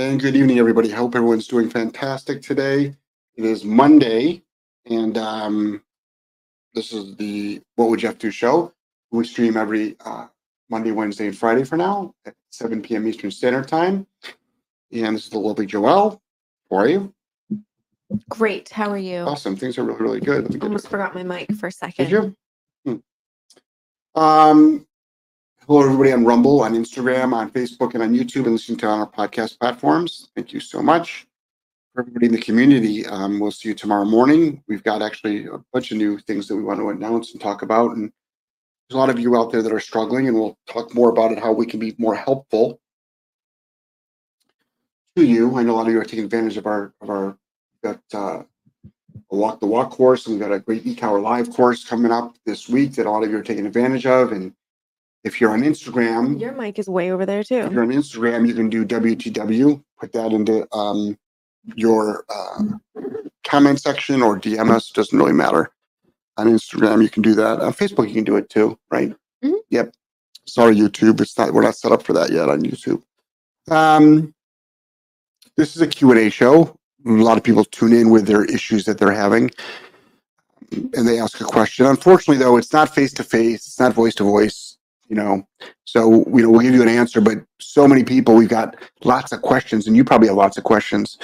And 0.00 0.18
good 0.18 0.34
evening, 0.34 0.58
everybody. 0.58 0.90
I 0.90 0.96
Hope 0.96 1.14
everyone's 1.14 1.46
doing 1.46 1.68
fantastic 1.68 2.40
today. 2.40 2.94
It 3.36 3.44
is 3.44 3.66
Monday, 3.66 4.42
and 4.86 5.18
um, 5.18 5.82
this 6.72 6.94
is 6.94 7.16
the 7.16 7.60
What 7.76 7.90
Would 7.90 8.00
You 8.00 8.08
Jeff 8.08 8.16
Do 8.16 8.30
show. 8.30 8.72
We 9.10 9.26
stream 9.26 9.58
every 9.58 9.96
uh, 10.02 10.28
Monday, 10.70 10.92
Wednesday, 10.92 11.26
and 11.26 11.36
Friday 11.36 11.64
for 11.64 11.76
now 11.76 12.14
at 12.24 12.32
7 12.48 12.80
p.m. 12.80 13.06
Eastern 13.06 13.30
Standard 13.30 13.68
Time. 13.68 14.06
And 14.90 15.16
this 15.16 15.24
is 15.24 15.30
the 15.30 15.38
lovely 15.38 15.66
Joelle. 15.66 16.18
How 16.70 16.78
are 16.78 16.88
you? 16.88 17.12
Great. 18.30 18.70
How 18.70 18.88
are 18.88 18.96
you? 18.96 19.18
Awesome. 19.18 19.54
Things 19.54 19.76
are 19.76 19.84
really, 19.84 20.00
really 20.00 20.20
good. 20.20 20.44
Let 20.44 20.52
me 20.54 20.60
get 20.60 20.64
Almost 20.64 20.88
forgot 20.88 21.14
my 21.14 21.24
mic 21.24 21.52
for 21.56 21.66
a 21.66 21.72
second. 21.72 22.06
Did 22.06 22.10
you? 22.86 23.02
Hmm. 24.14 24.18
Um, 24.18 24.86
hello, 25.70 25.84
everybody 25.84 26.10
on 26.10 26.24
Rumble, 26.24 26.62
on 26.62 26.74
Instagram, 26.74 27.32
on 27.32 27.48
Facebook, 27.48 27.94
and 27.94 28.02
on 28.02 28.12
YouTube, 28.12 28.42
and 28.42 28.54
listening 28.54 28.76
to 28.78 28.88
on 28.88 28.98
our 28.98 29.08
podcast 29.08 29.56
platforms. 29.60 30.28
Thank 30.34 30.52
you 30.52 30.58
so 30.58 30.82
much. 30.82 31.28
For 31.94 32.00
everybody 32.00 32.26
in 32.26 32.32
the 32.32 32.40
community, 32.40 33.06
um, 33.06 33.38
we'll 33.38 33.52
see 33.52 33.68
you 33.68 33.76
tomorrow 33.76 34.04
morning. 34.04 34.64
We've 34.66 34.82
got 34.82 35.00
actually 35.00 35.46
a 35.46 35.58
bunch 35.72 35.92
of 35.92 35.98
new 35.98 36.18
things 36.18 36.48
that 36.48 36.56
we 36.56 36.64
want 36.64 36.80
to 36.80 36.88
announce 36.88 37.30
and 37.30 37.40
talk 37.40 37.62
about. 37.62 37.92
And 37.92 38.10
there's 38.88 38.96
a 38.96 38.98
lot 38.98 39.10
of 39.10 39.20
you 39.20 39.36
out 39.36 39.52
there 39.52 39.62
that 39.62 39.72
are 39.72 39.78
struggling, 39.78 40.26
and 40.26 40.36
we'll 40.36 40.58
talk 40.66 40.92
more 40.92 41.08
about 41.08 41.30
it, 41.30 41.38
how 41.38 41.52
we 41.52 41.66
can 41.66 41.78
be 41.78 41.94
more 41.98 42.16
helpful 42.16 42.80
to 45.14 45.24
you. 45.24 45.56
I 45.56 45.62
know 45.62 45.74
a 45.74 45.76
lot 45.76 45.86
of 45.86 45.92
you 45.92 46.00
are 46.00 46.04
taking 46.04 46.24
advantage 46.24 46.56
of 46.56 46.66
our 46.66 46.92
of 47.00 47.10
our 47.10 47.38
got 47.84 48.00
uh, 48.12 48.42
a 49.30 49.36
walk 49.36 49.60
the 49.60 49.66
walk 49.66 49.90
course, 49.92 50.26
and 50.26 50.34
we've 50.34 50.42
got 50.42 50.52
a 50.52 50.58
great 50.58 50.84
e-collar 50.84 51.20
live 51.20 51.48
course 51.50 51.84
coming 51.84 52.10
up 52.10 52.34
this 52.44 52.68
week 52.68 52.94
that 52.94 53.06
a 53.06 53.10
lot 53.10 53.22
of 53.22 53.30
you 53.30 53.38
are 53.38 53.42
taking 53.44 53.66
advantage 53.66 54.04
of. 54.04 54.32
And 54.32 54.52
if 55.24 55.40
you're 55.40 55.50
on 55.50 55.62
Instagram, 55.62 56.40
Your 56.40 56.52
mic 56.52 56.78
is 56.78 56.88
way 56.88 57.10
over 57.12 57.26
there 57.26 57.42
too. 57.44 57.58
if 57.58 57.72
you're 57.72 57.82
on 57.82 57.90
Instagram, 57.90 58.46
you 58.48 58.54
can 58.54 58.68
do 58.70 58.84
WTW, 58.84 59.82
put 59.98 60.12
that 60.12 60.32
into 60.32 60.66
um, 60.74 61.18
your 61.74 62.24
uh, 62.34 62.62
comment 63.44 63.80
section 63.80 64.22
or 64.22 64.38
DM 64.38 64.70
us, 64.70 64.90
doesn't 64.90 65.18
really 65.18 65.32
matter. 65.32 65.70
On 66.38 66.46
Instagram, 66.46 67.02
you 67.02 67.10
can 67.10 67.22
do 67.22 67.34
that. 67.34 67.60
On 67.60 67.72
Facebook, 67.72 68.08
you 68.08 68.14
can 68.14 68.24
do 68.24 68.36
it 68.36 68.48
too, 68.48 68.78
right? 68.90 69.14
Mhm. 69.44 69.58
Yep. 69.70 69.94
Sorry, 70.46 70.74
YouTube. 70.74 71.20
It's 71.20 71.36
not, 71.36 71.52
we're 71.52 71.62
not 71.62 71.76
set 71.76 71.92
up 71.92 72.02
for 72.02 72.12
that 72.14 72.30
yet 72.30 72.48
on 72.48 72.62
YouTube. 72.62 73.02
Um, 73.70 74.34
this 75.56 75.76
is 75.76 75.82
a 75.82 75.86
Q&A 75.86 76.30
show. 76.30 76.76
A 77.06 77.10
lot 77.10 77.36
of 77.36 77.44
people 77.44 77.64
tune 77.64 77.92
in 77.92 78.10
with 78.10 78.26
their 78.26 78.44
issues 78.44 78.84
that 78.86 78.98
they're 78.98 79.12
having 79.12 79.50
and 80.72 81.06
they 81.06 81.18
ask 81.18 81.40
a 81.40 81.44
question. 81.44 81.84
Unfortunately, 81.86 82.42
though, 82.42 82.56
it's 82.56 82.72
not 82.72 82.94
face 82.94 83.12
to 83.14 83.24
face, 83.24 83.66
it's 83.66 83.80
not 83.80 83.92
voice 83.92 84.14
to 84.16 84.22
voice, 84.24 84.69
you 85.10 85.16
know. 85.16 85.46
So, 85.84 86.24
you 86.28 86.42
know, 86.42 86.50
we'll 86.50 86.60
give 86.60 86.72
you 86.72 86.82
an 86.82 86.88
answer, 86.88 87.20
but 87.20 87.38
so 87.60 87.86
many 87.86 88.04
people, 88.04 88.34
we've 88.34 88.48
got 88.48 88.76
lots 89.04 89.32
of 89.32 89.42
questions, 89.42 89.86
and 89.86 89.96
you 89.96 90.04
probably 90.04 90.28
have 90.28 90.36
lots 90.36 90.56
of 90.56 90.64
questions. 90.64 91.18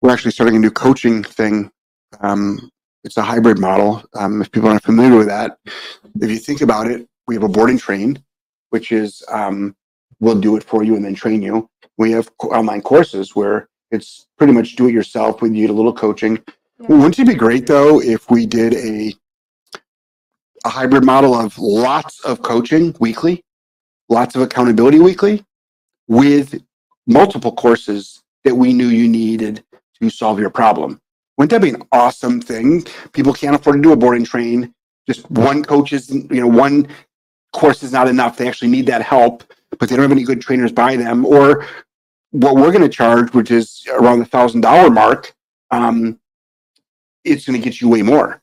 We're 0.00 0.12
actually 0.12 0.30
starting 0.30 0.54
a 0.54 0.60
new 0.60 0.70
coaching 0.70 1.24
thing. 1.24 1.72
Um, 2.20 2.70
it's 3.02 3.16
a 3.16 3.22
hybrid 3.22 3.58
model. 3.58 4.04
Um, 4.14 4.42
if 4.42 4.52
people 4.52 4.68
aren't 4.68 4.84
familiar 4.84 5.16
with 5.16 5.26
that, 5.28 5.58
if 6.20 6.30
you 6.30 6.38
think 6.38 6.60
about 6.60 6.86
it, 6.86 7.08
we 7.26 7.34
have 7.34 7.42
a 7.42 7.48
board 7.48 7.70
and 7.70 7.80
train, 7.80 8.22
which 8.70 8.92
is 8.92 9.24
um, 9.32 9.74
we'll 10.20 10.38
do 10.38 10.56
it 10.56 10.62
for 10.62 10.84
you 10.84 10.94
and 10.94 11.04
then 11.04 11.14
train 11.14 11.42
you. 11.42 11.68
We 11.96 12.12
have 12.12 12.30
online 12.42 12.82
courses 12.82 13.34
where 13.34 13.68
it's 13.90 14.26
pretty 14.36 14.52
much 14.52 14.76
do 14.76 14.86
it 14.86 14.92
yourself. 14.92 15.40
We 15.40 15.48
need 15.48 15.70
a 15.70 15.72
little 15.72 15.92
coaching. 15.92 16.38
Wouldn't 16.78 17.18
it 17.18 17.26
be 17.26 17.34
great 17.34 17.66
though 17.66 18.00
if 18.00 18.30
we 18.30 18.46
did 18.46 18.74
a 18.74 19.12
a 20.68 20.70
hybrid 20.70 21.02
model 21.02 21.34
of 21.34 21.58
lots 21.58 22.22
of 22.26 22.42
coaching 22.42 22.94
weekly, 23.00 23.42
lots 24.10 24.36
of 24.36 24.42
accountability 24.42 24.98
weekly, 25.00 25.42
with 26.08 26.62
multiple 27.06 27.52
courses 27.52 28.22
that 28.44 28.54
we 28.54 28.74
knew 28.74 28.88
you 28.88 29.08
needed 29.08 29.64
to 29.98 30.10
solve 30.10 30.38
your 30.38 30.50
problem? 30.50 31.00
Wouldn't 31.38 31.52
that 31.52 31.62
be 31.62 31.70
an 31.70 31.82
awesome 31.90 32.38
thing? 32.42 32.84
People 33.14 33.32
can't 33.32 33.56
afford 33.56 33.76
to 33.76 33.82
do 33.82 33.92
a 33.92 33.96
board 33.96 34.18
and 34.18 34.26
train. 34.26 34.74
Just 35.06 35.30
one 35.30 35.64
coach 35.64 35.94
is, 35.94 36.10
you 36.10 36.40
know, 36.42 36.46
one 36.46 36.86
course 37.54 37.82
is 37.82 37.92
not 37.92 38.06
enough. 38.06 38.36
They 38.36 38.46
actually 38.46 38.68
need 38.68 38.84
that 38.88 39.00
help, 39.00 39.44
but 39.78 39.88
they 39.88 39.96
don't 39.96 40.02
have 40.02 40.12
any 40.12 40.22
good 40.22 40.42
trainers 40.42 40.70
by 40.70 40.96
them. 40.96 41.24
Or 41.24 41.66
what 42.32 42.56
we're 42.56 42.72
going 42.72 42.82
to 42.82 42.90
charge, 42.90 43.32
which 43.32 43.50
is 43.50 43.86
around 43.90 44.18
the 44.18 44.26
thousand 44.26 44.60
dollar 44.60 44.90
mark, 44.90 45.34
um, 45.70 46.20
it's 47.24 47.46
going 47.46 47.58
to 47.58 47.64
get 47.64 47.80
you 47.80 47.88
way 47.88 48.02
more. 48.02 48.42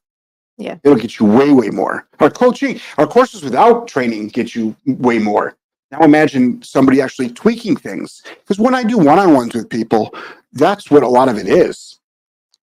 Yeah. 0.58 0.78
It'll 0.84 0.98
get 0.98 1.20
you 1.20 1.26
way, 1.26 1.52
way 1.52 1.70
more. 1.70 2.08
Our 2.20 2.30
coaching, 2.30 2.80
our 2.98 3.08
courses 3.08 3.44
without 3.44 3.88
training 3.88 4.30
get 4.30 4.56
you 4.56 4.76
way 4.86 5.20
more. 5.20 5.58
Now 5.92 6.00
imagine 6.02 6.62
somebody 6.64 7.02
actually 7.02 7.30
tweaking 7.30 7.76
things. 7.76 8.24
Because 8.26 8.60
when 8.60 8.74
I 8.74 8.84
do 8.84 8.98
one-on-ones 8.98 9.54
with 9.54 9.70
people, 9.70 10.14
that's 10.54 10.90
what 10.90 11.04
a 11.04 11.08
lot 11.08 11.30
of 11.30 11.38
it 11.38 11.48
is. 11.48 12.00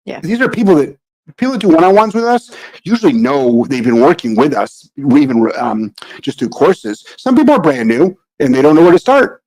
Yeah. 0.05 0.19
These 0.21 0.41
are 0.41 0.49
people 0.49 0.75
that 0.75 0.97
people 1.37 1.53
that 1.53 1.61
do 1.61 1.69
one-on-ones 1.69 2.13
with 2.13 2.25
us 2.25 2.51
usually 2.83 3.13
know 3.13 3.65
they've 3.69 3.83
been 3.83 4.01
working 4.01 4.35
with 4.35 4.53
us. 4.53 4.89
We 4.97 5.21
even 5.21 5.49
um, 5.57 5.93
just 6.21 6.39
do 6.39 6.49
courses. 6.49 7.05
Some 7.17 7.35
people 7.35 7.53
are 7.53 7.61
brand 7.61 7.87
new 7.87 8.17
and 8.39 8.53
they 8.53 8.61
don't 8.61 8.75
know 8.75 8.81
where 8.81 8.91
to 8.91 8.99
start. 8.99 9.41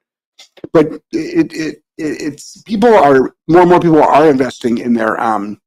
But 0.73 0.87
it, 0.93 1.03
it, 1.13 1.53
it 1.53 1.83
it's 1.99 2.63
people 2.63 2.95
are 2.95 3.35
more 3.49 3.63
and 3.63 3.71
more 3.71 3.81
people 3.81 4.03
are 4.03 4.29
investing 4.29 4.79
in 4.79 4.93
their 4.93 5.19
um 5.21 5.61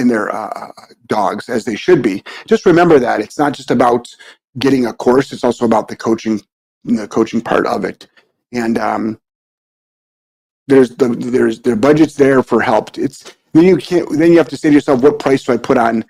in 0.00 0.08
their 0.08 0.34
uh, 0.34 0.72
dogs 1.06 1.48
as 1.48 1.64
they 1.64 1.76
should 1.76 2.02
be. 2.02 2.22
Just 2.46 2.66
remember 2.66 2.98
that 2.98 3.20
it's 3.20 3.38
not 3.38 3.52
just 3.52 3.70
about 3.70 4.08
getting 4.58 4.86
a 4.86 4.92
course; 4.92 5.32
it's 5.32 5.44
also 5.44 5.64
about 5.64 5.88
the 5.88 5.96
coaching, 5.96 6.40
the 6.84 7.06
coaching 7.06 7.40
part 7.40 7.66
of 7.66 7.84
it. 7.84 8.08
And 8.52 8.78
um, 8.78 9.20
there's 10.66 10.96
the 10.96 11.08
there's 11.08 11.60
their 11.60 11.76
budget's 11.76 12.14
there 12.14 12.42
for 12.42 12.60
help. 12.60 12.96
It's 12.98 13.36
then 13.52 13.64
you 13.64 13.76
can't 13.76 14.08
then 14.10 14.32
you 14.32 14.38
have 14.38 14.48
to 14.48 14.56
say 14.56 14.68
to 14.70 14.74
yourself, 14.74 15.02
what 15.02 15.18
price 15.18 15.44
do 15.44 15.52
I 15.52 15.56
put 15.56 15.78
on 15.78 16.04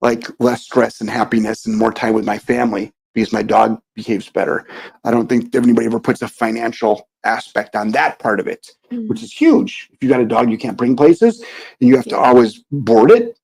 like 0.00 0.28
less 0.40 0.62
stress 0.62 1.00
and 1.00 1.08
happiness 1.08 1.66
and 1.66 1.76
more 1.76 1.92
time 1.92 2.14
with 2.14 2.24
my 2.24 2.38
family 2.38 2.92
because 3.14 3.32
my 3.32 3.42
dog 3.42 3.80
behaves 3.94 4.28
better. 4.28 4.66
I 5.04 5.10
don't 5.10 5.28
think 5.28 5.54
anybody 5.54 5.86
ever 5.86 6.00
puts 6.00 6.20
a 6.22 6.28
financial 6.28 7.08
aspect 7.26 7.76
on 7.76 7.90
that 7.90 8.18
part 8.18 8.40
of 8.40 8.46
it 8.46 8.76
mm-hmm. 8.90 9.08
which 9.08 9.22
is 9.22 9.32
huge. 9.32 9.88
If 9.92 10.02
you 10.02 10.08
got 10.08 10.20
a 10.20 10.26
dog 10.26 10.50
you 10.50 10.58
can't 10.58 10.76
bring 10.76 10.96
places, 10.96 11.40
and 11.80 11.88
you 11.88 11.96
have 11.96 12.06
to 12.06 12.16
always 12.16 12.64
board 12.70 13.10
it. 13.10 13.38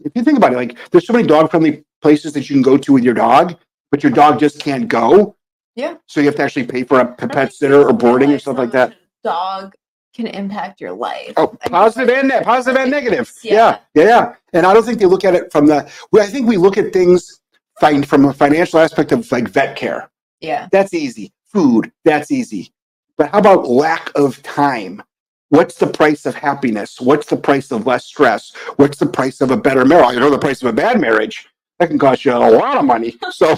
If 0.00 0.12
you 0.14 0.22
think 0.22 0.38
about 0.38 0.52
it, 0.52 0.56
like 0.56 0.78
there's 0.90 1.06
so 1.06 1.12
many 1.12 1.26
dog 1.26 1.50
friendly 1.50 1.84
places 2.02 2.32
that 2.34 2.48
you 2.48 2.54
can 2.54 2.62
go 2.62 2.76
to 2.76 2.92
with 2.92 3.04
your 3.04 3.14
dog, 3.14 3.56
but 3.90 4.02
your 4.02 4.12
dog 4.12 4.38
just 4.38 4.60
can't 4.60 4.88
go. 4.88 5.36
Yeah. 5.76 5.96
So 6.06 6.20
you 6.20 6.26
have 6.26 6.36
to 6.36 6.42
actually 6.42 6.66
pay 6.66 6.84
for 6.84 7.00
a 7.00 7.06
pet 7.06 7.52
sitter 7.52 7.88
or 7.88 7.92
boarding 7.92 8.30
or 8.30 8.38
stuff 8.38 8.58
like 8.58 8.70
that. 8.72 8.94
Dog 9.24 9.74
can 10.14 10.26
impact 10.28 10.80
your 10.80 10.92
life. 10.92 11.32
Oh, 11.36 11.56
positive 11.66 12.14
and 12.14 12.28
ne- 12.28 12.42
positive 12.42 12.80
and 12.80 12.90
negative. 12.90 13.32
Yeah. 13.42 13.78
Yeah. 13.94 14.04
yeah. 14.04 14.34
And 14.52 14.66
I 14.66 14.72
don't 14.72 14.84
think 14.84 14.98
they 14.98 15.06
look 15.06 15.24
at 15.24 15.34
it 15.34 15.50
from 15.50 15.66
the. 15.66 15.90
Well, 16.12 16.22
I 16.22 16.26
think 16.26 16.46
we 16.46 16.56
look 16.56 16.78
at 16.78 16.92
things 16.92 17.40
find 17.80 18.06
from 18.06 18.24
a 18.26 18.32
financial 18.32 18.78
aspect 18.78 19.10
of 19.10 19.30
like 19.32 19.48
vet 19.48 19.76
care. 19.76 20.10
Yeah. 20.40 20.68
That's 20.70 20.94
easy. 20.94 21.32
Food, 21.46 21.90
that's 22.04 22.30
easy. 22.30 22.73
But 23.16 23.30
how 23.30 23.38
about 23.38 23.68
lack 23.68 24.10
of 24.14 24.42
time? 24.42 25.02
What's 25.50 25.76
the 25.76 25.86
price 25.86 26.26
of 26.26 26.34
happiness? 26.34 27.00
What's 27.00 27.26
the 27.28 27.36
price 27.36 27.70
of 27.70 27.86
less 27.86 28.06
stress? 28.06 28.52
What's 28.76 28.98
the 28.98 29.06
price 29.06 29.40
of 29.40 29.50
a 29.50 29.56
better 29.56 29.84
marriage? 29.84 30.16
I 30.16 30.18
know 30.18 30.30
the 30.30 30.38
price 30.38 30.62
of 30.62 30.68
a 30.68 30.72
bad 30.72 31.00
marriage. 31.00 31.46
That 31.78 31.88
can 31.88 31.98
cost 31.98 32.24
you 32.24 32.32
a 32.32 32.38
lot 32.38 32.76
of 32.76 32.84
money. 32.84 33.16
So 33.32 33.56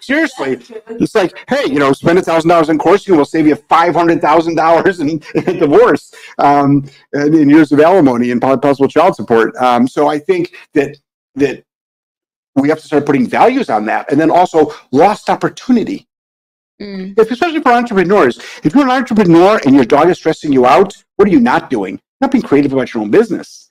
seriously, 0.00 0.58
it's 0.88 1.14
like, 1.14 1.38
hey, 1.48 1.64
you 1.66 1.78
know, 1.78 1.92
spend 1.92 2.18
a 2.18 2.22
thousand 2.22 2.48
dollars 2.48 2.70
in 2.70 2.78
coursing, 2.78 3.14
we'll 3.14 3.26
save 3.26 3.46
you 3.46 3.56
five 3.56 3.94
hundred 3.94 4.22
thousand 4.22 4.54
dollars 4.54 5.00
in 5.00 5.20
divorce, 5.44 6.14
um, 6.38 6.88
and 7.12 7.34
in 7.34 7.50
years 7.50 7.70
of 7.72 7.80
alimony 7.80 8.30
and 8.30 8.40
possible 8.40 8.88
child 8.88 9.14
support. 9.16 9.54
Um, 9.56 9.86
so 9.86 10.08
I 10.08 10.18
think 10.18 10.54
that 10.72 10.96
that 11.34 11.62
we 12.56 12.70
have 12.70 12.80
to 12.80 12.86
start 12.86 13.04
putting 13.04 13.26
values 13.26 13.68
on 13.68 13.84
that, 13.86 14.10
and 14.10 14.18
then 14.18 14.30
also 14.30 14.74
lost 14.92 15.28
opportunity 15.28 16.08
Mm, 16.80 17.18
if, 17.18 17.30
especially 17.30 17.60
for 17.60 17.72
entrepreneurs. 17.72 18.38
If 18.62 18.74
you're 18.74 18.84
an 18.84 18.90
entrepreneur 18.90 19.60
and 19.66 19.74
your 19.74 19.84
dog 19.84 20.08
is 20.10 20.18
stressing 20.18 20.52
you 20.52 20.64
out, 20.66 20.94
what 21.16 21.26
are 21.28 21.30
you 21.30 21.40
not 21.40 21.70
doing? 21.70 22.00
Not 22.20 22.30
being 22.30 22.42
creative 22.42 22.72
about 22.72 22.94
your 22.94 23.02
own 23.02 23.10
business. 23.10 23.70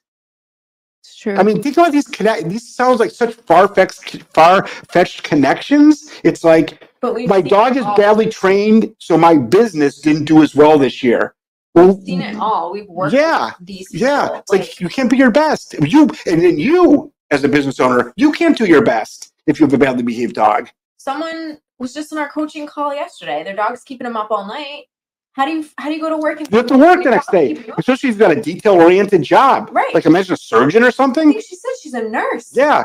it's 1.03 1.15
true. 1.17 1.35
I 1.35 1.43
mean, 1.43 1.61
think 1.63 1.77
about 1.77 1.91
these 1.93 2.07
connect. 2.07 2.49
These 2.49 2.75
sounds 2.75 2.99
like 2.99 3.11
such 3.11 3.33
far 3.33 3.67
fetched, 3.67 4.23
far 4.33 4.67
fetched 4.67 5.23
connections. 5.23 6.11
It's 6.23 6.43
like 6.43 6.87
but 6.99 7.15
my 7.27 7.41
dog 7.41 7.77
is 7.77 7.85
badly 7.95 8.27
trained, 8.27 8.93
so 8.99 9.17
my 9.17 9.37
business 9.37 9.99
didn't 9.99 10.25
do 10.25 10.41
as 10.43 10.55
well 10.55 10.77
this 10.77 11.01
year. 11.03 11.35
Well, 11.75 11.93
We've 11.95 12.05
seen 12.05 12.21
it 12.21 12.35
all. 12.37 12.71
We've 12.71 12.87
worked 12.87 13.13
Yeah. 13.13 13.51
with 13.59 13.67
these 13.67 13.87
yeah, 13.93 14.23
people. 14.23 14.39
it's 14.39 14.51
like, 14.51 14.79
you 14.79 14.89
can't 14.89 15.09
be 15.09 15.17
your 15.17 15.29
best. 15.31 15.75
You 15.81 16.09
and 16.25 16.41
then 16.41 16.57
you, 16.57 17.13
as 17.31 17.43
a 17.43 17.47
business 17.47 17.79
owner, 17.79 18.13
you 18.17 18.31
can't 18.31 18.57
do 18.57 18.65
your 18.65 18.81
best 18.83 19.31
if 19.45 19.59
you 19.59 19.65
have 19.65 19.73
a 19.73 19.77
badly 19.77 20.03
behaved 20.03 20.35
dog. 20.35 20.69
someone 20.97 21.59
was 21.79 21.93
just 21.93 22.11
in 22.11 22.17
our 22.17 22.29
coaching 22.29 22.65
call 22.67 22.93
yesterday. 22.93 23.43
Their 23.43 23.55
dog's 23.55 23.83
keeping 23.83 24.05
them 24.05 24.17
up 24.17 24.31
all 24.31 24.45
night. 24.47 24.85
How 25.33 25.45
do 25.45 25.51
you 25.51 25.65
how 25.77 25.89
do 25.89 25.95
you 25.95 26.01
go 26.01 26.09
to 26.09 26.17
work 26.17 26.39
and 26.39 26.51
You 26.51 26.57
have 26.57 26.67
to 26.67 26.77
work 26.77 27.03
the 27.03 27.11
next 27.11 27.29
day, 27.31 27.51
especially 27.77 28.09
if 28.09 28.15
you've 28.15 28.17
got 28.17 28.31
a 28.35 28.41
detail-oriented 28.41 29.21
job. 29.21 29.69
Right. 29.71 29.93
Like 29.93 30.05
imagine 30.07 30.33
a 30.33 30.37
surgeon 30.37 30.83
or 30.83 30.89
something. 30.91 31.31
she 31.33 31.55
said 31.55 31.71
she's 31.81 31.93
a 31.93 32.01
nurse. 32.09 32.55
Yeah. 32.55 32.83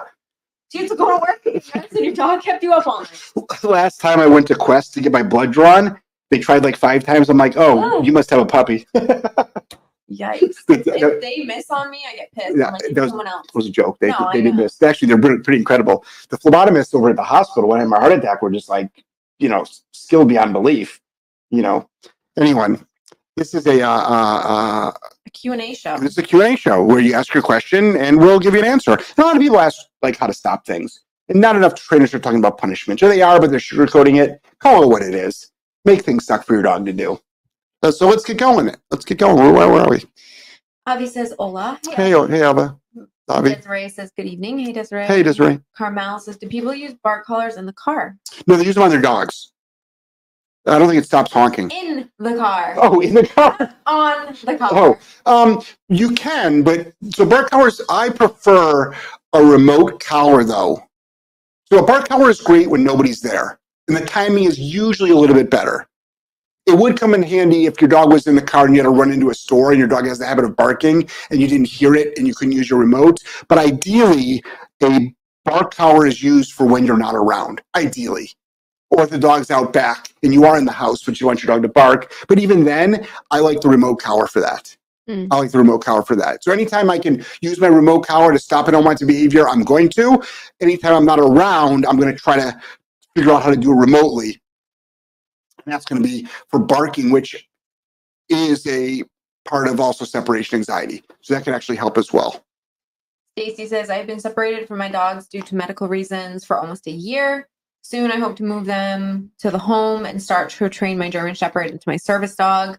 You 0.74 0.80
have 0.80 0.90
to 0.90 0.96
go 0.96 1.08
to 1.10 1.16
work 1.26 1.40
and 1.46 1.54
your 1.74 1.84
and 1.96 2.04
your 2.06 2.14
dog 2.14 2.42
kept 2.42 2.62
you 2.62 2.72
up 2.72 2.86
all 2.86 3.00
night? 3.00 3.32
Last 3.62 4.00
time 4.00 4.20
I 4.20 4.26
went 4.26 4.46
to 4.48 4.54
Quest 4.54 4.94
to 4.94 5.00
get 5.00 5.12
my 5.12 5.22
blood 5.22 5.52
drawn, 5.52 5.98
They 6.30 6.38
tried 6.38 6.62
like 6.64 6.76
five 6.76 7.04
times. 7.04 7.28
I'm 7.28 7.36
like, 7.38 7.56
oh, 7.56 7.78
Oh. 7.82 8.02
you 8.02 8.12
must 8.12 8.30
have 8.30 8.40
a 8.40 8.46
puppy. 8.46 8.86
Yikes. 10.12 10.56
if 10.68 11.20
they 11.20 11.44
miss 11.44 11.70
on 11.70 11.90
me, 11.90 12.04
I 12.08 12.16
get 12.16 12.32
pissed. 12.32 12.56
Yeah, 12.56 12.66
I'm 12.66 12.72
like, 12.74 12.82
that 12.92 13.00
was- 13.00 13.10
someone 13.10 13.26
else. 13.26 13.46
was 13.54 13.66
a 13.66 13.70
joke. 13.70 13.98
They, 13.98 14.08
no, 14.08 14.30
they 14.32 14.42
did 14.42 14.54
know. 14.54 14.62
this. 14.62 14.82
Actually, 14.82 15.08
they're 15.08 15.20
pretty, 15.20 15.42
pretty 15.42 15.58
incredible. 15.58 16.04
The 16.28 16.38
phlebotomists 16.38 16.94
over 16.94 17.10
at 17.10 17.16
the 17.16 17.22
hospital 17.22 17.68
when 17.68 17.78
I 17.78 17.82
had 17.82 17.88
my 17.88 17.98
heart 17.98 18.12
attack 18.12 18.42
were 18.42 18.50
just 18.50 18.68
like, 18.68 18.90
you 19.38 19.48
know, 19.48 19.64
skilled 19.92 20.28
beyond 20.28 20.52
belief. 20.52 21.00
You 21.50 21.62
know, 21.62 21.88
anyone. 22.38 22.86
This 23.36 23.54
is 23.54 23.66
a 23.66 23.80
uh, 23.80 23.88
uh, 23.88 24.42
uh, 24.44 24.92
A 25.26 25.30
Q&A 25.30 25.74
show. 25.74 25.96
It's 26.02 26.18
a 26.18 26.22
Q&A 26.22 26.54
show 26.56 26.82
where 26.84 27.00
you 27.00 27.14
ask 27.14 27.32
your 27.32 27.42
question 27.42 27.96
and 27.96 28.18
we'll 28.18 28.38
give 28.38 28.52
you 28.52 28.60
an 28.60 28.66
answer. 28.66 28.92
And 28.92 29.18
a 29.18 29.22
lot 29.22 29.36
of 29.36 29.40
people 29.40 29.58
ask 29.58 29.80
like 30.02 30.18
how 30.18 30.26
to 30.26 30.34
stop 30.34 30.66
things. 30.66 31.00
And 31.28 31.40
not 31.40 31.56
enough 31.56 31.74
trainers 31.74 32.12
are 32.12 32.18
talking 32.18 32.40
about 32.40 32.58
punishment. 32.58 33.02
Or 33.02 33.08
they 33.08 33.22
are, 33.22 33.40
but 33.40 33.50
they're 33.50 33.58
sugarcoating 33.58 34.22
it. 34.22 34.44
Call 34.58 34.82
it 34.82 34.88
what 34.88 35.00
it 35.00 35.14
is. 35.14 35.50
Make 35.86 36.02
things 36.02 36.26
suck 36.26 36.44
for 36.44 36.52
your 36.52 36.62
dog 36.62 36.84
to 36.86 36.92
do. 36.92 37.18
So 37.90 38.08
let's 38.08 38.24
get 38.24 38.38
going. 38.38 38.74
Let's 38.90 39.04
get 39.04 39.18
going. 39.18 39.36
Where, 39.36 39.52
where, 39.52 39.82
are 39.82 39.90
we? 39.90 40.04
Avi 40.86 41.06
says 41.06 41.34
hola. 41.38 41.80
Hey, 41.94 42.14
oh, 42.14 42.26
hey, 42.26 42.42
Alva. 42.42 42.78
Avi. 43.28 43.54
Desiree 43.54 43.88
says 43.88 44.12
good 44.16 44.26
evening. 44.26 44.58
Hey, 44.58 44.72
Desiree. 44.72 45.04
Hey, 45.06 45.22
Desiree. 45.22 45.60
Carmel 45.76 46.20
says, 46.20 46.36
do 46.36 46.46
people 46.48 46.74
use 46.74 46.94
bark 47.02 47.24
collars 47.24 47.56
in 47.56 47.66
the 47.66 47.72
car? 47.72 48.16
No, 48.46 48.56
they 48.56 48.64
use 48.64 48.74
them 48.74 48.84
on 48.84 48.90
their 48.90 49.00
dogs. 49.00 49.52
I 50.66 50.78
don't 50.78 50.88
think 50.88 51.02
it 51.02 51.06
stops 51.06 51.32
honking. 51.32 51.70
In 51.70 52.08
the 52.18 52.36
car. 52.36 52.74
Oh, 52.76 53.00
in 53.00 53.14
the 53.14 53.26
car. 53.26 53.74
On 53.86 54.36
the 54.44 54.56
car. 54.56 54.70
Oh, 54.72 54.98
um, 55.26 55.60
you 55.88 56.10
can, 56.12 56.62
but 56.62 56.92
so 57.10 57.26
bark 57.26 57.50
collars, 57.50 57.80
I 57.90 58.10
prefer 58.10 58.94
a 59.32 59.44
remote 59.44 59.98
collar 59.98 60.44
though. 60.44 60.80
So 61.68 61.80
a 61.80 61.82
bark 61.84 62.08
collar 62.08 62.30
is 62.30 62.40
great 62.40 62.70
when 62.70 62.84
nobody's 62.84 63.20
there, 63.20 63.58
and 63.88 63.96
the 63.96 64.06
timing 64.06 64.44
is 64.44 64.56
usually 64.56 65.10
a 65.10 65.16
little 65.16 65.34
bit 65.34 65.50
better. 65.50 65.88
It 66.66 66.78
would 66.78 66.98
come 66.98 67.14
in 67.14 67.22
handy 67.22 67.66
if 67.66 67.80
your 67.80 67.88
dog 67.88 68.12
was 68.12 68.26
in 68.26 68.36
the 68.36 68.42
car 68.42 68.66
and 68.66 68.74
you 68.74 68.82
had 68.82 68.88
to 68.88 68.94
run 68.94 69.10
into 69.10 69.30
a 69.30 69.34
store 69.34 69.72
and 69.72 69.78
your 69.78 69.88
dog 69.88 70.06
has 70.06 70.18
the 70.18 70.26
habit 70.26 70.44
of 70.44 70.54
barking 70.54 71.08
and 71.30 71.40
you 71.40 71.48
didn't 71.48 71.66
hear 71.66 71.94
it 71.94 72.16
and 72.16 72.26
you 72.26 72.34
couldn't 72.34 72.52
use 72.52 72.70
your 72.70 72.78
remote. 72.78 73.20
But 73.48 73.58
ideally, 73.58 74.44
a 74.82 75.12
bark 75.44 75.74
collar 75.74 76.06
is 76.06 76.22
used 76.22 76.52
for 76.52 76.64
when 76.66 76.86
you're 76.86 76.96
not 76.96 77.14
around, 77.14 77.62
ideally. 77.74 78.30
Or 78.90 79.02
if 79.02 79.10
the 79.10 79.18
dog's 79.18 79.50
out 79.50 79.72
back 79.72 80.10
and 80.22 80.32
you 80.32 80.44
are 80.44 80.58
in 80.58 80.64
the 80.64 80.72
house, 80.72 81.02
but 81.02 81.20
you 81.20 81.26
want 81.26 81.42
your 81.42 81.48
dog 81.48 81.62
to 81.62 81.68
bark. 81.68 82.12
But 82.28 82.38
even 82.38 82.64
then, 82.64 83.06
I 83.30 83.40
like 83.40 83.60
the 83.60 83.68
remote 83.68 83.96
collar 83.96 84.26
for 84.26 84.40
that. 84.40 84.76
Mm. 85.08 85.28
I 85.30 85.38
like 85.38 85.50
the 85.50 85.58
remote 85.58 85.78
collar 85.78 86.02
for 86.02 86.14
that. 86.16 86.44
So 86.44 86.52
anytime 86.52 86.90
I 86.90 86.98
can 86.98 87.24
use 87.40 87.58
my 87.58 87.66
remote 87.66 88.06
collar 88.06 88.32
to 88.32 88.38
stop 88.38 88.68
an 88.68 88.74
unwanted 88.74 89.08
behavior, 89.08 89.48
I'm 89.48 89.64
going 89.64 89.88
to. 89.90 90.22
Anytime 90.60 90.94
I'm 90.94 91.06
not 91.06 91.18
around, 91.18 91.86
I'm 91.86 91.96
going 91.96 92.12
to 92.12 92.18
try 92.18 92.36
to 92.36 92.60
figure 93.16 93.32
out 93.32 93.42
how 93.42 93.50
to 93.50 93.56
do 93.56 93.72
it 93.72 93.76
remotely. 93.76 94.41
And 95.64 95.72
that's 95.72 95.84
going 95.84 96.02
to 96.02 96.08
be 96.08 96.26
for 96.48 96.58
barking, 96.58 97.10
which 97.10 97.48
is 98.28 98.66
a 98.66 99.02
part 99.44 99.68
of 99.68 99.80
also 99.80 100.04
separation 100.04 100.56
anxiety. 100.56 101.02
So 101.20 101.34
that 101.34 101.44
can 101.44 101.54
actually 101.54 101.76
help 101.76 101.98
as 101.98 102.12
well. 102.12 102.44
Stacy 103.38 103.66
says, 103.66 103.88
I've 103.88 104.06
been 104.06 104.20
separated 104.20 104.68
from 104.68 104.78
my 104.78 104.88
dogs 104.88 105.26
due 105.26 105.42
to 105.42 105.56
medical 105.56 105.88
reasons 105.88 106.44
for 106.44 106.58
almost 106.58 106.86
a 106.86 106.90
year. 106.90 107.48
Soon 107.82 108.12
I 108.12 108.18
hope 108.18 108.36
to 108.36 108.44
move 108.44 108.66
them 108.66 109.32
to 109.38 109.50
the 109.50 109.58
home 109.58 110.04
and 110.04 110.22
start 110.22 110.50
to 110.50 110.68
train 110.68 110.98
my 110.98 111.10
German 111.10 111.34
Shepherd 111.34 111.70
into 111.70 111.88
my 111.88 111.96
service 111.96 112.36
dog. 112.36 112.78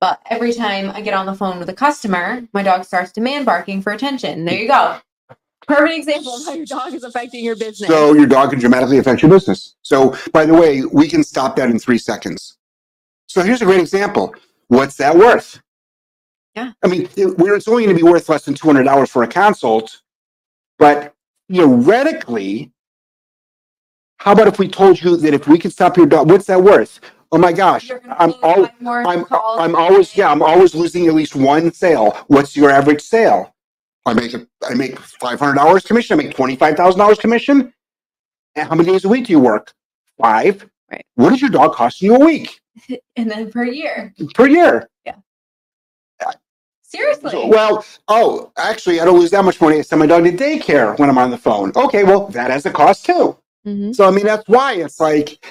But 0.00 0.20
every 0.26 0.52
time 0.52 0.90
I 0.90 1.00
get 1.00 1.14
on 1.14 1.26
the 1.26 1.34
phone 1.34 1.58
with 1.58 1.68
a 1.68 1.74
customer, 1.74 2.46
my 2.52 2.62
dog 2.62 2.84
starts 2.84 3.10
demand 3.10 3.46
barking 3.46 3.82
for 3.82 3.92
attention. 3.92 4.44
There 4.44 4.54
you 4.54 4.68
go. 4.68 4.98
Perfect 5.68 5.98
example 5.98 6.34
of 6.34 6.44
how 6.46 6.54
your 6.54 6.66
dog 6.66 6.94
is 6.94 7.04
affecting 7.04 7.44
your 7.44 7.54
business. 7.56 7.88
So 7.88 8.14
your 8.14 8.26
dog 8.26 8.50
can 8.50 8.58
dramatically 8.58 8.98
affect 8.98 9.22
your 9.22 9.30
business. 9.30 9.76
So 9.82 10.16
by 10.32 10.46
the 10.46 10.54
way, 10.54 10.82
we 10.84 11.08
can 11.08 11.22
stop 11.22 11.56
that 11.56 11.70
in 11.70 11.78
three 11.78 11.98
seconds. 11.98 12.56
So 13.26 13.42
here's 13.42 13.60
a 13.60 13.66
great 13.66 13.80
example. 13.80 14.34
What's 14.68 14.96
that 14.96 15.14
worth? 15.14 15.60
Yeah. 16.56 16.72
I 16.82 16.88
mean, 16.88 17.08
it's 17.16 17.68
only 17.68 17.84
going 17.84 17.96
to 17.96 18.02
be 18.02 18.08
worth 18.10 18.28
less 18.28 18.44
than 18.46 18.54
two 18.54 18.66
hundred 18.66 18.84
dollars 18.84 19.10
for 19.10 19.22
a 19.22 19.28
consult, 19.28 20.00
but 20.78 21.14
theoretically, 21.50 22.72
how 24.16 24.32
about 24.32 24.48
if 24.48 24.58
we 24.58 24.68
told 24.68 25.00
you 25.00 25.16
that 25.18 25.34
if 25.34 25.46
we 25.46 25.58
could 25.58 25.72
stop 25.72 25.96
your 25.96 26.06
dog, 26.06 26.30
what's 26.30 26.46
that 26.46 26.60
worth? 26.60 27.00
Oh 27.30 27.38
my 27.38 27.52
gosh, 27.52 27.90
I'm 28.18 28.32
all, 28.42 28.66
I'm, 28.86 29.26
I'm 29.30 29.76
always, 29.76 30.16
yeah, 30.16 30.30
I'm 30.32 30.42
always 30.42 30.74
losing 30.74 31.06
at 31.06 31.14
least 31.14 31.36
one 31.36 31.72
sale. 31.72 32.12
What's 32.28 32.56
your 32.56 32.70
average 32.70 33.02
sale? 33.02 33.54
I 34.06 34.14
make, 34.14 34.34
a, 34.34 34.46
I 34.68 34.74
make 34.74 34.98
five 34.98 35.38
hundred 35.38 35.54
dollars 35.54 35.84
commission. 35.84 36.18
I 36.18 36.24
make 36.24 36.34
twenty-five 36.34 36.76
thousand 36.76 36.98
dollars 36.98 37.18
commission. 37.18 37.72
And 38.56 38.68
how 38.68 38.74
many 38.74 38.90
days 38.90 39.04
a 39.04 39.08
week 39.08 39.26
do 39.26 39.32
you 39.32 39.40
work? 39.40 39.72
Five. 40.20 40.68
Right. 40.90 41.04
What 41.14 41.30
does 41.30 41.40
your 41.40 41.50
dog 41.50 41.74
cost 41.74 42.00
you 42.00 42.14
a 42.16 42.18
week 42.18 42.60
and 43.16 43.30
then 43.30 43.50
per 43.50 43.64
year. 43.64 44.14
per 44.34 44.46
year? 44.48 44.88
Yeah. 45.04 45.16
Seriously. 46.82 47.30
So, 47.30 47.46
well, 47.48 47.84
oh, 48.08 48.50
actually, 48.56 48.98
I 49.00 49.04
don't 49.04 49.18
lose 49.20 49.30
that 49.32 49.44
much 49.44 49.60
money. 49.60 49.78
I 49.78 49.82
send 49.82 50.00
my 50.00 50.06
dog 50.06 50.24
to 50.24 50.32
daycare 50.32 50.98
when 50.98 51.10
I'm 51.10 51.18
on 51.18 51.30
the 51.30 51.36
phone. 51.36 51.70
Okay, 51.76 52.02
well, 52.02 52.28
that 52.28 52.50
has 52.50 52.64
a 52.64 52.70
cost 52.70 53.04
too. 53.04 53.36
Mhm. 53.66 53.94
So 53.94 54.06
I 54.06 54.10
mean, 54.10 54.24
that's 54.24 54.48
why 54.48 54.72
it's 54.74 54.98
like, 54.98 55.44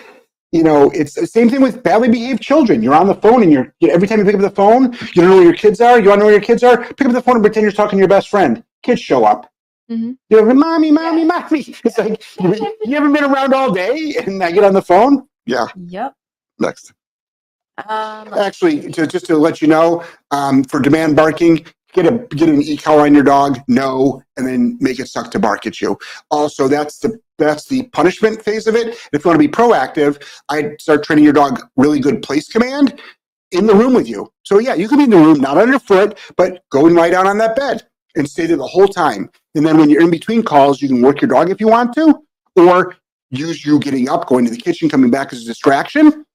you 0.51 0.63
know, 0.63 0.89
it's 0.91 1.13
the 1.13 1.27
same 1.27 1.49
thing 1.49 1.61
with 1.61 1.83
badly 1.83 2.09
behaved 2.09 2.41
children. 2.41 2.81
You're 2.81 2.95
on 2.95 3.07
the 3.07 3.15
phone, 3.15 3.43
and 3.43 3.51
you're 3.51 3.73
you- 3.79 3.89
every 3.89 4.07
time 4.07 4.19
you 4.19 4.25
pick 4.25 4.35
up 4.35 4.41
the 4.41 4.49
phone, 4.49 4.93
you 5.13 5.21
don't 5.21 5.29
know 5.29 5.35
where 5.37 5.43
your 5.45 5.53
kids 5.53 5.81
are. 5.81 5.99
You 5.99 6.09
want 6.09 6.19
to 6.19 6.21
know 6.21 6.25
where 6.25 6.33
your 6.35 6.41
kids 6.41 6.63
are? 6.63 6.77
Pick 6.93 7.07
up 7.07 7.13
the 7.13 7.21
phone 7.21 7.35
and 7.35 7.43
pretend 7.43 7.63
you're 7.63 7.71
talking 7.71 7.97
to 7.97 8.01
your 8.01 8.07
best 8.07 8.29
friend. 8.29 8.63
Kids 8.83 9.01
show 9.01 9.25
up. 9.25 9.49
Mhm. 9.91 10.17
You 10.29 10.45
know, 10.45 10.53
mommy, 10.53 10.91
mommy, 10.91 11.23
mommy. 11.25 11.75
It's 11.85 11.97
like 11.97 12.21
you, 12.41 12.75
you 12.85 12.95
haven't 12.95 13.13
been 13.13 13.23
around 13.23 13.53
all 13.53 13.71
day, 13.71 14.15
and 14.25 14.43
I 14.43 14.51
get 14.51 14.63
on 14.63 14.73
the 14.73 14.81
phone. 14.81 15.27
Yeah, 15.45 15.67
Yep. 15.75 16.13
next. 16.59 16.93
Um, 17.87 18.33
Actually, 18.33 18.91
to, 18.93 19.05
just 19.05 19.25
to 19.27 19.37
let 19.37 19.61
you 19.61 19.67
know, 19.67 20.03
um, 20.31 20.63
for 20.63 20.79
demand 20.79 21.15
barking, 21.15 21.63
get 21.93 22.07
a 22.07 22.17
get 22.35 22.49
an 22.49 22.61
e-collar 22.61 23.03
on 23.03 23.13
your 23.13 23.23
dog, 23.23 23.59
no, 23.67 24.21
and 24.35 24.47
then 24.47 24.77
make 24.81 24.99
it 24.99 25.07
suck 25.07 25.29
to 25.31 25.39
bark 25.39 25.67
at 25.67 25.79
you. 25.79 25.97
Also, 26.31 26.67
that's 26.67 26.97
the 26.99 27.19
that's 27.37 27.67
the 27.67 27.83
punishment 27.89 28.41
phase 28.41 28.67
of 28.67 28.75
it. 28.75 28.97
If 29.13 29.23
you 29.23 29.29
want 29.29 29.41
to 29.41 29.47
be 29.47 29.51
proactive, 29.51 30.21
I'd 30.49 30.79
start 30.81 31.03
training 31.03 31.23
your 31.23 31.33
dog 31.33 31.61
really 31.75 31.99
good 31.99 32.21
place 32.21 32.47
command 32.47 32.99
in 33.51 33.65
the 33.65 33.75
room 33.75 33.93
with 33.93 34.07
you. 34.07 34.31
So 34.43 34.59
yeah, 34.59 34.73
you 34.73 34.87
can 34.87 34.97
be 34.97 35.05
in 35.05 35.09
the 35.09 35.17
room, 35.17 35.39
not 35.39 35.57
underfoot, 35.57 36.17
but 36.35 36.63
go 36.69 36.87
and 36.87 36.95
lie 36.95 37.09
down 37.09 37.27
on 37.27 37.37
that 37.37 37.55
bed 37.55 37.83
and 38.15 38.27
stay 38.27 38.45
there 38.45 38.57
the 38.57 38.67
whole 38.67 38.87
time. 38.87 39.29
And 39.55 39.65
then 39.65 39.77
when 39.77 39.89
you're 39.89 40.01
in 40.01 40.11
between 40.11 40.43
calls, 40.43 40.81
you 40.81 40.87
can 40.87 41.01
work 41.01 41.21
your 41.21 41.29
dog 41.29 41.49
if 41.49 41.59
you 41.61 41.67
want 41.67 41.93
to, 41.95 42.19
or 42.55 42.95
use 43.29 43.65
you 43.65 43.79
getting 43.79 44.09
up, 44.09 44.27
going 44.27 44.45
to 44.45 44.51
the 44.51 44.57
kitchen, 44.57 44.89
coming 44.89 45.11
back 45.11 45.31
as 45.33 45.43
a 45.43 45.45
distraction. 45.45 46.25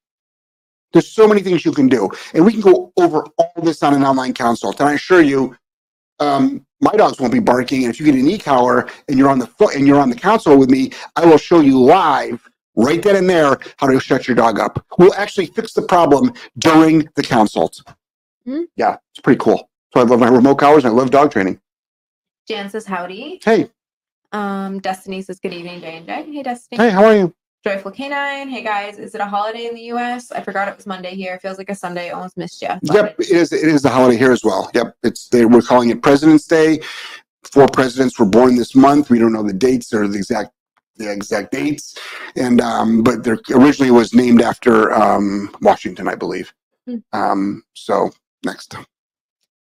There's 0.92 1.10
so 1.10 1.26
many 1.26 1.40
things 1.40 1.64
you 1.64 1.72
can 1.72 1.88
do. 1.88 2.10
And 2.34 2.44
we 2.44 2.52
can 2.52 2.60
go 2.60 2.92
over 2.98 3.24
all 3.38 3.62
this 3.62 3.82
on 3.82 3.94
an 3.94 4.04
online 4.04 4.34
consult. 4.34 4.80
And 4.80 4.88
I 4.88 4.94
assure 4.94 5.22
you, 5.22 5.56
um, 6.22 6.64
my 6.80 6.92
dogs 6.92 7.18
won't 7.20 7.32
be 7.32 7.38
barking. 7.40 7.84
And 7.84 7.92
if 7.92 7.98
you 8.00 8.06
get 8.06 8.14
an 8.14 8.28
e-collar 8.28 8.88
and 9.08 9.18
you're 9.18 9.28
on 9.28 9.38
the 9.38 9.46
foot 9.46 9.74
and 9.76 9.86
you're 9.86 10.00
on 10.00 10.10
the 10.10 10.16
console 10.16 10.56
with 10.58 10.70
me, 10.70 10.92
I 11.16 11.24
will 11.26 11.38
show 11.38 11.60
you 11.60 11.80
live 11.80 12.48
right 12.76 13.02
then 13.02 13.16
and 13.16 13.28
there 13.28 13.58
how 13.78 13.86
to 13.88 14.00
shut 14.00 14.26
your 14.26 14.34
dog 14.34 14.58
up. 14.58 14.84
We'll 14.98 15.14
actually 15.14 15.46
fix 15.46 15.72
the 15.72 15.82
problem 15.82 16.32
during 16.58 17.08
the 17.16 17.22
consult. 17.22 17.82
Hmm. 18.44 18.62
Yeah, 18.76 18.96
it's 19.12 19.20
pretty 19.20 19.38
cool. 19.38 19.68
So 19.94 20.00
I 20.00 20.04
love 20.04 20.20
my 20.20 20.28
remote 20.28 20.56
collars 20.56 20.84
and 20.84 20.92
I 20.92 20.96
love 20.96 21.10
dog 21.10 21.30
training. 21.32 21.60
Jan 22.48 22.68
says 22.70 22.86
howdy. 22.86 23.40
Hey, 23.44 23.70
Um, 24.32 24.80
Destiny 24.80 25.22
says 25.22 25.38
good 25.38 25.52
evening, 25.52 25.80
J 25.80 25.96
and 25.98 26.06
J. 26.06 26.12
Hey, 26.32 26.42
Destiny. 26.42 26.82
hey, 26.82 26.90
how 26.90 27.04
are 27.04 27.14
you? 27.16 27.34
Joyful 27.64 27.92
Canine. 27.92 28.48
Hey 28.48 28.62
guys, 28.64 28.98
is 28.98 29.14
it 29.14 29.20
a 29.20 29.24
holiday 29.24 29.66
in 29.66 29.74
the 29.74 29.82
U.S.? 29.82 30.32
I 30.32 30.40
forgot 30.40 30.66
it 30.66 30.76
was 30.76 30.84
Monday 30.84 31.14
here. 31.14 31.38
Feels 31.38 31.58
like 31.58 31.70
a 31.70 31.76
Sunday. 31.76 32.10
Almost 32.10 32.36
missed 32.36 32.60
you. 32.60 32.70
Yep, 32.82 33.20
it 33.20 33.30
is. 33.30 33.52
It 33.52 33.68
is 33.68 33.82
the 33.82 33.88
holiday 33.88 34.16
here 34.16 34.32
as 34.32 34.42
well. 34.42 34.68
Yep, 34.74 34.96
it's 35.04 35.28
they 35.28 35.44
we're 35.44 35.62
calling 35.62 35.90
it 35.90 36.02
President's 36.02 36.44
Day. 36.44 36.80
Four 37.44 37.68
presidents 37.68 38.18
were 38.18 38.26
born 38.26 38.56
this 38.56 38.74
month. 38.74 39.10
We 39.10 39.20
don't 39.20 39.32
know 39.32 39.44
the 39.44 39.52
dates 39.52 39.94
or 39.94 40.08
the 40.08 40.18
exact 40.18 40.50
the 40.96 41.12
exact 41.12 41.52
dates, 41.52 41.96
and 42.34 42.60
um, 42.60 43.02
but 43.04 43.22
there 43.22 43.38
originally 43.54 43.92
was 43.92 44.12
named 44.12 44.42
after 44.42 44.92
um, 44.92 45.54
Washington, 45.60 46.08
I 46.08 46.16
believe. 46.16 46.52
Hmm. 46.88 46.96
Um, 47.12 47.62
so 47.74 48.10
next, 48.44 48.74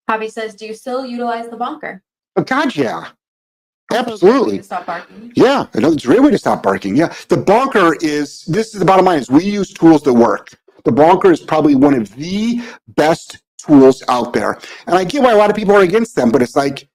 Javi 0.09 0.29
says, 0.29 0.55
do 0.55 0.65
you 0.65 0.73
still 0.73 1.05
utilize 1.05 1.47
the 1.47 1.57
bonker? 1.57 2.03
oh 2.35 2.43
God, 2.43 2.75
yeah, 2.75 3.07
Also 3.07 3.11
a 3.11 3.11
great 3.11 3.15
way 3.15 3.75
absolutely. 3.93 4.57
to 4.57 4.63
Stop 4.63 4.85
barking. 4.85 5.31
Yeah, 5.35 5.67
I 5.73 5.79
know 5.79 5.91
it's 5.91 6.03
a 6.03 6.07
great 6.07 6.21
way 6.21 6.31
to 6.31 6.37
stop 6.37 6.63
barking. 6.63 6.95
Yeah, 6.95 7.13
the 7.29 7.37
bonker 7.37 7.95
is. 8.01 8.43
This 8.45 8.73
is 8.73 8.79
the 8.79 8.85
bottom 8.85 9.05
line: 9.05 9.19
is 9.19 9.29
we 9.29 9.43
use 9.43 9.73
tools 9.73 10.03
that 10.03 10.13
work. 10.13 10.51
The 10.83 10.91
bonker 10.91 11.31
is 11.31 11.41
probably 11.41 11.75
one 11.75 11.93
of 11.93 12.13
the 12.15 12.61
best 12.89 13.39
tools 13.57 14.03
out 14.07 14.33
there, 14.33 14.59
and 14.87 14.95
I 14.95 15.03
get 15.03 15.23
why 15.23 15.33
a 15.33 15.37
lot 15.37 15.49
of 15.49 15.55
people 15.55 15.75
are 15.75 15.81
against 15.81 16.15
them. 16.15 16.31
But 16.31 16.41
it's 16.41 16.55
like 16.55 16.87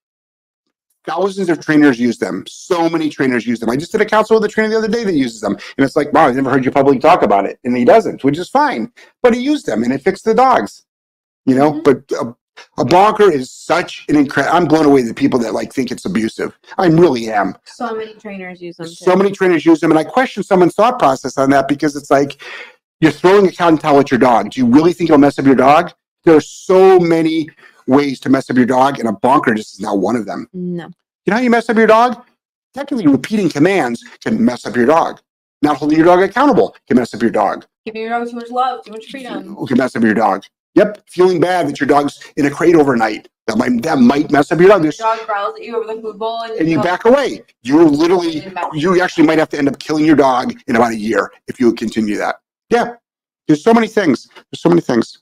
thousands 1.05 1.49
of 1.49 1.61
trainers 1.61 1.99
use 1.99 2.19
them. 2.19 2.45
So 2.47 2.89
many 2.89 3.11
trainers 3.11 3.47
use 3.47 3.59
them. 3.59 3.71
I 3.71 3.77
just 3.77 3.91
did 3.93 4.01
a 4.01 4.07
council 4.07 4.37
with 4.37 4.45
a 4.45 4.49
trainer 4.53 4.71
the 4.71 4.79
other 4.79 4.89
day 4.89 5.05
that 5.05 5.15
uses 5.15 5.41
them, 5.41 5.55
and 5.55 5.85
it's 5.85 5.97
like, 5.97 6.13
wow, 6.13 6.27
I've 6.27 6.37
never 6.37 6.51
heard 6.51 6.65
you 6.65 6.71
publicly 6.71 7.01
talk 7.01 7.23
about 7.23 7.45
it, 7.45 7.59
and 7.65 7.77
he 7.77 7.85
doesn't, 7.85 8.23
which 8.25 8.39
is 8.39 8.49
fine. 8.49 8.93
But 9.23 9.35
he 9.35 9.41
used 9.41 9.67
them, 9.67 9.83
and 9.83 9.93
it 9.93 10.03
fixed 10.03 10.25
the 10.25 10.35
dogs. 10.35 10.85
You 11.47 11.57
know, 11.57 11.73
Mhm. 11.73 11.85
but. 11.85 12.13
Uh, 12.13 12.33
a 12.79 12.85
bonker 12.85 13.31
is 13.31 13.51
such 13.51 14.05
an 14.09 14.17
incredible. 14.17 14.57
I'm 14.57 14.67
blown 14.67 14.87
away 14.87 15.03
the 15.03 15.15
people 15.15 15.39
that 15.41 15.55
like 15.55 15.73
think 15.73 15.91
it's 15.91 16.05
abusive. 16.05 16.57
I 16.79 16.87
really 16.87 17.31
am. 17.31 17.57
So 17.65 17.95
many 17.95 18.15
trainers 18.15 18.61
use 18.61 18.77
them. 18.77 18.87
So 18.89 19.15
many 19.17 19.31
trainers 19.31 19.65
use 19.67 19.81
them, 19.81 19.91
and 19.91 19.99
I 19.99 20.05
question 20.05 20.43
someone's 20.43 20.75
thought 20.75 20.99
process 20.99 21.39
on 21.39 21.51
that 21.51 21.69
because 21.69 21.97
it's 21.97 22.11
like 22.11 22.41
You're 23.03 23.11
throwing 23.11 23.49
a 23.49 23.53
cotton 23.53 23.79
towel 23.79 23.99
at 23.99 24.13
your 24.13 24.21
dog. 24.21 24.51
Do 24.51 24.61
you 24.61 24.67
really 24.67 24.93
think 24.93 25.11
it'll 25.11 25.19
mess 25.19 25.37
up 25.37 25.45
your 25.45 25.57
dog? 25.57 25.93
There 26.25 26.37
are 26.37 26.41
so 26.41 27.01
many 27.01 27.49
ways 27.89 28.21
to 28.21 28.29
mess 28.29 28.49
up 28.49 28.57
your 28.57 28.65
dog, 28.65 29.01
and 29.01 29.09
a 29.09 29.13
bonker 29.13 29.55
just 29.55 29.75
is 29.75 29.81
not 29.81 29.99
one 29.99 30.15
of 30.15 30.25
them. 30.25 30.49
No. 30.53 30.85
You 31.27 31.31
know 31.33 31.35
how 31.35 31.43
you 31.43 31.51
mess 31.51 31.69
up 31.69 31.77
your 31.77 31.89
dog? 31.89 32.25
Technically, 32.75 33.09
repeating 33.09 33.49
commands 33.49 34.05
can 34.23 34.43
mess 34.43 34.67
up 34.67 34.77
your 34.77 34.87
dog. 34.87 35.21
Not 35.63 35.79
holding 35.79 35.99
your 35.99 36.07
dog 36.07 36.21
accountable 36.21 36.77
can 36.87 36.97
mess 36.97 37.13
up 37.13 37.23
your 37.23 37.33
dog. 37.33 37.67
Giving 37.85 38.03
your 38.03 38.11
dog 38.11 38.31
too 38.31 38.37
much 38.37 38.51
love, 38.51 38.85
too 38.85 38.93
much 38.93 39.11
freedom. 39.11 39.57
Can 39.67 39.79
mess 39.79 39.97
up 39.97 40.03
your 40.05 40.15
dog. 40.15 40.45
Yep. 40.75 41.05
Feeling 41.09 41.41
bad 41.41 41.69
that 41.69 41.81
your 41.81 41.87
dog's 41.87 42.21
in 42.37 42.47
a 42.47 42.51
crate 42.51 42.75
overnight. 42.75 43.29
That 43.47 43.59
might 43.59 43.83
that 43.83 43.99
might 43.99 44.31
mess 44.31 44.53
up 44.53 44.61
your 44.61 44.69
dog. 44.69 44.83
There's, 44.83 44.99
Your 44.99 45.17
dog 45.17 45.27
growls 45.27 45.55
at 45.57 45.65
you 45.65 45.77
over 45.77 45.95
the 45.95 46.01
food 46.01 46.19
bowl 46.19 46.43
and, 46.43 46.53
and 46.61 46.69
you 46.69 46.81
back 46.81 47.05
away. 47.05 47.43
You're 47.63 47.85
literally 47.85 48.45
you 48.73 49.03
actually 49.03 49.27
might 49.27 49.39
have 49.39 49.49
to 49.51 49.59
end 49.59 49.69
up 49.69 49.79
killing 49.79 50.05
your 50.05 50.17
dog 50.17 50.55
in 50.69 50.77
about 50.77 50.93
a 50.93 50.97
year 50.97 51.33
if 51.49 51.59
you 51.59 51.73
continue 51.75 52.17
that. 52.19 52.37
Yeah. 52.71 52.95
There's 53.49 53.65
so 53.65 53.75
many 53.75 53.89
things. 53.89 54.29
There's 54.35 54.61
so 54.61 54.69
many 54.69 54.81
things. 54.81 55.19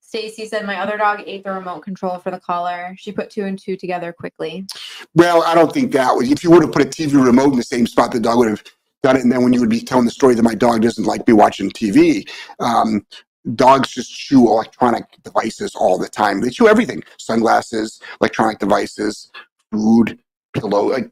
Stacy 0.00 0.46
said 0.46 0.66
my 0.66 0.80
other 0.80 0.96
dog 0.96 1.22
ate 1.26 1.44
the 1.44 1.52
remote 1.52 1.82
control 1.82 2.18
for 2.18 2.30
the 2.30 2.40
collar. 2.40 2.94
She 2.98 3.12
put 3.12 3.30
two 3.30 3.44
and 3.44 3.58
two 3.58 3.76
together 3.76 4.12
quickly. 4.12 4.66
Well, 5.14 5.42
I 5.44 5.54
don't 5.54 5.72
think 5.72 5.92
that 5.92 6.12
was. 6.12 6.30
If 6.30 6.42
you 6.42 6.50
would 6.50 6.62
have 6.62 6.72
put 6.72 6.82
a 6.82 6.86
TV 6.86 7.24
remote 7.24 7.52
in 7.52 7.56
the 7.56 7.62
same 7.62 7.86
spot, 7.86 8.12
the 8.12 8.18
dog 8.18 8.38
would 8.38 8.48
have 8.48 8.64
done 9.02 9.16
it. 9.16 9.22
And 9.22 9.30
then 9.30 9.42
when 9.42 9.52
you 9.52 9.60
would 9.60 9.70
be 9.70 9.80
telling 9.80 10.04
the 10.04 10.10
story 10.10 10.34
that 10.34 10.42
my 10.42 10.54
dog 10.54 10.82
doesn't 10.82 11.04
like 11.04 11.26
me 11.28 11.32
watching 11.32 11.70
TV, 11.70 12.28
um, 12.58 13.06
dogs 13.54 13.90
just 13.90 14.12
chew 14.14 14.48
electronic 14.48 15.04
devices 15.22 15.74
all 15.74 15.98
the 15.98 16.08
time. 16.08 16.40
They 16.40 16.50
chew 16.50 16.68
everything: 16.68 17.02
sunglasses, 17.18 18.00
electronic 18.20 18.58
devices, 18.58 19.30
food, 19.72 20.18
pillow. 20.54 20.88
Like, 20.90 21.10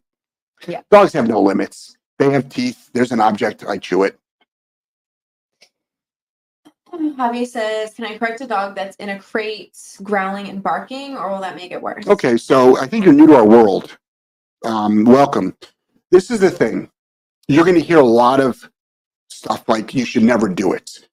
Yeah. 0.67 0.83
dogs 0.91 1.13
have 1.13 1.29
no 1.29 1.41
limits. 1.41 1.97
They 2.19 2.31
have 2.31 2.49
teeth. 2.49 2.91
There's 2.93 3.13
an 3.13 3.21
object. 3.21 3.65
I 3.65 3.79
chew 3.79 4.03
it. 4.03 4.19
Javi 6.93 7.47
says, 7.47 7.95
Can 7.95 8.05
I 8.05 8.17
correct 8.17 8.41
a 8.41 8.47
dog 8.47 8.75
that's 8.75 8.97
in 8.97 9.11
a 9.11 9.19
crate 9.19 9.77
growling 10.03 10.49
and 10.49 10.63
barking, 10.63 11.17
or 11.17 11.31
will 11.31 11.41
that 11.41 11.57
make 11.57 11.73
it 11.73 11.81
worse? 11.81 12.07
Okay, 12.07 12.37
so 12.37 12.79
I 12.79 12.87
think 12.87 13.05
you're 13.05 13.15
new 13.15 13.27
to 13.27 13.35
our 13.35 13.47
world. 13.47 13.99
Um, 14.65 15.05
welcome. 15.05 15.57
This 16.11 16.31
is 16.31 16.41
the 16.41 16.51
thing. 16.51 16.91
You're 17.49 17.65
going 17.65 17.79
to 17.79 17.85
hear 17.85 17.99
a 17.99 18.05
lot 18.05 18.41
of 18.41 18.69
stuff 19.29 19.69
like 19.69 19.95
you 19.95 20.05
should 20.05 20.23
never 20.23 20.49
do 20.49 20.73
it. 20.73 21.08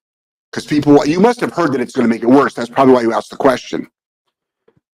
Because 0.56 0.68
people, 0.68 1.04
you 1.04 1.20
must 1.20 1.38
have 1.40 1.52
heard 1.52 1.74
that 1.74 1.82
it's 1.82 1.94
going 1.94 2.08
to 2.08 2.08
make 2.08 2.22
it 2.22 2.30
worse. 2.30 2.54
That's 2.54 2.70
probably 2.70 2.94
why 2.94 3.02
you 3.02 3.12
asked 3.12 3.28
the 3.28 3.36
question. 3.36 3.86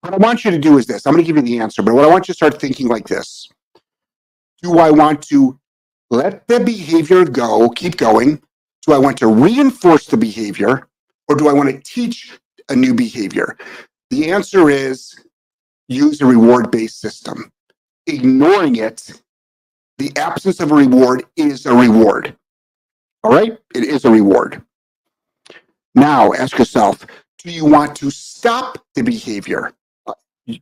What 0.01 0.13
I 0.13 0.17
want 0.17 0.45
you 0.45 0.51
to 0.51 0.59
do 0.59 0.77
is 0.77 0.87
this 0.87 1.07
I'm 1.07 1.13
going 1.13 1.25
to 1.25 1.27
give 1.27 1.37
you 1.37 1.43
the 1.43 1.61
answer, 1.61 1.83
but 1.83 1.95
what 1.95 2.05
I 2.05 2.09
want 2.09 2.27
you 2.27 2.35
to 2.35 2.37
start 2.37 2.61
thinking 2.61 2.89
like 2.89 3.07
this 3.07 3.49
Do 4.61 4.81
I 4.81 4.91
want 4.91 5.23
to 5.29 5.61
let 6.11 6.49
the 6.49 6.59
behavior 6.59 7.25
go, 7.25 7.69
keep 7.69 7.97
going? 7.97 8.43
Do 8.85 8.93
I 8.93 8.99
want 8.99 9.19
to 9.19 9.29
reinforce 9.29 10.07
the 10.07 10.17
behavior, 10.17 10.89
or 11.29 11.37
do 11.37 11.47
I 11.47 11.53
want 11.53 11.71
to 11.71 11.79
teach 11.89 12.37
a 12.69 12.75
new 12.75 12.93
behavior? 12.93 13.57
The 14.11 14.33
answer 14.33 14.69
is 14.69 15.15
use 15.87 16.21
a 16.23 16.27
reward 16.27 16.73
based 16.73 17.01
system. 17.01 17.53
Ignoring 18.09 18.75
it, 18.75 19.23
the 19.99 20.11
absence 20.17 20.59
of 20.59 20.73
a 20.73 20.75
reward 20.75 21.25
is 21.37 21.67
a 21.67 21.73
reward. 21.73 22.37
All 23.23 23.31
right? 23.31 23.57
It 23.77 23.85
is 23.85 24.05
a 24.05 24.11
reward. 24.11 24.61
Now 25.95 26.33
ask 26.33 26.59
yourself 26.59 27.07
do 27.39 27.51
you 27.51 27.65
want 27.65 27.97
to 27.97 28.11
stop 28.11 28.79
the 28.95 29.03
behavior? 29.03 29.73
Uh, 30.07 30.15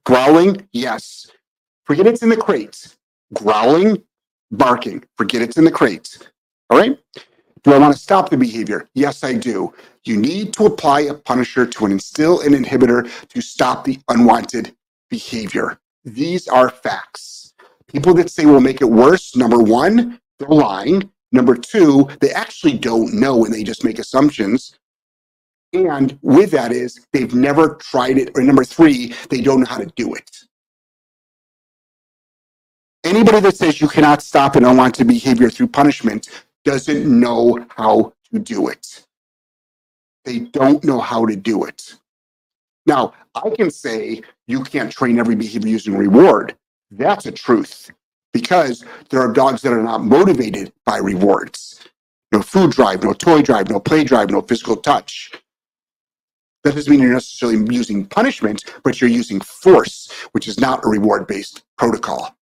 Growling? 0.05 0.67
Yes. 0.73 1.31
Forget 1.85 2.07
it's 2.07 2.23
in 2.23 2.31
the 2.31 2.37
crate. 2.37 2.97
Growling, 3.35 4.03
barking. 4.51 5.05
Forget 5.17 5.43
it's 5.43 5.59
in 5.59 5.65
the 5.65 5.71
crate. 5.71 6.17
All 6.71 6.79
right? 6.79 6.99
Do 7.63 7.75
I 7.75 7.79
want 7.79 7.93
to 7.95 8.01
stop 8.01 8.31
the 8.31 8.39
behavior? 8.39 8.89
Yes, 8.95 9.23
I 9.23 9.35
do. 9.35 9.75
You 10.05 10.17
need 10.17 10.55
to 10.55 10.65
apply 10.65 11.01
a 11.01 11.15
punisher 11.15 11.67
to 11.67 11.87
instill 11.87 12.41
an 12.41 12.55
inhibitor 12.55 13.11
to 13.29 13.41
stop 13.43 13.85
the 13.85 13.99
unwanted 14.09 14.75
behavior. 15.11 15.79
These 16.05 16.49
are 16.49 16.71
facts. 16.71 17.53
People 17.87 18.15
that 18.15 18.31
say 18.31 18.47
we'll 18.47 18.61
make 18.61 18.81
it 18.81 18.87
worse, 18.91 19.37
number 19.37 19.59
one, 19.59 20.19
they're 20.39 20.49
lying. 20.49 21.11
Number 21.33 21.55
two, 21.55 22.09
they 22.21 22.31
actually 22.31 22.79
don't 22.79 23.13
know 23.13 23.45
and 23.45 23.53
they 23.53 23.63
just 23.63 23.85
make 23.85 23.99
assumptions. 23.99 24.79
And 25.73 26.19
with 26.23 26.51
that 26.51 26.73
is 26.73 27.07
they've 27.13 27.35
never 27.35 27.77
tried 27.77 28.19
it. 28.19 28.31
Or 28.35 28.43
number 28.43 28.65
three, 28.65 29.15
they 29.29 29.41
don't 29.41 29.61
know 29.61 29.67
how 29.67 29.79
to 29.79 29.87
do 29.97 30.15
it. 30.15 30.31
Anybody 33.05 33.41
that 33.41 33.57
says 33.57 33.81
you 33.81 33.89
cannot 33.89 34.23
stop 34.23 34.57
an 34.57 34.65
unwanted 34.65 35.07
behavior 35.07 35.49
through 35.49 35.69
punishment 35.69 36.29
doesn't 36.65 37.07
know 37.07 37.65
how 37.71 38.13
to 38.33 38.39
do 38.39 38.69
it. 38.69 39.07
They 40.25 40.41
don't 40.41 40.85
know 40.85 41.01
how 41.01 41.25
to 41.25 41.35
do 41.35 41.65
it. 41.65 41.95
Now, 42.87 43.15
I 43.35 43.51
can 43.51 43.71
say 43.71 44.23
you 44.47 44.63
can't 44.65 44.93
train 44.93 45.19
every 45.19 45.35
behavior 45.35 45.71
using 45.71 45.97
reward. 45.97 46.57
That's 46.91 47.27
a 47.27 47.33
truth 47.33 47.91
because 48.33 48.85
there 49.09 49.21
are 49.21 49.33
dogs 49.33 49.63
that 49.63 49.73
are 49.73 49.83
not 49.83 50.03
motivated 50.05 50.73
by 50.85 50.99
rewards. 50.99 51.81
No 52.33 52.43
food 52.43 52.73
drive, 52.73 53.03
no 53.03 53.13
toy 53.13 53.43
drive, 53.43 53.71
no 53.71 53.81
play 53.81 54.05
drive, 54.05 54.31
no 54.31 54.43
physical 54.43 54.77
touch. 54.77 55.33
That 56.65 56.75
doesn't 56.75 56.91
mean 56.91 57.01
you're 57.01 57.15
necessarily 57.15 57.75
using 57.75 58.05
punishment, 58.05 58.65
but 58.85 59.01
you're 59.01 59.09
using 59.11 59.41
force, 59.41 60.11
which 60.33 60.47
is 60.47 60.61
not 60.61 60.85
a 60.85 60.89
reward 60.89 61.27
based 61.27 61.63
protocol. 61.79 62.35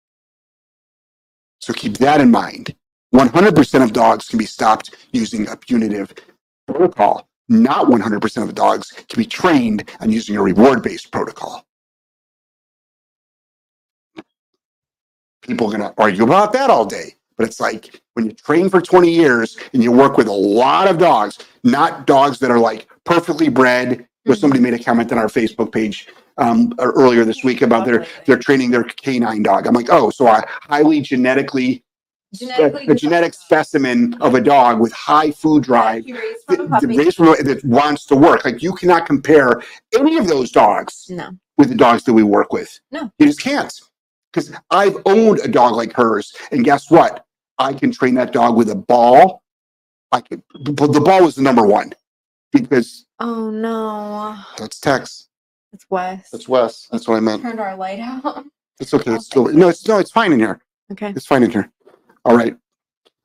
So 1.60 1.72
keep 1.72 1.98
that 1.98 2.20
in 2.20 2.30
mind. 2.30 2.74
100% 3.14 3.82
of 3.82 3.92
dogs 3.92 4.28
can 4.28 4.38
be 4.38 4.46
stopped 4.46 4.94
using 5.12 5.48
a 5.48 5.56
punitive 5.56 6.12
protocol. 6.66 7.28
Not 7.48 7.86
100% 7.86 8.42
of 8.42 8.54
dogs 8.54 8.90
can 9.08 9.18
be 9.18 9.24
trained 9.24 9.88
on 10.00 10.10
using 10.10 10.36
a 10.36 10.42
reward 10.42 10.82
based 10.82 11.10
protocol. 11.10 11.64
People 15.42 15.68
are 15.68 15.78
going 15.78 15.90
to 15.90 16.02
argue 16.02 16.24
about 16.24 16.52
that 16.52 16.68
all 16.68 16.84
day. 16.84 17.14
But 17.38 17.46
it's 17.46 17.60
like 17.60 18.02
when 18.18 18.26
you 18.26 18.32
train 18.32 18.68
for 18.68 18.80
20 18.80 19.08
years 19.08 19.56
and 19.72 19.80
you 19.80 19.92
work 19.92 20.16
with 20.16 20.26
a 20.26 20.32
lot 20.32 20.88
of 20.88 20.98
dogs, 20.98 21.38
not 21.62 22.04
dogs 22.04 22.40
that 22.40 22.50
are 22.50 22.58
like 22.58 22.88
perfectly 23.04 23.48
bred. 23.48 24.04
Where 24.24 24.36
somebody 24.36 24.60
made 24.60 24.74
a 24.74 24.78
comment 24.78 25.10
on 25.12 25.16
our 25.16 25.28
Facebook 25.28 25.72
page 25.72 26.08
um, 26.36 26.74
earlier 26.80 27.24
this 27.24 27.42
week 27.44 27.62
about 27.62 27.86
their 27.86 28.04
they're 28.26 28.36
training 28.36 28.70
their 28.72 28.82
canine 28.82 29.42
dog. 29.42 29.66
I'm 29.66 29.72
like, 29.72 29.86
oh, 29.90 30.10
so 30.10 30.26
a 30.26 30.44
highly 30.46 31.00
genetically 31.00 31.82
Genetically 32.34 32.88
a, 32.88 32.92
a 32.92 32.94
genetic 32.94 33.32
specimen 33.32 34.14
of 34.20 34.34
a 34.34 34.40
dog 34.40 34.80
with 34.80 34.92
high 34.92 35.30
food 35.30 35.62
drive 35.62 36.04
that, 36.06 36.36
from 36.46 36.60
a 36.60 36.68
puppy. 36.68 36.98
raised 36.98 37.16
from 37.16 37.26
that 37.26 37.60
wants 37.64 38.04
to 38.06 38.16
work. 38.16 38.44
Like 38.44 38.62
you 38.62 38.74
cannot 38.74 39.06
compare 39.06 39.62
any 39.96 40.18
of 40.18 40.26
those 40.26 40.50
dogs 40.50 41.06
No. 41.08 41.30
with 41.56 41.70
the 41.70 41.74
dogs 41.74 42.02
that 42.02 42.12
we 42.12 42.24
work 42.24 42.52
with. 42.52 42.78
No. 42.90 43.10
You 43.18 43.26
just 43.26 43.40
can't. 43.40 43.72
Because 44.30 44.52
I've 44.70 44.96
owned 45.06 45.38
a 45.38 45.48
dog 45.48 45.72
like 45.72 45.94
hers, 45.94 46.34
and 46.50 46.64
guess 46.64 46.90
what? 46.90 47.24
I 47.58 47.72
can 47.72 47.90
train 47.92 48.14
that 48.14 48.32
dog 48.32 48.56
with 48.56 48.70
a 48.70 48.74
ball. 48.74 49.42
I 50.12 50.20
could, 50.20 50.42
but 50.60 50.92
the 50.92 51.00
ball 51.00 51.24
was 51.24 51.34
the 51.34 51.42
number 51.42 51.66
one 51.66 51.92
because 52.52 53.06
Oh 53.18 53.50
no. 53.50 54.36
that's 54.56 54.80
Tex. 54.80 55.28
It's 55.72 55.84
Wes. 55.90 56.30
That's 56.30 56.48
Wes. 56.48 56.88
That's 56.90 57.06
what 57.06 57.16
I 57.16 57.20
meant. 57.20 57.42
Turned 57.42 57.60
our 57.60 57.76
light 57.76 58.00
out. 58.00 58.44
It's 58.80 58.94
okay. 58.94 59.14
It's 59.14 59.26
still 59.26 59.48
no. 59.48 59.68
It's 59.68 59.86
no. 59.86 59.98
It's 59.98 60.10
fine 60.10 60.32
in 60.32 60.38
here. 60.38 60.60
Okay. 60.92 61.10
It's 61.10 61.26
fine 61.26 61.42
in 61.42 61.50
here. 61.50 61.70
All 62.24 62.36
right. 62.36 62.56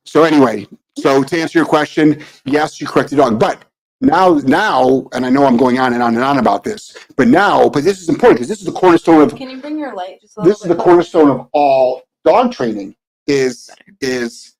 So 0.04 0.24
anyway, 0.24 0.66
so 0.98 1.22
to 1.22 1.40
answer 1.40 1.58
your 1.58 1.66
question, 1.66 2.22
yes, 2.44 2.80
you 2.80 2.86
correct 2.86 3.10
the 3.10 3.16
dog, 3.16 3.38
but 3.40 3.64
now, 4.00 4.34
now, 4.44 5.06
and 5.12 5.24
I 5.24 5.30
know 5.30 5.46
I'm 5.46 5.56
going 5.56 5.78
on 5.78 5.94
and 5.94 6.02
on 6.02 6.14
and 6.14 6.22
on 6.22 6.38
about 6.38 6.62
this, 6.62 6.96
but 7.16 7.28
now, 7.28 7.68
but 7.68 7.84
this 7.84 8.02
is 8.02 8.08
important 8.08 8.38
because 8.38 8.48
this 8.48 8.58
is 8.58 8.66
the 8.66 8.72
cornerstone 8.72 9.22
of 9.22 9.34
Can 9.34 9.48
you 9.48 9.60
bring 9.60 9.78
your 9.78 9.94
light 9.94 10.20
just 10.20 10.36
a 10.36 10.40
little 10.40 10.50
this 10.52 10.60
is 10.62 10.68
the 10.68 10.74
bit 10.74 10.84
cornerstone 10.84 11.30
of 11.30 11.48
all 11.52 12.02
dog 12.24 12.52
training 12.52 12.94
is 13.26 13.70
is 14.00 14.56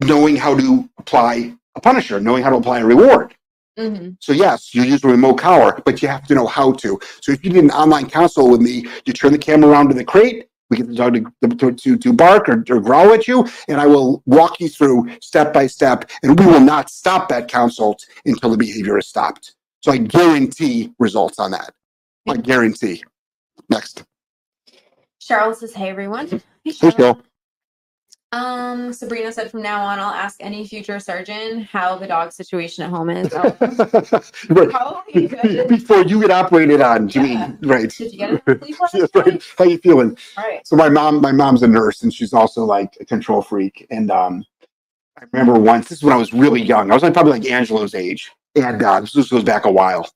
knowing 0.00 0.36
how 0.36 0.56
to 0.56 0.88
apply 0.98 1.54
a 1.74 1.80
punisher, 1.80 2.20
knowing 2.20 2.42
how 2.42 2.50
to 2.50 2.56
apply 2.56 2.80
a 2.80 2.84
reward. 2.84 3.34
hmm 3.76 4.10
So 4.20 4.32
yes, 4.32 4.74
you 4.74 4.82
use 4.82 5.02
a 5.04 5.08
remote 5.08 5.38
collar, 5.38 5.80
but 5.84 6.02
you 6.02 6.08
have 6.08 6.26
to 6.28 6.34
know 6.34 6.46
how 6.46 6.72
to. 6.72 6.98
So 7.20 7.32
if 7.32 7.44
you 7.44 7.50
did 7.50 7.64
an 7.64 7.70
online 7.70 8.08
console 8.08 8.50
with 8.50 8.60
me, 8.60 8.86
you 9.04 9.12
turn 9.12 9.32
the 9.32 9.38
camera 9.38 9.70
around 9.70 9.88
to 9.88 9.94
the 9.94 10.04
crate, 10.04 10.48
we 10.70 10.76
get 10.76 10.86
the 10.86 10.94
dog 10.94 11.14
to, 11.14 11.48
to, 11.48 11.72
to, 11.72 11.96
to 11.96 12.12
bark 12.12 12.48
or, 12.48 12.64
or 12.68 12.80
growl 12.80 13.12
at 13.12 13.26
you, 13.26 13.46
and 13.68 13.80
I 13.80 13.86
will 13.86 14.22
walk 14.26 14.60
you 14.60 14.68
through 14.68 15.08
step 15.20 15.52
by 15.52 15.66
step, 15.66 16.10
and 16.22 16.38
we 16.38 16.46
will 16.46 16.60
not 16.60 16.90
stop 16.90 17.28
that 17.30 17.48
consult 17.48 18.04
until 18.26 18.50
the 18.50 18.56
behavior 18.56 18.98
is 18.98 19.08
stopped. 19.08 19.54
So 19.80 19.92
I 19.92 19.98
guarantee 19.98 20.92
results 20.98 21.38
on 21.38 21.52
that. 21.52 21.72
I 22.28 22.36
guarantee. 22.36 23.02
Next. 23.70 24.04
Cheryl 25.20 25.54
says, 25.54 25.72
"Hey 25.74 25.88
everyone." 25.88 26.28
Hey, 26.28 26.40
Hey, 26.64 26.72
Cheryl. 26.72 27.22
Um, 28.32 28.92
Sabrina 28.92 29.32
said, 29.32 29.50
"From 29.50 29.62
now 29.62 29.82
on, 29.82 29.98
I'll 29.98 30.12
ask 30.12 30.36
any 30.40 30.66
future 30.66 31.00
surgeon 31.00 31.62
how 31.62 31.96
the 31.96 32.06
dog 32.06 32.30
situation 32.32 32.84
at 32.84 32.90
home 32.90 33.08
is." 33.10 33.32
Oh, 33.38 34.22
right. 34.50 35.68
Before 35.68 36.02
you 36.02 36.20
get 36.20 36.30
operated 36.30 36.80
on, 36.80 37.08
you 37.08 37.22
Yeah. 37.22 37.46
mean, 37.48 37.58
right. 37.62 37.90
Did 37.90 38.12
you 38.12 38.18
get 38.18 38.30
enough 38.30 38.42
sleep 38.60 38.80
last 38.80 38.92
That's 38.92 39.14
night? 39.14 39.26
right. 39.26 39.42
How 39.56 39.64
you 39.64 39.78
feeling? 39.78 40.16
All 40.36 40.44
right. 40.44 40.66
So 40.66 40.76
my 40.76 40.88
mom, 40.88 41.20
my 41.20 41.32
mom's 41.32 41.62
a 41.62 41.68
nurse 41.68 42.02
and 42.02 42.12
she's 42.12 42.32
also 42.32 42.64
like 42.64 42.96
a 43.00 43.04
control 43.04 43.40
freak. 43.42 43.86
And 43.90 44.10
um, 44.10 44.44
I 45.18 45.24
remember 45.32 45.58
once, 45.58 45.88
this 45.88 45.98
is 45.98 46.04
when 46.04 46.12
I 46.12 46.16
was 46.18 46.32
really 46.32 46.60
young. 46.62 46.90
I 46.90 46.94
was 46.94 47.02
like 47.02 47.14
probably 47.14 47.32
like 47.32 47.46
Angelo's 47.50 47.94
age. 47.94 48.30
And 48.56 48.82
uh, 48.82 49.00
this 49.00 49.30
goes 49.30 49.44
back 49.44 49.64
a 49.64 49.70
while. 49.70 50.08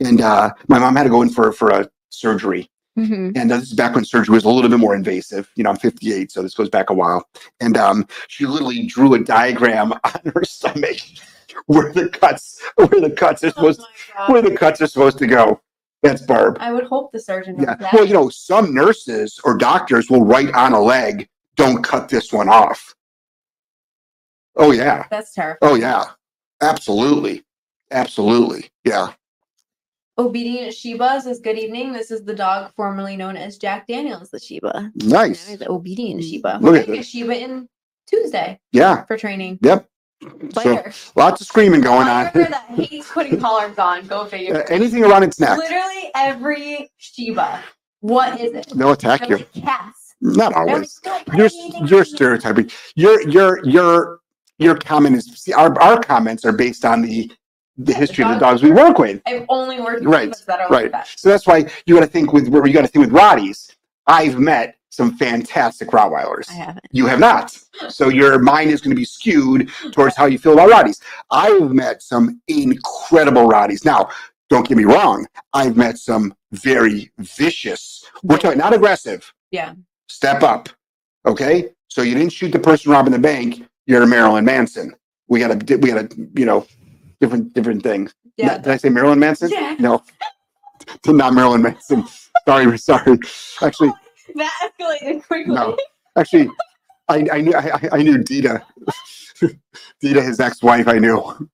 And 0.00 0.20
uh, 0.20 0.50
my 0.68 0.78
mom 0.78 0.96
had 0.96 1.04
to 1.04 1.10
go 1.10 1.22
in 1.22 1.30
for, 1.30 1.52
for 1.52 1.70
a 1.70 1.88
surgery. 2.10 2.68
Mhm. 2.98 3.36
And 3.36 3.50
this 3.50 3.62
is 3.64 3.72
back 3.72 3.94
when 3.94 4.04
surgery 4.04 4.34
was 4.34 4.44
a 4.44 4.48
little 4.48 4.70
bit 4.70 4.78
more 4.78 4.94
invasive. 4.94 5.50
You 5.56 5.64
know, 5.64 5.70
I'm 5.70 5.76
58, 5.76 6.30
so 6.30 6.42
this 6.42 6.54
goes 6.54 6.68
back 6.68 6.90
a 6.90 6.94
while. 6.94 7.28
And 7.60 7.76
um, 7.76 8.06
she 8.28 8.46
literally 8.46 8.86
drew 8.86 9.14
a 9.14 9.18
diagram 9.18 9.92
on 10.04 10.32
her 10.34 10.44
stomach 10.44 10.98
where 11.66 11.92
the 11.92 12.08
cuts, 12.08 12.60
where 12.76 12.86
the 12.88 13.10
cuts 13.10 13.42
are 13.42 13.48
Oh 13.48 13.50
supposed, 13.50 13.80
my 14.18 14.32
where 14.32 14.42
the 14.42 14.56
cuts 14.56 14.80
are 14.80 14.86
supposed 14.86 15.18
to 15.18 15.26
go. 15.26 15.60
That's 16.02 16.22
Barb. 16.22 16.58
I 16.60 16.70
would 16.72 16.84
hope 16.84 17.12
the 17.12 17.18
surgeon 17.20 17.56
Yeah. 17.58 17.74
that. 17.76 17.92
Well, 17.92 18.04
you 18.04 18.12
know, 18.12 18.28
some 18.28 18.74
nurses 18.74 19.40
or 19.42 19.56
doctors 19.56 20.10
will 20.10 20.24
write 20.24 20.52
on 20.54 20.72
a 20.74 20.80
leg, 20.80 21.28
"Don't 21.56 21.82
cut 21.82 22.08
this 22.08 22.32
one 22.32 22.48
off." 22.48 22.94
Oh 24.56 24.70
yeah. 24.70 25.06
That's 25.10 25.32
terrifying. 25.34 25.58
Oh 25.72 25.74
yeah. 25.74 26.04
Absolutely. 26.60 27.42
Absolutely. 27.90 28.70
Yeah. 28.84 29.12
Obedient 30.16 30.72
Shiba 30.72 31.20
says, 31.20 31.40
Good 31.40 31.58
evening. 31.58 31.92
This 31.92 32.10
is 32.10 32.22
the 32.24 32.34
dog 32.34 32.72
formerly 32.76 33.16
known 33.16 33.36
as 33.36 33.58
Jack 33.58 33.86
Daniels, 33.88 34.30
the 34.30 34.38
Shiba. 34.38 34.92
Nice. 34.96 35.48
He's 35.48 35.62
Obedient 35.66 36.22
Shiba. 36.22 36.58
Look 36.60 36.72
We're 36.72 36.76
at 36.78 36.80
getting 36.82 36.94
a 36.94 36.98
this. 36.98 37.08
Shiba 37.08 37.36
in 37.42 37.68
Tuesday 38.06 38.60
Yeah. 38.72 39.04
for 39.06 39.16
training. 39.16 39.58
Yep. 39.62 39.88
So 40.54 40.82
lots 41.16 41.40
of 41.40 41.46
screaming 41.46 41.80
going 41.80 42.06
on. 42.08 42.30
That 42.32 42.64
hates 42.70 43.10
putting 43.10 43.40
collars 43.40 43.76
on. 43.78 44.06
Go 44.06 44.24
figure. 44.24 44.56
Uh, 44.56 44.64
anything 44.68 45.04
around 45.04 45.24
its 45.24 45.38
neck, 45.40 45.58
Literally 45.58 46.10
every 46.14 46.90
Shiba. 46.96 47.62
What 48.00 48.40
is 48.40 48.52
it? 48.54 48.68
they'll 48.74 48.92
attack 48.92 49.20
They're 49.20 49.30
you. 49.30 49.36
like 49.36 49.52
cats. 49.64 50.14
Not 50.20 50.52
like, 50.52 50.56
always. 50.68 50.98
"Don't 51.02 51.26
You're 51.34 51.48
you're 51.48 51.98
on 52.00 52.04
me." 52.04 52.04
stereotyping. 52.04 52.70
Your 52.94 53.20
your 53.28 53.66
your 53.66 54.20
your 54.58 54.76
comment 54.76 55.16
is 55.16 55.26
see, 55.26 55.52
our 55.52 55.78
our 55.82 56.00
comments 56.00 56.44
are 56.46 56.52
based 56.52 56.84
on 56.86 57.02
the 57.02 57.30
the 57.76 57.92
history 57.92 58.24
of 58.24 58.30
the 58.30 58.38
dogs 58.38 58.62
we 58.62 58.70
work 58.70 58.98
with. 58.98 59.20
I've 59.26 59.46
only 59.48 59.80
worked 59.80 60.04
with 60.04 60.12
Right, 60.12 60.30
Shibas 60.30 60.44
that 60.46 60.60
are 60.60 60.68
right. 60.68 60.82
like 60.84 60.92
that. 60.92 61.08
So 61.16 61.28
that's 61.28 61.46
why 61.46 61.68
you 61.86 61.94
got 61.94 62.00
to 62.00 62.06
think 62.06 62.32
with 62.32 62.46
you 62.46 62.72
got 62.72 62.82
to 62.82 62.88
think 62.88 63.04
with 63.06 63.14
Rotties. 63.14 63.74
I've 64.06 64.38
met 64.38 64.76
some 64.90 65.16
fantastic 65.16 65.88
Rottweilers. 65.88 66.48
I 66.50 66.54
haven't. 66.54 66.86
You 66.92 67.06
have 67.06 67.18
not. 67.18 67.58
So 67.88 68.08
your 68.10 68.38
mind 68.38 68.70
is 68.70 68.80
going 68.80 68.90
to 68.90 68.96
be 68.96 69.04
skewed 69.04 69.70
towards 69.92 70.14
how 70.16 70.26
you 70.26 70.38
feel 70.38 70.52
about 70.52 70.70
Rotties. 70.70 71.00
I've 71.30 71.72
met 71.72 72.02
some 72.02 72.40
incredible 72.46 73.48
Rotties. 73.48 73.84
Now, 73.84 74.08
don't 74.50 74.68
get 74.68 74.76
me 74.76 74.84
wrong. 74.84 75.26
I've 75.52 75.76
met 75.76 75.98
some 75.98 76.34
very 76.52 77.10
vicious. 77.18 78.04
We're 78.22 78.38
talking 78.38 78.58
not 78.58 78.72
aggressive. 78.72 79.32
Yeah. 79.50 79.74
Step 80.08 80.42
up. 80.44 80.68
Okay. 81.26 81.70
So 81.88 82.02
you 82.02 82.14
didn't 82.14 82.32
shoot 82.32 82.52
the 82.52 82.58
person 82.58 82.92
robbing 82.92 83.12
the 83.12 83.18
bank. 83.18 83.66
You're 83.86 84.02
a 84.02 84.06
Marilyn 84.06 84.44
Manson. 84.44 84.94
We 85.28 85.40
got 85.40 85.58
to, 85.58 85.76
we 85.76 85.90
got 85.90 86.10
to, 86.10 86.28
you 86.36 86.44
know, 86.44 86.66
different, 87.20 87.52
different 87.54 87.82
things. 87.82 88.14
Yeah. 88.36 88.58
Did 88.58 88.68
I 88.68 88.76
say 88.76 88.88
Marilyn 88.88 89.18
Manson? 89.18 89.50
Yeah. 89.50 89.76
No. 89.78 90.02
Not 91.06 91.34
Marilyn 91.34 91.62
Manson. 91.62 92.04
Sorry, 92.46 92.78
sorry. 92.78 93.18
Actually, 93.62 93.92
That 94.34 94.70
escalated 94.80 95.26
quickly. 95.26 95.54
no. 95.54 95.76
Actually, 96.16 96.48
I, 97.08 97.26
I 97.32 97.40
knew 97.40 97.54
I, 97.54 97.88
I- 97.92 98.02
knew 98.02 98.18
Dita. 98.18 98.64
Dita, 100.00 100.22
his 100.22 100.40
ex-wife, 100.40 100.88
I 100.88 100.98
knew. 100.98 101.48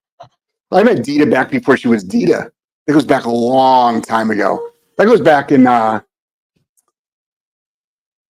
I 0.71 0.83
met 0.83 1.03
Dita 1.03 1.27
back 1.27 1.51
before 1.51 1.77
she 1.77 1.89
was 1.89 2.05
Dita. 2.05 2.51
That 2.87 2.93
goes 2.93 3.05
back 3.05 3.25
a 3.25 3.31
long 3.31 4.01
time 4.03 4.31
ago. 4.31 4.69
That 4.99 5.07
goes 5.07 5.21
back 5.21 5.51
in 5.53 5.67
uh 5.67 6.01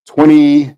20, 0.07 0.75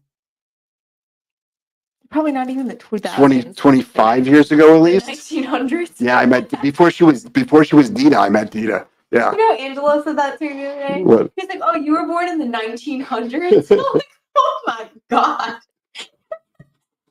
Probably 2.13 2.31
not 2.31 2.47
even 2.51 2.67
the 2.67 2.75
2000s. 2.75 3.15
20 3.15 3.43
25 3.55 4.27
years 4.27 4.51
ago 4.51 4.75
at 4.75 4.81
least. 4.83 5.07
1900s. 5.07 5.93
Yeah, 5.97 6.19
I 6.19 6.27
met 6.27 6.61
before 6.61 6.91
she 6.91 7.03
was 7.03 7.25
before 7.25 7.65
she 7.65 7.75
was 7.75 7.89
Dita, 7.89 8.15
I 8.15 8.29
met 8.29 8.51
Dita. 8.51 8.85
Yeah. 9.09 9.31
You 9.31 9.37
know, 9.37 9.55
Angela 9.55 10.03
said 10.03 10.15
that 10.19 10.37
to 10.37 10.47
me 10.47 10.53
the 10.53 10.69
other 10.69 10.87
day. 10.93 11.03
What? 11.03 11.31
He's 11.35 11.49
like, 11.49 11.61
"Oh, 11.63 11.75
you 11.75 11.93
were 11.93 12.05
born 12.05 12.29
in 12.29 12.37
the 12.37 12.45
1900s." 12.45 13.71
I'm 13.71 13.77
like, 13.95 14.05
"Oh 14.37 14.61
my 14.67 14.89
god." 15.09 15.59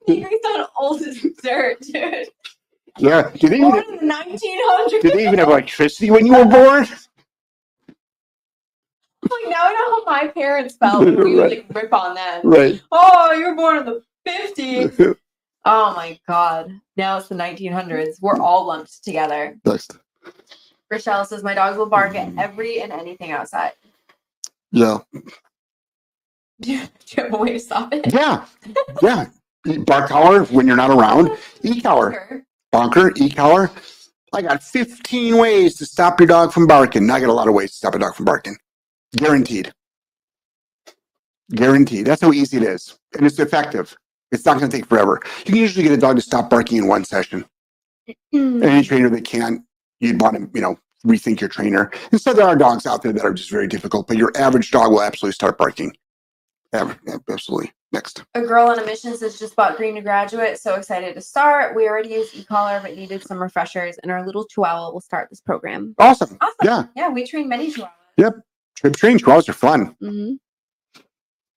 You 0.08 0.40
sound 0.44 0.66
old 0.78 1.00
as 1.02 1.24
dirt, 1.42 1.80
dude. 1.80 2.28
Yeah. 2.98 3.30
Did 3.30 3.52
they 3.52 3.60
Born 3.60 3.78
even 3.78 4.00
in 4.00 4.08
the 4.08 4.14
1900s. 4.14 5.00
did 5.00 5.12
they 5.14 5.26
even 5.26 5.38
have 5.38 5.48
electricity 5.48 6.10
when 6.10 6.26
you 6.26 6.34
were 6.34 6.44
born? 6.44 6.86
Like 9.22 9.48
now 9.48 9.62
I 9.62 9.72
know 9.72 9.90
how 9.90 10.04
my 10.06 10.28
parents 10.28 10.76
felt 10.76 11.04
when 11.04 11.16
we 11.22 11.36
would 11.36 11.50
like 11.50 11.66
rip 11.72 11.92
on 11.92 12.14
them. 12.14 12.40
Right. 12.44 12.82
Oh, 12.90 13.32
you 13.32 13.48
were 13.48 13.54
born 13.54 13.78
in 13.78 13.84
the 13.86 14.02
50s. 14.26 15.16
Oh 15.64 15.94
my 15.94 16.18
god. 16.26 16.72
Now 16.96 17.18
it's 17.18 17.28
the 17.28 17.37
1900s. 17.37 18.16
We're 18.20 18.40
all 18.40 18.66
lumped 18.66 19.04
together. 19.04 19.56
Next. 19.64 19.96
Rochelle 20.90 21.24
says 21.24 21.44
my 21.44 21.54
dogs 21.54 21.78
will 21.78 21.87
bark 21.87 22.16
at 22.16 22.37
every 22.37 22.80
and 22.82 22.90
anything 22.90 23.30
outside. 23.30 23.70
Yeah. 24.72 24.98
Do 26.61 26.72
you 26.72 26.80
have 27.16 27.32
a 27.32 27.37
way 27.37 27.52
to 27.52 27.61
stop 27.61 27.92
it? 27.92 28.12
Yeah. 28.12 28.44
Yeah. 29.00 29.26
Bark 29.85 30.08
collar 30.11 30.44
when 30.46 30.66
you're 30.66 30.76
not 30.76 30.90
around. 30.90 31.30
E 31.62 31.80
collar. 31.80 32.44
Bonker, 32.72 33.12
e 33.16 33.30
collar. 33.30 33.70
I 34.32 34.42
got 34.42 34.62
15 34.62 35.37
ways 35.37 35.76
to 35.76 35.87
stop 35.87 36.18
your 36.18 36.26
dog 36.26 36.52
from 36.52 36.66
barking. 36.66 37.08
I 37.11 37.20
got 37.20 37.28
a 37.28 37.32
lot 37.32 37.48
of 37.48 37.54
ways 37.54 37.70
to 37.70 37.76
stop 37.76 37.94
a 37.94 37.98
dog 37.98 38.16
from 38.16 38.24
barking. 38.24 38.56
Guaranteed. 39.14 39.72
Guaranteed. 41.50 42.06
That's 42.06 42.22
how 42.22 42.32
easy 42.32 42.56
it 42.56 42.62
is. 42.62 42.98
And 43.16 43.26
it's 43.26 43.38
effective. 43.38 43.94
It's 44.33 44.45
not 44.45 44.59
going 44.59 44.71
to 44.71 44.77
take 44.77 44.87
forever. 44.87 45.21
You 45.40 45.45
can 45.45 45.57
usually 45.57 45.83
get 45.85 45.92
a 45.92 45.97
dog 45.97 46.16
to 46.16 46.23
stop 46.23 46.51
barking 46.51 46.79
in 46.79 46.87
one 46.88 47.05
session. 47.05 47.45
Mm. 48.35 48.64
Any 48.64 48.83
trainer 48.83 49.09
that 49.11 49.25
can't, 49.25 49.62
you'd 50.01 50.21
want 50.21 50.37
to, 50.37 50.51
you 50.55 50.61
know, 50.62 50.79
rethink 51.07 51.40
your 51.40 51.49
trainer. 51.49 51.90
And 52.11 52.21
so 52.21 52.33
there 52.33 52.47
are 52.47 52.57
dogs 52.57 52.87
out 52.87 53.03
there 53.03 53.12
that 53.12 53.25
are 53.25 53.35
just 53.35 53.51
very 53.51 53.68
difficult, 53.68 54.09
but 54.09 54.16
your 54.16 54.33
average 54.37 54.71
dog 54.71 54.90
will 54.90 55.03
absolutely 55.03 55.35
start 55.35 55.59
barking. 55.59 55.95
Absolutely. 56.73 57.73
Next. 57.92 58.25
A 58.35 58.40
girl 58.40 58.68
on 58.68 58.79
a 58.79 58.87
mission 58.87 59.14
says 59.18 59.38
just 59.38 59.55
bought 59.55 59.77
Green 59.77 59.97
to 59.97 60.01
graduate. 60.01 60.59
So 60.59 60.75
excited 60.77 61.14
to 61.14 61.21
start. 61.21 61.77
We 61.77 61.87
already 61.87 62.09
use 62.09 62.35
e-collar, 62.35 62.81
but 62.83 62.97
needed 62.97 63.23
some 63.23 63.38
refreshers, 63.38 63.99
and 63.99 64.11
our 64.11 64.25
little 64.25 64.47
chihuahua 64.47 64.90
will 64.90 65.03
start 65.03 65.29
this 65.29 65.42
program. 65.42 65.95
Awesome. 65.99 66.38
Awesome. 66.40 66.55
Yeah. 66.64 66.85
Yeah, 66.97 67.09
we 67.11 67.27
train 67.27 67.51
many 67.51 67.71
chihuahuas. 67.71 68.42
Trip 68.77 68.97
train 68.97 69.18
chihuahuas 69.18 69.49
are 69.51 69.53
fun. 69.53 69.95
hmm 70.01 70.33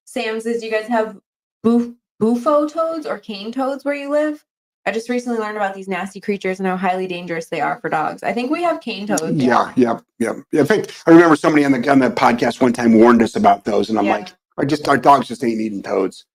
Sam 0.04 0.42
says, 0.42 0.60
"Do 0.60 0.66
you 0.66 0.72
guys 0.72 0.88
have 0.88 1.18
buf- 1.64 1.94
bufo 2.20 2.68
toads 2.68 3.06
or 3.06 3.20
cane 3.20 3.52
toads 3.52 3.84
where 3.86 3.96
you 3.96 4.10
live?" 4.10 4.44
I 4.88 4.92
just 4.92 5.10
recently 5.10 5.40
learned 5.40 5.58
about 5.58 5.74
these 5.74 5.88
nasty 5.88 6.22
creatures 6.22 6.60
and 6.60 6.68
how 6.68 6.78
highly 6.78 7.08
dangerous 7.08 7.48
they 7.48 7.60
are 7.60 7.80
for 7.80 7.90
dogs. 7.90 8.22
I 8.22 8.34
think 8.34 8.52
we 8.52 8.62
have 8.62 8.82
cane 8.82 9.08
toads. 9.08 9.32
Yeah, 9.44 9.74
yeah, 9.76 10.00
yeah. 10.20 10.34
yeah. 10.52 10.60
In 10.62 10.68
fact, 10.68 11.04
I 11.08 11.12
remember 11.12 11.36
somebody 11.36 11.66
on 11.66 11.72
the 11.72 11.90
on 11.90 12.00
the 12.00 12.10
podcast 12.12 12.62
one 12.62 12.72
time 12.74 12.94
warned 12.94 13.22
us 13.24 13.36
about 13.36 13.64
those, 13.64 13.90
and 13.90 13.98
I'm 13.98 14.06
Yeah. 14.06 14.18
like, 14.18 14.30
I 14.60 14.66
just 14.66 14.88
our 14.88 14.98
dogs 14.98 15.28
just 15.28 15.44
ain't 15.44 15.60
eating 15.60 15.82
toads. 15.82 16.26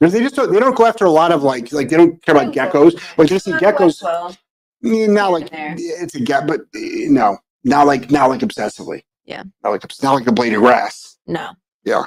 They 0.00 0.20
just 0.20 0.34
don't, 0.34 0.52
they 0.52 0.60
don't 0.60 0.76
go 0.76 0.86
after 0.86 1.04
a 1.04 1.10
lot 1.10 1.32
of 1.32 1.42
like 1.42 1.72
like 1.72 1.88
they 1.88 1.96
don't 1.96 2.22
care 2.22 2.34
about 2.34 2.52
geckos. 2.54 3.00
Like 3.18 3.28
they 3.28 3.38
see 3.38 3.52
geckos, 3.52 4.02
well. 4.02 4.36
not 4.82 5.32
like 5.32 5.48
it's 5.52 6.14
a 6.14 6.20
get, 6.20 6.46
but 6.46 6.62
eh, 6.74 7.06
no, 7.08 7.38
not 7.64 7.86
like 7.86 8.10
not 8.10 8.28
like 8.30 8.40
obsessively. 8.40 9.02
Yeah. 9.24 9.44
not 9.62 9.70
like 9.70 9.82
not 10.02 10.14
like 10.14 10.26
a 10.26 10.32
blade 10.32 10.52
of 10.54 10.60
grass. 10.60 11.18
No. 11.26 11.50
Yeah. 11.84 12.04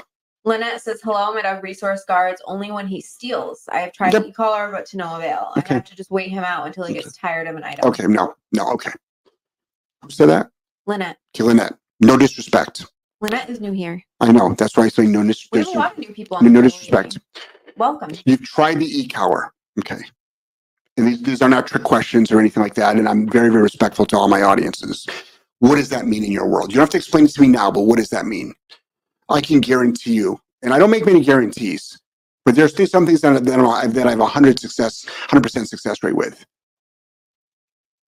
Lynette 0.47 0.81
says, 0.81 1.01
hello, 1.03 1.33
my 1.33 1.41
dog 1.41 1.61
resource 1.61 2.05
guards 2.07 2.41
only 2.45 2.71
when 2.71 2.87
he 2.87 3.01
steals. 3.01 3.67
I 3.69 3.79
have 3.79 3.91
tried 3.91 4.13
Yep. 4.13 4.27
e-collar, 4.27 4.71
but 4.71 4.85
to 4.87 4.97
no 4.97 5.17
avail. 5.17 5.51
I 5.57 5.63
have 5.67 5.83
to 5.83 5.93
just 5.95 6.09
wait 6.09 6.29
him 6.29 6.45
out 6.45 6.65
until 6.65 6.85
he 6.85 6.93
Okay. 6.93 7.03
gets 7.03 7.17
tired 7.17 7.47
of 7.47 7.57
an 7.57 7.65
item. 7.65 7.85
Okay, 7.89 8.05
no, 8.07 8.33
no, 8.53 8.71
okay. 8.71 8.91
Who 10.01 10.09
said 10.09 10.29
that? 10.29 10.49
Lynette. 10.85 11.17
Killing 11.33 11.57
that. 11.57 11.77
No 11.99 12.15
disrespect. 12.15 12.85
Lynette 13.19 13.49
is 13.49 13.59
new 13.59 13.73
here. 13.73 14.01
I 14.21 14.31
know. 14.31 14.53
That's 14.53 14.77
why 14.77 14.85
I 14.85 14.87
say 14.87 15.05
no 15.05 15.21
dis- 15.21 15.49
We 15.51 15.59
have 15.59 15.67
a 15.67 15.71
lot 15.71 15.91
of 15.93 15.97
new 15.97 16.13
people 16.13 16.37
on 16.37 16.45
no 16.45 16.61
the 16.61 16.69
show 16.69 16.77
disrespect. 16.77 17.17
Welcome. 17.75 18.11
You've 18.25 18.43
tried 18.43 18.79
the 18.79 18.85
e-collar. 18.85 19.51
Okay. 19.79 19.99
And 20.95 21.07
these, 21.07 21.21
these 21.23 21.41
are 21.41 21.49
not 21.49 21.67
trick 21.67 21.83
questions 21.83 22.31
or 22.31 22.39
anything 22.39 22.63
like 22.63 22.75
that. 22.75 22.95
And 22.95 23.09
I'm 23.09 23.27
very, 23.27 23.49
very 23.49 23.63
respectful 23.63 24.05
to 24.05 24.17
all 24.17 24.29
my 24.29 24.43
audiences. 24.43 25.05
What 25.59 25.75
does 25.75 25.89
that 25.89 26.07
mean 26.07 26.23
in 26.23 26.31
your 26.31 26.47
world? 26.47 26.69
You 26.71 26.75
don't 26.75 26.83
have 26.83 26.89
to 26.91 26.97
explain 26.97 27.25
it 27.25 27.31
to 27.31 27.41
me 27.41 27.49
now, 27.49 27.69
but 27.69 27.81
what 27.81 27.97
does 27.97 28.11
that 28.11 28.25
mean? 28.25 28.53
I 29.29 29.41
can 29.41 29.59
guarantee 29.59 30.13
you, 30.13 30.39
and 30.61 30.73
I 30.73 30.79
don't 30.79 30.91
make 30.91 31.05
many 31.05 31.21
guarantees, 31.21 31.99
but 32.45 32.55
there's 32.55 32.71
still 32.71 32.87
some 32.87 33.05
things 33.05 33.21
that, 33.21 33.43
that, 33.43 33.59
I, 33.59 33.87
that 33.87 34.07
I 34.07 34.11
have 34.11 34.19
a 34.19 34.25
hundred 34.25 34.59
success, 34.59 35.05
hundred 35.29 35.43
percent 35.43 35.69
success 35.69 36.01
rate 36.03 36.15
with. 36.15 36.45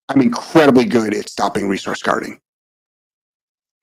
I'm 0.07 0.21
incredibly 0.21 0.85
good 0.85 1.13
at 1.13 1.29
stopping 1.29 1.69
resource 1.69 2.01
guarding. 2.01 2.39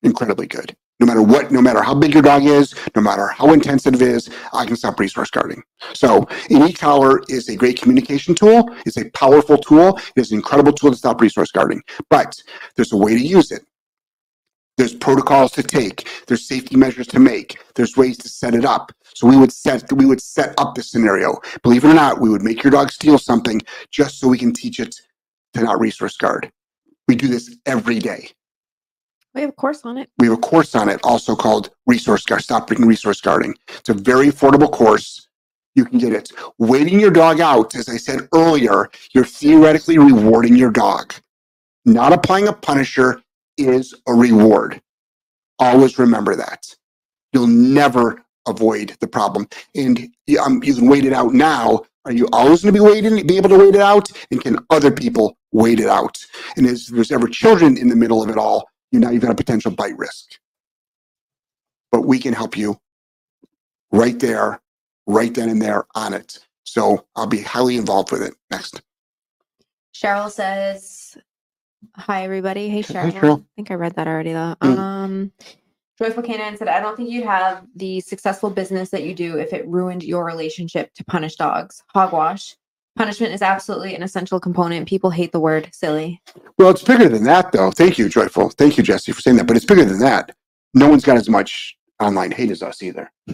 Incredibly 0.03 0.46
good. 0.46 0.75
No 0.99 1.07
matter 1.07 1.22
what, 1.22 1.53
no 1.53 1.61
matter 1.61 1.83
how 1.83 1.94
big 1.94 2.14
your 2.14 2.22
dog 2.22 2.44
is, 2.44 2.75
no 2.94 3.03
matter 3.03 3.27
how 3.29 3.53
intense 3.53 3.87
it 3.87 4.01
is, 4.01 4.31
I 4.55 4.64
can 4.64 4.77
stop 4.77 4.99
resource 4.99 5.31
guarding. 5.31 5.62
So 5.92 6.27
an 6.49 6.66
e-collar 6.66 7.22
is 7.29 7.51
a 7.51 7.57
great 7.57 7.79
communication 7.79 8.35
tool. 8.35 8.75
It's 8.87 8.96
a 8.96 9.11
powerful 9.11 9.59
tool. 9.59 9.99
It 10.16 10.20
is 10.20 10.33
an 10.33 10.38
incredible 10.38 10.72
tool 10.72 10.90
to 10.90 10.96
stop 10.96 11.20
resource 11.20 11.53
guarding. 11.53 11.83
But 12.09 12.35
there's 12.77 12.92
a 12.92 12.96
way 12.96 13.14
to 13.14 13.20
use 13.20 13.53
it. 13.53 13.62
There's 14.77 14.95
protocols 14.95 15.53
to 15.53 15.62
take. 15.62 16.07
There's 16.27 16.47
safety 16.47 16.77
measures 16.77 17.07
to 17.09 17.19
make. 17.19 17.59
There's 17.75 17.97
ways 17.97 18.19
to 18.19 18.29
set 18.29 18.55
it 18.55 18.65
up. 18.65 18.93
So 19.15 19.27
we 19.27 19.37
would 19.37 19.53
set 19.53 19.91
we 19.93 20.05
would 20.05 20.21
set 20.21 20.55
up 20.59 20.75
the 20.75 20.83
scenario. 20.83 21.39
Believe 21.62 21.85
it 21.85 21.89
or 21.89 21.95
not, 21.95 22.21
we 22.21 22.29
would 22.29 22.43
make 22.43 22.62
your 22.62 22.71
dog 22.71 22.91
steal 22.91 23.19
something 23.19 23.62
just 23.91 24.19
so 24.19 24.29
we 24.29 24.39
can 24.39 24.53
teach 24.53 24.79
it 24.79 24.95
to 25.55 25.62
not 25.62 25.81
resource 25.81 26.17
guard. 26.17 26.51
We 27.09 27.17
do 27.17 27.29
this 27.29 27.57
every 27.65 27.99
day. 27.99 28.31
We 29.35 29.43
have 29.43 29.51
a 29.51 29.55
course 29.55 29.83
on 29.85 29.99
it. 29.99 30.11
We 30.19 30.29
have 30.29 30.39
a 30.39 30.41
course 30.41 30.75
on 30.75 30.89
it 30.89 31.01
also 31.05 31.37
called 31.37 31.71
Resource 31.87 32.25
Guard, 32.25 32.43
Stop 32.43 32.67
Breaking 32.67 32.87
Resource 32.87 33.21
Guarding. 33.21 33.55
It's 33.69 33.91
a 33.91 33.95
very 33.95 34.29
affordable 34.29 34.71
course. 34.71 35.29
You 35.75 35.85
can 35.85 35.99
get 35.99 36.15
it. 36.15 36.33
Waiting 36.59 36.99
your 36.99 37.11
dog 37.11 37.41
out, 37.41 37.75
as 37.75 37.89
I 37.89 37.99
said 37.99 38.29
earlier, 38.35 38.89
you're 39.12 39.27
theoretically 39.27 39.99
rewarding 39.99 40.57
your 40.57 40.71
dog. 40.71 41.12
Not 41.85 42.15
applying 42.15 42.49
a 42.49 42.53
punisher 42.53 43.23
is 43.57 43.95
a 44.07 44.14
reward. 44.14 44.81
Always 45.59 45.99
remember 45.99 46.37
that. 46.37 46.66
You'll 47.33 47.47
never 47.47 48.25
avoid 48.47 48.97
the 49.01 49.09
problem. 49.09 49.49
And 49.75 50.09
you, 50.27 50.40
um, 50.40 50.62
you 50.62 50.75
can 50.75 50.88
wait 50.88 51.05
it 51.05 51.12
out 51.12 51.33
now. 51.33 51.83
Are 52.05 52.12
you 52.12 52.29
always 52.33 52.62
going 52.62 52.73
to 52.73 52.81
be 52.81 52.85
waiting, 52.85 53.27
be 53.27 53.37
able 53.37 53.49
to 53.49 53.59
wait 53.59 53.75
it 53.75 53.81
out? 53.81 54.09
And 54.31 54.40
can 54.40 54.59
other 54.71 54.90
people 54.90 55.37
wait 55.53 55.81
it 55.81 55.88
out? 55.88 56.19
And 56.57 56.66
if 56.66 56.87
there's 56.87 57.11
ever 57.11 57.27
children 57.27 57.77
in 57.77 57.88
the 57.88 57.97
middle 57.97 58.23
of 58.23 58.31
it 58.31 58.38
all, 58.38 58.69
you 58.92 59.01
now 59.01 59.11
you've 59.11 59.23
got 59.23 59.33
a 59.33 59.37
potential 59.37 59.73
bite 59.73 59.99
risk. 59.99 60.38
But 61.90 62.03
we 62.03 62.19
can 62.19 62.33
help 62.33 62.57
you 62.57 62.79
right 63.90 64.19
there, 64.19 64.61
right 65.07 65.35
then 65.35 65.49
and 65.49 65.61
there 65.61 65.87
on 65.95 66.14
it. 66.14 66.38
So 66.64 67.07
I'll 67.16 67.27
be 67.27 67.42
highly 67.42 67.77
involved 67.77 68.12
with 68.12 68.23
it. 68.23 68.35
Next. 68.51 68.83
Cheryl 69.95 70.31
says, 70.31 71.16
"Hi 71.94 72.25
everybody. 72.25 72.68
Hey 72.68 72.83
Hey, 72.83 72.94
Cheryl. 72.94 73.12
Cheryl. 73.12 73.40
I 73.40 73.44
think 73.57 73.70
I 73.70 73.75
read 73.75 73.94
that 73.96 74.09
already 74.09 74.33
though. 74.33 74.57
Mm. 74.61 74.79
Um, 74.79 75.33
Joyful 75.99 76.22
Canine 76.22 76.57
said, 76.57 76.68
"I 76.68 76.81
don't 76.81 76.96
think 76.96 77.11
you'd 77.11 77.25
have 77.25 77.66
the 77.75 78.01
successful 78.01 78.51
business 78.51 78.90
that 78.90 79.03
you 79.03 79.14
do 79.14 79.38
if 79.38 79.53
it 79.53 79.66
ruined 79.66 80.03
your 80.03 80.25
relationship 80.25 80.92
to 80.94 81.05
punish 81.05 81.37
dogs. 81.37 81.83
Hogwash. 81.94 82.57
Punishment 82.96 83.35
is 83.35 83.42
absolutely 83.42 83.94
an 83.94 84.03
essential 84.03 84.40
component. 84.40 84.88
People 84.88 85.11
hate 85.11 85.31
the 85.31 85.40
word 85.40 85.68
silly. 85.72 86.22
Well, 86.59 86.70
it's 86.70 86.83
bigger 86.83 87.11
than 87.11 87.25
that, 87.25 87.53
though. 87.53 87.70
Thank 87.70 87.99
you, 87.99 88.09
Joyful. 88.09 88.49
Thank 88.51 88.79
you, 88.79 88.83
Jesse, 88.83 89.12
for 89.12 89.20
saying 89.20 89.37
that. 89.37 89.46
But 89.46 89.57
it's 89.57 89.66
bigger 89.66 89.85
than 89.85 89.99
that. 89.99 90.35
No 90.72 90.88
one's 90.88 91.05
got 91.05 91.18
as 91.18 91.29
much 91.29 91.77
online 92.01 92.31
hate 92.31 92.51
as 92.51 92.62
us 92.62 92.83
either. 92.83 93.11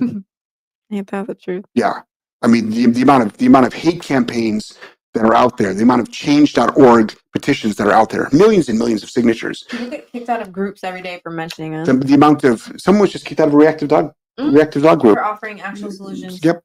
Ain't 0.92 1.10
that 1.10 1.26
the 1.26 1.34
truth? 1.34 1.64
Yeah. 1.74 2.00
I 2.42 2.48
mean, 2.48 2.70
the, 2.70 2.86
the 2.86 3.02
amount 3.02 3.22
of 3.24 3.36
the 3.36 3.46
amount 3.46 3.66
of 3.66 3.72
hate 3.72 4.02
campaigns 4.02 4.76
that 5.14 5.24
are 5.24 5.34
out 5.34 5.56
there, 5.56 5.74
the 5.74 5.82
amount 5.82 6.00
of 6.00 6.10
change.org 6.10 7.14
petitions 7.32 7.76
that 7.76 7.86
are 7.86 7.92
out 7.92 8.10
there, 8.10 8.28
millions 8.32 8.68
and 8.68 8.78
millions 8.78 9.02
of 9.02 9.10
signatures. 9.10 9.64
People 9.68 9.90
get 9.90 10.10
kicked 10.10 10.28
out 10.28 10.40
of 10.40 10.52
groups 10.52 10.84
every 10.84 11.02
day 11.02 11.20
for 11.22 11.30
mentioning 11.30 11.74
us. 11.74 11.86
The, 11.86 11.94
the 11.94 12.14
amount 12.14 12.44
of 12.44 12.70
someone 12.78 13.02
was 13.02 13.12
just 13.12 13.24
kicked 13.26 13.40
out 13.40 13.48
of 13.48 13.54
a 13.54 13.56
reactive 13.56 13.88
dog 13.88 14.12
Mm. 14.40 14.54
reactive 14.54 14.82
dog 14.82 14.98
group. 15.00 15.16
for 15.18 15.24
offering 15.24 15.60
actual 15.60 15.90
solutions. 15.90 16.42
Yep. 16.42 16.62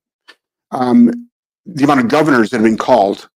Um, 0.71 1.29
the 1.65 1.83
amount 1.83 1.99
of 1.99 2.07
governors 2.07 2.49
that 2.49 2.57
have 2.57 2.63
been 2.63 2.77
called 2.77 3.27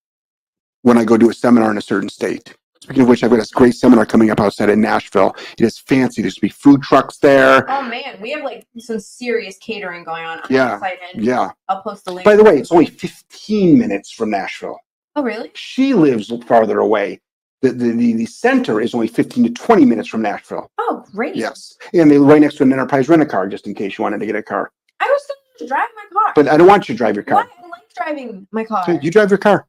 when 0.84 0.98
I 0.98 1.04
go 1.04 1.18
do 1.18 1.30
a 1.30 1.34
seminar 1.34 1.70
in 1.70 1.78
a 1.78 1.82
certain 1.82 2.08
state. 2.08 2.56
Speaking 2.82 3.04
of 3.04 3.10
which, 3.10 3.26
I've 3.26 3.30
got 3.30 3.36
this 3.36 3.52
great 3.52 3.76
seminar 3.76 4.06
coming 4.06 4.30
up 4.32 4.40
outside 4.40 4.70
in 4.70 4.80
Nashville. 4.80 5.36
It 5.60 5.66
is 5.66 5.78
fancy. 5.80 6.22
There's 6.22 6.36
to 6.36 6.42
be 6.42 6.48
food 6.48 6.82
trucks 6.82 7.18
there. 7.18 7.70
Oh 7.70 7.82
man, 7.82 8.20
we 8.22 8.32
have 8.32 8.44
like 8.44 8.66
some 8.78 9.02
serious 9.02 9.58
catering 9.58 10.06
going 10.06 10.24
on. 10.24 10.40
I'm 10.40 10.46
Yeah, 10.50 10.76
excited. 10.76 11.00
Yeah. 11.22 11.50
I'll 11.68 11.82
post 11.82 12.06
the 12.06 12.14
link. 12.14 12.24
By 12.24 12.38
the 12.38 12.44
way, 12.46 12.58
it's 12.58 12.72
only 12.72 12.86
15 12.86 13.78
minutes 13.78 14.12
from 14.12 14.30
Nashville. 14.30 14.80
Oh 15.16 15.24
really? 15.24 15.52
She 15.54 15.94
lives 15.94 16.32
farther 16.48 16.80
away. 16.80 17.20
The, 17.62 17.72
the, 17.72 17.92
the, 18.14 18.26
center 18.26 18.82
is 18.82 18.96
only 18.96 19.08
15 19.08 19.44
to 19.44 19.50
20 19.52 19.86
minutes 19.86 20.08
from 20.08 20.24
Nashville. 20.24 20.72
Oh 20.80 21.06
great. 21.12 21.36
Yes. 21.36 21.78
And 21.94 22.10
they're 22.10 22.20
right 22.20 22.42
next 22.42 22.56
to 22.56 22.64
an 22.64 22.74
enterprise 22.74 23.08
rent 23.08 23.22
a 23.22 23.26
car 23.26 23.48
just 23.48 23.68
in 23.68 23.76
case 23.76 23.98
you 23.98 24.04
wanted 24.04 24.20
to 24.20 24.26
get 24.26 24.36
a 24.36 24.42
car. 24.42 24.72
I 25.00 25.06
was 25.06 25.22
going 25.28 25.68
to 25.68 25.68
drive 25.68 25.90
my 25.96 26.04
car. 26.12 26.34
But 26.36 26.48
I 26.48 26.58
don't 26.58 26.68
want 26.68 26.90
you 26.90 26.96
to 26.96 26.98
drive 26.98 27.16
your 27.16 27.24
Why? 27.26 27.44
car. 27.44 27.50
I 27.64 27.68
like 27.68 27.82
driving 27.96 28.48
my 28.52 28.64
car. 28.64 28.82
Okay, 28.84 29.00
You 29.04 29.12
drive 29.12 29.30
your 29.30 29.38
car. 29.38 29.68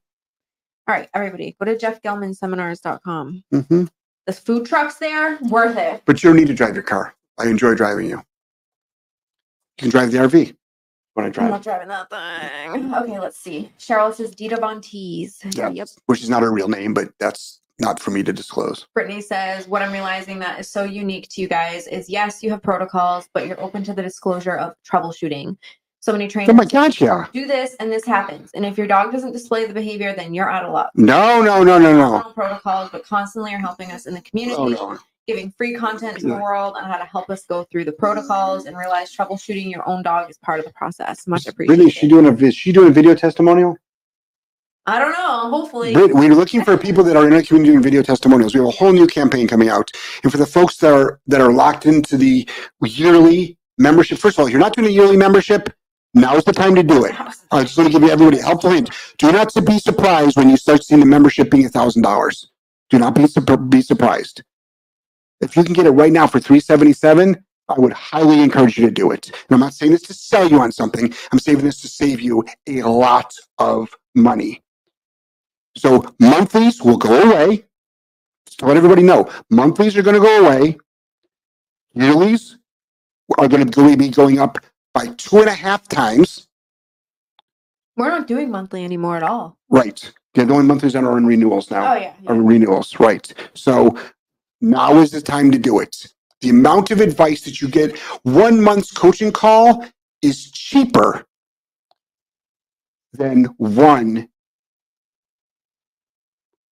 All 0.88 0.94
right, 0.94 1.08
everybody, 1.14 1.54
go 1.60 1.66
to 1.66 1.76
jeffgellmanseminars.com. 1.76 3.44
hmm 3.50 3.84
The 4.26 4.32
food 4.32 4.66
trucks 4.66 4.96
there, 4.96 5.38
worth 5.42 5.76
it. 5.76 6.02
But 6.06 6.22
you 6.22 6.30
don't 6.30 6.36
need 6.36 6.48
to 6.48 6.54
drive 6.54 6.74
your 6.74 6.82
car. 6.82 7.14
I 7.38 7.48
enjoy 7.48 7.74
driving 7.74 8.06
you. 8.06 8.16
You 8.16 8.22
can 9.78 9.90
drive 9.90 10.12
the 10.12 10.18
RV 10.18 10.56
when 11.14 11.26
I 11.26 11.42
I'm 11.42 11.50
not 11.50 11.62
driving 11.62 11.88
that 11.88 12.08
thing. 12.10 12.94
Okay, 13.02 13.18
let's 13.18 13.38
see. 13.38 13.70
Cheryl 13.78 14.14
says 14.14 14.30
Dita 14.34 14.56
Von 14.56 14.80
Teese. 14.80 15.38
Yeah. 15.56 15.68
Yep. 15.70 15.88
Which 16.06 16.22
is 16.22 16.30
not 16.30 16.42
her 16.42 16.52
real 16.52 16.68
name, 16.68 16.94
but 16.94 17.10
that's 17.18 17.60
not 17.78 17.98
for 18.00 18.10
me 18.10 18.22
to 18.22 18.32
disclose. 18.32 18.86
Brittany 18.94 19.20
says, 19.20 19.66
What 19.66 19.82
I'm 19.82 19.92
realizing 19.92 20.38
that 20.40 20.60
is 20.60 20.70
so 20.70 20.84
unique 20.84 21.28
to 21.30 21.40
you 21.40 21.48
guys 21.48 21.86
is 21.86 22.08
yes, 22.08 22.42
you 22.42 22.50
have 22.50 22.62
protocols, 22.62 23.28
but 23.34 23.46
you're 23.46 23.60
open 23.60 23.82
to 23.84 23.94
the 23.94 24.02
disclosure 24.02 24.56
of 24.56 24.74
troubleshooting. 24.90 25.56
So 26.00 26.10
many 26.10 26.26
trainers 26.26 26.50
Oh 26.50 26.54
my 26.54 26.64
gosh, 26.64 27.00
yeah. 27.00 27.26
do 27.32 27.46
this 27.46 27.76
and 27.78 27.90
this 27.92 28.04
happens. 28.04 28.50
And 28.54 28.66
if 28.66 28.76
your 28.76 28.88
dog 28.88 29.12
doesn't 29.12 29.30
display 29.32 29.66
the 29.66 29.72
behavior, 29.74 30.12
then 30.14 30.34
you're 30.34 30.50
out 30.50 30.64
of 30.64 30.72
luck. 30.72 30.90
No, 30.96 31.40
no, 31.42 31.62
no, 31.62 31.78
no, 31.78 31.96
no. 31.96 32.32
Protocols, 32.32 32.90
but 32.90 33.04
constantly 33.04 33.54
are 33.54 33.58
helping 33.58 33.92
us 33.92 34.06
in 34.06 34.14
the 34.14 34.20
community, 34.22 34.56
Oh, 34.58 34.66
no. 34.66 34.98
Giving 35.26 35.52
free 35.52 35.74
content 35.74 36.18
to 36.18 36.26
the 36.26 36.34
world 36.34 36.74
on 36.76 36.84
how 36.84 36.96
to 36.96 37.04
help 37.04 37.30
us 37.30 37.44
go 37.44 37.64
through 37.64 37.84
the 37.84 37.92
protocols 37.92 38.66
and 38.66 38.76
realize 38.76 39.14
troubleshooting 39.14 39.70
your 39.70 39.88
own 39.88 40.02
dog 40.02 40.28
is 40.30 40.38
part 40.38 40.58
of 40.58 40.66
the 40.66 40.72
process. 40.72 41.26
Much 41.26 41.46
appreciated. 41.46 41.78
Really, 41.78 41.90
is 41.90 41.94
she 41.94 42.08
doing 42.08 42.26
a 42.26 42.34
is 42.34 42.54
she 42.54 42.72
doing 42.72 42.88
a 42.88 42.92
video 42.92 43.14
testimonial? 43.14 43.76
I 44.84 44.98
don't 44.98 45.12
know. 45.12 45.48
Hopefully, 45.48 45.94
we're 45.94 46.34
looking 46.34 46.64
for 46.64 46.76
people 46.76 47.04
that 47.04 47.16
are 47.16 47.26
in 47.26 47.32
our 47.32 47.42
community 47.42 47.70
doing 47.72 47.82
video 47.82 48.02
testimonials. 48.02 48.52
We 48.52 48.58
have 48.60 48.68
a 48.68 48.72
whole 48.72 48.92
new 48.92 49.06
campaign 49.06 49.46
coming 49.46 49.68
out, 49.68 49.92
and 50.24 50.32
for 50.32 50.38
the 50.38 50.46
folks 50.46 50.76
that 50.78 50.92
are 50.92 51.20
that 51.28 51.40
are 51.40 51.52
locked 51.52 51.86
into 51.86 52.16
the 52.16 52.48
yearly 52.82 53.58
membership. 53.78 54.18
First 54.18 54.36
of 54.36 54.40
all, 54.40 54.46
if 54.46 54.52
you're 54.52 54.60
not 54.60 54.74
doing 54.74 54.88
a 54.88 54.90
yearly 54.90 55.16
membership. 55.16 55.72
Now 56.14 56.36
is 56.36 56.44
the 56.44 56.52
time 56.52 56.74
to 56.74 56.82
do 56.82 57.06
it. 57.06 57.14
I 57.50 57.62
just 57.62 57.78
want 57.78 57.90
to 57.90 57.90
give 57.90 58.02
you 58.02 58.10
everybody 58.10 58.38
a 58.38 58.42
helpful 58.42 58.68
hint. 58.68 58.90
Do 59.16 59.32
not 59.32 59.50
be 59.64 59.78
surprised 59.78 60.36
when 60.36 60.50
you 60.50 60.58
start 60.58 60.84
seeing 60.84 61.00
the 61.00 61.06
membership 61.06 61.50
being 61.50 61.64
a 61.64 61.70
thousand 61.70 62.02
dollars. 62.02 62.50
Do 62.90 62.98
not 62.98 63.14
be 63.14 63.26
be 63.70 63.80
surprised. 63.80 64.42
If 65.42 65.56
you 65.56 65.64
can 65.64 65.72
get 65.74 65.86
it 65.86 65.90
right 65.90 66.12
now 66.12 66.26
for 66.26 66.40
three 66.40 66.60
seventy 66.60 66.92
seven, 66.92 67.44
I 67.68 67.78
would 67.78 67.92
highly 67.92 68.42
encourage 68.42 68.78
you 68.78 68.86
to 68.86 68.92
do 68.92 69.10
it. 69.10 69.28
And 69.28 69.36
I'm 69.50 69.60
not 69.60 69.74
saying 69.74 69.92
this 69.92 70.02
to 70.02 70.14
sell 70.14 70.48
you 70.48 70.60
on 70.60 70.72
something. 70.72 71.12
I'm 71.32 71.38
saving 71.38 71.64
this 71.64 71.80
to 71.82 71.88
save 71.88 72.20
you 72.20 72.44
a 72.68 72.82
lot 72.82 73.34
of 73.58 73.90
money. 74.14 74.62
So 75.76 76.14
monthlies 76.20 76.82
will 76.82 76.98
go 76.98 77.30
away. 77.30 77.64
Just 78.46 78.58
to 78.60 78.66
let 78.66 78.76
everybody 78.76 79.02
know, 79.02 79.30
monthlies 79.50 79.96
are 79.96 80.02
going 80.02 80.16
to 80.16 80.20
go 80.20 80.46
away. 80.46 80.78
Yearlies 81.96 82.56
are 83.38 83.48
going 83.48 83.66
to 83.66 83.96
be 83.96 84.08
going 84.08 84.38
up 84.38 84.58
by 84.94 85.06
two 85.16 85.38
and 85.38 85.48
a 85.48 85.54
half 85.54 85.88
times. 85.88 86.48
we're 87.96 88.08
not 88.08 88.26
doing 88.26 88.50
monthly 88.50 88.84
anymore 88.84 89.16
at 89.16 89.22
all. 89.22 89.56
Right. 89.70 90.12
Yeah, 90.34 90.44
the 90.44 90.54
only 90.54 90.66
monthlies 90.66 90.94
that 90.94 91.04
are 91.04 91.18
in 91.18 91.26
renewals 91.26 91.70
now 91.70 91.92
Oh 91.92 91.96
yeah, 91.96 92.14
are 92.26 92.34
renewals. 92.34 92.98
Right. 93.00 93.32
So 93.54 93.96
now 94.62 94.98
is 94.98 95.10
the 95.10 95.20
time 95.20 95.50
to 95.50 95.58
do 95.58 95.80
it. 95.80 96.06
The 96.40 96.50
amount 96.50 96.90
of 96.90 97.00
advice 97.00 97.42
that 97.42 97.60
you 97.60 97.68
get, 97.68 97.98
one 98.22 98.60
month's 98.60 98.90
coaching 98.90 99.32
call 99.32 99.84
is 100.22 100.50
cheaper 100.50 101.26
than 103.12 103.44
one 103.58 104.28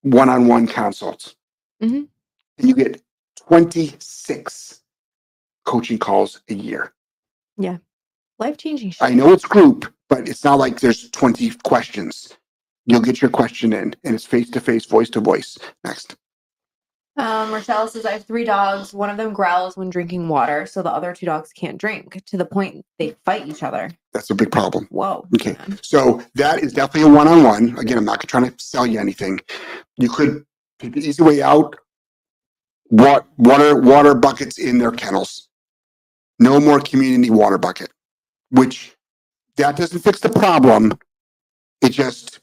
one-on-one 0.03 0.67
consult. 0.67 1.35
Mhm. 1.83 2.09
And 2.57 2.69
you 2.69 2.75
get 2.75 3.03
26 3.37 4.81
coaching 5.67 5.99
calls 5.99 6.41
a 6.49 6.55
year. 6.55 6.95
Yeah. 7.59 7.79
Life 8.39 8.57
changing. 8.57 8.95
I 9.01 9.13
know 9.13 9.33
it's 9.33 9.45
group, 9.45 9.93
but 10.09 10.27
it's 10.27 10.43
not 10.43 10.59
like 10.59 10.81
there's 10.81 11.11
20 11.11 11.51
questions. 11.65 12.35
You'll 12.87 13.03
get 13.03 13.21
your 13.21 13.31
question 13.31 13.75
in 13.75 13.95
and 14.05 14.15
it's 14.15 14.25
face 14.25 14.49
to 14.51 14.61
face, 14.61 14.87
voice 14.87 15.11
to 15.11 15.21
voice. 15.21 15.59
Next. 15.85 16.17
Um, 17.21 17.53
Rochelle 17.53 17.87
says 17.87 18.07
I 18.07 18.13
have 18.13 18.25
three 18.25 18.45
dogs. 18.45 18.95
One 18.95 19.11
of 19.11 19.19
them 19.19 19.35
growls 19.35 19.77
when 19.77 19.91
drinking 19.91 20.27
water, 20.29 20.65
so 20.65 20.83
the 20.83 20.91
other 20.91 21.13
two 21.13 21.27
dogs 21.27 21.53
can't 21.53 21.77
drink 21.77 22.25
to 22.25 22.39
the 22.39 22.47
point 22.47 22.85
they 22.99 23.15
fight 23.27 23.47
each 23.47 23.63
other. 23.63 23.91
That's 24.15 24.31
a 24.31 24.35
big 24.35 24.51
problem. 24.51 24.87
Whoa. 24.91 25.27
Okay. 25.35 25.53
man. 25.59 25.79
So 25.83 26.23
that 26.35 26.63
is 26.63 26.73
definitely 26.73 27.11
a 27.11 27.15
one 27.15 27.29
on 27.29 27.43
one. 27.45 27.79
Again, 27.79 27.99
I'm 27.99 28.07
not 28.07 28.27
trying 28.27 28.51
to 28.51 28.55
sell 28.59 28.87
you 28.87 28.99
anything. 28.99 29.39
You 29.99 30.09
could 30.09 30.47
take 30.79 30.95
the 30.95 31.07
easy 31.07 31.23
way 31.23 31.43
out. 31.43 31.77
What 32.89 33.27
water 33.37 33.79
water 33.79 34.15
buckets 34.15 34.59
in 34.59 34.79
their 34.79 34.91
kennels. 34.91 35.49
No 36.39 36.59
more 36.59 36.81
community 36.81 37.29
water 37.29 37.59
bucket, 37.59 37.91
which 38.51 38.97
that 39.57 39.77
doesn't 39.77 40.01
fix 40.01 40.21
the 40.21 40.31
problem. 40.31 40.99
It 41.83 41.91
just 41.91 42.41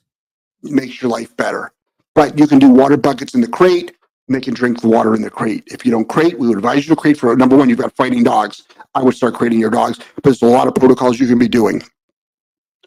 makes 0.61 1.01
your 1.01 1.09
life 1.09 1.35
better. 1.35 1.73
But 2.13 2.37
you 2.37 2.45
can 2.45 2.59
do 2.59 2.69
water 2.69 2.95
buckets 2.95 3.33
in 3.33 3.41
the 3.41 3.47
crate. 3.47 3.96
They 4.29 4.41
can 4.41 4.53
drink 4.53 4.81
the 4.81 4.89
water 4.89 5.15
in 5.15 5.21
the 5.21 5.29
crate. 5.29 5.63
If 5.67 5.85
you 5.85 5.91
don't 5.91 6.07
crate, 6.07 6.37
we 6.37 6.47
would 6.47 6.57
advise 6.57 6.87
you 6.87 6.95
to 6.95 7.01
crate 7.01 7.17
for 7.17 7.35
number 7.35 7.55
one, 7.55 7.69
you've 7.69 7.79
got 7.79 7.95
fighting 7.95 8.23
dogs. 8.23 8.63
I 8.93 9.01
would 9.01 9.15
start 9.15 9.35
crating 9.35 9.59
your 9.59 9.69
dogs, 9.69 9.99
but 10.15 10.23
there's 10.23 10.41
a 10.41 10.47
lot 10.47 10.67
of 10.67 10.75
protocols 10.75 11.19
you 11.19 11.27
can 11.27 11.39
be 11.39 11.47
doing. 11.47 11.81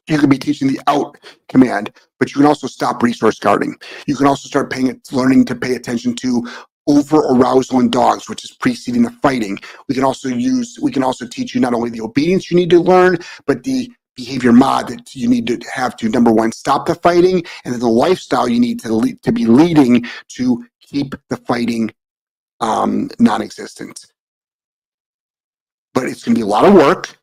You 0.06 0.18
can 0.18 0.28
be 0.28 0.38
teaching 0.38 0.68
the 0.68 0.80
out 0.86 1.16
command, 1.48 1.92
but 2.18 2.30
you 2.30 2.38
can 2.40 2.46
also 2.46 2.66
stop 2.66 3.02
resource 3.02 3.38
guarding. 3.38 3.76
You 4.06 4.16
can 4.16 4.26
also 4.26 4.48
start 4.48 4.70
paying 4.70 4.88
it, 4.88 5.00
learning 5.12 5.44
to 5.46 5.54
pay 5.54 5.76
attention 5.76 6.14
to 6.16 6.46
over 6.86 7.18
arousal 7.18 7.80
in 7.80 7.90
dogs, 7.90 8.28
which 8.28 8.44
is 8.44 8.52
preceding 8.52 9.02
the 9.02 9.10
fighting. 9.22 9.58
We 9.88 9.94
can 9.94 10.04
also 10.04 10.28
use, 10.28 10.78
we 10.82 10.90
can 10.90 11.04
also 11.04 11.26
teach 11.26 11.54
you 11.54 11.60
not 11.60 11.74
only 11.74 11.90
the 11.90 12.00
obedience 12.00 12.50
you 12.50 12.56
need 12.56 12.70
to 12.70 12.80
learn, 12.80 13.18
but 13.46 13.62
the 13.62 13.90
behavior 14.16 14.52
mod 14.52 14.88
that 14.88 15.14
you 15.14 15.28
need 15.28 15.46
to 15.46 15.58
have 15.72 15.96
to 15.96 16.08
number 16.08 16.32
one, 16.32 16.52
stop 16.52 16.86
the 16.86 16.94
fighting, 16.96 17.44
and 17.64 17.72
then 17.72 17.80
the 17.80 17.88
lifestyle 17.88 18.48
you 18.48 18.60
need 18.60 18.80
to 18.80 18.92
lead, 18.92 19.22
to 19.22 19.32
be 19.32 19.46
leading 19.46 20.04
to 20.28 20.66
keep 20.90 21.14
the 21.28 21.36
fighting 21.36 21.92
um, 22.60 23.10
non-existent. 23.18 24.06
But 25.94 26.04
it's 26.04 26.24
going 26.24 26.34
to 26.34 26.38
be 26.38 26.42
a 26.42 26.46
lot 26.46 26.64
of 26.64 26.74
work, 26.74 27.18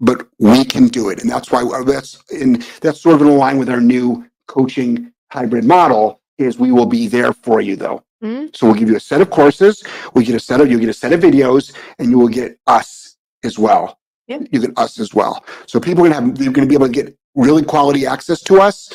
but 0.00 0.26
we 0.38 0.64
can 0.64 0.88
do 0.88 1.08
it, 1.10 1.20
and 1.22 1.30
that's 1.30 1.50
why 1.50 1.62
uh, 1.62 1.82
that's 1.84 2.22
in 2.30 2.62
that's 2.80 3.00
sort 3.00 3.16
of 3.16 3.22
in 3.22 3.36
line 3.36 3.58
with 3.58 3.70
our 3.70 3.80
new 3.80 4.26
coaching 4.48 5.12
hybrid 5.30 5.64
model. 5.64 6.20
Is 6.36 6.58
we 6.58 6.72
will 6.72 6.86
be 6.86 7.06
there 7.06 7.32
for 7.32 7.60
you 7.60 7.76
though. 7.76 8.02
Mhm. 8.22 8.54
So 8.56 8.66
we'll 8.66 8.74
give 8.74 8.90
you 8.90 8.96
a 8.96 9.00
set 9.00 9.20
of 9.20 9.30
courses, 9.30 9.84
we 10.14 10.24
get 10.24 10.34
a 10.34 10.40
set 10.40 10.60
of 10.60 10.68
you'll 10.68 10.80
get 10.80 10.88
a 10.88 11.00
set 11.04 11.12
of 11.12 11.20
videos, 11.20 11.72
and 11.98 12.10
you 12.10 12.18
will 12.18 12.28
get 12.28 12.58
us 12.66 13.16
as 13.44 13.56
well. 13.56 13.98
Yeah. 14.26 14.40
You 14.50 14.60
get 14.60 14.76
us 14.76 14.98
as 14.98 15.14
well. 15.14 15.44
So 15.66 15.78
people 15.78 16.04
are 16.04 16.08
gonna 16.08 16.20
have 16.26 16.36
they're 16.36 16.50
gonna 16.50 16.66
be 16.66 16.74
able 16.74 16.88
to 16.88 16.92
get 16.92 17.16
really 17.36 17.62
quality 17.62 18.04
access 18.04 18.40
to 18.42 18.60
us. 18.60 18.92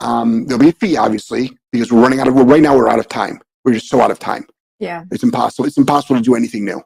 Um, 0.00 0.46
there'll 0.46 0.60
be 0.62 0.70
a 0.70 0.72
fee, 0.72 0.96
obviously, 0.96 1.56
because 1.72 1.92
we're 1.92 2.00
running 2.02 2.20
out 2.20 2.28
of 2.28 2.34
well, 2.34 2.46
right 2.46 2.62
now 2.62 2.76
we're 2.76 2.88
out 2.88 2.98
of 2.98 3.08
time. 3.08 3.40
We're 3.64 3.74
just 3.74 3.88
so 3.88 4.00
out 4.00 4.10
of 4.10 4.18
time. 4.18 4.46
Yeah. 4.78 5.04
It's 5.10 5.22
impossible. 5.22 5.66
It's 5.66 5.76
impossible 5.76 6.16
to 6.16 6.22
do 6.22 6.34
anything 6.34 6.64
new 6.64 6.80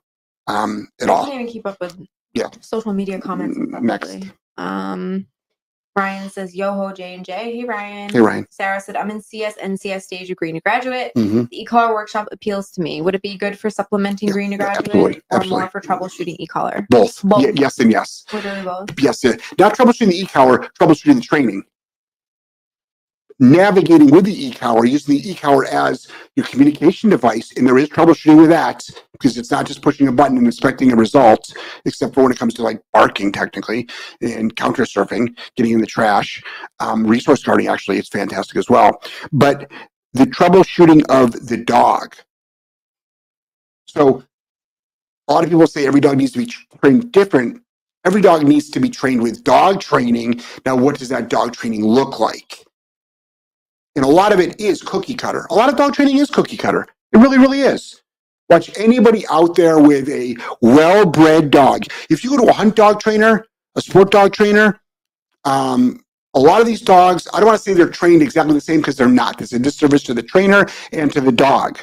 um, 0.48 0.88
at 1.00 1.09
I 1.09 1.12
all. 1.12 1.24
can't 1.27 1.40
even 1.42 1.46
keep 1.53 1.66
up 1.66 1.77
with 1.81 1.96
Yeah. 2.35 2.48
social 2.61 2.92
media 2.92 3.20
comments. 3.20 3.57
Mm, 3.57 3.81
next. 3.83 4.16
Um, 4.57 5.27
Ryan 5.96 6.29
says, 6.29 6.57
"Yo 6.57 6.72
ho 6.72 6.92
J 6.92 7.14
and 7.14 7.24
J." 7.24 7.57
Hey 7.57 7.64
Ryan. 7.64 8.11
Hey 8.11 8.20
Ryan. 8.20 8.46
Sarah 8.50 8.81
said, 8.81 8.96
"I'm 8.96 9.12
in 9.12 9.22
CS 9.22 9.55
NCS 9.62 10.03
stage 10.03 10.29
of 10.29 10.37
green 10.37 10.57
to 10.57 10.61
graduate. 10.61 11.12
hmm 11.14 11.42
The 11.53 11.61
e-collar 11.62 11.94
workshop 11.94 12.27
appeals 12.33 12.72
to 12.72 12.83
me. 12.83 13.00
Would 13.00 13.14
it 13.14 13.22
be 13.22 13.37
good 13.37 13.57
for 13.57 13.70
supplementing 13.70 14.27
Yeah, 14.29 14.33
green 14.33 14.50
to 14.50 14.57
graduate, 14.57 14.87
absolutely, 14.88 15.16
or 15.31 15.37
absolutely. 15.37 15.61
more 15.61 15.70
for 15.70 15.81
troubleshooting 15.81 16.35
e-collar? 16.40 16.85
Both. 16.90 17.22
Both. 17.22 17.42
Ye- 17.42 17.53
yes 17.55 17.79
and 17.79 17.92
yes. 17.92 18.24
Literally 18.33 18.62
both. 18.64 18.90
Yes. 19.00 19.22
yeah. 19.22 19.37
Not 19.57 19.77
troubleshooting 19.77 20.09
the 20.09 20.18
e-collar, 20.18 20.68
troubleshooting 20.81 21.14
the 21.14 21.20
training. 21.20 21.62
Navigating 23.40 24.10
with 24.10 24.26
the 24.26 24.46
e-collar, 24.46 24.84
using 24.84 25.16
the 25.16 25.30
e-collar 25.30 25.64
as 25.66 26.06
your 26.36 26.46
communication 26.46 27.10
device, 27.10 27.52
and 27.56 27.66
there 27.66 27.78
is 27.78 27.88
troubleshooting 27.88 28.40
with 28.40 28.50
that 28.50 28.84
because 29.10 29.36
it's 29.36 29.50
not 29.50 29.66
just 29.66 29.82
pushing 29.82 30.06
a 30.06 30.12
button 30.12 30.38
and 30.38 30.46
expecting 30.46 30.92
a 30.92 30.96
result, 30.96 31.52
except 31.84 32.14
for 32.14 32.22
when 32.22 32.30
it 32.30 32.38
comes 32.38 32.54
to 32.54 32.62
like 32.62 32.80
barking 32.92 33.32
technically 33.32 33.88
and 34.20 34.54
counter 34.54 34.84
surfing, 34.84 35.36
getting 35.56 35.72
in 35.72 35.80
the 35.80 35.86
trash, 35.86 36.40
um, 36.78 37.04
resource 37.04 37.42
guarding. 37.42 37.66
Actually, 37.66 37.98
it's 37.98 38.08
fantastic 38.08 38.56
as 38.56 38.70
well. 38.70 39.02
But 39.32 39.68
the 40.12 40.26
troubleshooting 40.26 41.02
of 41.08 41.48
the 41.48 41.56
dog. 41.56 42.14
So 43.86 44.22
a 45.26 45.32
lot 45.32 45.42
of 45.42 45.50
people 45.50 45.66
say 45.66 45.86
every 45.86 46.00
dog 46.00 46.18
needs 46.18 46.32
to 46.32 46.38
be 46.38 46.52
trained 46.80 47.10
different. 47.10 47.62
Every 48.04 48.20
dog 48.20 48.44
needs 48.44 48.70
to 48.70 48.80
be 48.80 48.90
trained 48.90 49.22
with 49.22 49.42
dog 49.42 49.80
training. 49.80 50.40
Now, 50.64 50.76
what 50.76 50.98
does 50.98 51.08
that 51.08 51.28
dog 51.28 51.54
training 51.54 51.84
look 51.84 52.20
like? 52.20 52.64
And 53.96 54.04
a 54.04 54.09
lot 54.09 54.33
of 54.33 54.40
it 54.40 54.61
is 54.61 54.83
cookie 54.83 55.14
cutter. 55.14 55.46
A 55.50 55.54
lot 55.54 55.68
of 55.68 55.76
dog 55.76 55.94
training 55.94 56.18
is 56.18 56.30
cookie 56.30 56.57
cutter. 56.57 56.87
It 57.12 57.18
really, 57.18 57.38
really 57.38 57.61
is. 57.61 58.02
Watch 58.50 58.70
anybody 58.76 59.24
out 59.30 59.54
there 59.54 59.78
with 59.78 60.09
a 60.09 60.37
well 60.61 61.07
bred 61.07 61.50
dog. 61.50 61.85
If 62.11 62.24
you 62.24 62.30
go 62.30 62.44
to 62.44 62.50
a 62.50 62.52
hunt 62.52 62.76
dog 62.76 63.00
trainer, 63.00 63.46
a 63.76 63.80
sport 63.80 64.11
dog 64.11 64.33
trainer, 64.33 64.80
um, 65.44 66.04
a 66.35 66.40
lot 66.40 66.61
of 66.61 66.66
these 66.66 66.80
dogs, 66.80 67.28
I 67.33 67.38
don't 67.38 67.46
want 67.46 67.59
to 67.59 67.62
say 67.62 67.74
they're 67.74 67.88
trained 67.88 68.22
exactly 68.22 68.54
the 68.54 68.61
same 68.61 68.80
because 68.80 68.96
they're 68.96 69.09
not. 69.09 69.40
It's 69.40 69.52
a 69.52 69.59
disservice 69.59 70.02
to 70.04 70.14
the 70.14 70.22
trainer 70.22 70.66
and 70.92 71.12
to 71.12 71.20
the 71.20 71.33
dog. 71.33 71.78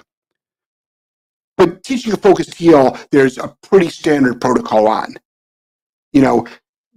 But 1.58 1.84
teaching 1.84 2.14
a 2.14 2.18
focused 2.18 2.56
heel, 2.56 2.98
there's 3.12 3.38
a 3.38 3.56
pretty 3.64 3.90
standard 3.90 4.42
protocol 4.42 4.88
on. 4.88 5.16
You 6.12 6.22
know, 6.22 6.48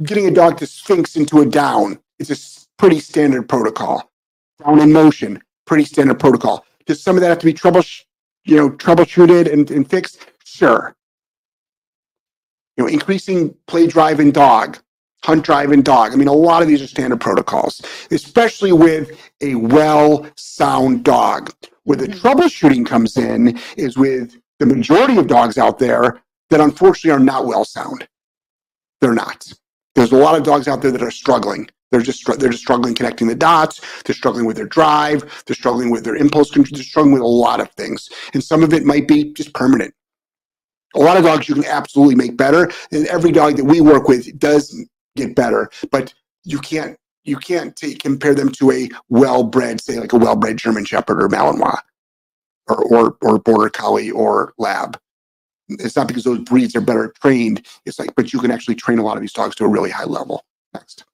getting 0.02 0.26
a 0.26 0.30
dog 0.30 0.58
to 0.58 0.66
sphinx 0.66 1.16
into 1.16 1.40
a 1.40 1.46
down, 1.46 2.00
it's 2.18 2.30
a 2.30 2.66
pretty 2.76 2.98
standard 2.98 3.48
protocol. 3.48 4.10
Down 4.62 4.80
in 4.80 4.92
motion, 4.92 5.42
pretty 5.66 5.84
standard 5.84 6.20
protocol. 6.20 6.64
Does 6.86 7.02
some 7.02 7.16
of 7.16 7.22
that 7.22 7.28
have 7.28 7.38
to 7.40 7.46
be 7.46 7.52
trouble, 7.52 7.82
you 8.44 8.56
know, 8.56 8.70
troubleshooted 8.70 9.52
and, 9.52 9.70
and 9.70 9.88
fixed? 9.88 10.18
Sure. 10.44 10.94
You 12.76 12.84
know, 12.84 12.88
increasing 12.88 13.54
play 13.66 13.86
drive 13.86 14.20
and 14.20 14.32
dog, 14.32 14.78
hunt 15.24 15.44
drive 15.44 15.72
and 15.72 15.84
dog. 15.84 16.12
I 16.12 16.16
mean, 16.16 16.28
a 16.28 16.32
lot 16.32 16.62
of 16.62 16.68
these 16.68 16.82
are 16.82 16.86
standard 16.86 17.20
protocols, 17.20 17.80
especially 18.10 18.72
with 18.72 19.10
a 19.40 19.54
well 19.54 20.26
sound 20.36 21.04
dog. 21.04 21.52
Where 21.84 21.98
the 21.98 22.06
Mhm. 22.08 22.18
troubleshooting 22.20 22.86
comes 22.86 23.16
in 23.16 23.58
is 23.76 23.96
with 23.98 24.36
the 24.58 24.66
majority 24.66 25.16
of 25.18 25.26
dogs 25.26 25.58
out 25.58 25.78
there 25.78 26.22
that 26.50 26.60
unfortunately 26.60 27.10
are 27.10 27.24
not 27.24 27.46
well 27.46 27.64
sound. 27.64 28.08
They're 29.00 29.12
not. 29.14 29.52
There's 29.94 30.12
a 30.12 30.16
lot 30.16 30.34
of 30.36 30.44
dogs 30.44 30.66
out 30.66 30.80
there 30.80 30.90
that 30.92 31.02
are 31.02 31.10
struggling. 31.10 31.68
They're 31.94 32.02
just 32.02 32.26
they're 32.40 32.50
just 32.50 32.64
struggling 32.64 32.92
connecting 32.92 33.28
the 33.28 33.36
dots. 33.36 33.80
They're 34.02 34.16
struggling 34.16 34.46
with 34.46 34.56
their 34.56 34.66
drive. 34.66 35.44
They're 35.46 35.54
struggling 35.54 35.90
with 35.90 36.02
their 36.02 36.16
impulse 36.16 36.50
control. 36.50 36.76
They're 36.76 36.82
struggling 36.82 37.12
with 37.12 37.22
a 37.22 37.26
lot 37.26 37.60
of 37.60 37.70
things, 37.70 38.08
and 38.32 38.42
some 38.42 38.64
of 38.64 38.74
it 38.74 38.84
might 38.84 39.06
be 39.06 39.32
just 39.32 39.54
permanent. 39.54 39.94
A 40.96 40.98
lot 40.98 41.16
of 41.16 41.22
dogs 41.22 41.48
you 41.48 41.54
can 41.54 41.64
absolutely 41.64 42.16
make 42.16 42.36
better, 42.36 42.68
and 42.90 43.06
every 43.06 43.30
dog 43.30 43.56
that 43.58 43.64
we 43.64 43.80
work 43.80 44.08
with 44.08 44.36
does 44.40 44.76
get 45.14 45.36
better. 45.36 45.70
But 45.92 46.12
you 46.42 46.58
can't 46.58 46.98
you 47.22 47.36
can't 47.36 47.76
take, 47.76 48.00
compare 48.00 48.34
them 48.34 48.48
to 48.50 48.72
a 48.72 48.88
well-bred, 49.08 49.80
say 49.80 50.00
like 50.00 50.14
a 50.14 50.18
well-bred 50.18 50.56
German 50.56 50.84
Shepherd 50.84 51.22
or 51.22 51.28
Malinois, 51.28 51.78
or 52.66 52.82
or 52.86 53.16
or 53.22 53.38
Border 53.38 53.70
Collie 53.70 54.10
or 54.10 54.52
Lab. 54.58 54.98
It's 55.68 55.94
not 55.94 56.08
because 56.08 56.24
those 56.24 56.40
breeds 56.40 56.74
are 56.74 56.80
better 56.80 57.14
trained. 57.22 57.64
It's 57.86 58.00
like, 58.00 58.16
but 58.16 58.32
you 58.32 58.40
can 58.40 58.50
actually 58.50 58.74
train 58.74 58.98
a 58.98 59.04
lot 59.04 59.16
of 59.16 59.20
these 59.20 59.32
dogs 59.32 59.54
to 59.56 59.64
a 59.64 59.68
really 59.68 59.90
high 59.90 60.06
level. 60.06 60.44
Next. 60.74 61.04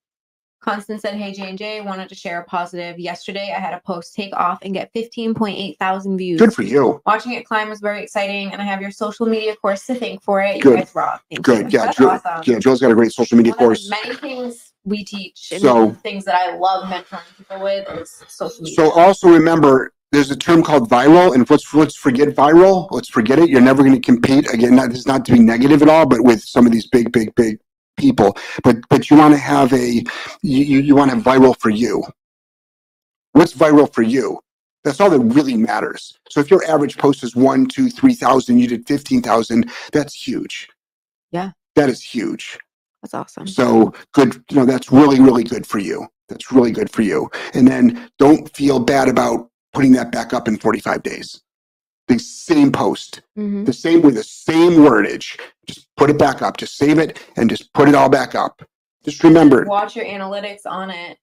Constance 0.61 1.03
said, 1.03 1.15
"Hey 1.15 1.33
J 1.33 1.49
and 1.49 1.59
J, 1.59 1.81
wanted 1.81 2.09
to 2.11 2.15
share 2.15 2.41
a 2.41 2.45
positive. 2.45 2.99
Yesterday, 2.99 3.53
I 3.57 3.61
had 3.61 3.73
a 3.73 3.81
post 3.81 4.15
take 4.15 4.35
off 4.37 4.59
and 4.63 4.75
get 4.75 4.93
15.8 4.95 5.79
thousand 5.79 6.19
views. 6.19 6.39
Good 6.41 6.53
for 6.55 6.63
you. 6.63 7.01
Watching 7.07 7.33
it 7.33 7.47
climb 7.47 7.69
was 7.71 7.81
very 7.81 8.03
exciting, 8.03 8.53
and 8.53 8.61
I 8.61 8.65
have 8.65 8.81
your 8.83 8.91
social 8.91 9.27
media 9.27 9.57
course 9.57 9.87
to 9.87 9.95
thank 9.95 10.23
for 10.23 10.43
it. 10.43 10.57
You 10.57 10.63
Good. 10.63 10.79
guys 10.81 10.95
rock. 10.95 11.23
Thank 11.31 11.43
Good. 11.43 11.73
you. 11.73 11.79
Yeah, 11.79 11.87
That's 11.87 11.99
Joe, 11.99 12.11
awesome. 12.11 12.43
yeah. 12.53 12.59
Joe's 12.59 12.81
got 12.81 12.91
a 12.91 12.95
great 12.95 13.13
social 13.13 13.37
media 13.37 13.53
One 13.53 13.59
course. 13.59 13.89
many 13.89 14.15
things 14.15 14.73
we 14.85 15.05
teach 15.05 15.49
and 15.53 15.61
So- 15.63 15.75
one 15.75 15.83
of 15.85 15.95
the 15.95 16.01
things 16.01 16.25
that 16.25 16.35
I 16.35 16.57
love 16.57 16.85
mentoring 16.85 17.21
people 17.37 17.61
with 17.63 17.89
is 18.01 18.23
social 18.29 18.63
media. 18.63 18.77
So 18.77 18.91
also 18.93 19.29
remember, 19.29 19.93
there's 20.13 20.31
a 20.31 20.37
term 20.37 20.63
called 20.63 20.91
viral, 20.91 21.35
and 21.35 21.49
let's 21.49 21.73
let's 21.73 21.97
forget 21.97 22.29
viral. 22.31 22.89
Let's 22.91 23.09
forget 23.09 23.39
it. 23.39 23.49
You're 23.49 23.61
never 23.61 23.83
going 23.83 23.95
to 23.95 24.01
compete 24.01 24.53
again. 24.53 24.75
Not, 24.75 24.91
this 24.91 24.99
is 25.01 25.07
not 25.07 25.25
to 25.27 25.33
be 25.33 25.39
negative 25.39 25.83
at 25.83 25.89
all, 25.89 26.05
but 26.07 26.23
with 26.25 26.43
some 26.43 26.67
of 26.67 26.73
these 26.73 26.87
big, 26.87 27.13
big, 27.13 27.35
big 27.35 27.59
people. 28.01 28.37
But 28.65 28.77
but 28.89 29.11
you 29.11 29.17
want 29.17 29.35
to 29.35 29.39
have 29.39 29.73
a 29.73 30.03
you 30.43 30.81
you, 30.81 30.95
want 30.95 31.11
to 31.11 31.17
have 31.17 31.25
viral 31.25 31.59
for 31.59 31.71
you. 31.71 32.03
What's 33.33 33.55
viral 33.55 33.93
for 33.93 34.03
you? 34.03 34.41
That's 34.83 35.01
all 35.01 35.11
that 35.11 35.21
really 35.21 35.57
matters. 35.57 36.19
So 36.31 36.41
if 36.41 36.51
your 36.51 36.65
average 36.65 36.97
post 36.97 37.23
is 37.23 37.37
one, 37.37 37.67
two, 37.67 37.91
three 37.91 38.15
thousand, 38.15 38.59
you 38.59 38.67
did 38.67 38.87
fifteen 38.87 39.23
thousand. 39.23 39.71
That's 39.93 40.15
huge. 40.15 40.69
Yeah. 41.33 41.53
that 41.77 41.89
is 41.89 42.03
huge. 42.03 42.59
That's 43.03 43.15
awesome. 43.15 43.47
So 43.47 43.95
good, 44.13 44.35
you 44.51 44.57
know, 44.57 44.65
that's 44.65 44.91
really, 44.93 45.21
really 45.21 45.45
good 45.45 45.67
for 45.67 45.79
you. 45.79 46.07
That's 46.29 46.53
really 46.53 46.71
good 46.71 46.91
for 46.91 47.03
you. 47.03 47.31
And 47.55 47.67
then 47.67 48.11
don't 48.19 48.55
feel 48.55 48.79
bad 48.81 49.09
about 49.09 49.49
putting 49.73 49.93
that 49.93 50.13
back 50.13 50.33
up 50.33 50.49
in 50.49 50.59
45 50.59 51.03
days. 51.03 51.41
The 52.11 52.19
same 52.19 52.73
post, 52.73 53.23
Mhm. 53.39 53.65
the 53.67 53.73
same 53.73 54.03
with 54.03 54.17
the 54.17 54.25
same 54.25 54.73
wordage. 54.83 55.39
Just 55.67 55.87
put 55.97 56.11
it 56.11 56.19
back 56.19 56.43
up. 56.43 56.57
Just 56.57 56.77
save 56.77 56.99
it 56.99 57.21
and 57.37 57.49
just 57.49 57.73
put 57.73 57.89
it 57.89 57.95
all 57.95 58.09
back 58.09 58.35
up. 58.35 58.63
Just 59.05 59.23
remember, 59.23 59.65
Watch 59.65 59.95
your 59.95 60.05
analytics 60.07 60.63
on 60.67 60.91
it 60.91 61.19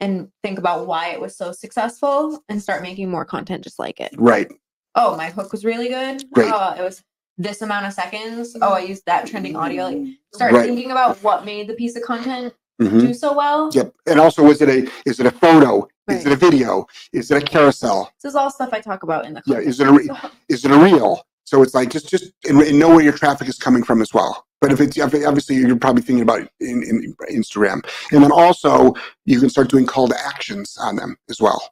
and 0.00 0.28
think 0.42 0.58
about 0.58 0.86
why 0.86 1.08
it 1.08 1.20
was 1.20 1.36
so 1.36 1.52
successful 1.52 2.42
and 2.48 2.62
start 2.62 2.82
making 2.82 3.10
more 3.10 3.26
content 3.26 3.62
just 3.62 3.78
like 3.78 4.00
it. 4.00 4.14
right, 4.16 4.50
Oh, 4.94 5.16
my 5.16 5.28
hook 5.30 5.52
was 5.52 5.64
really 5.66 5.88
good. 5.88 6.24
Great. 6.32 6.50
Oh, 6.52 6.74
it 6.78 6.82
was 6.82 7.02
this 7.38 7.60
amount 7.62 7.86
of 7.86 7.92
seconds. 7.92 8.56
Oh, 8.62 8.72
I 8.72 8.80
used 8.80 9.04
that 9.06 9.26
trending 9.26 9.54
audio. 9.56 9.84
Like, 9.84 9.98
start 10.34 10.52
Right. 10.52 10.66
thinking 10.66 10.90
about 10.92 11.16
what 11.22 11.44
made 11.44 11.66
the 11.68 11.74
piece 11.74 11.94
of 11.96 12.02
content 12.02 12.54
mhm. 12.80 13.00
do 13.00 13.12
so 13.14 13.34
well. 13.34 13.70
Yep. 13.72 13.94
And 14.06 14.18
also, 14.18 14.46
is 14.50 14.60
it 14.62 14.68
a 14.70 14.90
is 15.06 15.20
it 15.20 15.26
a 15.26 15.30
photo? 15.30 15.88
Is 16.08 16.26
it 16.26 16.32
a 16.32 16.36
video? 16.36 16.86
Is 17.12 17.30
it 17.30 17.42
a 17.42 17.46
carousel? 17.46 18.12
This 18.22 18.30
is 18.30 18.36
all 18.36 18.50
stuff 18.50 18.70
I 18.72 18.80
talk 18.80 19.02
about 19.02 19.24
in 19.24 19.34
the 19.34 19.42
Yeah, 19.46 19.58
is 19.58 19.80
it 19.80 19.88
a 19.88 19.92
re- 19.92 20.10
is 20.48 20.64
it 20.64 20.70
a 20.70 20.76
reel? 20.76 21.22
So 21.44 21.62
it's 21.62 21.74
like 21.74 21.90
just 21.90 22.08
just 22.08 22.32
and, 22.48 22.60
and 22.60 22.78
know 22.78 22.88
where 22.88 23.04
your 23.04 23.12
traffic 23.12 23.48
is 23.48 23.58
coming 23.58 23.84
from 23.84 24.02
as 24.02 24.12
well. 24.12 24.46
But 24.60 24.72
if 24.72 24.80
it's 24.80 24.98
obviously 24.98 25.56
you're 25.56 25.76
probably 25.76 26.02
thinking 26.02 26.22
about 26.22 26.48
in, 26.60 26.82
in 26.82 27.14
Instagram, 27.30 27.84
and 28.10 28.22
then 28.22 28.32
also 28.32 28.94
you 29.26 29.38
can 29.38 29.50
start 29.50 29.68
doing 29.68 29.86
call 29.86 30.08
to 30.08 30.16
actions 30.26 30.76
on 30.80 30.96
them 30.96 31.16
as 31.30 31.40
well. 31.40 31.62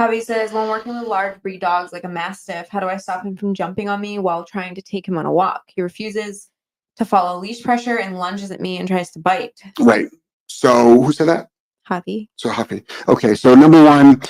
Javi 0.00 0.22
says, 0.22 0.52
when 0.52 0.68
working 0.68 0.96
with 0.96 1.08
large 1.08 1.42
breed 1.42 1.60
dogs 1.60 1.92
like 1.92 2.04
a 2.04 2.08
mastiff, 2.08 2.68
how 2.68 2.78
do 2.78 2.88
I 2.88 2.98
stop 2.98 3.24
him 3.24 3.36
from 3.36 3.52
jumping 3.52 3.88
on 3.88 4.00
me 4.00 4.20
while 4.20 4.44
trying 4.44 4.76
to 4.76 4.82
take 4.82 5.08
him 5.08 5.18
on 5.18 5.26
a 5.26 5.32
walk? 5.32 5.62
He 5.66 5.82
refuses 5.82 6.50
to 6.96 7.04
follow 7.04 7.38
leash 7.40 7.62
pressure 7.62 7.98
and 7.98 8.16
lunges 8.16 8.52
at 8.52 8.60
me 8.60 8.78
and 8.78 8.86
tries 8.86 9.10
to 9.12 9.18
bite. 9.18 9.60
Right. 9.80 10.08
So 10.46 11.02
who 11.02 11.12
said 11.12 11.28
that? 11.28 11.48
Javi. 11.88 12.28
So 12.36 12.48
happy. 12.48 12.84
Okay. 13.08 13.34
So 13.34 13.54
number 13.54 13.82
one, 13.82 14.20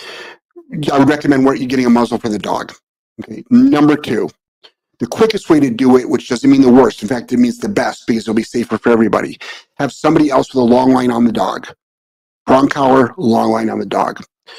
I 0.92 0.98
would 0.98 1.08
recommend 1.08 1.44
where 1.44 1.54
you're 1.54 1.68
getting 1.68 1.86
a 1.86 1.90
muzzle 1.90 2.18
for 2.18 2.28
the 2.28 2.38
dog. 2.38 2.72
Okay. 3.20 3.42
Number 3.50 3.96
two, 3.96 4.30
the 4.98 5.06
quickest 5.06 5.48
way 5.50 5.60
to 5.60 5.70
do 5.70 5.96
it, 5.96 6.08
which 6.08 6.28
doesn't 6.28 6.50
mean 6.50 6.62
the 6.62 6.72
worst. 6.72 7.02
In 7.02 7.08
fact, 7.08 7.32
it 7.32 7.38
means 7.38 7.58
the 7.58 7.68
best 7.68 8.06
because 8.06 8.24
it'll 8.24 8.34
be 8.34 8.42
safer 8.42 8.78
for 8.78 8.90
everybody. 8.90 9.38
Have 9.76 9.92
somebody 9.92 10.30
else 10.30 10.52
with 10.52 10.62
a 10.62 10.66
long 10.66 10.92
line 10.92 11.10
on 11.10 11.24
the 11.24 11.32
dog. 11.32 11.68
Prong 12.46 12.68
collar, 12.68 13.12
long 13.16 13.50
line 13.50 13.70
on 13.70 13.78
the 13.78 13.86
dog. 13.86 14.20
You 14.46 14.54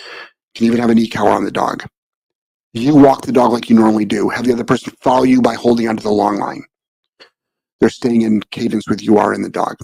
can 0.55 0.67
even 0.67 0.79
have 0.79 0.89
an 0.89 0.97
e 0.97 1.07
collar 1.07 1.31
on 1.31 1.43
the 1.43 1.51
dog. 1.51 1.85
You 2.73 2.95
walk 2.95 3.25
the 3.25 3.31
dog 3.31 3.51
like 3.51 3.69
you 3.69 3.75
normally 3.75 4.05
do. 4.05 4.29
Have 4.29 4.45
the 4.45 4.53
other 4.53 4.63
person 4.63 4.93
follow 5.01 5.23
you 5.23 5.41
by 5.41 5.55
holding 5.55 5.87
onto 5.87 6.03
the 6.03 6.11
long 6.11 6.37
line. 6.37 6.63
They're 7.79 7.89
staying 7.89 8.21
in 8.21 8.41
cadence 8.51 8.87
with 8.87 9.01
you 9.01 9.17
are 9.17 9.33
in 9.33 9.41
the 9.41 9.49
dog. 9.49 9.77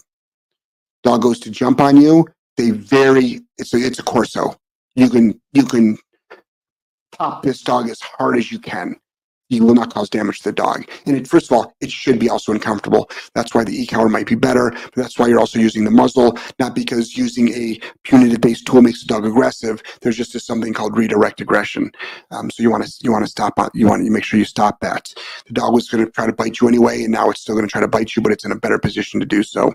Dog 1.03 1.21
goes 1.21 1.39
to 1.41 1.49
jump 1.49 1.81
on 1.81 1.97
you. 1.97 2.27
They 2.57 2.71
very 2.71 3.41
it's 3.57 3.73
a 3.73 3.77
it's 3.77 3.99
a 3.99 4.03
corso. 4.03 4.55
You 4.95 5.09
can 5.09 5.39
you 5.53 5.63
can 5.63 5.97
pop 7.11 7.43
this 7.43 7.61
dog 7.61 7.89
as 7.89 7.99
hard 8.01 8.37
as 8.37 8.51
you 8.51 8.59
can. 8.59 8.95
You 9.49 9.63
will 9.63 9.75
not 9.75 9.93
cause 9.93 10.09
damage 10.09 10.39
to 10.39 10.45
the 10.45 10.53
dog. 10.53 10.89
And 11.05 11.15
it, 11.15 11.27
first 11.27 11.51
of 11.51 11.55
all, 11.55 11.71
it 11.79 11.91
should 11.91 12.17
be 12.17 12.29
also 12.29 12.51
uncomfortable. 12.51 13.07
That's 13.35 13.53
why 13.53 13.63
the 13.63 13.79
e-collar 13.79 14.09
might 14.09 14.25
be 14.25 14.33
better. 14.33 14.71
But 14.71 14.95
that's 14.95 15.19
why 15.19 15.27
you're 15.27 15.39
also 15.39 15.59
using 15.59 15.83
the 15.83 15.91
muzzle, 15.91 16.35
not 16.57 16.73
because 16.73 17.15
using 17.15 17.49
a 17.49 17.79
punitive-based 18.03 18.65
tool 18.65 18.81
makes 18.81 19.01
the 19.01 19.13
dog 19.13 19.23
aggressive. 19.23 19.83
There's 20.01 20.17
just 20.17 20.39
something 20.39 20.73
called 20.73 20.97
redirect 20.97 21.41
aggression. 21.41 21.91
Um, 22.31 22.49
so 22.49 22.63
you 22.63 22.71
want 22.71 22.85
to 22.85 22.91
you 23.03 23.11
want 23.11 23.23
to 23.23 23.29
stop 23.29 23.59
on 23.59 23.69
you 23.75 23.87
want 23.87 24.03
to 24.03 24.09
make 24.09 24.23
sure 24.23 24.39
you 24.39 24.45
stop 24.45 24.79
that. 24.79 25.13
The 25.45 25.53
dog 25.53 25.73
was 25.73 25.89
going 25.89 26.03
to 26.03 26.11
try 26.11 26.25
to 26.25 26.33
bite 26.33 26.59
you 26.59 26.67
anyway, 26.67 27.03
and 27.03 27.11
now 27.11 27.29
it's 27.29 27.41
still 27.41 27.55
going 27.55 27.67
to 27.67 27.71
try 27.71 27.81
to 27.81 27.87
bite 27.87 28.15
you, 28.15 28.23
but 28.23 28.31
it's 28.31 28.45
in 28.45 28.51
a 28.51 28.59
better 28.59 28.79
position 28.79 29.19
to 29.19 29.27
do 29.27 29.43
so. 29.43 29.73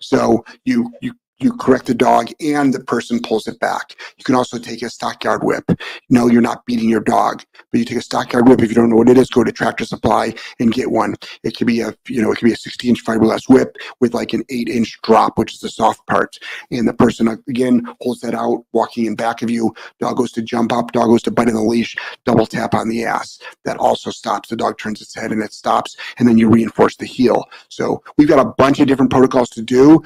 So 0.00 0.44
you 0.64 0.92
you 1.00 1.14
you 1.38 1.52
correct 1.56 1.86
the 1.86 1.94
dog 1.94 2.28
and 2.40 2.72
the 2.72 2.80
person 2.80 3.20
pulls 3.20 3.46
it 3.46 3.58
back. 3.58 3.94
You 4.16 4.24
can 4.24 4.34
also 4.34 4.58
take 4.58 4.82
a 4.82 4.90
stockyard 4.90 5.42
whip. 5.42 5.64
No, 6.08 6.28
you're 6.28 6.40
not 6.40 6.64
beating 6.64 6.88
your 6.88 7.00
dog, 7.00 7.42
but 7.70 7.78
you 7.78 7.84
take 7.84 7.98
a 7.98 8.02
stockyard 8.02 8.48
whip. 8.48 8.62
If 8.62 8.68
you 8.68 8.74
don't 8.74 8.88
know 8.88 8.96
what 8.96 9.08
it 9.08 9.18
is, 9.18 9.30
go 9.30 9.42
to 9.42 9.52
Tractor 9.52 9.84
Supply 9.84 10.32
and 10.60 10.72
get 10.72 10.90
one. 10.90 11.16
It 11.42 11.56
could 11.56 11.66
be 11.66 11.80
a, 11.80 11.94
you 12.08 12.22
know, 12.22 12.30
it 12.30 12.36
could 12.36 12.46
be 12.46 12.52
a 12.52 12.56
60 12.56 12.88
inch 12.88 13.04
fiberglass 13.04 13.48
whip 13.48 13.76
with 14.00 14.14
like 14.14 14.32
an 14.32 14.44
eight 14.48 14.68
inch 14.68 14.98
drop, 15.02 15.36
which 15.36 15.54
is 15.54 15.60
the 15.60 15.68
soft 15.68 16.06
part. 16.06 16.38
And 16.70 16.86
the 16.86 16.94
person 16.94 17.28
again 17.48 17.82
holds 18.00 18.20
that 18.20 18.34
out, 18.34 18.64
walking 18.72 19.06
in 19.06 19.16
back 19.16 19.42
of 19.42 19.50
you. 19.50 19.74
Dog 20.00 20.16
goes 20.16 20.32
to 20.32 20.42
jump 20.42 20.72
up, 20.72 20.92
dog 20.92 21.08
goes 21.08 21.22
to 21.22 21.30
bite 21.30 21.48
in 21.48 21.54
the 21.54 21.62
leash, 21.62 21.96
double 22.24 22.46
tap 22.46 22.74
on 22.74 22.88
the 22.88 23.04
ass. 23.04 23.40
That 23.64 23.76
also 23.76 24.10
stops. 24.10 24.48
The 24.48 24.56
dog 24.56 24.78
turns 24.78 25.02
its 25.02 25.14
head 25.14 25.32
and 25.32 25.42
it 25.42 25.52
stops. 25.52 25.96
And 26.18 26.28
then 26.28 26.38
you 26.38 26.48
reinforce 26.48 26.96
the 26.96 27.06
heel. 27.06 27.44
So 27.68 28.02
we've 28.16 28.28
got 28.28 28.44
a 28.44 28.50
bunch 28.56 28.78
of 28.80 28.86
different 28.86 29.10
protocols 29.10 29.50
to 29.50 29.62
do. 29.62 30.02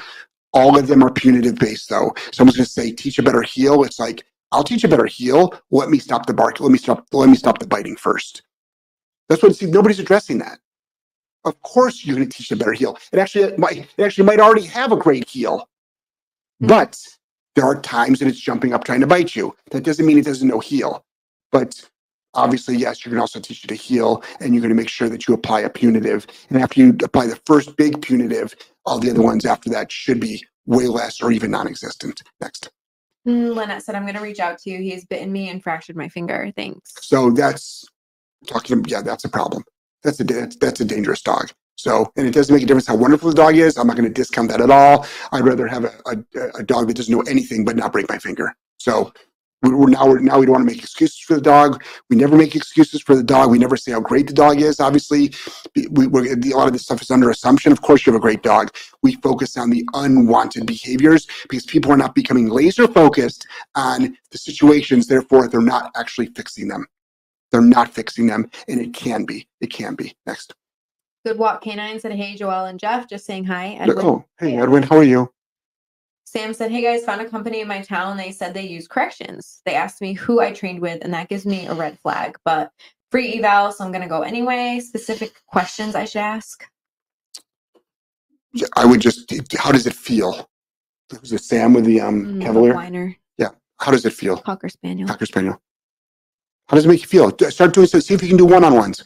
All 0.59 0.77
of 0.77 0.88
them 0.88 1.05
are 1.05 1.12
punitive 1.12 1.55
based 1.55 1.88
though. 1.88 2.12
Someone's 2.33 2.57
going 2.57 2.66
to 2.66 2.71
say, 2.71 2.90
teach 2.90 3.21
a 3.21 3.23
better 3.23 3.42
heel. 3.42 3.85
It's 3.85 4.01
like, 4.01 4.25
I'll 4.51 4.64
teach 4.64 4.83
a 4.83 4.88
better 4.88 5.07
heel. 5.07 5.55
Let 5.71 5.88
me 5.88 6.01
stop 6.01 6.27
the 6.27 6.35
bark. 6.35 6.59
Let 6.59 6.73
me 6.73 6.79
stop, 6.79 7.07
let 7.12 7.29
me 7.29 7.37
stop 7.37 7.61
the 7.61 7.66
biting 7.66 7.94
first. 7.94 8.42
That's 9.29 9.40
what, 9.40 9.55
see, 9.55 9.66
nobody's 9.66 10.01
addressing 10.01 10.38
that. 10.38 10.59
Of 11.44 11.62
course 11.62 12.05
you're 12.05 12.16
going 12.16 12.29
to 12.29 12.37
teach 12.37 12.51
a 12.51 12.57
better 12.57 12.73
heel. 12.73 12.99
It 13.12 13.21
actually 13.21 13.44
it 13.44 13.59
might, 13.59 13.87
it 13.97 14.03
actually 14.03 14.25
might 14.25 14.40
already 14.40 14.66
have 14.66 14.90
a 14.90 14.97
great 14.97 15.29
heel. 15.29 15.68
Hmm. 16.61 16.66
But 16.66 17.01
there 17.55 17.64
are 17.64 17.81
times 17.81 18.18
that 18.18 18.27
it's 18.27 18.40
jumping 18.40 18.73
up 18.73 18.83
trying 18.83 19.01
to 19.01 19.07
bite 19.07 19.37
you. 19.37 19.55
That 19.71 19.85
doesn't 19.85 20.05
mean 20.05 20.18
it 20.18 20.25
doesn't 20.25 20.49
know 20.49 20.59
heel. 20.59 21.05
But 21.53 21.88
obviously, 22.35 22.77
yes, 22.77 23.05
you're 23.05 23.11
going 23.11 23.18
to 23.18 23.23
also 23.23 23.38
teach 23.38 23.62
it 23.62 23.68
to 23.68 23.77
heel 23.77 24.25
and 24.40 24.55
you're 24.55 24.61
going 24.61 24.71
to 24.71 24.83
make 24.83 24.88
sure 24.88 25.09
that 25.09 25.29
you 25.29 25.35
apply 25.35 25.61
a 25.61 25.71
punitive. 25.71 26.27
And 26.51 26.61
after 26.61 26.81
you 26.81 26.97
apply 27.05 27.27
the 27.27 27.40
first 27.47 27.77
big 27.77 28.03
punitive, 28.03 28.57
all 28.88 28.98
the 28.98 29.11
other 29.11 29.22
ones 29.22 29.44
after 29.44 29.70
that 29.70 29.92
should 29.92 30.20
be 30.20 30.44
way 30.66 30.87
less 30.87 31.20
or 31.20 31.31
even 31.31 31.51
non-existent. 31.51 32.22
Next. 32.40 32.70
Mm, 33.27 33.55
Lynette 33.55 33.83
said, 33.83 33.94
I'm 33.94 34.03
going 34.03 34.14
to 34.14 34.20
reach 34.20 34.40
out 34.40 34.59
to 34.61 34.70
you. 34.70 34.79
He 34.79 34.90
has 34.90 35.05
bitten 35.05 35.31
me 35.31 35.51
and 35.51 35.62
fractured 35.62 35.96
my 35.96 36.09
finger. 36.09 36.51
Thanks. 36.57 36.92
So 37.01 37.31
that's 37.31 37.85
talking. 38.46 38.85
Yeah, 38.87 39.03
that's 39.03 39.24
a 39.24 39.29
problem. 39.29 39.64
That's 40.03 40.20
a 40.20 40.24
that's, 40.24 40.57
that's 40.57 40.81
a 40.81 40.85
dangerous 40.85 41.22
dog. 41.22 41.51
So, 41.74 42.11
and 42.16 42.27
it 42.27 42.35
doesn't 42.35 42.53
make 42.53 42.64
a 42.64 42.66
difference 42.66 42.88
how 42.88 42.96
wonderful 42.96 43.29
the 43.29 43.37
dog 43.37 43.55
is. 43.55 43.77
I'm 43.77 43.87
not 43.87 43.96
going 43.96 44.09
to 44.09 44.14
discount 44.14 44.51
that 44.51 44.61
at 44.61 44.70
all. 44.70 45.07
I'd 45.31 45.44
rather 45.44 45.68
have 45.68 45.85
a, 45.85 45.92
a, 46.07 46.48
a 46.57 46.62
dog 46.64 46.88
that 46.88 46.96
doesn't 46.96 47.14
know 47.14 47.22
anything 47.22 47.64
but 47.64 47.77
not 47.77 47.92
break 47.92 48.09
my 48.09 48.18
finger. 48.18 48.55
So, 48.79 49.12
we're, 49.62 49.77
we're 49.77 49.88
now 49.88 50.07
we're, 50.07 50.21
now 50.21 50.38
we 50.38 50.47
don't 50.47 50.55
want 50.55 50.68
to 50.68 50.75
make 50.75 50.83
excuses 50.83 51.18
for 51.18 51.35
the 51.35 51.40
dog. 51.40 51.83
We 52.11 52.16
never 52.16 52.37
make 52.37 52.55
excuses 52.55 53.03
for 53.03 53.16
the 53.16 53.23
dog. 53.23 53.51
We 53.51 53.59
never 53.59 53.77
say 53.77 53.92
how 53.92 54.01
great 54.01 54.27
the 54.27 54.33
dog 54.33 54.61
is. 54.61 54.81
Obviously, 54.81 55.33
we, 55.90 56.07
we 56.07 56.31
a 56.31 56.57
lot 56.57 56.68
of 56.68 56.73
this 56.73 56.83
stuff 56.83 57.03
is 57.03 57.11
under 57.11 57.31
assumption. 57.31 57.73
Of 57.73 57.83
course, 57.83 58.07
you 58.07 58.12
have 58.12 58.18
a 58.18 58.23
great 58.23 58.42
dog. 58.42 58.71
We 59.03 59.14
focus 59.16 59.57
on 59.57 59.71
the 59.71 59.87
unwanted 59.94 60.66
behaviors 60.66 61.27
because 61.42 61.66
people 61.66 61.90
are 61.92 61.97
not 61.97 62.14
becoming 62.14 62.49
laser 62.49 62.87
focused 62.87 63.47
on 63.75 64.16
the 64.31 64.38
situations. 64.38 65.07
Therefore, 65.07 65.49
they're 65.49 65.61
not 65.61 65.90
actually 65.97 66.27
fixing 66.27 66.68
them. 66.68 66.87
They're 67.51 67.61
not 67.61 67.92
fixing 67.92 68.27
them, 68.27 68.51
and 68.68 68.81
it 68.81 68.92
can 68.92 69.25
be. 69.25 69.49
It 69.61 69.71
can 69.73 69.94
be. 69.94 70.14
Next. 70.27 70.55
Good 71.27 71.38
Walk 71.38 71.62
Canine 71.62 71.99
said, 71.99 72.12
Hey, 72.12 72.37
Joel 72.37 72.66
and 72.66 72.79
Jeff, 72.79 73.09
just 73.09 73.27
saying 73.27 73.44
hi. 73.44 73.77
Edwin. 73.81 74.07
Oh, 74.07 74.25
hey, 74.38 74.57
Edwin, 74.57 74.83
how 74.83 74.99
are 74.99 75.03
you? 75.03 75.33
Sam 76.29 76.53
said, 76.53 76.71
Hey 76.71 76.83
guys, 76.83 77.05
found 77.05 77.23
a 77.23 77.29
company 77.29 77.61
in 77.61 77.69
my 77.69 77.81
town. 77.81 78.17
They 78.19 78.33
said 78.33 78.53
they 78.53 78.67
use 78.67 78.87
corrections. 78.87 79.62
They 79.64 79.75
asked 79.75 80.03
me 80.03 80.12
who 80.12 80.41
I 80.41 80.53
trained 80.53 80.81
with, 80.81 81.03
and 81.03 81.12
that 81.14 81.29
gives 81.31 81.47
me 81.47 81.67
a 81.67 81.75
red 81.75 81.99
flag. 82.01 82.37
But 82.45 82.71
free 83.11 83.38
eval, 83.38 83.73
so 83.73 83.83
I'm 83.85 83.93
going 83.93 84.03
to 84.03 84.09
go 84.09 84.21
anyway. 84.23 84.81
Specific 84.85 85.33
questions 85.47 85.95
I 85.95 86.05
should 86.05 86.21
ask. 86.21 86.64
I 88.77 88.85
would 88.85 89.01
just. 89.01 89.33
How 89.59 89.73
does 89.73 89.87
it 89.87 89.95
feel? 89.95 90.49
Was 91.21 91.33
it 91.33 91.43
Sam 91.43 91.73
with 91.73 91.85
the 91.87 92.01
um 92.03 92.27
Mm, 92.27 92.43
Cavalier? 92.43 93.17
Yeah. 93.38 93.49
How 93.79 93.91
does 93.91 94.05
it 94.05 94.12
feel? 94.12 94.37
Cocker 94.37 94.69
Spaniel. 94.69 95.09
Cocker 95.09 95.27
Spaniel. 95.27 95.61
How 96.69 96.75
does 96.77 96.85
it 96.85 96.88
make 96.88 97.01
you 97.01 97.07
feel? 97.09 97.31
Start 97.51 97.73
doing 97.73 97.87
so. 97.87 97.99
See 98.01 98.12
if 98.12 98.23
you 98.23 98.29
can 98.29 98.37
do 98.37 98.45
one-on-ones. 98.45 99.03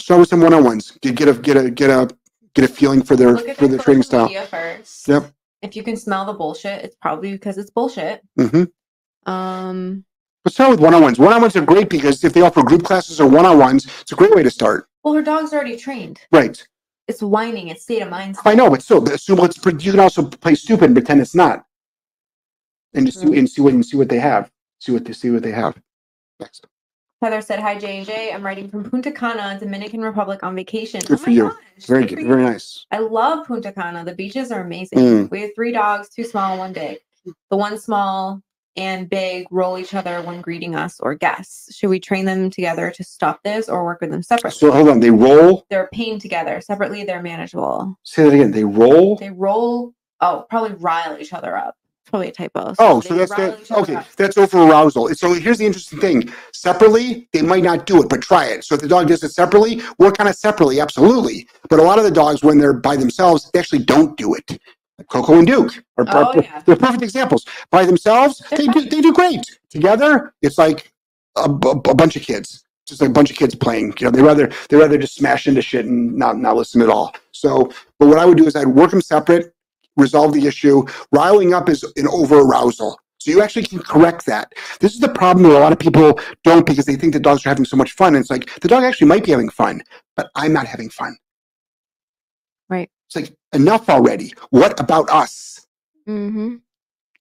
Start 0.00 0.18
with 0.20 0.28
some 0.28 0.40
one-on-ones. 0.40 0.98
Get, 1.00 1.14
get 1.14 1.28
a 1.28 1.34
get 1.34 1.56
a 1.56 1.70
get 1.70 1.90
a 1.90 2.08
get 2.54 2.64
a 2.64 2.72
feeling 2.72 3.02
for 3.02 3.14
their 3.14 3.38
for 3.38 3.68
their 3.68 3.78
training 3.78 4.02
style. 4.02 4.28
first. 4.46 5.06
Yep. 5.06 5.32
If 5.62 5.76
you 5.76 5.82
can 5.82 5.96
smell 5.96 6.24
the 6.24 6.32
bullshit, 6.32 6.84
it's 6.84 6.96
probably 6.96 7.32
because 7.32 7.58
it's 7.58 7.70
bullshit. 7.70 8.22
Mm-hmm. 8.38 9.30
Um, 9.30 10.04
But 10.44 10.52
start 10.54 10.70
with 10.70 10.80
one-on-ones. 10.80 11.18
One-on-ones 11.18 11.54
are 11.56 11.64
great 11.64 11.88
because 11.90 12.24
if 12.24 12.32
they 12.32 12.40
offer 12.40 12.62
group 12.62 12.82
classes 12.84 13.20
or 13.20 13.28
one-on-ones, 13.28 13.86
it's 14.00 14.12
a 14.12 14.16
great 14.16 14.34
way 14.34 14.42
to 14.42 14.50
start. 14.50 14.88
well, 15.04 15.14
her 15.14 15.22
dog's 15.22 15.52
already 15.52 15.76
trained. 15.76 16.20
Right. 16.32 16.66
It's 17.08 17.22
whining. 17.22 17.68
It's 17.68 17.82
state 17.82 18.02
of 18.02 18.08
mind. 18.08 18.36
I 18.44 18.54
know, 18.54 18.70
but 18.70 18.82
still, 18.82 19.06
assume 19.08 19.38
let's. 19.38 19.56
You 19.64 19.90
can 19.90 20.00
also 20.00 20.22
play 20.28 20.54
stupid 20.54 20.84
and 20.84 20.94
pretend 20.94 21.20
it's 21.20 21.34
not, 21.34 21.66
and 22.94 23.04
just 23.04 23.20
see, 23.20 23.36
and 23.36 23.50
see 23.50 23.60
what 23.62 23.72
and 23.74 23.84
see 23.84 23.96
what 23.96 24.08
they 24.08 24.20
have. 24.20 24.48
See 24.78 24.92
what 24.92 25.04
they 25.04 25.12
see 25.12 25.30
what 25.30 25.42
they 25.42 25.50
have. 25.50 25.76
Next. 26.38 26.66
Heather 27.22 27.42
said, 27.42 27.60
"Hi 27.60 27.76
J 27.78 27.98
and 27.98 28.06
J. 28.06 28.32
I'm 28.32 28.42
writing 28.42 28.68
from 28.68 28.88
Punta 28.88 29.10
Cana, 29.12 29.58
Dominican 29.60 30.00
Republic, 30.00 30.42
on 30.42 30.54
vacation. 30.56 31.00
Good 31.00 31.12
Oh 31.12 31.16
for 31.18 31.28
my 31.30 31.36
you. 31.36 31.42
gosh, 31.50 31.86
Very 31.86 32.06
good 32.06 32.16
good. 32.16 32.26
Very 32.26 32.42
you. 32.44 32.48
nice. 32.50 32.86
I 32.90 32.98
love 32.98 33.46
Punta 33.46 33.72
Cana. 33.72 34.04
The 34.04 34.14
beaches 34.14 34.50
are 34.50 34.62
amazing. 34.62 34.98
Mm. 34.98 35.30
We 35.30 35.42
have 35.42 35.50
three 35.54 35.70
dogs, 35.72 36.08
two 36.08 36.24
small, 36.24 36.56
one 36.56 36.72
big. 36.72 36.98
The 37.50 37.56
one 37.58 37.78
small 37.78 38.40
and 38.76 39.10
big 39.10 39.46
roll 39.50 39.76
each 39.78 39.92
other 39.92 40.22
when 40.22 40.40
greeting 40.40 40.74
us 40.74 40.98
or 41.00 41.14
guests. 41.14 41.76
Should 41.76 41.90
we 41.90 42.00
train 42.00 42.24
them 42.24 42.48
together 42.48 42.90
to 42.92 43.04
stop 43.04 43.42
this 43.42 43.68
or 43.68 43.84
work 43.84 44.00
with 44.00 44.10
them 44.10 44.22
separately? 44.22 44.58
So 44.58 44.70
hold 44.72 44.88
on. 44.88 45.00
They 45.00 45.10
roll. 45.10 45.66
they're 45.68 45.90
pain 45.92 46.18
together. 46.18 46.62
Separately, 46.62 47.04
they're 47.04 47.20
manageable. 47.22 47.98
Say 48.02 48.24
that 48.24 48.32
again. 48.32 48.52
They 48.52 48.64
roll. 48.64 49.16
They 49.16 49.30
roll. 49.30 49.92
Oh, 50.22 50.46
probably 50.48 50.72
rile 50.76 51.18
each 51.20 51.34
other 51.34 51.54
up. 51.58 51.76
Probably 52.10 52.28
a 52.28 52.32
typo. 52.32 52.74
Oh, 52.78 53.00
so 53.00 53.14
that's 53.14 53.34
that. 53.36 53.70
Okay, 53.70 53.94
up. 53.94 54.06
that's 54.16 54.36
over 54.36 54.58
arousal. 54.58 55.08
So 55.14 55.32
here's 55.32 55.58
the 55.58 55.66
interesting 55.66 56.00
thing. 56.00 56.30
Separately, 56.52 57.28
they 57.32 57.40
might 57.42 57.62
not 57.62 57.86
do 57.86 58.02
it, 58.02 58.08
but 58.08 58.20
try 58.20 58.46
it. 58.46 58.64
So 58.64 58.74
if 58.74 58.80
the 58.80 58.88
dog 58.88 59.08
does 59.08 59.22
it 59.22 59.30
separately, 59.30 59.80
work 59.98 60.18
on 60.20 60.26
it 60.26 60.36
separately, 60.36 60.80
absolutely. 60.80 61.46
But 61.68 61.78
a 61.78 61.82
lot 61.82 61.98
of 61.98 62.04
the 62.04 62.10
dogs, 62.10 62.42
when 62.42 62.58
they're 62.58 62.72
by 62.72 62.96
themselves, 62.96 63.50
they 63.52 63.60
actually 63.60 63.84
don't 63.84 64.16
do 64.16 64.34
it. 64.34 64.58
Like 64.98 65.08
Coco 65.08 65.38
and 65.38 65.46
Duke 65.46 65.72
are, 65.98 66.04
Oh, 66.08 66.24
are- 66.32 66.42
yeah. 66.42 66.60
they're 66.66 66.76
perfect 66.76 67.02
examples. 67.02 67.46
By 67.70 67.86
themselves, 67.86 68.42
They're 68.50 68.58
they 68.58 68.66
do 68.66 68.80
they 68.86 69.00
do 69.00 69.12
great. 69.12 69.40
Together, 69.70 70.34
it's 70.42 70.58
like 70.58 70.92
a, 71.36 71.48
bu- 71.48 71.80
a 71.88 71.94
bunch 71.94 72.16
of 72.16 72.22
kids. 72.22 72.64
Just 72.86 73.00
like 73.00 73.10
a 73.10 73.12
bunch 73.12 73.30
of 73.30 73.36
kids 73.36 73.54
playing. 73.54 73.94
You 74.00 74.06
know, 74.06 74.10
they 74.10 74.20
rather 74.22 74.50
they 74.68 74.76
rather 74.76 74.98
just 74.98 75.14
smash 75.14 75.46
into 75.46 75.62
shit 75.62 75.86
and 75.86 76.16
not 76.16 76.38
not 76.38 76.56
listen 76.56 76.82
at 76.82 76.88
all. 76.88 77.14
So, 77.30 77.70
but 78.00 78.08
what 78.08 78.18
I 78.18 78.24
would 78.26 78.36
do 78.36 78.46
is 78.46 78.56
I'd 78.56 78.66
work 78.66 78.90
them 78.90 79.00
separate, 79.00 79.54
resolve 79.96 80.32
the 80.32 80.46
issue. 80.46 80.84
Riling 81.12 81.54
up 81.54 81.68
is 81.68 81.82
an 81.96 82.08
over 82.08 82.40
arousal. 82.40 82.98
So 83.18 83.30
you 83.30 83.42
actually 83.42 83.66
can 83.66 83.80
correct 83.80 84.24
that. 84.26 84.52
This 84.80 84.94
is 84.94 85.00
the 85.00 85.10
problem 85.10 85.42
that 85.44 85.58
a 85.58 85.60
lot 85.60 85.72
of 85.72 85.78
people 85.78 86.18
don't 86.42 86.64
because 86.64 86.86
they 86.86 86.96
think 86.96 87.12
the 87.12 87.20
dogs 87.20 87.44
are 87.44 87.50
having 87.50 87.66
so 87.66 87.76
much 87.76 87.92
fun. 87.92 88.14
And 88.14 88.22
it's 88.22 88.30
like 88.30 88.58
the 88.60 88.68
dog 88.68 88.82
actually 88.82 89.08
might 89.08 89.24
be 89.24 89.30
having 89.30 89.50
fun, 89.50 89.82
but 90.16 90.30
I'm 90.34 90.54
not 90.54 90.66
having 90.66 90.88
fun. 90.88 91.16
Right. 92.70 92.90
It's 93.06 93.16
like 93.16 93.36
enough 93.52 93.90
already. 93.90 94.32
What 94.50 94.80
about 94.80 95.10
us? 95.10 95.66
Mhm. 96.08 96.60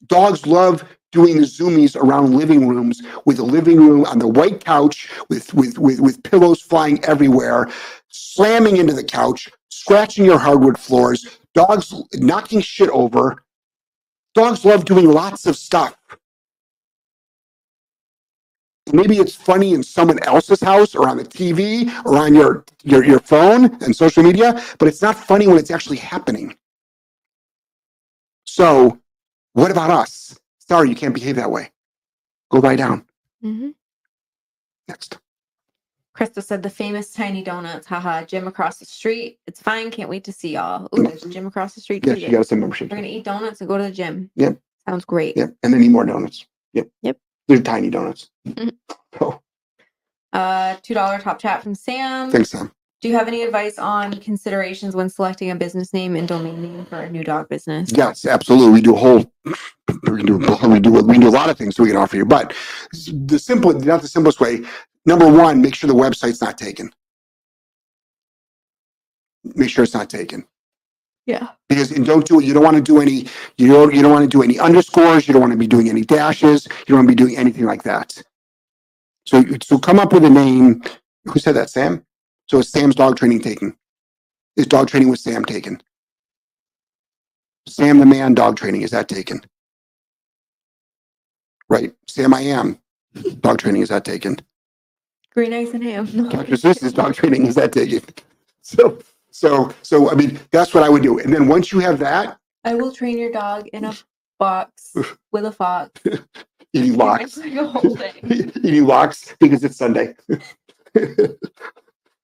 Dogs 0.08 0.48
love 0.48 0.86
doing 1.12 1.38
the 1.38 1.44
zoomies 1.44 1.96
around 1.98 2.38
living 2.38 2.68
rooms 2.68 3.02
with 3.26 3.38
the 3.38 3.44
living 3.44 3.78
room 3.78 4.06
on 4.06 4.20
the 4.20 4.28
white 4.28 4.64
couch 4.64 5.10
with, 5.30 5.54
with, 5.54 5.78
with, 5.80 6.00
with 6.00 6.24
pillows 6.24 6.62
flying 6.62 7.04
everywhere, 7.04 7.68
slamming 8.10 8.78
into 8.78 8.94
the 8.94 9.04
couch, 9.04 9.50
scratching 9.70 10.24
your 10.24 10.38
hardwood 10.38 10.78
floors, 10.78 11.39
dogs 11.54 11.94
knocking 12.14 12.62
shit 12.62 12.90
over. 12.90 13.44
Dogs 14.36 14.66
love 14.66 14.86
doing 14.86 15.10
lots 15.10 15.46
of 15.46 15.56
stuff. 15.56 15.96
Maybe 18.92 19.18
it's 19.18 19.36
funny 19.36 19.74
in 19.74 19.84
someone 19.84 20.22
else's 20.24 20.62
house 20.62 20.96
or 20.96 21.08
on 21.08 21.18
the 21.18 21.24
TV 21.24 21.92
or 22.06 22.18
on 22.18 22.34
your, 22.34 22.66
your, 22.84 23.04
your 23.04 23.20
phone 23.20 23.66
and 23.84 23.96
social 23.96 24.24
media, 24.24 24.64
but 24.80 24.88
it's 24.88 25.02
not 25.02 25.16
funny 25.16 25.48
when 25.48 25.58
it's 25.58 25.70
actually 25.70 25.98
happening. 25.98 26.56
So 28.46 29.00
what 29.54 29.72
about 29.72 29.92
us? 29.92 30.40
Sorry, 30.60 30.90
you 30.90 30.96
can't 30.96 31.14
behave 31.14 31.36
that 31.36 31.52
way. 31.52 31.72
Go 32.50 32.60
lie 32.60 32.76
down. 32.76 33.06
Mm-hmm. 33.44 33.70
Next. 34.88 35.20
Krista 36.20 36.44
said 36.44 36.62
the 36.64 36.70
famous 36.70 37.14
tiny 37.14 37.42
donuts. 37.42 37.88
Haha, 37.88 38.26
gym 38.26 38.46
across 38.46 38.78
the 38.78 38.86
street. 38.86 39.40
It's 39.48 39.62
fine. 39.62 39.90
Can't 39.90 40.10
wait 40.10 40.26
to 40.26 40.34
see 40.34 40.54
y'all. 40.56 40.90
Ooh, 40.98 41.04
there's 41.04 41.24
a 41.24 41.30
gym 41.30 41.48
across 41.48 41.76
the 41.76 41.82
street. 41.82 42.06
Yes, 42.06 42.20
you 42.20 42.30
got 42.30 42.42
us 42.42 42.52
a 42.52 42.58
membership. 42.58 42.92
We're 42.92 42.98
gonna 42.98 43.08
eat 43.08 43.24
donuts 43.24 43.62
and 43.62 43.70
go 43.70 43.78
to 43.78 43.84
the 43.86 43.92
gym. 43.92 44.30
Yep. 44.36 44.60
Sounds 44.88 45.06
great. 45.06 45.38
Yep. 45.38 45.56
And 45.64 45.74
then 45.74 45.82
eat 45.82 45.90
more 45.90 46.06
donuts. 46.06 46.46
Yep. 46.74 46.90
Yep. 47.04 47.18
They're 47.48 47.62
tiny 47.62 47.90
donuts. 47.90 48.30
Mhm. 48.48 48.72
Oh, 49.22 49.40
Uh, 50.34 50.76
two 50.84 50.94
dollar 50.94 51.20
top 51.20 51.40
chat 51.40 51.64
from 51.64 51.74
Sam. 51.74 52.30
thanks, 52.32 52.50
Sam. 52.52 52.72
Do 53.02 53.08
you 53.08 53.16
have 53.16 53.28
any 53.30 53.44
advice 53.44 53.80
on 53.80 54.14
considerations 54.20 54.94
when 54.96 55.10
selecting 55.10 55.50
a 55.52 55.56
business 55.56 55.94
name 55.94 56.16
and 56.18 56.28
domain 56.28 56.62
name 56.62 56.86
for 56.86 56.98
a 57.00 57.10
new 57.10 57.24
dog 57.24 57.48
business? 57.48 57.92
Yes, 57.94 58.26
absolutely. 58.26 58.74
We 58.74 58.82
do 58.82 58.94
a 58.94 58.98
whole, 59.00 59.32
we 59.46 59.54
can 60.18 60.26
do, 60.26 60.38
we 60.38 60.80
do, 60.82 60.92
we 60.92 61.18
do 61.18 61.30
a 61.30 61.32
lot 61.32 61.50
of 61.50 61.58
things 61.58 61.80
we 61.80 61.88
can 61.88 61.96
offer 61.98 62.18
you, 62.18 62.26
but 62.26 62.54
the 63.08 63.40
simple, 63.40 63.72
not 63.74 64.02
the 64.02 64.08
simplest 64.10 64.42
way. 64.42 64.64
Number 65.06 65.32
one, 65.32 65.62
make 65.62 65.76
sure 65.76 65.88
the 65.88 65.94
website's 65.94 66.42
not 66.42 66.58
taken. 66.58 66.92
Make 69.44 69.70
sure 69.70 69.84
it's 69.84 69.94
not 69.94 70.10
taken. 70.10 70.46
Yeah. 71.26 71.50
Because 71.68 71.92
and 71.92 72.06
don't 72.06 72.26
do 72.26 72.40
it. 72.40 72.46
You 72.46 72.54
don't 72.54 72.64
want 72.64 72.78
to 72.78 72.82
do 72.82 73.00
any. 73.00 73.28
You 73.58 73.68
don't. 73.68 73.94
You 73.94 74.02
don't 74.02 74.12
want 74.12 74.24
to 74.24 74.38
do 74.38 74.44
any 74.44 74.60
underscores. 74.60 75.28
You 75.28 75.34
don't 75.34 75.42
want 75.42 75.54
to 75.54 75.58
be 75.58 75.68
doing 75.68 75.90
any 75.90 76.02
dashes. 76.02 76.66
You 76.66 76.86
don't 76.88 76.98
want 76.98 77.10
to 77.10 77.16
be 77.16 77.24
doing 77.24 77.38
anything 77.38 77.66
like 77.66 77.84
that. 77.84 78.22
So, 79.26 79.44
so 79.62 79.78
come 79.78 80.00
up 80.00 80.12
with 80.12 80.26
a 80.26 80.30
name. 80.30 80.82
Who 81.26 81.40
said 81.40 81.56
that? 81.56 81.70
Sam. 81.70 82.04
So 82.48 82.60
is 82.60 82.70
Sam's 82.70 82.96
dog 82.96 83.18
training 83.18 83.42
taken? 83.42 83.76
Is 84.56 84.66
dog 84.66 84.88
training 84.88 85.10
with 85.10 85.20
Sam 85.20 85.46
taken? 85.46 85.82
Sam 87.68 88.00
the 88.00 88.06
man 88.06 88.34
dog 88.34 88.58
training 88.58 88.82
is 88.82 88.92
that 88.92 89.08
taken? 89.08 89.42
Right. 91.70 91.94
Sam 92.08 92.34
I 92.34 92.42
am 92.42 92.80
dog 93.42 93.60
training 93.60 93.84
is 93.84 93.90
that 93.90 94.04
taken? 94.04 94.38
Green 95.32 95.54
eggs 95.54 95.72
and 95.72 95.84
ham. 95.84 96.06
Dr. 96.06 96.56
Seuss's 96.56 96.94
dog 96.94 97.14
training 97.14 97.46
is 97.46 97.56
that 97.56 97.72
taken? 97.72 98.02
So, 98.62 99.00
so, 99.32 99.74
so 99.82 100.10
I 100.12 100.16
mean 100.16 100.40
that's 100.52 100.74
what 100.74 100.84
I 100.84 100.90
would 100.90 101.04
do. 101.04 101.20
And 101.20 101.34
then 101.34 101.48
once 101.48 101.72
you 101.72 101.80
have 101.80 102.00
that, 102.00 102.38
I 102.64 102.76
will 102.76 102.92
train 102.92 103.18
your 103.18 103.32
dog 103.32 103.68
in 103.70 103.86
a 103.86 103.94
box 104.40 104.96
with 105.32 105.46
a 105.46 105.52
fox. 105.52 106.02
eating 106.74 106.98
locks. 106.98 107.24
It's 107.24 107.38
like 107.38 107.54
a 107.54 107.68
whole 107.68 107.96
thing. 107.96 108.52
eating 108.64 108.86
locks 108.86 109.36
because 109.40 109.64
it's 109.64 109.78
Sunday. 109.78 110.16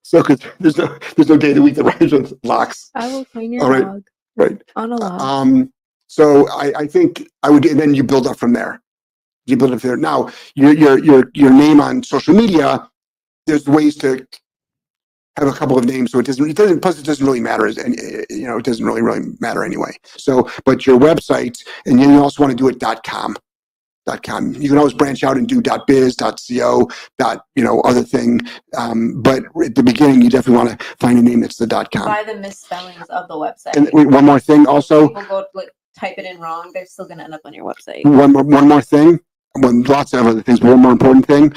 so, 0.02 0.22
because 0.22 0.40
there's 0.60 0.78
no 0.78 0.98
there's 1.16 1.30
no 1.30 1.38
day 1.38 1.50
of 1.50 1.56
the 1.56 1.62
week 1.62 1.76
that 1.76 1.84
rhymes 1.84 2.12
with 2.12 2.34
locks, 2.44 2.92
I 2.96 3.08
will 3.08 3.26
train 3.26 3.54
your 3.54 3.64
All 3.64 3.70
right. 3.70 3.84
dog 3.84 4.04
right? 4.36 4.62
on 4.76 4.92
a 4.92 4.96
lock. 4.96 5.22
Um, 5.22 5.72
so 6.08 6.48
I, 6.50 6.72
I 6.76 6.88
think 6.88 7.28
I 7.44 7.50
would, 7.50 7.66
and 7.66 7.80
then 7.80 7.94
you 7.94 8.04
build 8.04 8.28
up 8.28 8.38
from 8.38 8.54
there. 8.54 8.82
You 9.46 9.58
build 9.58 9.74
up 9.74 9.82
there. 9.82 9.98
Now 9.98 10.30
your 10.56 10.74
your 10.74 11.00
your 11.00 11.32
your 11.34 11.52
name 11.52 11.80
on 11.80 12.04
social 12.04 12.34
media. 12.34 12.90
There's 13.48 13.68
ways 13.68 13.96
to 13.98 14.26
have 15.38 15.48
a 15.48 15.54
couple 15.54 15.78
of 15.78 15.86
names, 15.86 16.12
so 16.12 16.20
it 16.20 16.26
doesn't. 16.26 16.50
It 16.50 16.56
doesn't. 16.56 16.82
Plus, 16.82 17.00
it 17.00 17.06
doesn't 17.06 17.26
really 17.26 17.42
matter. 17.42 17.66
And 17.66 17.96
you 18.30 18.48
know, 18.48 18.58
it 18.58 18.66
doesn't 18.66 18.86
really 18.86 19.02
really 19.02 19.22
matter 19.40 19.64
anyway. 19.64 19.92
So, 20.06 20.50
but 20.66 20.86
your 20.86 21.00
website, 21.00 21.58
and 21.86 22.00
you 22.00 22.22
also 22.22 22.44
want 22.44 22.52
to 22.52 22.58
do 22.58 22.68
it 22.70 23.04
.com. 23.04 23.36
.com. 24.24 24.54
You 24.54 24.70
can 24.70 24.78
always 24.78 24.94
branch 24.94 25.24
out 25.24 25.36
and 25.36 25.48
do 25.48 25.62
.biz, 25.88 26.16
.co, 26.16 26.90
dot 27.18 27.46
you 27.56 27.64
know 27.64 27.82
other 27.82 28.04
thing. 28.04 28.40
Um, 28.78 29.22
but 29.22 29.44
at 29.64 29.76
the 29.76 29.84
beginning, 29.84 30.22
you 30.22 30.30
definitely 30.30 30.64
want 30.64 30.80
to 30.80 30.86
find 31.00 31.18
a 31.18 31.22
name 31.22 31.42
that's 31.42 31.58
the 31.58 31.68
.com. 31.68 32.06
By 32.06 32.24
the 32.24 32.36
misspellings 32.36 33.08
of 33.10 33.28
the 33.28 33.34
website. 33.34 33.76
And 33.76 33.90
wait, 33.94 34.08
one 34.08 34.26
more 34.26 34.40
thing, 34.40 34.68
also. 34.68 35.08
people 35.08 35.24
go 35.24 35.46
like 35.56 35.72
type 36.00 36.16
it 36.18 36.26
in 36.26 36.40
wrong, 36.40 36.72
they're 36.74 36.86
still 36.86 37.08
gonna 37.08 37.24
end 37.24 37.34
up 37.34 37.42
on 37.46 37.54
your 37.54 37.66
website. 37.66 38.06
one 38.06 38.34
more 38.34 38.44
one 38.44 38.68
more 38.68 38.82
thing 38.82 39.20
lots 39.62 40.14
of 40.14 40.26
other 40.26 40.42
things 40.42 40.60
but 40.60 40.70
one 40.70 40.80
more 40.80 40.92
important 40.92 41.26
thing 41.26 41.54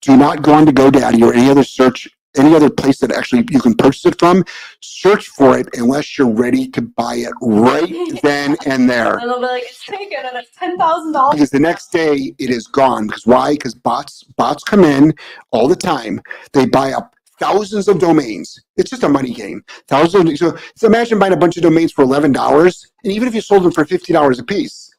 do 0.00 0.16
not 0.16 0.42
go 0.42 0.52
on 0.54 0.66
to 0.66 0.72
godaddy 0.72 1.22
or 1.22 1.34
any 1.34 1.50
other 1.50 1.64
search 1.64 2.08
any 2.36 2.54
other 2.54 2.70
place 2.70 2.98
that 2.98 3.12
actually 3.12 3.46
you 3.50 3.60
can 3.60 3.74
purchase 3.74 4.06
it 4.06 4.18
from. 4.18 4.44
Search 4.80 5.28
for 5.28 5.58
it 5.58 5.68
unless 5.74 6.16
you're 6.16 6.32
ready 6.32 6.68
to 6.68 6.82
buy 6.82 7.16
it 7.16 7.32
right 7.42 7.92
then 8.22 8.56
and 8.66 8.88
there. 8.88 9.16
And 9.18 9.30
they'll 9.30 9.40
be 9.40 9.46
like, 9.46 9.64
it's 9.64 9.84
taken 9.84 10.18
and 10.24 10.36
it's 10.36 10.50
ten 10.56 10.78
thousand 10.78 11.12
dollars. 11.12 11.34
because 11.34 11.50
the 11.50 11.60
next 11.60 11.88
day 11.92 12.34
it 12.38 12.50
is 12.50 12.66
gone. 12.66 13.06
Because 13.06 13.26
why? 13.26 13.52
Because 13.52 13.74
bots 13.74 14.22
bots 14.36 14.64
come 14.64 14.84
in 14.84 15.14
all 15.50 15.68
the 15.68 15.76
time. 15.76 16.20
They 16.52 16.66
buy 16.66 16.92
up 16.92 17.14
thousands 17.38 17.88
of 17.88 17.98
domains. 17.98 18.58
It's 18.76 18.90
just 18.90 19.02
a 19.02 19.08
money 19.08 19.34
game. 19.34 19.64
Thousands 19.88 20.30
of, 20.30 20.38
so, 20.38 20.58
so 20.76 20.86
imagine 20.86 21.18
buying 21.18 21.32
a 21.32 21.36
bunch 21.36 21.56
of 21.56 21.64
domains 21.64 21.90
for 21.90 22.04
$11 22.04 22.86
and 23.02 23.12
even 23.12 23.26
if 23.26 23.34
you 23.34 23.40
sold 23.40 23.64
them 23.64 23.72
for 23.72 23.84
$50 23.84 24.38
a 24.38 24.44
piece 24.44 24.91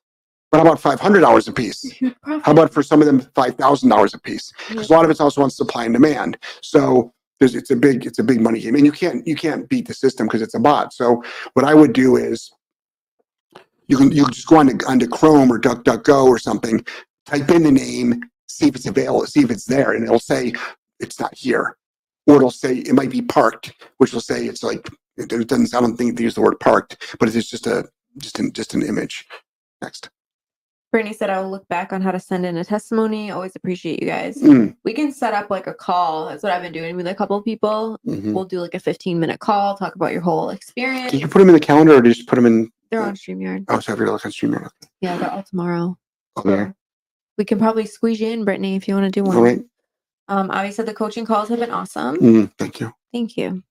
but 0.54 0.60
how 0.60 0.72
about 0.72 1.00
$500 1.00 1.48
a 1.48 1.52
piece 1.52 1.84
how 2.44 2.52
about 2.52 2.72
for 2.72 2.84
some 2.84 3.02
of 3.02 3.08
them 3.08 3.22
five 3.34 3.56
thousand 3.56 3.90
dollars 3.90 4.14
a 4.14 4.20
piece? 4.20 4.54
Because 4.70 4.90
a 4.90 4.94
lot 4.94 5.04
of 5.04 5.10
it's 5.10 5.20
also 5.20 5.42
on 5.42 5.50
supply 5.50 5.86
and 5.86 5.94
demand. 5.94 6.38
So 6.62 7.12
there's 7.40 7.56
it's 7.56 7.72
a 7.72 7.76
big 7.76 8.06
it's 8.06 8.20
a 8.20 8.24
big 8.24 8.40
money 8.40 8.60
game, 8.60 8.76
and 8.76 8.86
you 8.86 8.92
can't 8.92 9.26
you 9.26 9.36
can't 9.36 9.68
beat 9.68 9.88
the 9.88 9.96
system 9.96 10.28
because 10.28 10.44
it's 10.44 10.54
a 10.54 10.60
bot. 10.60 10.94
So 10.94 11.24
what 11.54 11.66
I 11.66 11.74
would 11.74 11.94
do 11.94 12.18
is 12.18 12.52
you 13.88 13.98
can 13.98 14.12
you 14.12 14.26
can 14.26 14.34
just 14.34 14.48
go 14.48 14.58
on 14.58 14.68
to 14.68 14.86
onto 14.86 15.08
Chrome 15.08 15.52
or 15.52 15.60
DuckDuckGo 15.60 16.26
or 16.26 16.38
something, 16.38 16.86
type 17.26 17.50
in 17.50 17.64
the 17.64 17.72
name, 17.72 18.22
see 18.48 18.68
if 18.68 18.76
it's 18.76 18.88
available, 18.88 19.26
see 19.26 19.42
if 19.42 19.50
it's 19.50 19.66
there, 19.66 19.94
and 19.94 20.04
it'll 20.04 20.20
say 20.20 20.54
it's 21.00 21.20
not 21.20 21.34
here, 21.36 21.78
or 22.28 22.36
it'll 22.36 22.52
say 22.52 22.76
it 22.76 22.94
might 22.94 23.10
be 23.10 23.24
parked, 23.24 23.74
which 23.98 24.14
will 24.14 24.22
say 24.22 24.46
it's 24.46 24.62
like 24.62 24.88
it 25.18 25.30
doesn't. 25.30 25.74
I 25.74 25.82
don't 25.82 25.98
think 25.98 26.16
they 26.16 26.24
use 26.24 26.36
the 26.36 26.42
word 26.42 26.60
parked, 26.60 27.18
but 27.20 27.28
it's 27.28 27.50
just 27.50 27.66
a 27.66 27.90
just 28.20 28.38
an 28.38 28.52
just 28.54 28.76
an 28.76 28.84
image. 28.84 29.26
Next. 29.82 30.10
Brittany 30.94 31.12
said 31.16 31.32
I 31.32 31.42
will 31.42 31.50
look 31.50 31.68
back 31.70 31.92
on 31.92 32.04
how 32.04 32.12
to 32.12 32.20
send 32.20 32.46
in 32.46 32.56
a 32.56 32.64
testimony. 32.64 33.32
Always 33.32 33.56
appreciate 33.56 34.00
you 34.00 34.08
guys. 34.08 34.38
Mm, 34.38 34.76
We 34.86 34.94
can 34.94 35.12
set 35.12 35.34
up 35.34 35.50
like 35.50 35.66
a 35.66 35.74
call. 35.74 36.28
That's 36.30 36.44
what 36.44 36.52
I've 36.52 36.62
been 36.62 36.72
doing 36.72 36.96
with 36.96 37.08
a 37.08 37.16
couple 37.16 37.36
of 37.36 37.44
people. 37.44 37.98
mhm. 38.08 38.32
We'll 38.32 38.46
do 38.46 38.60
like 38.60 38.76
a 38.76 38.80
15 38.80 39.20
minute 39.20 39.40
call, 39.40 39.76
talk 39.76 39.96
about 39.96 40.12
your 40.12 40.22
whole 40.22 40.52
experience. 40.52 41.12
Did 41.12 41.22
you 41.22 41.28
put 41.28 41.40
them 41.40 41.50
in 41.50 41.56
the 41.56 41.60
calendar 41.60 41.96
or 41.96 42.02
did 42.04 42.10
you 42.10 42.14
just 42.14 42.28
put 42.30 42.36
them 42.36 42.46
in? 42.46 42.72
They're 42.92 43.02
on 43.02 43.16
StreamYard. 43.16 43.66
Oh, 43.70 43.80
sorry, 43.80 43.96
I 43.96 43.98
forgot 43.98 44.06
to 44.06 44.12
look 44.12 44.26
on 44.28 44.32
StreamYard. 44.32 44.70
Yeah, 45.02 45.18
they're 45.18 45.32
all 45.32 45.42
tomorrow. 45.42 45.98
Oh, 46.36 46.42
there. 46.44 46.76
We 47.40 47.46
can 47.46 47.58
probably 47.58 47.88
squeeze 47.88 48.22
you 48.22 48.28
in, 48.30 48.46
Brittany, 48.46 48.76
if 48.76 48.88
you 48.88 48.94
want 48.94 49.06
to 49.12 49.20
do 49.20 49.24
one. 49.24 49.36
All 49.36 49.42
right. 49.44 49.64
Um, 50.28 50.52
Avi 50.52 50.72
said 50.72 50.86
the 50.86 50.94
coaching 50.94 51.26
calls 51.26 51.50
have 51.50 51.58
been 51.58 51.72
awesome. 51.72 52.18
Mm, 52.18 52.52
thank 52.60 52.80
you. 52.80 52.94
Thank 53.12 53.36
you. 53.36 53.64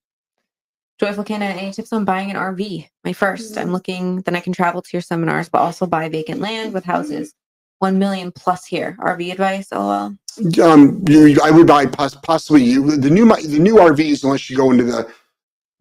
Joyful 0.99 1.23
Canine, 1.23 1.57
any 1.57 1.71
tips 1.71 1.91
on 1.91 2.05
buying 2.05 2.29
an 2.29 2.37
RV? 2.37 2.87
My 3.03 3.11
1st 3.13 3.59
I'm 3.59 3.71
looking, 3.71 4.21
then 4.21 4.35
I 4.35 4.39
can 4.39 4.53
travel 4.53 4.81
to 4.81 4.89
your 4.93 5.01
seminars, 5.01 5.49
but 5.49 5.59
also 5.61 5.85
buy 5.85 6.07
vacant 6.09 6.39
land 6.39 6.73
with 6.73 6.85
houses. 6.85 7.33
One 7.79 7.99
million 7.99 8.31
plus 8.31 8.65
here. 8.65 8.95
RV 8.99 9.31
advice? 9.31 9.67
Oh 9.71 9.87
well. 9.87 10.17
Um, 10.63 11.03
you, 11.07 11.37
I 11.43 11.51
would 11.51 11.67
buy 11.67 11.85
possibly 11.85 12.63
you 12.63 12.95
the 12.95 13.09
new 13.09 13.27
the 13.27 13.59
new 13.59 13.75
RVs 13.75 14.23
unless 14.23 14.49
you 14.49 14.55
go 14.55 14.71
into 14.71 14.85
the 14.85 15.11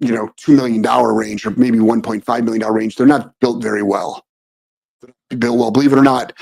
you 0.01 0.13
know 0.13 0.31
two 0.37 0.57
million 0.57 0.83
dollar 0.83 1.15
range 1.15 1.47
or 1.47 1.51
maybe 1.51 1.79
one 1.79 2.03
point 2.03 2.25
five 2.25 2.43
million 2.45 2.63
dollar 2.63 2.75
range. 2.75 2.97
They're 2.97 3.07
not 3.07 3.39
built 3.41 3.63
very 3.63 3.85
well. 3.85 4.25
Built 5.29 5.59
well, 5.59 5.71
believe 5.71 5.93
it 5.93 5.99
or 5.99 6.03
not. 6.03 6.33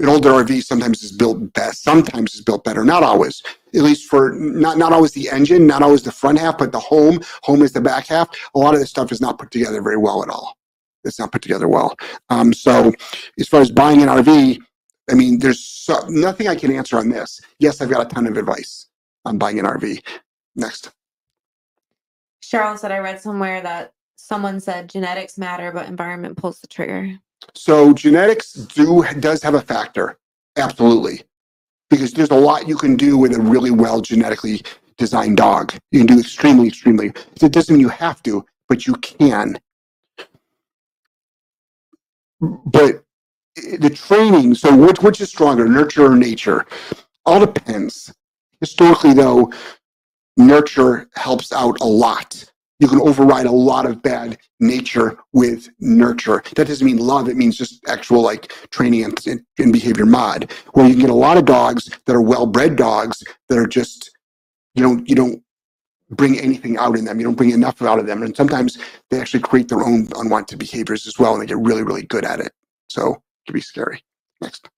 An 0.00 0.08
older 0.08 0.30
RV 0.30 0.62
sometimes 0.64 1.02
is 1.02 1.12
built 1.12 1.52
best. 1.54 1.82
Sometimes 1.82 2.34
is 2.34 2.40
built 2.40 2.62
better. 2.64 2.84
Not 2.84 3.02
always. 3.02 3.42
At 3.74 3.82
least 3.82 4.08
for 4.08 4.32
not 4.32 4.78
not 4.78 4.92
always 4.92 5.12
the 5.12 5.28
engine, 5.28 5.66
not 5.66 5.82
always 5.82 6.02
the 6.02 6.12
front 6.12 6.38
half, 6.38 6.58
but 6.58 6.72
the 6.72 6.78
home. 6.78 7.20
Home 7.42 7.62
is 7.62 7.72
the 7.72 7.80
back 7.80 8.06
half. 8.06 8.28
A 8.54 8.58
lot 8.58 8.74
of 8.74 8.80
this 8.80 8.90
stuff 8.90 9.10
is 9.10 9.20
not 9.20 9.38
put 9.38 9.50
together 9.50 9.82
very 9.82 9.96
well 9.96 10.22
at 10.22 10.28
all. 10.28 10.56
It's 11.04 11.18
not 11.18 11.32
put 11.32 11.42
together 11.42 11.68
well. 11.68 11.96
Um, 12.28 12.52
so 12.52 12.92
as 13.38 13.48
far 13.48 13.60
as 13.60 13.70
buying 13.70 14.02
an 14.02 14.08
RV, 14.08 14.60
I 15.10 15.14
mean, 15.14 15.38
there's 15.38 15.64
so, 15.64 16.00
nothing 16.08 16.48
I 16.48 16.54
can 16.54 16.72
answer 16.72 16.98
on 16.98 17.08
this. 17.08 17.40
Yes, 17.58 17.80
I've 17.80 17.90
got 17.90 18.04
a 18.04 18.14
ton 18.14 18.26
of 18.26 18.36
advice 18.36 18.86
on 19.24 19.38
buying 19.38 19.58
an 19.58 19.64
RV. 19.64 20.02
Next. 20.54 20.90
Cheryl 22.42 22.78
said 22.78 22.92
I 22.92 22.98
read 22.98 23.20
somewhere 23.20 23.60
that 23.62 23.92
someone 24.16 24.60
said 24.60 24.88
genetics 24.88 25.38
matter, 25.38 25.72
but 25.72 25.88
environment 25.88 26.36
pulls 26.36 26.60
the 26.60 26.66
trigger. 26.66 27.18
So 27.54 27.92
genetics 27.92 28.52
do 28.52 29.04
does 29.20 29.42
have 29.42 29.54
a 29.54 29.60
factor, 29.60 30.18
absolutely, 30.56 31.22
because 31.90 32.12
there's 32.12 32.30
a 32.30 32.34
lot 32.34 32.68
you 32.68 32.76
can 32.76 32.96
do 32.96 33.16
with 33.16 33.34
a 33.34 33.40
really 33.40 33.70
well 33.70 34.00
genetically 34.00 34.62
designed 34.96 35.36
dog. 35.36 35.72
You 35.92 36.00
can 36.00 36.06
do 36.06 36.20
extremely, 36.20 36.68
extremely. 36.68 37.12
It 37.40 37.52
doesn't 37.52 37.74
mean 37.74 37.80
you 37.80 37.88
have 37.88 38.22
to, 38.24 38.44
but 38.68 38.86
you 38.86 38.94
can. 38.94 39.58
But 42.40 43.04
the 43.78 43.90
training. 43.90 44.54
So 44.54 44.76
which 44.76 45.00
which 45.00 45.20
is 45.20 45.28
stronger, 45.28 45.66
nurture 45.68 46.06
or 46.06 46.16
nature? 46.16 46.66
All 47.26 47.40
depends. 47.40 48.12
Historically, 48.60 49.14
though, 49.14 49.52
nurture 50.36 51.08
helps 51.14 51.52
out 51.52 51.80
a 51.80 51.86
lot 51.86 52.50
you 52.80 52.88
can 52.88 53.00
override 53.00 53.46
a 53.46 53.52
lot 53.52 53.86
of 53.86 54.02
bad 54.02 54.38
nature 54.60 55.18
with 55.32 55.68
nurture. 55.80 56.42
That 56.54 56.68
doesn't 56.68 56.86
mean 56.86 56.98
love. 56.98 57.28
It 57.28 57.36
means 57.36 57.56
just 57.56 57.80
actual 57.88 58.22
like 58.22 58.52
training 58.70 59.04
and, 59.04 59.42
and 59.58 59.72
behavior 59.72 60.06
mod, 60.06 60.52
where 60.72 60.86
you 60.86 60.92
can 60.92 61.00
get 61.00 61.10
a 61.10 61.14
lot 61.14 61.36
of 61.36 61.44
dogs 61.44 61.90
that 62.06 62.14
are 62.14 62.22
well-bred 62.22 62.76
dogs 62.76 63.22
that 63.48 63.58
are 63.58 63.66
just, 63.66 64.10
you 64.74 64.82
don't, 64.82 65.08
you 65.08 65.16
don't 65.16 65.42
bring 66.10 66.38
anything 66.38 66.78
out 66.78 66.96
in 66.96 67.04
them. 67.04 67.18
You 67.18 67.24
don't 67.24 67.34
bring 67.34 67.50
enough 67.50 67.82
out 67.82 67.98
of 67.98 68.06
them. 68.06 68.22
And 68.22 68.36
sometimes 68.36 68.78
they 69.10 69.20
actually 69.20 69.40
create 69.40 69.68
their 69.68 69.82
own 69.82 70.08
unwanted 70.16 70.58
behaviors 70.58 71.06
as 71.06 71.18
well. 71.18 71.34
And 71.34 71.42
they 71.42 71.46
get 71.46 71.58
really, 71.58 71.82
really 71.82 72.04
good 72.04 72.24
at 72.24 72.40
it. 72.40 72.52
So 72.88 73.14
it 73.14 73.20
can 73.46 73.54
be 73.54 73.60
scary. 73.60 74.04
Next. 74.40 74.68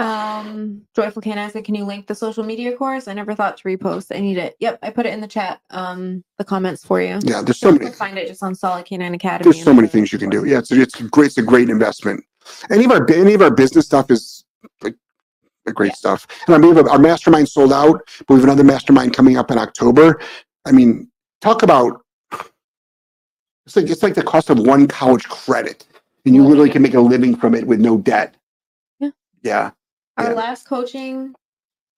Um, 0.00 0.82
Joyful 0.96 1.22
Canine 1.22 1.50
said, 1.50 1.64
"Can 1.64 1.74
you 1.74 1.84
link 1.84 2.06
the 2.06 2.14
social 2.14 2.42
media 2.44 2.76
course? 2.76 3.06
I 3.08 3.12
never 3.14 3.34
thought 3.34 3.56
to 3.58 3.64
repost. 3.64 4.14
I 4.14 4.20
need 4.20 4.38
it. 4.38 4.56
Yep, 4.60 4.78
I 4.82 4.90
put 4.90 5.06
it 5.06 5.12
in 5.12 5.20
the 5.20 5.28
chat. 5.28 5.60
Um, 5.70 6.24
the 6.38 6.44
comments 6.44 6.84
for 6.84 7.00
you. 7.00 7.18
Yeah, 7.22 7.42
there's 7.42 7.58
so 7.58 7.68
You 7.68 7.74
many. 7.74 7.84
can 7.86 7.94
find 7.94 8.18
it 8.18 8.26
just 8.28 8.42
on 8.42 8.54
Solid 8.54 8.86
K9 8.86 9.14
Academy. 9.14 9.50
There's 9.52 9.62
so 9.64 9.74
many 9.74 9.88
things 9.88 10.12
you 10.12 10.18
can 10.18 10.30
do. 10.30 10.44
Yeah, 10.46 10.58
it's 10.58 10.70
it's 10.72 11.00
great. 11.02 11.26
It's 11.26 11.38
a 11.38 11.42
great 11.42 11.68
investment. 11.70 12.24
Any 12.70 12.84
of 12.86 12.90
our 12.90 13.08
any 13.10 13.34
of 13.34 13.42
our 13.42 13.50
business 13.50 13.86
stuff 13.86 14.10
is 14.10 14.44
like 14.82 14.94
like 15.66 15.74
great 15.74 15.88
Yeah. 15.92 15.94
stuff. 15.96 16.26
And 16.46 16.54
I 16.54 16.58
mean, 16.58 16.76
our 16.88 16.98
mastermind 16.98 17.48
sold 17.48 17.72
out, 17.72 18.00
but 18.26 18.34
we 18.34 18.36
have 18.36 18.44
another 18.44 18.64
mastermind 18.64 19.12
coming 19.14 19.36
up 19.36 19.50
in 19.50 19.58
October. 19.58 20.20
I 20.64 20.72
mean, 20.72 21.10
talk 21.40 21.62
about 21.62 22.00
it's 23.66 23.76
like 23.76 23.90
it's 23.90 24.02
like 24.02 24.14
the 24.14 24.22
cost 24.22 24.50
of 24.50 24.58
one 24.58 24.88
college 24.88 25.28
credit, 25.28 25.86
and 26.24 26.34
you 26.34 26.44
literally 26.44 26.70
can 26.70 26.80
make 26.82 26.94
a 26.94 27.00
living 27.00 27.36
from 27.36 27.54
it 27.54 27.66
with 27.66 27.80
no 27.80 27.98
debt. 27.98 28.34
Yeah. 28.98 29.10
Yeah. 29.42 29.70
Our 30.20 30.30
Yeah. 30.30 30.36
last 30.36 30.66
coaching, 30.66 31.34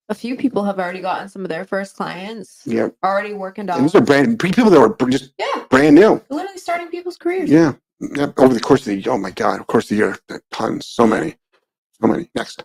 a 0.09 0.15
few 0.15 0.37
people 0.37 0.65
have 0.65 0.79
already 0.79 1.01
gotten 1.01 1.29
some 1.29 1.43
of 1.43 1.49
their 1.49 1.65
first 1.65 1.97
clients. 1.97 2.63
Yeah. 2.65 2.89
Already 3.05 3.33
working 3.33 3.69
And 3.69 3.85
these 3.85 3.95
are 3.95 4.01
brand 4.01 4.39
people 4.39 4.71
that 4.71 4.81
were 4.81 5.11
just 5.11 5.33
Yeah, 5.39 5.65
brand 5.71 5.95
new. 5.97 6.21
literally 6.31 6.59
starting 6.59 6.89
people's 6.89 7.17
careers. 7.17 7.51
Yeah. 7.51 7.75
Yep. 8.01 8.39
Over 8.39 8.55
the 8.55 8.61
course 8.61 8.87
of 8.87 8.87
the 9.03 9.09
oh 9.11 9.19
my 9.19 9.31
god, 9.31 9.61
of 9.61 9.67
course 9.69 9.89
the 9.89 9.95
year, 9.97 10.17
tons, 10.51 10.87
so 10.87 11.07
many, 11.07 11.37
so 12.01 12.09
many. 12.09 12.29
Next. 12.35 12.65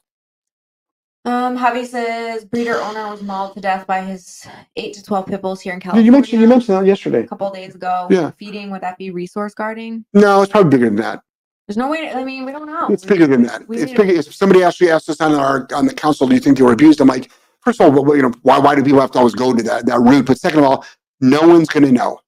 Um, 1.26 1.58
Javi 1.58 1.86
says 1.86 2.45
breeder 2.45 2.76
owner 2.82 3.10
was 3.10 3.22
mauled 3.22 3.53
to 3.55 3.62
death 3.62 3.86
by 3.86 4.01
his 4.01 4.47
eight 4.78 4.93
to 4.95 5.03
twelve 5.03 5.28
pit 5.28 5.41
bulls 5.41 5.60
here 5.62 5.74
in 5.74 5.80
California. 5.80 6.05
you 6.05 6.12
mentioned 6.12 6.41
you 6.41 6.47
mentioned 6.47 6.78
that 6.78 6.86
yesterday. 6.88 7.20
a 7.24 7.28
couple 7.28 7.49
days 7.51 7.76
ago. 7.76 8.08
Yeah. 8.10 8.32
Feeding 8.39 8.72
would 8.72 8.82
that 8.82 8.97
be 8.97 9.12
resource 9.12 9.53
guarding? 9.53 10.05
No, 10.14 10.41
it's 10.41 10.51
probably 10.51 10.70
bigger 10.72 10.86
than 10.86 10.95
that. 10.97 11.22
There's 11.68 11.78
no 11.78 11.89
way. 11.89 12.11
I 12.11 12.24
mean, 12.24 12.45
we 12.45 12.51
don't 12.53 12.65
know. 12.65 12.88
It's 12.89 13.03
bigger 13.03 13.28
than 13.28 13.43
that. 13.43 13.68
We 13.68 13.78
It's 13.78 13.88
need 13.88 13.97
bigger. 13.97 14.13
If 14.13 14.34
somebody 14.34 14.63
actually 14.63 14.89
asked 14.89 15.09
us 15.09 15.20
on 15.20 15.34
our 15.34 15.68
on 15.74 15.86
the 15.86 15.93
council, 15.93 16.28
do 16.28 16.34
you 16.34 16.39
think 16.39 16.57
they 16.57 16.63
were 16.63 16.72
abused? 16.72 17.01
I'm 17.01 17.07
like, 17.07 17.30
first 17.61 17.82
of 17.82 17.93
all, 17.93 18.03
well, 18.03 18.15
you 18.15 18.22
know, 18.24 18.32
why 18.43 18.57
why 18.57 18.76
do 18.76 18.84
people 18.84 19.01
have 19.01 19.11
to 19.11 19.20
always 19.20 19.36
go 19.36 19.53
to 19.53 19.63
that 19.63 19.86
that 19.86 19.99
route? 19.99 20.26
But 20.26 20.39
second 20.39 20.59
of 20.59 20.65
all, 20.65 20.86
no 21.20 21.41
one's 21.41 21.68
going 21.68 21.84
to 21.84 21.91
know. 21.91 22.20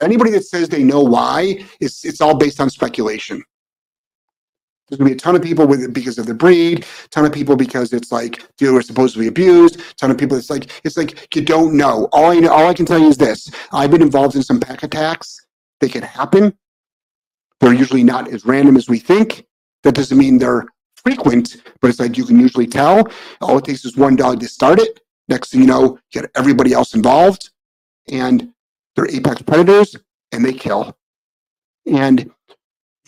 Anybody 0.00 0.30
that 0.32 0.44
says 0.44 0.68
they 0.68 0.84
know 0.84 1.02
why, 1.02 1.64
it's 1.80 2.04
it's 2.04 2.20
all 2.20 2.36
based 2.36 2.60
on 2.60 2.70
speculation. 2.70 3.42
There's 4.88 4.98
gonna 4.98 5.10
be 5.10 5.14
a 5.14 5.18
ton 5.18 5.34
of 5.34 5.42
people 5.42 5.66
with 5.66 5.82
it 5.82 5.92
because 5.92 6.16
of 6.16 6.26
the 6.26 6.34
breed, 6.34 6.86
ton 7.10 7.24
of 7.24 7.32
people 7.32 7.56
because 7.56 7.92
it's 7.92 8.12
like 8.12 8.44
they 8.58 8.70
were 8.70 8.82
supposedly 8.82 9.26
abused, 9.26 9.80
ton 9.98 10.12
of 10.12 10.18
people. 10.18 10.36
It's 10.36 10.50
like 10.50 10.70
it's 10.84 10.96
like 10.96 11.34
you 11.34 11.42
don't 11.42 11.76
know. 11.76 12.08
All 12.12 12.30
I 12.30 12.38
know, 12.38 12.52
all 12.52 12.68
I 12.68 12.74
can 12.74 12.86
tell 12.86 13.00
you 13.00 13.08
is 13.08 13.16
this: 13.16 13.50
I've 13.72 13.90
been 13.90 14.02
involved 14.02 14.36
in 14.36 14.44
some 14.44 14.60
pack 14.60 14.84
attacks. 14.84 15.44
They 15.80 15.88
can 15.88 16.02
happen. 16.02 16.56
They're 17.60 17.72
usually 17.72 18.04
not 18.04 18.28
as 18.28 18.44
random 18.44 18.76
as 18.76 18.88
we 18.88 18.98
think. 18.98 19.46
That 19.82 19.94
doesn't 19.94 20.18
mean 20.18 20.38
they're 20.38 20.66
frequent, 20.96 21.62
but 21.80 21.88
it's 21.88 22.00
like 22.00 22.16
you 22.16 22.24
can 22.24 22.38
usually 22.40 22.66
tell. 22.66 23.08
All 23.40 23.58
it 23.58 23.64
takes 23.64 23.84
is 23.84 23.96
one 23.96 24.16
dog 24.16 24.40
to 24.40 24.48
start 24.48 24.78
it. 24.78 25.00
Next 25.28 25.50
thing 25.50 25.60
you 25.60 25.66
know, 25.66 25.98
you 26.12 26.20
get 26.22 26.30
everybody 26.36 26.72
else 26.72 26.94
involved, 26.94 27.50
and 28.08 28.52
they're 28.94 29.10
apex 29.10 29.42
predators 29.42 29.94
and 30.32 30.44
they 30.44 30.52
kill. 30.52 30.96
And 31.86 32.30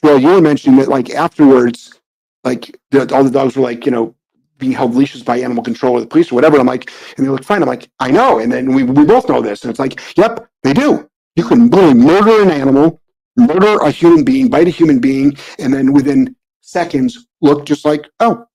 well, 0.03 0.19
you 0.19 0.29
were 0.29 0.41
mentioning 0.41 0.79
that 0.79 0.89
like 0.89 1.11
afterwards, 1.11 1.99
like 2.45 2.79
the, 2.91 3.13
all 3.15 3.25
the 3.25 3.31
dogs 3.31 3.57
were 3.57 3.63
like, 3.63 3.85
you 3.85 3.91
know, 3.91 4.15
being 4.59 4.73
held 4.73 4.95
leashes 4.95 5.23
by 5.23 5.39
animal 5.39 5.63
control 5.63 5.97
or 5.97 6.01
the 6.01 6.07
police 6.07 6.31
or 6.31 6.35
whatever. 6.35 6.59
I'm 6.59 6.67
like, 6.67 6.91
and 7.17 7.27
they 7.27 7.31
look 7.31 7.45
fine. 7.45 7.63
I'm 7.63 7.69
like, 7.69 7.89
I 8.01 8.11
know. 8.11 8.39
And 8.39 8.51
then 8.51 8.73
we, 8.73 8.83
we 8.83 9.05
both 9.05 9.29
know 9.29 9.41
this. 9.41 9.63
And 9.63 9.71
it's 9.71 9.79
like, 9.79 10.01
yep, 10.17 10.49
they 10.63 10.73
do. 10.73 11.09
You 11.37 11.45
can 11.45 11.71
literally 11.71 11.95
murder 11.95 12.43
an 12.43 12.51
animal, 12.51 13.01
murder 13.39 13.79
a 13.83 13.91
human 13.91 14.25
being, 14.25 14.49
bite 14.49 14.67
a 14.67 14.71
human 14.71 14.99
being, 14.99 15.37
and 15.59 15.73
then 15.73 15.93
within 15.93 16.35
seconds 16.61 17.27
look 17.41 17.65
just 17.65 17.85
like, 17.85 18.09
oh, 18.21 18.47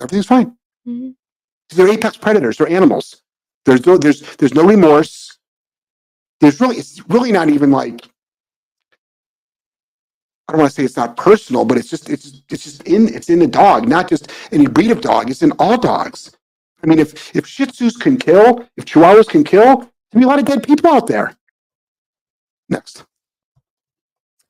everything's 0.00 0.26
fine. 0.26 0.56
Mhm. 0.86 1.14
They're 1.70 1.88
apex 1.88 2.16
predators. 2.16 2.56
They're 2.58 2.68
animals. 2.68 3.22
There's 3.64 3.86
no, 3.86 3.96
there's, 3.96 4.20
there's 4.36 4.54
no 4.54 4.64
remorse. 4.64 5.38
There's 6.40 6.60
really, 6.60 6.76
it's 6.76 7.00
really 7.08 7.32
not 7.32 7.48
even 7.48 7.70
like, 7.70 8.04
I 10.48 10.52
don't 10.52 10.60
want 10.60 10.70
to 10.70 10.74
say 10.74 10.84
it's 10.84 10.96
not 10.96 11.16
personal, 11.16 11.64
but 11.64 11.78
it's 11.78 11.88
just, 11.88 12.10
it's, 12.10 12.42
it's 12.50 12.64
just 12.64 12.82
in, 12.82 13.14
it's 13.14 13.30
in 13.30 13.38
the 13.38 13.46
dog, 13.46 13.88
not 13.88 14.08
just 14.08 14.30
any 14.50 14.66
breed 14.66 14.90
of 14.90 15.00
dog. 15.00 15.30
It's 15.30 15.42
in 15.42 15.52
all 15.52 15.78
dogs. 15.78 16.36
I 16.82 16.88
mean, 16.88 16.98
if, 16.98 17.34
if 17.34 17.46
Shih 17.46 17.66
Tzus 17.66 17.98
can 17.98 18.16
kill, 18.16 18.68
if 18.76 18.84
Chihuahuas 18.84 19.28
can 19.28 19.44
kill, 19.44 19.76
there'd 19.76 20.20
be 20.20 20.24
a 20.24 20.26
lot 20.26 20.40
of 20.40 20.44
dead 20.44 20.64
people 20.64 20.90
out 20.90 21.06
there. 21.06 21.36
Next. 22.68 23.04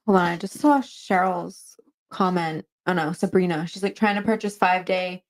Hold 0.07 0.19
on, 0.19 0.25
I 0.25 0.37
just 0.37 0.59
saw 0.59 0.81
Cheryl's 0.81 1.77
comment. 2.11 2.65
Oh 2.87 2.93
no, 2.93 3.13
Sabrina. 3.13 3.67
She's 3.67 3.83
like 3.83 3.95
trying 3.95 4.17
to 4.17 4.23
purchase 4.23 4.57
five 4.57 4.85
day 4.85 5.23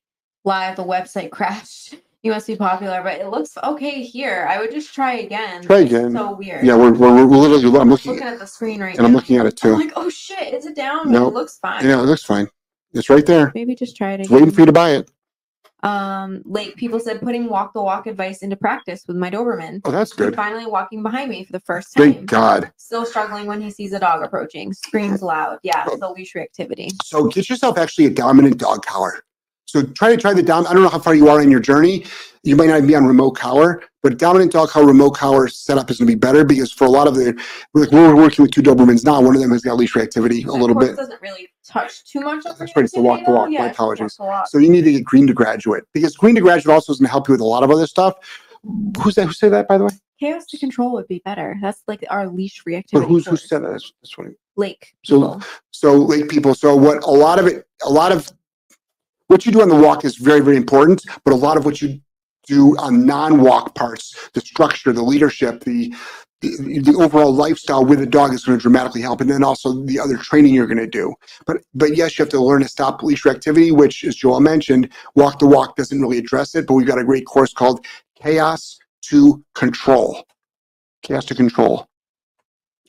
live. 0.45 0.77
The 0.77 0.85
website 0.85 1.31
crashed. 1.37 1.95
You 2.23 2.31
must 2.31 2.47
be 2.47 2.55
popular, 2.55 3.03
but 3.03 3.19
it 3.21 3.27
looks 3.29 3.59
okay 3.65 4.01
here. 4.05 4.47
I 4.49 4.61
would 4.61 4.71
just 4.71 4.95
try 4.95 5.15
again. 5.15 5.63
Try 5.63 5.81
It's 5.81 5.91
again. 5.93 6.13
So 6.13 6.35
weird. 6.37 6.65
Yeah, 6.65 6.77
we're, 6.77 6.93
we're, 6.93 7.27
we're 7.27 7.37
literally, 7.37 7.81
I'm 7.81 7.91
looking, 7.91 8.13
looking 8.13 8.29
at 8.29 8.39
the 8.39 8.47
screen 8.47 8.81
right 8.81 8.97
and 8.97 9.05
I'm 9.05 9.13
looking 9.13 9.39
at 9.39 9.47
it 9.47 9.57
too. 9.57 9.73
I'm 9.73 9.81
like, 9.81 9.93
oh 9.97 10.09
shit, 10.09 10.55
is 10.55 10.65
it 10.65 10.77
down? 10.77 11.11
No. 11.11 11.27
It 11.27 11.35
looks 11.35 11.59
fine. 11.59 11.85
Yeah, 11.85 11.99
it 11.99 12.05
looks 12.05 12.23
fine. 12.23 12.47
It's 12.93 13.11
right 13.11 13.27
there. 13.27 13.51
Maybe 13.57 13.75
just 13.75 13.97
try 13.97 14.13
it 14.13 14.21
It's 14.21 14.29
again. 14.29 14.39
waiting 14.39 14.55
for 14.55 14.61
you 14.61 14.67
to 14.67 14.73
buy 14.73 14.91
it. 14.91 15.11
Um, 15.83 16.43
like 16.45 16.77
people 16.77 17.01
said, 17.01 17.21
putting 17.21 17.49
walk 17.49 17.73
the 17.73 17.83
walk 17.83 18.07
advice 18.07 18.43
into 18.43 18.57
practice 18.57 19.05
with 19.07 19.17
my 19.17 19.31
Doberman. 19.31 19.81
Oh, 19.85 19.91
that's 19.91 20.13
good. 20.13 20.37
finally 20.37 20.67
walking 20.67 21.03
behind 21.03 21.31
me 21.31 21.45
for 21.45 21.53
the 21.53 21.61
first 21.61 21.95
time. 21.95 22.13
Thank 22.13 22.27
God. 22.27 22.73
Still 22.77 23.05
struggling 23.05 23.47
when 23.47 23.61
he 23.61 23.71
sees 23.71 23.93
a 23.93 23.99
dog 23.99 24.23
approaching. 24.23 24.73
Screams 24.73 25.23
loud. 25.23 25.59
Yeah, 25.63 25.85
it's 25.87 25.99
the 25.99 26.09
leash 26.09 26.35
reactivity. 26.35 26.91
So 27.05 27.27
get 27.27 27.49
yourself 27.49 27.79
actually 27.79 28.07
a 28.07 28.11
dominant 28.11 28.59
dog 28.59 28.85
collar. 28.85 29.25
So 29.67 29.83
try 29.83 30.11
to 30.11 30.17
try 30.17 30.35
the 30.35 30.43
dom. 30.43 30.67
I 30.67 30.73
don't 30.75 30.83
know 30.83 30.89
how 30.89 30.99
far 30.99 31.15
you 31.15 31.29
are 31.29 31.41
in 31.41 31.51
your 31.51 31.61
journey. 31.61 32.05
You 32.45 32.57
might 32.57 32.67
not 32.67 32.87
be 32.87 32.95
on 32.97 33.07
remote 33.07 33.33
collar, 33.33 33.83
but 34.03 34.19
dominant 34.19 34.53
dog 34.53 34.69
collar, 34.69 34.87
remote 34.87 35.13
collar 35.13 35.47
setup 35.47 35.91
is 35.91 35.99
going 35.99 36.09
to 36.09 36.15
be 36.15 36.19
better 36.19 36.45
because 36.45 36.73
for 36.73 36.87
a 36.87 36.91
lot 36.91 37.07
of 37.07 37.15
the, 37.15 37.41
like 37.73 37.91
we're 37.93 38.17
working 38.17 38.43
with 38.43 38.51
two 38.51 38.63
Dobermans 38.63 39.05
now. 39.05 39.21
One 39.21 39.37
of 39.37 39.41
them 39.41 39.53
has 39.53 39.63
got 39.63 39.77
leash 39.77 39.93
reactivity 39.95 40.45
a 40.47 40.53
little 40.53 40.75
bit. 40.77 40.97
doesn't 40.97 41.23
really 41.23 41.49
touch 41.65 42.05
too 42.05 42.21
much 42.21 42.43
That's 42.45 42.61
right, 42.61 42.79
it's 42.79 42.93
the 42.93 43.01
walk 43.01 43.25
the 43.25 43.31
walk. 43.31 43.49
My 43.49 43.53
Yeah, 43.55 43.63
walk 43.67 43.73
apologies. 43.73 44.19
So 44.47 44.59
you 44.59 44.69
need 44.69 44.85
to 44.85 44.93
get 44.93 45.05
green 45.05 45.27
to 45.29 45.33
graduate 45.33 45.85
because 45.93 46.17
green 46.17 46.35
to 46.35 46.41
graduate 46.41 46.75
also 46.75 46.93
is 46.93 46.99
going 46.99 47.07
to 47.07 47.13
help 47.13 47.29
you 47.29 47.33
with 47.33 47.41
a 47.41 47.45
lot 47.45 47.63
of 47.63 47.71
other 47.71 47.87
stuff. 47.87 48.15
Who's 49.03 49.15
that? 49.15 49.27
Who 49.27 49.33
said 49.33 49.53
that, 49.53 49.69
by 49.69 49.79
the 49.79 49.85
way? 49.85 49.91
Chaos 50.19 50.47
to 50.47 50.59
control 50.59 50.93
would 50.93 51.09
be 51.09 51.21
better. 51.25 51.57
That's 51.63 51.83
like 51.89 52.05
our 52.11 52.29
leash 52.29 52.63
reactivity. 52.67 52.93
But 52.93 53.03
who's 53.03 53.27
who 53.27 53.37
said 53.37 53.63
that? 53.65 53.71
That's, 53.71 53.93
that's 54.03 54.13
funny. 54.13 54.35
Lake. 54.57 54.95
So- 55.05 55.17
people. 55.17 55.43
So 55.71 55.95
like 55.95 56.29
people, 56.29 56.55
so 56.55 56.77
what 56.77 57.03
a 57.03 57.11
lot 57.11 57.39
of 57.39 57.47
it, 57.47 57.67
a 57.85 57.91
lot 57.91 58.13
of 58.13 58.31
what 59.29 59.47
you 59.47 59.53
do 59.53 59.63
on 59.63 59.69
the 59.69 59.77
walk 59.77 60.05
is 60.05 60.17
very, 60.17 60.41
very 60.41 60.57
important, 60.57 61.03
but 61.25 61.33
a 61.33 61.37
lot 61.37 61.57
of 61.57 61.65
what 61.65 61.81
you 61.81 62.01
do 62.47 62.77
on 62.79 63.07
non-walk 63.07 63.75
parts, 63.75 64.31
the 64.35 64.41
structure, 64.41 64.93
the 64.93 65.03
leadership, 65.03 65.63
the 65.65 65.95
the, 66.43 66.81
the 66.81 66.95
overall 67.01 67.33
lifestyle 67.33 67.85
with 67.85 68.01
a 68.01 68.07
dog 68.07 68.35
is 68.35 68.45
going 68.45 68.59
to 68.59 68.63
dramatically 68.63 69.01
help, 69.01 69.21
and 69.21 69.31
then 69.31 69.45
also 69.45 69.85
the 69.85 69.99
other 69.99 70.17
training 70.17 70.53
you're 70.53 70.67
going 70.67 70.77
to 70.77 70.89
do. 70.89 71.15
But 71.47 71.59
but 71.73 71.97
yes, 71.97 72.19
you 72.19 72.25
have 72.25 72.31
to 72.31 72.43
learn 72.43 72.63
to 72.63 72.69
stop 72.69 73.03
leash 73.03 73.23
reactivity, 73.23 73.71
which, 73.71 74.03
as 74.03 74.17
Joel 74.17 74.41
mentioned, 74.41 74.89
walk 75.15 75.39
the 75.39 75.47
walk 75.47 75.77
doesn't 75.77 76.01
really 76.01 76.19
address 76.19 76.57
it. 76.57 76.67
But 76.67 76.75
we've 76.75 76.87
got 76.87 76.99
a 76.99 77.05
great 77.05 77.27
course 77.27 77.53
called 77.53 77.87
Chaos 78.21 78.79
to 79.03 79.45
Control. 79.55 80.25
Chaos 81.03 81.25
to 81.27 81.35
Control. 81.37 81.87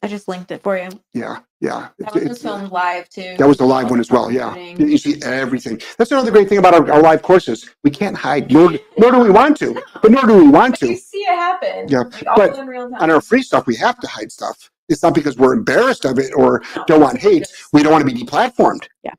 I 0.04 0.08
just 0.08 0.28
linked 0.28 0.52
it 0.52 0.62
for 0.62 0.78
you. 0.78 0.90
Yeah, 1.14 1.40
yeah. 1.62 1.88
That 2.00 2.16
It's- 2.18 2.28
was 2.30 2.42
filmed 2.42 2.72
live 2.72 3.08
too. 3.08 3.36
that 3.38 3.48
was 3.48 3.58
the 3.58 3.66
live 3.66 3.90
one 3.90 4.02
as 4.02 4.12
well, 4.12 4.30
yeah. 4.30 4.54
You 4.56 4.98
see 4.98 5.22
everything. 5.24 5.82
That's 5.98 6.12
another 6.12 6.30
great 6.30 6.50
thing 6.50 6.58
about 6.58 6.74
our, 6.74 6.92
our 6.92 7.02
live 7.02 7.22
courses. 7.22 7.70
We 7.86 7.90
can't 7.90 8.18
hide, 8.18 8.52
nor, 8.52 8.72
nor 8.98 9.12
do 9.12 9.20
we 9.20 9.30
want 9.30 9.56
to, 9.60 9.82
but 10.02 10.12
nor 10.12 10.24
do 10.24 10.36
we 10.38 10.50
want 10.50 10.80
But 10.82 10.90
you 10.90 10.96
to. 10.98 11.02
see 11.02 11.20
it 11.20 11.30
happen. 11.30 11.88
Yeah, 11.88 12.00
Like, 12.00 12.36
but 12.36 12.58
in 12.60 12.68
real 12.68 12.90
time. 12.90 13.02
On 13.02 13.12
our 13.12 13.22
free 13.22 13.42
stuff, 13.44 13.66
we 13.66 13.76
have 13.78 13.98
to 14.02 14.08
hide 14.08 14.30
stuff. 14.32 14.70
It's 14.90 15.02
not 15.02 15.16
because 15.16 15.38
we're 15.38 15.54
embarrassed 15.54 16.04
of 16.04 16.20
it 16.20 16.34
or 16.36 16.62
No, 16.76 16.84
don't 16.86 17.00
want 17.02 17.18
hate. 17.20 17.46
just 17.48 17.72
We 17.72 17.82
don't 17.82 17.94
want 17.94 18.06
to 18.08 18.14
be 18.14 18.22
deplatformed. 18.22 18.86
Yeah. 19.04 19.14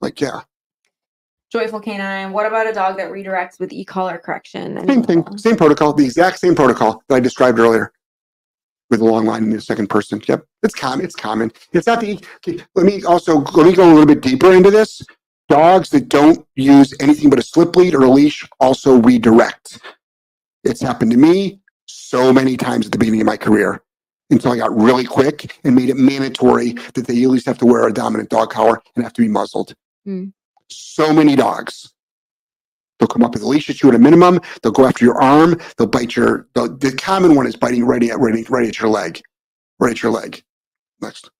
Like, 0.00 0.22
yeah, 0.22 0.40
Joyful 1.52 1.80
canine. 1.80 2.32
What 2.32 2.46
about 2.46 2.66
a 2.68 2.72
dog 2.72 2.96
that 2.98 3.10
redirects 3.10 3.58
with 3.60 3.72
e-collar 3.72 4.16
correction? 4.18 4.78
same 4.86 5.02
thing, 5.02 5.36
same 5.36 5.56
protocol, 5.56 5.92
the 5.92 6.04
exact 6.04 6.38
same 6.38 6.54
protocol 6.54 7.02
that 7.08 7.16
I 7.16 7.20
described 7.20 7.58
earlier 7.58 7.92
with 8.90 9.00
a 9.00 9.04
long 9.04 9.24
line 9.24 9.44
in 9.44 9.50
the 9.50 9.60
second 9.60 9.88
person. 9.88 10.20
Yep, 10.26 10.44
it's 10.62 10.74
common. 10.74 11.04
It's 11.04 11.14
common. 11.14 11.52
It's 11.72 11.86
not 11.86 12.00
the. 12.00 12.20
Okay, 12.36 12.62
let 12.74 12.84
me 12.84 13.02
also 13.04 13.38
let 13.38 13.66
me 13.66 13.72
go 13.74 13.84
a 13.84 13.92
little 13.92 14.06
bit 14.06 14.20
deeper 14.20 14.52
into 14.52 14.70
this. 14.70 15.02
Dogs 15.48 15.90
that 15.90 16.08
don't 16.08 16.46
use 16.54 16.94
anything 17.00 17.28
but 17.30 17.38
a 17.38 17.42
slip 17.42 17.74
lead 17.76 17.94
or 17.94 18.02
a 18.04 18.10
leash 18.10 18.46
also 18.60 18.98
redirect. 19.00 19.80
It's 20.64 20.80
happened 20.80 21.10
to 21.12 21.16
me 21.16 21.60
so 21.86 22.32
many 22.32 22.56
times 22.56 22.86
at 22.86 22.92
the 22.92 22.98
beginning 22.98 23.20
of 23.20 23.26
my 23.26 23.36
career. 23.36 23.82
until 24.30 24.52
I 24.52 24.56
got 24.56 24.76
really 24.76 25.04
quick 25.04 25.58
and 25.64 25.74
made 25.74 25.88
it 25.90 25.96
mandatory 25.96 26.72
that 26.94 27.06
they 27.06 27.22
at 27.22 27.30
least 27.30 27.46
have 27.46 27.58
to 27.58 27.66
wear 27.66 27.86
a 27.88 27.92
dominant 27.92 28.30
dog 28.30 28.50
collar 28.50 28.80
and 28.94 29.04
have 29.04 29.12
to 29.14 29.22
be 29.22 29.28
muzzled. 29.28 29.74
Hmm. 30.04 30.26
So 30.70 31.12
many 31.12 31.36
dogs. 31.36 31.92
They'll 33.00 33.08
come 33.08 33.24
up 33.24 33.32
with 33.32 33.42
a 33.42 33.46
leash 33.48 33.68
at 33.70 33.82
you 33.82 33.88
at 33.88 33.94
a 33.94 33.98
minimum. 33.98 34.40
They'll 34.62 34.72
go 34.72 34.86
after 34.86 35.04
your 35.04 35.20
arm. 35.20 35.58
They'll 35.78 35.86
bite 35.88 36.14
your. 36.14 36.46
The, 36.54 36.68
the 36.68 36.92
common 36.92 37.34
one 37.34 37.46
is 37.46 37.56
biting 37.56 37.84
right 37.84 38.02
at 38.02 38.18
right, 38.20 38.38
at- 38.38 38.50
right 38.50 38.68
at 38.68 38.78
your 38.78 38.90
leg, 38.90 39.20
right 39.80 39.90
at 39.92 40.02
your 40.02 40.12
leg. 40.12 40.42
Next. 41.00 41.30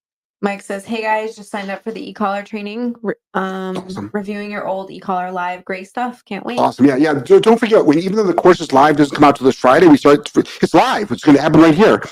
Mike 0.43 0.63
says, 0.63 0.87
"Hey 0.87 1.03
guys, 1.03 1.37
just 1.37 1.51
signed 1.51 1.71
up 1.71 1.85
for 1.85 1.93
the 1.93 2.09
e-collar 2.09 2.43
training. 2.43 2.97
Um, 3.35 3.77
Awesome. 3.77 4.11
reviewing 4.15 4.51
your 4.51 4.67
old 4.67 4.91
e-collar 4.91 5.31
live. 5.31 5.67
Great 5.67 5.87
stuff. 5.87 6.25
Can't 6.25 6.47
wait." 6.47 6.59
Awesome. 6.59 6.87
Yeah, 6.87 6.97
yeah. 6.97 7.13
Don't 7.13 7.45
don't 7.45 7.59
forget 7.61 7.85
when 7.85 7.99
even 7.99 8.17
though 8.17 8.25
the 8.27 8.33
course 8.33 8.59
is 8.63 8.73
live, 8.73 8.97
doesn't 8.97 9.15
come 9.15 9.25
out 9.25 9.37
till 9.37 9.45
this 9.45 9.57
Friday. 9.57 9.87
We 9.87 9.99
start. 9.99 10.35
It's 10.35 10.73
live. 10.73 11.13
It's 11.13 11.23
going 11.23 11.37
to 11.37 11.43
happen 11.43 11.61
right 11.61 11.75
here. 11.75 12.03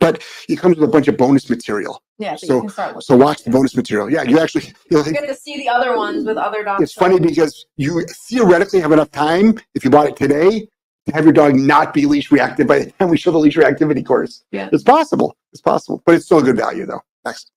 But 0.00 0.22
it 0.48 0.56
comes 0.56 0.76
with 0.76 0.88
a 0.88 0.92
bunch 0.92 1.08
of 1.08 1.16
bonus 1.16 1.48
material. 1.50 2.02
Yeah, 2.18 2.36
so, 2.36 2.46
so- 2.46 2.54
you 2.54 2.60
can 2.62 2.70
start. 2.70 3.02
So 3.02 3.16
watch 3.16 3.42
the 3.44 3.50
bonus 3.50 3.76
material. 3.76 4.10
Yeah, 4.10 4.22
you 4.22 4.38
actually. 4.38 4.72
You'll 4.90 5.06
You 5.06 5.12
get 5.12 5.26
to 5.28 5.34
see 5.34 5.56
the 5.58 5.68
other 5.68 5.96
ones 5.96 6.24
with 6.24 6.36
other 6.36 6.64
dogs. 6.64 6.82
it's 6.82 6.92
funny 6.94 7.20
because 7.20 7.66
you 7.76 8.04
theoretically 8.28 8.80
have 8.80 8.92
enough 8.92 9.10
time 9.10 9.58
if 9.74 9.84
you 9.84 9.90
bought 9.90 10.08
it 10.08 10.16
today 10.16 10.68
to 11.06 11.12
have 11.12 11.24
your 11.24 11.32
dog 11.32 11.54
not 11.54 11.94
be 11.94 12.04
leash 12.06 12.32
reactive 12.32 12.66
by 12.66 12.80
the 12.80 12.90
time 12.92 13.08
we 13.10 13.16
show 13.16 13.30
the 13.30 13.38
leash 13.38 13.56
reactivity 13.56 14.04
course. 14.04 14.44
Yeah. 14.50 14.68
It's 14.72 14.82
possible. 14.82 15.36
It's 15.52 15.60
possible, 15.62 16.02
but 16.04 16.14
it's 16.16 16.24
still 16.24 16.38
a 16.38 16.42
good 16.42 16.56
value 16.56 16.84
though. 16.86 17.02
Next. 17.24 17.50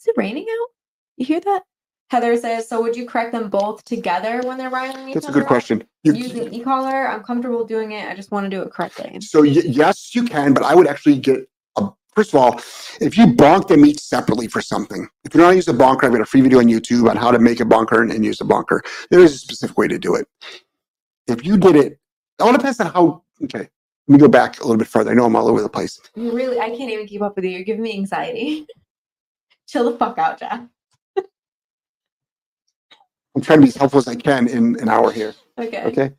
Is 0.00 0.06
it 0.08 0.14
raining 0.16 0.44
out? 0.50 0.68
You 1.16 1.24
hear 1.24 1.40
that? 1.40 1.62
Heather 2.10 2.36
says, 2.36 2.68
"So 2.68 2.80
would 2.82 2.94
you 2.96 3.04
correct 3.06 3.32
them 3.32 3.48
both 3.50 3.84
together 3.84 4.40
when 4.44 4.58
they're 4.58 4.70
riling 4.70 5.08
each 5.08 5.14
That's 5.14 5.26
a 5.26 5.30
other 5.30 5.40
good 5.40 5.46
up? 5.46 5.48
question. 5.48 5.84
You, 6.04 6.12
Using 6.14 6.54
e-collar, 6.54 7.08
I'm 7.08 7.22
comfortable 7.24 7.64
doing 7.64 7.92
it. 7.92 8.08
I 8.08 8.14
just 8.14 8.30
want 8.30 8.44
to 8.44 8.50
do 8.50 8.62
it 8.62 8.70
correctly. 8.70 9.18
so 9.20 9.40
y- 9.40 9.48
yes, 9.64 10.14
you 10.14 10.22
can, 10.24 10.54
but 10.54 10.62
I 10.62 10.74
would 10.74 10.86
actually 10.86 11.18
get 11.18 11.48
a, 11.76 11.88
first 12.14 12.32
of 12.32 12.38
all, 12.40 12.60
if 13.00 13.18
you 13.18 13.26
bonk 13.26 13.66
them 13.66 13.84
each 13.84 13.98
separately 13.98 14.46
for 14.46 14.60
something, 14.60 15.08
if 15.24 15.34
you 15.34 15.38
know 15.38 15.46
how 15.46 15.50
to 15.50 15.56
use 15.56 15.66
a 15.66 15.74
bonker, 15.74 16.06
I've 16.06 16.12
got 16.12 16.20
a 16.20 16.26
free 16.26 16.42
video 16.42 16.60
on 16.60 16.66
YouTube 16.66 17.10
on 17.10 17.16
how 17.16 17.32
to 17.32 17.40
make 17.40 17.58
a 17.58 17.64
bonker 17.64 18.00
and, 18.02 18.12
and 18.12 18.24
use 18.24 18.40
a 18.40 18.44
bonker. 18.44 18.82
There 19.10 19.18
is 19.20 19.34
a 19.34 19.38
specific 19.38 19.76
way 19.76 19.88
to 19.88 19.98
do 19.98 20.14
it. 20.14 20.28
If 21.26 21.44
you 21.44 21.56
did 21.58 21.74
it, 21.74 21.86
it 21.94 21.98
all 22.40 22.52
depends 22.52 22.78
on 22.78 22.86
how. 22.92 23.24
Okay, 23.42 23.68
let 24.06 24.12
me 24.14 24.18
go 24.18 24.28
back 24.28 24.60
a 24.60 24.62
little 24.62 24.76
bit 24.78 24.86
further. 24.86 25.10
I 25.10 25.14
know 25.14 25.24
I'm 25.24 25.34
all 25.34 25.48
over 25.48 25.60
the 25.60 25.68
place. 25.68 26.00
You 26.14 26.30
really, 26.30 26.60
I 26.60 26.68
can't 26.68 26.88
even 26.90 27.08
keep 27.08 27.20
up 27.20 27.34
with 27.34 27.44
you. 27.44 27.50
You're 27.50 27.64
giving 27.64 27.82
me 27.82 27.94
anxiety. 27.94 28.66
Chill 29.66 29.90
the 29.90 29.98
fuck 29.98 30.18
out, 30.18 30.38
Jeff. 30.38 30.60
I'm 33.36 33.42
trying 33.42 33.58
to 33.58 33.64
be 33.64 33.68
as 33.68 33.76
helpful 33.76 33.98
as 33.98 34.08
I 34.08 34.14
can 34.16 34.48
in 34.48 34.80
an 34.80 34.88
hour 34.88 35.12
here. 35.12 35.34
Okay. 35.58 35.84
Okay. 35.84 36.12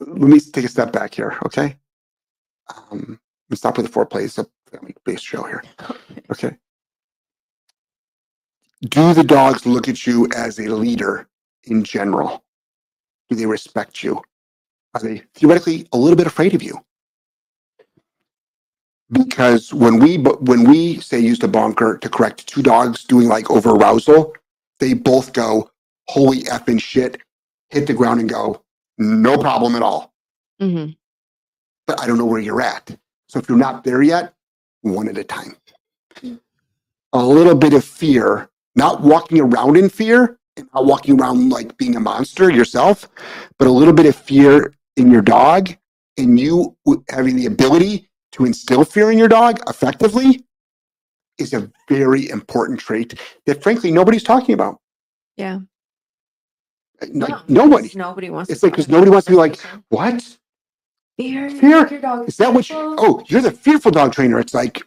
Let 0.00 0.18
me 0.28 0.40
take 0.40 0.64
a 0.64 0.68
step 0.68 0.92
back 0.92 1.14
here. 1.14 1.38
Okay. 1.46 1.76
Um, 2.68 3.20
let 3.48 3.50
me 3.50 3.56
stop 3.56 3.76
with 3.76 3.86
the 3.86 3.92
foreplay. 3.92 4.24
It's 4.24 4.38
a 4.38 4.46
family 4.70 4.96
based 5.04 5.24
show 5.24 5.44
here. 5.44 5.62
Okay. 6.30 6.56
Do 8.82 9.14
the 9.14 9.24
dogs 9.24 9.66
look 9.66 9.88
at 9.88 10.06
you 10.06 10.28
as 10.34 10.58
a 10.58 10.68
leader 10.68 11.28
in 11.64 11.84
general? 11.84 12.44
Do 13.28 13.36
they 13.36 13.46
respect 13.46 14.02
you? 14.02 14.20
Are 14.94 15.00
they 15.00 15.22
theoretically 15.34 15.86
a 15.92 15.98
little 15.98 16.16
bit 16.16 16.26
afraid 16.26 16.54
of 16.54 16.62
you? 16.62 16.80
Because 19.12 19.72
when 19.74 19.98
we 19.98 20.16
when 20.18 20.68
we 20.68 21.00
say 21.00 21.20
use 21.20 21.38
the 21.38 21.48
bonker 21.48 21.98
to 21.98 22.08
correct 22.08 22.46
two 22.46 22.62
dogs 22.62 23.04
doing 23.04 23.28
like 23.28 23.50
over 23.50 23.70
arousal, 23.70 24.34
they 24.78 24.94
both 24.94 25.32
go, 25.32 25.69
holy 26.10 26.42
effing 26.42 26.80
shit, 26.80 27.20
hit 27.68 27.86
the 27.86 27.94
ground 27.94 28.20
and 28.20 28.28
go, 28.28 28.62
no 28.98 29.38
problem 29.38 29.76
at 29.76 29.82
all. 29.82 30.12
Mm-hmm. 30.60 30.92
But 31.86 32.00
I 32.00 32.06
don't 32.06 32.18
know 32.18 32.26
where 32.26 32.40
you're 32.40 32.60
at. 32.60 32.96
So 33.28 33.38
if 33.38 33.48
you're 33.48 33.58
not 33.58 33.84
there 33.84 34.02
yet, 34.02 34.34
one 34.82 35.08
at 35.08 35.18
a 35.18 35.24
time. 35.24 35.56
A 37.12 37.24
little 37.24 37.54
bit 37.54 37.74
of 37.74 37.84
fear, 37.84 38.50
not 38.74 39.02
walking 39.02 39.40
around 39.40 39.76
in 39.76 39.88
fear 39.88 40.38
and 40.56 40.68
not 40.74 40.84
walking 40.86 41.20
around 41.20 41.48
like 41.50 41.76
being 41.76 41.96
a 41.96 42.00
monster 42.00 42.50
yourself, 42.50 43.08
but 43.58 43.68
a 43.68 43.70
little 43.70 43.94
bit 43.94 44.06
of 44.06 44.16
fear 44.16 44.72
in 44.96 45.10
your 45.10 45.22
dog 45.22 45.70
and 46.18 46.38
you 46.38 46.76
having 47.08 47.36
the 47.36 47.46
ability 47.46 48.08
to 48.32 48.44
instill 48.44 48.84
fear 48.84 49.10
in 49.10 49.18
your 49.18 49.28
dog 49.28 49.60
effectively 49.68 50.44
is 51.38 51.52
a 51.52 51.70
very 51.88 52.28
important 52.30 52.78
trait 52.78 53.14
that 53.46 53.62
frankly 53.62 53.90
nobody's 53.90 54.22
talking 54.22 54.54
about. 54.54 54.78
Yeah. 55.36 55.60
Like, 57.00 57.14
No, 57.14 57.40
nobody. 57.48 57.90
Nobody 57.94 58.30
wants. 58.30 58.50
It's 58.50 58.60
to 58.60 58.66
like, 58.66 58.74
'cause 58.74 58.84
talk 58.86 58.90
about 58.90 58.96
nobody 58.98 59.10
wants 59.10 59.26
to 59.26 59.32
be 59.32 59.36
like, 59.36 59.58
conversation. 59.58 59.84
What? 59.88 60.36
fear. 61.16 61.50
Fear? 61.50 61.88
Your 61.88 62.00
dog 62.00 62.28
Is 62.28 62.36
that 62.38 62.52
what 62.52 62.68
you, 62.70 62.76
fearful. 62.76 62.96
oh, 62.98 63.24
you're 63.28 63.42
the 63.42 63.50
fearful 63.52 63.90
dog 63.90 64.12
trainer. 64.12 64.38
It's 64.38 64.54
like, 64.54 64.82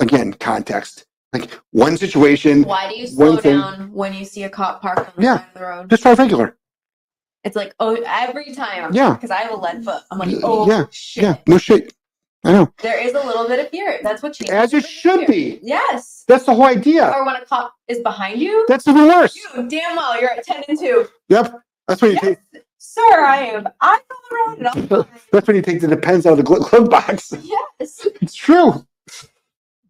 again, 0.00 0.32
context. 0.34 1.06
Like 1.32 1.50
one 1.72 1.96
situation, 1.96 2.62
Why 2.62 2.88
do 2.88 2.94
you 2.96 3.04
one 3.08 3.12
slow 3.32 3.36
thing- 3.38 3.58
down 3.60 3.92
when 3.92 4.14
you 4.14 4.24
see 4.24 4.44
a 4.44 4.48
cop 4.48 4.80
parked 4.80 5.00
on 5.08 5.12
the 5.16 5.22
Yeah. 5.22 5.38
side 5.38 5.46
of 5.48 5.54
the 5.54 5.60
road? 5.66 5.90
just 5.90 6.02
drive 6.04 6.18
regular. 6.20 6.56
It's 7.42 7.56
like 7.56 7.74
oh, 7.80 8.00
every 8.06 8.54
time. 8.54 8.94
Yeah. 8.94 9.12
Because 9.14 9.30
I 9.30 9.38
have 9.38 9.50
a 9.52 9.56
lead 9.56 9.84
foot. 9.84 10.02
I'm 10.10 10.18
like, 10.18 10.34
oh 10.42 10.66
yeah, 10.68 10.84
shit. 10.90 11.22
Yeah, 11.24 11.36
no 11.46 11.58
shit. 11.58 11.92
I 12.44 12.52
know. 12.52 12.72
There 12.82 13.00
is 13.00 13.14
a 13.14 13.24
little 13.26 13.48
bit 13.48 13.58
of 13.58 13.70
fear. 13.70 14.00
That's 14.02 14.22
what 14.22 14.34
changes. 14.34 14.54
As 14.54 14.74
it 14.74 14.84
should 14.86 15.26
be. 15.26 15.58
Yes. 15.62 16.24
That's 16.28 16.44
the 16.44 16.54
whole 16.54 16.64
idea. 16.66 17.10
Or 17.10 17.24
when 17.24 17.36
a 17.36 17.44
cop 17.44 17.74
is 17.88 18.00
behind 18.00 18.40
you, 18.40 18.64
That's 18.68 18.86
even 18.86 19.06
worse. 19.06 19.34
you 19.34 19.66
damn 19.68 19.96
well 19.96 20.20
you're 20.20 20.30
at 20.30 20.44
ten 20.44 20.62
and 20.68 20.78
two. 20.78 21.06
Yep. 21.30 21.60
That's 21.88 22.02
when 22.02 22.12
you 22.12 22.18
Yes, 22.22 22.36
take, 22.52 22.62
sir, 22.78 23.24
I 23.24 23.36
am. 23.46 23.68
I'm 23.80 24.00
road 24.46 24.58
and 24.58 25.06
that's 25.32 25.46
when 25.46 25.56
you 25.56 25.62
take 25.62 25.80
the 25.80 25.88
depends 25.88 26.26
out 26.26 26.32
of 26.32 26.36
the 26.38 26.42
glo- 26.42 26.60
glove 26.60 26.90
box. 26.90 27.32
Yes. 27.42 28.06
It's 28.20 28.34
true. 28.34 28.86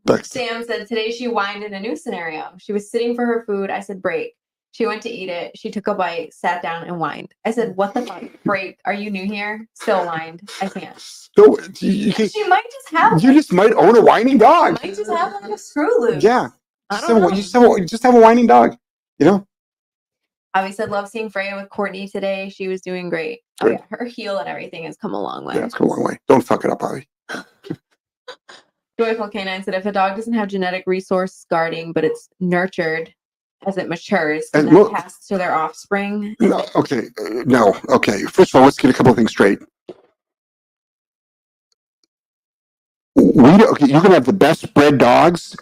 Next. 0.06 0.32
Sam 0.32 0.62
said 0.64 0.86
today 0.86 1.10
she 1.10 1.24
whined 1.26 1.64
in 1.64 1.72
a 1.74 1.80
new 1.80 1.96
scenario. 1.96 2.52
She 2.58 2.72
was 2.72 2.90
sitting 2.90 3.14
for 3.14 3.24
her 3.24 3.44
food. 3.46 3.70
I 3.70 3.80
said, 3.80 4.02
break. 4.02 4.34
She 4.74 4.86
went 4.86 5.02
to 5.02 5.08
eat 5.08 5.28
it. 5.28 5.56
She 5.56 5.70
took 5.70 5.86
a 5.86 5.94
bite, 5.94 6.34
sat 6.34 6.60
down, 6.60 6.82
and 6.82 6.98
whined. 6.98 7.32
I 7.44 7.52
said, 7.52 7.76
what 7.76 7.94
the 7.94 8.02
fuck? 8.02 8.24
Break. 8.44 8.80
Are 8.84 8.92
you 8.92 9.08
new 9.08 9.24
here? 9.24 9.68
Still 9.74 10.04
whined. 10.04 10.50
I 10.60 10.66
can't. 10.68 10.98
So 10.98 11.56
you, 11.78 11.92
you, 11.92 12.12
can- 12.12 12.28
She 12.28 12.42
might 12.48 12.64
just 12.64 12.88
have 12.90 13.22
you 13.22 13.32
just 13.32 13.52
might 13.52 13.72
own 13.74 13.96
a 13.96 14.00
whining 14.00 14.36
dog. 14.36 14.82
might 14.82 14.96
just 14.96 15.08
have 15.08 15.32
like 15.40 15.48
a 15.48 15.56
screw 15.58 16.00
loose. 16.00 16.24
Yeah. 16.24 16.48
I 16.90 16.96
Just 16.96 17.06
don't 17.06 17.22
have, 17.22 17.30
a- 17.32 17.36
you 17.36 17.42
just 17.42 17.54
have, 17.54 17.62
a, 17.62 17.66
you 17.66 17.84
just 17.86 18.02
have 18.02 18.16
a 18.16 18.20
whining 18.20 18.48
dog. 18.48 18.76
You 19.20 19.26
know? 19.26 19.46
Abby 20.54 20.72
said, 20.72 20.90
love 20.90 21.08
seeing 21.08 21.30
Freya 21.30 21.54
with 21.54 21.68
Courtney 21.70 22.08
today. 22.08 22.48
She 22.48 22.66
was 22.66 22.80
doing 22.80 23.08
great. 23.10 23.42
Oh, 23.62 23.68
yeah. 23.68 23.78
Her 23.90 24.04
heel 24.04 24.38
and 24.38 24.48
everything 24.48 24.82
has 24.86 24.96
come 24.96 25.14
a 25.14 25.22
long 25.22 25.44
way. 25.44 25.54
Yeah, 25.54 25.66
it's 25.66 25.74
come 25.74 25.86
a 25.86 25.90
long 25.90 26.02
way. 26.02 26.18
Don't 26.26 26.42
fuck 26.42 26.64
it 26.64 26.70
up, 26.72 26.80
Bobby. 26.80 27.06
Joyful 28.98 29.28
Canine 29.28 29.62
said, 29.62 29.74
if 29.74 29.86
a 29.86 29.92
dog 29.92 30.16
doesn't 30.16 30.34
have 30.34 30.48
genetic 30.48 30.82
resource 30.88 31.46
guarding, 31.48 31.92
but 31.92 32.04
it's 32.04 32.28
nurtured 32.40 33.14
as 33.66 33.76
it 33.78 33.88
matures, 33.88 34.48
can 34.50 34.60
And 34.60 34.68
that 34.68 34.74
look- 34.74 34.92
pass 34.92 35.26
to 35.28 35.38
their 35.38 35.54
offspring? 35.54 36.36
No, 36.40 36.64
okay, 36.76 37.08
uh, 37.18 37.42
no, 37.46 37.74
okay. 37.90 38.22
First 38.24 38.54
of 38.54 38.58
all, 38.60 38.64
let's 38.64 38.78
get 38.78 38.90
a 38.90 38.94
couple 38.94 39.10
of 39.10 39.16
things 39.16 39.30
straight. 39.30 39.58
We 43.16 43.56
do, 43.58 43.66
okay, 43.68 43.86
you 43.86 44.00
can 44.00 44.10
have 44.12 44.24
the 44.24 44.32
best 44.32 44.72
bred 44.74 44.98
dogs, 44.98 45.56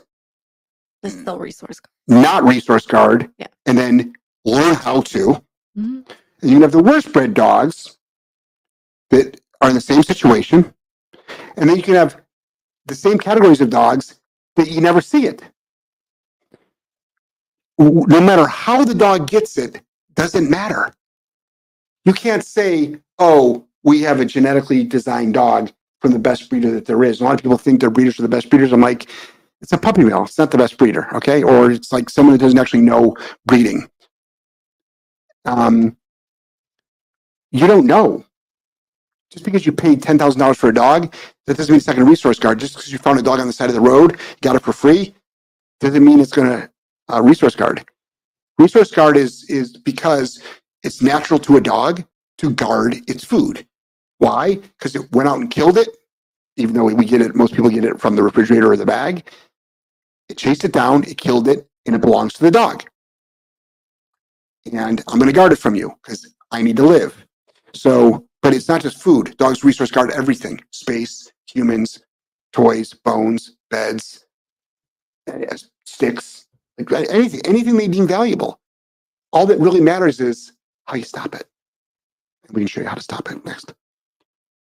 It's 1.03 1.15
still 1.15 1.39
resource 1.39 1.81
guard. 1.81 2.23
not 2.23 2.45
resource 2.45 2.87
guard, 2.87 3.31
Yeah. 3.39 3.49
and 3.67 3.77
then 3.77 4.15
learn 4.45 4.75
how 4.75 5.03
to. 5.03 5.43
Mhm. 5.77 6.09
And 6.41 6.51
you 6.51 6.57
can 6.57 6.63
have 6.63 6.73
the 6.73 6.83
worst 6.83 7.13
bred 7.13 7.35
dogs 7.35 7.99
that 9.11 9.41
are 9.61 9.69
in 9.69 9.75
the 9.75 9.81
same 9.81 10.03
situation, 10.03 10.75
and 11.57 11.69
then 11.69 11.77
you 11.77 11.83
can 11.83 11.95
have 11.95 12.21
the 12.87 12.95
same 12.95 13.19
categories 13.19 13.61
of 13.61 13.71
dogs 13.71 14.19
that 14.57 14.71
you 14.71 14.81
never 14.81 15.01
see 15.01 15.27
it. 15.27 15.43
No 17.79 18.21
matter 18.21 18.47
how 18.47 18.85
the 18.85 18.95
dog 18.95 19.29
gets 19.29 19.59
it, 19.59 19.81
doesn't 20.15 20.51
matter. 20.51 20.93
You 22.05 22.13
can't 22.13 22.45
say, 22.45 22.99
"Oh, 23.19 23.67
we 23.83 24.03
have 24.03 24.21
a 24.21 24.25
genetically 24.25 24.85
designed 24.85 25.35
dog 25.35 25.73
from 26.01 26.13
the 26.13 26.19
best 26.19 26.51
breeder 26.51 26.71
that 26.73 26.85
there 26.85 27.03
is." 27.05 27.21
A 27.21 27.25
lot 27.25 27.35
of 27.35 27.43
people 27.43 27.59
think 27.59 27.81
their 27.81 27.91
breeders 27.91 28.19
are 28.19 28.23
the 28.23 28.29
best 28.29 28.51
breeders. 28.51 28.73
I'm 28.73 28.81
like, 28.81 29.09
it's 29.61 29.73
a 29.73 29.79
puppy 29.79 30.05
mill. 30.05 30.25
It's 30.25 30.39
not 30.39 30.51
the 30.51 30.59
best 30.59 30.77
breeder, 30.77 31.15
okay? 31.17 31.43
Or 31.43 31.71
it's 31.71 31.93
like 31.93 32.11
someone 32.11 32.35
that 32.35 32.41
doesn't 32.45 32.59
actually 32.59 32.83
know 32.83 33.17
breeding. 33.47 33.89
Um, 35.45 35.97
you 37.53 37.67
don't 37.67 37.87
know. 37.87 38.25
Just 39.31 39.45
because 39.45 39.65
you 39.65 39.73
paid 39.73 40.03
ten 40.03 40.19
thousand 40.19 40.41
dollars 40.41 40.59
for 40.59 40.69
a 40.69 40.75
dog, 40.75 41.15
that 41.47 41.57
doesn't 41.57 41.73
mean 41.73 41.79
it's 41.79 41.87
not 41.87 41.97
going 41.97 42.05
to 42.05 42.11
resource 42.11 42.39
guard. 42.39 42.59
Just 42.59 42.75
because 42.75 42.93
you 42.93 42.99
found 42.99 43.19
a 43.19 43.23
dog 43.23 43.41
on 43.41 43.47
the 43.47 43.53
side 43.53 43.71
of 43.71 43.75
the 43.75 43.81
road, 43.81 44.19
got 44.43 44.57
it 44.57 44.63
for 44.63 44.73
free, 44.73 45.15
doesn't 45.81 46.05
mean 46.05 46.21
it's 46.21 46.33
going 46.33 46.49
to 46.49 46.72
uh, 47.13 47.23
resource 47.23 47.55
guard. 47.55 47.85
Resource 48.59 48.91
guard 48.91 49.17
is 49.17 49.45
is 49.49 49.77
because 49.77 50.43
it's 50.83 51.03
natural 51.03 51.39
to 51.41 51.57
a 51.57 51.61
dog 51.61 52.05
to 52.39 52.51
guard 52.51 52.97
its 53.09 53.25
food. 53.25 53.67
Why? 54.19 54.57
Because 54.57 54.95
it 54.95 55.11
went 55.13 55.29
out 55.29 55.39
and 55.39 55.51
killed 55.51 55.79
it, 55.79 55.89
even 56.57 56.75
though 56.75 56.85
we 56.85 57.05
get 57.05 57.21
it. 57.21 57.35
Most 57.35 57.55
people 57.55 57.71
get 57.71 57.85
it 57.85 58.01
from 58.01 58.17
the 58.17 58.23
refrigerator 58.23 58.71
or 58.71 58.77
the 58.77 58.87
bag. 58.87 59.29
It 60.29 60.39
chased 60.39 60.65
it 60.65 60.73
down, 60.73 61.05
it 61.05 61.19
killed 61.19 61.49
it, 61.49 61.69
and 61.87 61.95
it 61.95 62.01
belongs 62.01 62.33
to 62.35 62.43
the 62.43 62.51
dog. 62.51 62.85
And 64.73 65.03
I'm 65.09 65.19
going 65.19 65.29
to 65.29 65.35
guard 65.35 65.53
it 65.53 65.59
from 65.59 65.75
you 65.75 65.93
because 66.03 66.35
I 66.53 66.63
need 66.63 66.77
to 66.77 66.85
live. 66.85 67.27
So, 67.75 68.27
but 68.43 68.55
it's 68.55 68.69
not 68.69 68.81
just 68.81 69.03
food. 69.03 69.37
Dogs 69.39 69.65
resource 69.65 69.91
guard 69.91 70.13
everything: 70.13 70.61
space, 70.71 71.33
humans, 71.47 72.01
toys, 72.53 72.93
bones, 72.93 73.57
beds, 73.71 74.27
uh, 75.29 75.57
sticks, 75.85 76.47
anything, 76.91 77.41
anything 77.45 77.77
they 77.77 77.89
deem 77.89 78.07
valuable. 78.07 78.61
All 79.33 79.47
that 79.47 79.59
really 79.59 79.81
matters 79.81 80.21
is 80.21 80.53
how 80.87 80.97
you 80.97 81.05
stop 81.05 81.35
it. 81.35 81.47
And 82.47 82.57
we 82.57 82.63
can 82.63 82.69
show 82.69 82.81
you 82.81 82.87
how 82.87 82.95
to 82.95 83.03
stop 83.03 83.31
it 83.31 83.45
next. 83.45 83.73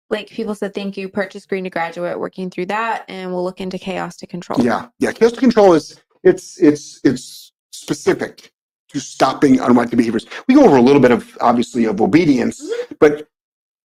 Like 0.10 0.30
people 0.30 0.54
said, 0.54 0.74
thank 0.74 0.96
you. 0.96 1.10
Purchase 1.10 1.46
green 1.46 1.64
to 1.64 1.70
graduate, 1.70 2.20
working 2.20 2.50
through 2.50 2.68
that, 2.68 3.06
and 3.08 3.32
we'll 3.32 3.44
look 3.44 3.60
into 3.60 3.80
chaos 3.80 4.16
to 4.18 4.28
control. 4.28 4.64
Yeah, 4.64 4.88
yeah. 5.00 5.12
Chaos 5.12 5.32
to 5.32 5.40
control 5.40 5.74
is 5.74 6.00
it's 6.24 6.62
it's 6.62 7.00
it's 7.04 7.52
specific 7.72 8.52
to 8.90 9.00
stopping 9.00 9.60
unwanted 9.60 9.98
behaviors. 9.98 10.28
We 10.48 10.56
go 10.56 10.66
over 10.66 10.78
a 10.78 10.82
little 10.82 11.02
bit 11.02 11.12
of 11.12 11.36
obviously 11.42 11.86
of 11.86 12.00
obedience, 12.00 12.64
mm-hmm. 12.64 12.94
but 13.00 13.28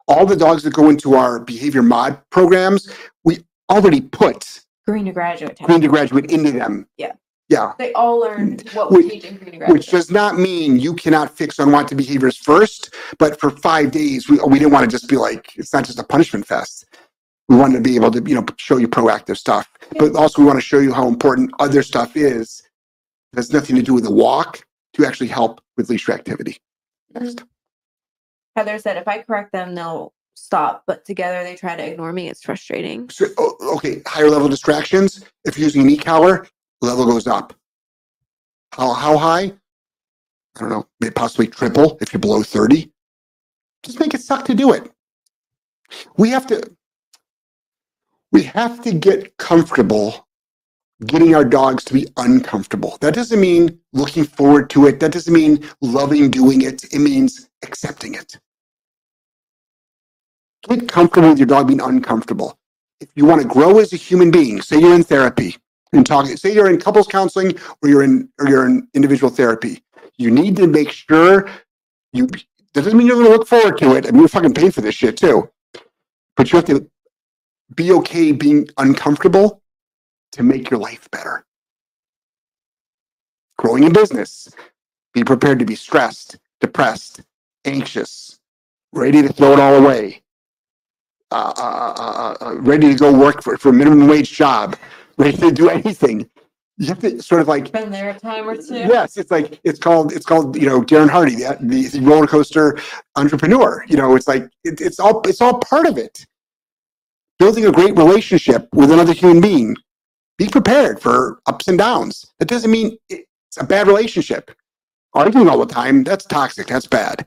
all 0.07 0.27
the 0.27 0.37
dogs 0.37 0.63
that 0.65 0.75
go 0.75 0.91
into 0.91 1.15
our 1.15 1.39
behavior 1.41 1.83
mod 1.83 2.21
programs, 2.31 2.91
we 3.25 3.45
already 3.71 4.01
put 4.01 4.65
Green 4.87 5.05
to 5.05 5.13
graduate. 5.13 5.59
green 5.59 5.81
to 5.81 5.89
graduate 5.89 6.31
into 6.31 6.51
them. 6.51 6.87
Yeah. 6.97 7.13
Yeah. 7.49 7.73
They 7.79 7.93
all 7.95 8.21
learned 8.21 8.69
what 8.75 8.91
Which- 8.91 9.05
we 9.05 9.11
teach 9.11 9.25
in 9.25 9.37
green 9.39 9.61
to. 9.61 9.67
Which 9.67 9.87
does 9.87 10.11
not 10.11 10.39
mean 10.39 10.79
you 10.79 10.95
cannot 10.95 11.37
fix 11.37 11.59
unwanted 11.59 11.97
behaviors 11.97 12.37
first, 12.37 12.95
but 13.19 13.41
for 13.41 13.51
five 13.51 13.91
days, 13.91 14.29
we, 14.29 14.39
we 14.47 14.59
didn't 14.59 14.73
want 14.73 14.85
to 14.85 14.91
just 14.91 15.09
be 15.09 15.17
like, 15.17 15.57
it's 15.57 15.73
not 15.73 15.85
just 15.85 15.99
a 15.99 16.05
punishment 16.05 16.47
fest. 16.47 16.85
We 17.49 17.57
wanted 17.57 17.77
to 17.77 17.81
be 17.81 17.97
able 17.97 18.11
to, 18.11 18.23
you 18.29 18.35
know, 18.35 18.45
show 18.59 18.77
you 18.77 18.89
proactive 18.89 19.39
stuff, 19.39 19.71
but 19.99 20.15
also 20.15 20.43
we 20.43 20.47
want 20.47 20.59
to 20.59 20.65
show 20.65 20.79
you 20.79 20.93
how 20.93 21.09
important 21.09 21.51
other 21.59 21.83
stuff 21.83 22.15
is. 22.15 22.63
It 23.33 23.37
has 23.37 23.53
nothing 23.53 23.77
to 23.77 23.83
do 23.83 23.95
with 23.95 24.05
the 24.05 24.11
walk 24.11 24.67
to 24.95 25.07
actually 25.07 25.29
help 25.29 25.63
with 25.79 25.89
leash 25.89 26.07
reactivity. 26.07 26.59
Next. 27.15 27.43
Heather 28.57 28.79
said, 28.79 28.99
if 28.99 29.09
I 29.09 29.23
correct 29.23 29.53
them, 29.53 29.75
they'll 29.75 30.13
stop. 30.35 30.83
But 30.87 31.07
together 31.07 31.43
they 31.43 31.55
try 31.55 31.77
to 31.77 31.87
ignore 31.87 32.13
me. 32.13 32.29
It's 32.29 32.43
frustrating. 32.43 33.09
So, 33.09 33.27
okay, 33.63 34.03
higher 34.07 34.29
level 34.29 34.49
distractions. 34.49 35.25
If 35.47 35.57
you're 35.57 35.65
using 35.65 35.83
an 35.83 35.91
e-collar, 35.91 36.47
level 36.81 37.07
goes 37.07 37.27
up. 37.27 37.55
How, 38.73 38.93
how 38.93 39.17
high? 39.17 39.53
I 40.57 40.61
don't 40.61 40.71
know, 40.71 40.87
maybe 41.01 41.13
possibly 41.13 41.47
triple 41.47 41.99
if 42.01 42.13
you're 42.13 42.21
below 42.21 42.43
30. 42.43 42.91
Just 43.83 44.01
make 44.01 44.15
it 44.15 44.21
suck 44.21 44.45
to 44.47 44.55
do 44.55 44.73
it. 44.73 44.91
We 46.17 46.31
have 46.31 46.47
to, 46.49 46.63
we 48.33 48.43
have 48.43 48.83
to 48.83 48.93
get 48.93 49.37
comfortable 49.37 50.27
getting 51.07 51.35
our 51.35 51.45
dogs 51.45 51.85
to 51.85 51.95
be 51.95 52.09
uncomfortable. 52.17 52.99
That 53.01 53.15
doesn't 53.15 53.41
mean 53.41 53.79
looking 53.93 54.25
forward 54.25 54.69
to 54.71 54.87
it. 54.87 55.01
That 55.01 55.13
doesn't 55.13 55.33
mean 55.33 55.65
loving 55.81 56.31
doing 56.31 56.63
it. 56.63 56.85
It 56.93 56.99
means 56.99 57.49
accepting 57.63 58.15
it. 58.15 58.39
Get 60.69 60.89
comfortable 60.89 61.31
with 61.31 61.39
your 61.39 61.47
dog 61.47 61.69
being 61.69 61.81
uncomfortable 61.81 62.59
if 63.01 63.09
you 63.15 63.25
want 63.25 63.43
to 63.43 63.49
grow 63.49 63.79
as 63.79 63.93
a 63.93 63.97
human 63.97 64.31
being, 64.31 64.61
say 64.61 64.79
you're 64.81 64.95
in 64.95 65.05
therapy 65.05 65.57
and 65.93 66.07
talking, 66.07 66.37
say 66.37 66.53
you're 66.53 66.71
in 66.71 66.79
couples 66.79 67.07
counseling 67.07 67.57
or 67.83 67.89
you're 67.89 68.03
in 68.03 68.29
or 68.39 68.49
you're 68.49 68.67
in 68.67 68.89
individual 68.95 69.31
therapy, 69.31 69.83
you 70.17 70.31
need 70.31 70.57
to 70.57 70.67
make 70.67 70.91
sure 70.91 71.49
you 72.13 72.27
that 72.27 72.85
doesn't 72.85 72.97
mean 72.97 73.07
you're 73.07 73.17
gonna 73.17 73.31
look 73.31 73.49
forward 73.49 73.79
to 73.79 73.97
it. 73.97 74.07
I 74.07 74.11
mean 74.11 74.21
you're 74.21 74.29
fucking 74.29 74.55
paying 74.55 74.71
for 74.71 74.81
this 74.81 74.95
shit 74.95 75.17
too. 75.17 75.51
But 76.37 76.53
you 76.53 76.57
have 76.57 76.67
to 76.67 76.89
be 77.75 77.93
okay 77.93 78.33
being 78.33 78.69
uncomfortable 78.79 79.63
to 80.33 80.43
make 80.43 80.71
your 80.71 80.81
life 80.81 81.09
better. 81.11 81.45
Growing 83.57 83.85
in 83.85 83.93
business, 83.93 84.49
be 85.15 85.25
prepared 85.25 85.59
to 85.59 85.65
be 85.65 85.75
stressed, 85.75 86.39
depressed, 86.61 87.23
anxious, 87.65 88.39
ready 88.93 89.21
to 89.23 89.33
throw 89.33 89.53
it 89.53 89.59
all 89.59 89.75
away 89.75 90.23
uh, 91.31 91.53
uh, 91.59 91.95
uh, 91.99 92.45
uh, 92.45 92.55
ready 92.61 92.89
to 92.89 92.99
go 92.99 93.13
work 93.13 93.43
for, 93.43 93.57
for 93.59 93.69
a 93.69 93.73
minimum 93.73 94.09
wage 94.09 94.33
job, 94.33 94.77
ready 95.25 95.37
to 95.37 95.51
do 95.51 95.69
anything. 95.69 96.29
You 96.77 96.87
have 96.87 97.01
to 97.01 97.21
sort 97.21 97.41
of 97.41 97.49
like, 97.49 97.73
Been 97.73 97.91
there 97.91 98.11
a 98.11 98.19
time 98.19 98.49
or 98.49 98.57
two. 98.57 98.75
yes, 98.75 99.17
it's 99.17 99.33
like, 99.33 99.59
it's 99.65 99.81
called, 99.81 100.13
it's 100.13 100.25
called, 100.25 100.57
you 100.57 100.67
know, 100.67 100.81
Darren 100.81 101.11
Hardy, 101.11 101.35
the, 101.35 101.91
the, 101.93 102.01
roller 102.01 102.29
coaster 102.29 102.79
entrepreneur. 103.17 103.85
You 103.89 103.97
know, 103.97 104.15
it's 104.15 104.29
like, 104.29 104.45
it, 104.63 104.81
it's 104.81 105.01
all, 105.01 105.21
it's 105.27 105.41
all 105.41 105.59
part 105.59 105.87
of 105.87 105.99
it. 105.99 106.25
Building 107.41 107.67
a 107.67 107.73
great 107.73 107.97
relationship 107.97 108.69
with 108.73 108.93
another 108.93 109.13
human 109.13 109.41
being. 109.41 109.75
Be 110.39 110.49
prepared 110.49 111.01
for 111.01 111.41
ups 111.47 111.67
and 111.67 111.77
downs. 111.77 112.25
That 112.39 112.47
doesn't 112.47 112.71
mean 112.71 112.97
it's 113.09 113.57
a 113.59 113.65
bad 113.65 113.89
relationship. 113.89 114.53
Arguing 115.15 115.49
all 115.49 115.59
the 115.59 115.67
time, 115.67 116.05
that's 116.05 116.27
toxic. 116.27 116.69
That's 116.69 116.87
bad. 116.87 117.25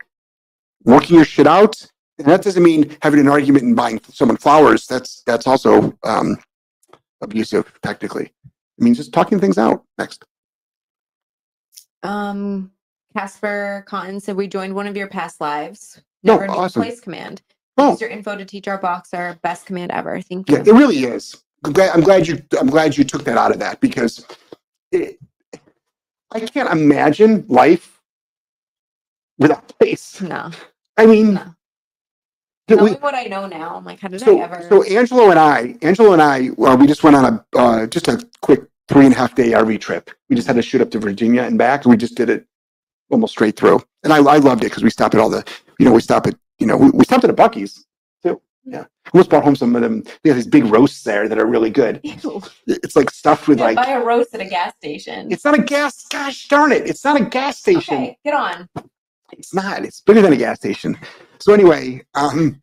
Working 0.86 1.18
your 1.18 1.26
shit 1.26 1.48
out, 1.48 1.86
and 2.20 2.28
that 2.28 2.42
doesn't 2.42 2.64
mean 2.64 2.96
having 3.02 3.20
an 3.20 3.28
argument 3.28 3.66
and 3.66 3.76
buying 3.76 4.00
someone 4.14 4.38
flowers. 4.38 4.88
That's 4.88 5.24
that's 5.26 5.46
also 5.46 5.98
um, 6.04 6.38
abusive 7.22 7.72
technically. 7.82 8.26
It 8.78 8.84
means 8.84 8.98
just 8.98 9.14
talking 9.14 9.40
things 9.40 9.58
out. 9.58 9.84
Next. 9.98 10.24
Um, 12.04 12.72
Casper 13.16 13.84
Cotton 13.88 14.20
said 14.20 14.36
we 14.36 14.48
joined 14.48 14.74
one 14.74 14.88
of 14.88 14.98
your 14.98 15.08
past 15.08 15.40
lives. 15.42 15.98
Oh, 16.00 16.04
Never 16.24 16.48
knew 16.48 16.54
awesome. 16.54 16.82
place 16.82 17.00
command. 17.00 17.42
Oh, 17.78 17.92
Use 17.92 18.02
your 18.02 18.10
info 18.10 18.36
to 18.38 18.46
teach 18.46 18.68
our 18.68 18.78
boxer. 18.78 19.38
Best 19.44 19.66
command 19.66 19.92
ever. 19.92 20.20
Thank 20.22 20.50
you. 20.50 20.58
yeah, 20.58 20.64
it 20.64 20.74
really 20.74 21.04
is. 21.04 21.44
I'm 21.64 21.74
glad, 21.74 21.92
I'm 21.94 22.02
glad 22.02 22.28
you 22.28 22.42
I'm 22.60 22.68
glad 22.68 22.98
you 22.98 23.04
took 23.04 23.24
that 23.26 23.38
out 23.38 23.52
of 23.52 23.60
that 23.60 23.80
because 23.82 24.26
it, 24.92 25.20
I 26.32 26.40
can't 26.40 26.72
imagine 26.72 27.46
life 27.48 28.02
without 29.38 29.68
place. 29.78 30.20
No. 30.22 30.50
I 30.98 31.06
mean, 31.06 31.36
No. 31.36 31.56
That 32.78 32.84
we- 32.84 32.92
what 32.94 33.16
I 33.16 33.24
know 33.24 33.48
now, 33.48 33.76
I'm 33.76 33.86
like, 33.86 34.00
how 34.00 34.08
did 34.08 34.22
so, 34.22 34.40
I 34.40 34.44
ever? 34.44 34.66
so 34.70 34.84
Angelo 34.84 35.30
and 35.30 35.40
I, 35.40 35.76
Angelo 35.82 36.14
and 36.14 36.22
I, 36.22 36.50
well, 36.58 36.78
we 36.78 36.88
just 36.88 37.04
went 37.04 37.16
on 37.16 37.26
a 37.26 37.58
uh, 37.58 37.88
just 37.88 38.08
a 38.08 38.26
quick 38.42 38.62
three 38.88 39.06
and 39.06 39.14
a 39.14 39.18
half 39.18 39.36
day 39.36 39.52
RV 39.52 39.80
trip. 39.80 40.12
We 40.30 40.36
just 40.36 40.48
had 40.48 40.56
to 40.58 40.62
shoot 40.62 40.82
up 40.82 40.92
to 40.92 41.00
Virginia 41.00 41.44
and 41.44 41.58
back. 41.58 41.86
We 41.86 41.98
just 41.98 42.16
did 42.16 42.30
it 42.30 42.46
almost 43.10 43.34
straight 43.34 43.56
through, 43.56 43.82
and 44.04 44.14
I, 44.14 44.18
I 44.18 44.38
loved 44.38 44.64
it 44.64 44.68
because 44.68 44.84
we 44.84 44.90
stopped 44.90 45.16
at 45.16 45.22
all 45.22 45.30
the, 45.30 45.46
you 45.80 45.86
know, 45.86 45.94
we 45.94 46.02
stopped 46.02 46.28
at, 46.28 46.36
you 46.60 46.68
know, 46.68 46.78
we, 46.78 46.90
we 46.92 47.04
stopped 47.04 47.24
at 47.24 47.30
a 47.30 47.34
Buc-ee's 47.34 47.86
too. 48.24 48.42
Yeah, 48.64 48.86
we 49.06 49.18
almost 49.18 49.30
brought 49.30 49.44
home 49.44 49.56
some 49.56 49.76
of 49.76 49.82
them. 49.82 50.04
They 50.24 50.30
have 50.30 50.38
these 50.38 50.48
big 50.48 50.66
roasts 50.66 51.04
there 51.04 51.28
that 51.28 51.38
are 51.40 51.46
really 51.46 51.70
good. 51.70 52.00
Ew. 52.04 52.42
It's 52.68 52.96
like 52.96 53.10
stuffed 53.10 53.48
with 53.48 53.60
like, 53.60 53.76
buy 53.76 53.92
a 53.92 54.04
roast 54.04 54.34
at 54.34 54.42
a 54.42 54.46
gas 54.46 54.74
station. 54.76 55.32
it's 55.32 55.44
not 55.44 55.58
a 55.58 55.62
gas. 55.62 56.06
Gosh 56.08 56.48
darn 56.48 56.72
it! 56.72 56.88
It's 56.88 57.04
not 57.04 57.20
a 57.20 57.26
gas 57.26 57.58
station. 57.58 57.96
okay, 57.96 58.18
get 58.24 58.34
on. 58.34 58.70
It's 59.34 59.54
not. 59.54 59.86
It's 59.86 60.02
bigger 60.02 60.22
than 60.22 60.34
a 60.34 60.38
gas 60.38 60.58
station. 60.58 60.98
So 61.42 61.54
anyway, 61.54 62.04
um, 62.14 62.62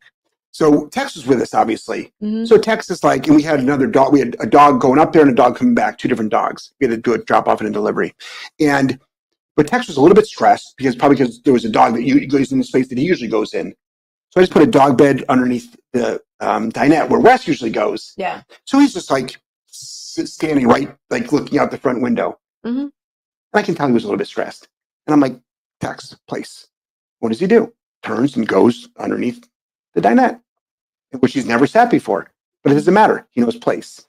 so 0.51 0.87
Tex 0.87 1.15
was 1.15 1.27
with 1.27 1.41
us, 1.41 1.53
obviously. 1.53 2.11
Mhm. 2.21 2.47
So 2.47 2.57
Tex 2.57 2.89
is 2.89 3.03
like, 3.03 3.27
and 3.27 3.35
we 3.35 3.43
had 3.43 3.59
another 3.59 3.87
dog. 3.87 4.11
We 4.13 4.19
had 4.19 4.35
a 4.39 4.45
dog 4.47 4.81
going 4.81 4.99
up 4.99 5.13
there 5.13 5.21
and 5.21 5.31
a 5.31 5.35
dog 5.35 5.57
coming 5.57 5.75
back. 5.75 5.97
Two 5.97 6.07
different 6.07 6.31
dogs. 6.31 6.73
We 6.79 6.87
had 6.87 6.95
to 6.95 7.01
do 7.01 7.13
a 7.13 7.23
drop 7.23 7.47
off 7.47 7.59
and 7.61 7.69
a 7.69 7.73
delivery, 7.73 8.13
and 8.59 8.99
but 9.55 9.67
Tex 9.67 9.87
was 9.87 9.97
a 9.97 10.01
little 10.01 10.15
bit 10.15 10.25
stressed 10.25 10.75
because 10.77 10.95
probably 10.95 11.17
because 11.17 11.41
there 11.43 11.53
was 11.53 11.65
a 11.65 11.69
dog 11.69 11.93
that 11.95 12.03
u- 12.03 12.25
goes 12.27 12.51
in 12.51 12.57
the 12.57 12.63
space 12.63 12.87
that 12.87 12.97
he 12.97 13.03
usually 13.05 13.29
goes 13.29 13.53
in. 13.53 13.73
So 14.31 14.39
I 14.39 14.43
just 14.43 14.53
put 14.53 14.61
a 14.61 14.67
dog 14.67 14.97
bed 14.97 15.25
underneath 15.27 15.75
the 15.91 16.21
um, 16.39 16.71
dinette 16.71 17.09
where 17.09 17.19
Wes 17.19 17.47
usually 17.47 17.71
goes. 17.71 18.13
Yeah. 18.15 18.41
So 18.65 18.79
he's 18.79 18.93
just 18.93 19.11
like 19.11 19.37
standing 19.67 20.67
right, 20.67 20.95
like 21.09 21.31
looking 21.31 21.59
out 21.59 21.71
the 21.71 21.77
front 21.77 22.01
window. 22.01 22.39
Mhm. 22.65 22.83
And 22.83 22.91
I 23.53 23.61
can 23.61 23.75
tell 23.75 23.87
he 23.87 23.93
was 23.93 24.03
a 24.03 24.07
little 24.07 24.17
bit 24.17 24.27
stressed. 24.27 24.67
And 25.07 25.13
I'm 25.13 25.19
like, 25.19 25.37
Tex, 25.81 26.15
place. 26.27 26.67
What 27.19 27.29
does 27.29 27.39
he 27.39 27.47
do? 27.47 27.73
Turns 28.03 28.35
and 28.35 28.47
goes 28.47 28.89
underneath 28.97 29.47
the 29.93 30.01
dinette, 30.01 30.41
which 31.19 31.33
he's 31.33 31.45
never 31.45 31.67
sat 31.67 31.91
before. 31.91 32.31
But 32.63 32.71
it 32.71 32.75
doesn't 32.75 32.93
matter. 32.93 33.27
He 33.31 33.41
knows 33.41 33.57
place. 33.57 34.07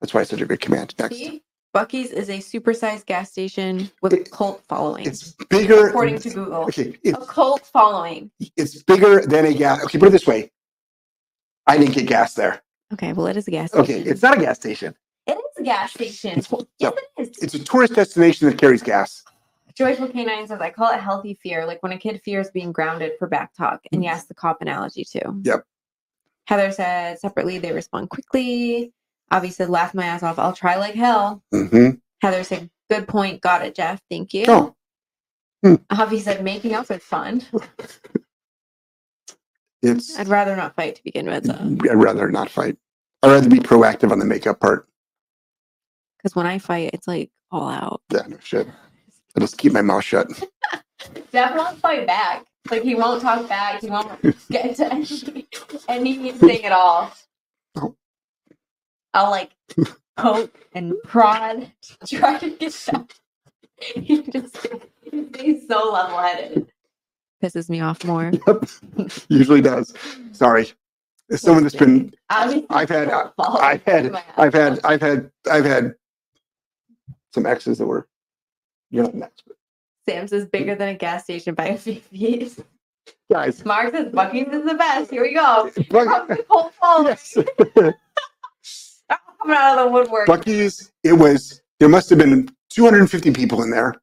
That's 0.00 0.12
why 0.12 0.22
it's 0.22 0.30
such 0.30 0.40
a 0.40 0.46
good 0.46 0.60
command. 0.60 0.94
Next. 0.98 1.16
See? 1.16 1.42
Buc-ee's 1.74 2.10
is 2.10 2.28
a 2.28 2.38
supersized 2.38 3.06
gas 3.06 3.30
station 3.30 3.90
with 4.02 4.12
a 4.12 4.18
cult 4.18 4.62
following. 4.68 5.06
It's 5.06 5.34
bigger. 5.48 5.88
according 5.88 6.18
to 6.18 6.30
Google. 6.30 6.64
Okay. 6.64 6.98
a 7.06 7.12
cult 7.24 7.64
following. 7.64 8.30
it's 8.56 8.82
bigger 8.82 9.24
than 9.24 9.46
a 9.46 9.54
gas. 9.54 9.82
Okay. 9.84 9.98
Put 9.98 10.08
it 10.08 10.12
this 10.12 10.26
way. 10.26 10.50
I 11.66 11.78
didn't 11.78 11.94
get 11.94 12.06
gas 12.06 12.34
there. 12.34 12.62
Okay, 12.92 13.12
well, 13.14 13.26
it 13.26 13.36
is 13.38 13.48
a 13.48 13.50
gas 13.50 13.70
station. 13.70 13.84
Okay. 13.84 14.10
It's 14.10 14.20
not 14.22 14.36
a 14.36 14.40
gas 14.40 14.56
station. 14.56 14.94
it 15.26 15.32
is 15.38 15.60
a 15.60 15.62
gas 15.62 15.92
station. 15.92 16.38
It's, 16.38 16.52
Yes, 16.78 16.92
it 17.16 17.22
is. 17.22 17.38
it's 17.40 17.54
a 17.54 17.58
tourist 17.58 17.94
destination 17.94 18.48
that 18.48 18.58
carries 18.58 18.82
gas. 18.82 19.22
Joyful 19.76 20.08
Canine 20.08 20.46
says, 20.46 20.60
I 20.60 20.70
call 20.70 20.92
it 20.92 21.00
healthy 21.00 21.38
fear, 21.42 21.66
like 21.66 21.82
when 21.82 21.92
a 21.92 21.98
kid 21.98 22.20
fears 22.24 22.50
being 22.50 22.72
grounded 22.72 23.12
for 23.18 23.26
back 23.28 23.54
talk. 23.54 23.80
And 23.92 24.02
yes, 24.04 24.24
the 24.26 24.34
cop 24.34 24.60
analogy 24.60 25.04
too. 25.04 25.40
Yep. 25.44 25.64
Heather 26.46 26.72
said, 26.72 27.18
separately, 27.18 27.58
they 27.58 27.72
respond 27.72 28.10
quickly. 28.10 28.92
Avi 29.30 29.50
said, 29.50 29.70
laugh 29.70 29.94
my 29.94 30.04
ass 30.04 30.22
off. 30.22 30.38
I'll 30.38 30.52
try 30.52 30.76
like 30.76 30.94
hell. 30.94 31.42
hmm 31.52 31.90
Heather 32.20 32.44
said, 32.44 32.70
good 32.90 33.08
point. 33.08 33.40
Got 33.40 33.64
it, 33.64 33.74
Jeff. 33.74 34.00
Thank 34.10 34.34
you. 34.34 34.44
Oh, 34.48 34.74
Avi 35.90 36.20
said, 36.20 36.44
making 36.44 36.74
up 36.74 36.90
is 36.90 37.02
fun. 37.02 37.42
it's. 39.82 40.18
I'd 40.18 40.28
rather 40.28 40.54
not 40.56 40.76
fight 40.76 40.96
to 40.96 41.04
begin 41.04 41.26
with. 41.26 41.44
Though. 41.44 41.90
I'd 41.90 41.96
rather 41.96 42.30
not 42.30 42.50
fight. 42.50 42.76
I'd 43.22 43.30
rather 43.30 43.48
be 43.48 43.58
proactive 43.58 44.10
on 44.10 44.18
the 44.18 44.24
makeup 44.24 44.60
part. 44.60 44.88
Because 46.18 46.36
when 46.36 46.46
I 46.46 46.58
fight, 46.58 46.90
it's 46.92 47.08
like 47.08 47.30
all 47.50 47.68
out. 47.68 48.02
Yeah, 48.10 48.26
no 48.28 48.38
shit. 48.40 48.68
I 49.36 49.40
just 49.40 49.58
keep 49.58 49.72
my 49.72 49.82
mouth 49.82 50.04
shut. 50.04 50.28
Jeff 51.32 51.56
won't 51.56 51.78
fight 51.78 52.06
back. 52.06 52.44
Like 52.70 52.82
he 52.82 52.94
won't 52.94 53.22
talk 53.22 53.48
back. 53.48 53.80
He 53.80 53.88
won't 53.88 54.20
get 54.50 54.76
to 54.76 54.92
any, 54.92 55.46
anything 55.88 56.64
at 56.64 56.72
all. 56.72 57.12
I'll 59.14 59.30
like 59.30 59.50
poke 60.16 60.66
and 60.74 60.94
prod, 61.04 61.70
try 62.06 62.38
to 62.38 62.50
get 62.50 62.72
them. 62.72 63.06
He 63.96 64.22
just 64.22 64.68
he's 65.40 65.66
so 65.66 65.90
level 65.90 66.18
headed. 66.18 66.70
Pisses 67.42 67.68
me 67.68 67.80
off 67.80 68.04
more. 68.04 68.30
Usually 69.28 69.60
does. 69.60 69.92
Sorry. 70.30 70.70
As 71.32 71.40
someone 71.42 71.64
that's 71.64 71.74
been, 71.74 72.12
Obviously, 72.30 72.66
I've 72.70 72.88
had, 72.88 73.10
I've 73.38 73.82
had, 73.82 74.14
I've 74.36 74.54
had. 74.54 74.80
I've 74.84 75.00
had, 75.02 75.30
I've 75.50 75.64
had 75.64 75.94
some 77.34 77.44
exes 77.44 77.78
that 77.78 77.86
were, 77.86 78.06
you're 78.92 79.02
not 79.04 79.14
an 79.14 79.22
ex, 79.24 79.42
but 79.46 79.56
Sam's 80.08 80.32
is 80.32 80.46
bigger 80.46 80.74
than 80.76 80.90
a 80.90 80.94
gas 80.94 81.24
station 81.24 81.54
by 81.54 81.66
a 81.68 81.78
few 81.78 81.94
feet. 82.00 82.56
guys. 83.30 83.64
Mark 83.64 83.92
says 83.92 84.12
Buc-ee's 84.12 84.52
is 84.52 84.64
the 84.64 84.74
best. 84.74 85.10
Here 85.10 85.22
we 85.22 85.34
go. 85.34 85.70
From 85.70 85.84
Buc- 85.84 86.28
the 86.28 86.44
cold 86.48 86.72
fall 86.74 87.02
yes. 87.04 87.34
coming 87.74 89.56
out 89.56 89.78
of 89.78 89.86
the 89.86 89.90
woodwork. 89.90 90.28
Buc-ee's, 90.28 90.92
it 91.02 91.12
was, 91.14 91.62
there 91.80 91.88
must 91.88 92.10
have 92.10 92.18
been 92.18 92.48
250 92.70 93.32
people 93.32 93.62
in 93.62 93.70
there. 93.70 93.94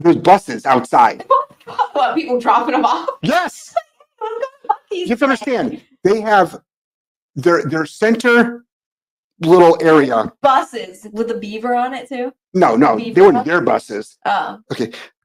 There's 0.00 0.16
buses 0.16 0.66
outside. 0.66 1.24
what 1.92 2.14
people 2.14 2.38
dropping 2.40 2.72
them 2.72 2.84
off? 2.84 3.08
Yes. 3.22 3.74
Let's 4.20 4.32
go 4.32 4.38
to 4.40 4.68
Buc-ee's 4.68 5.02
You 5.02 5.08
have 5.10 5.18
to 5.20 5.24
understand, 5.24 5.82
they 6.04 6.20
have 6.20 6.60
their, 7.34 7.62
their 7.64 7.86
center 7.86 8.64
little 9.40 9.76
area. 9.80 10.32
Buses 10.42 11.06
with 11.12 11.30
a 11.30 11.38
beaver 11.38 11.74
on 11.74 11.94
it 11.94 12.08
too. 12.08 12.32
No, 12.54 12.76
no, 12.76 12.98
they 12.98 13.20
weren't 13.20 13.44
their 13.44 13.60
buses. 13.60 14.18
Oh 14.24 14.60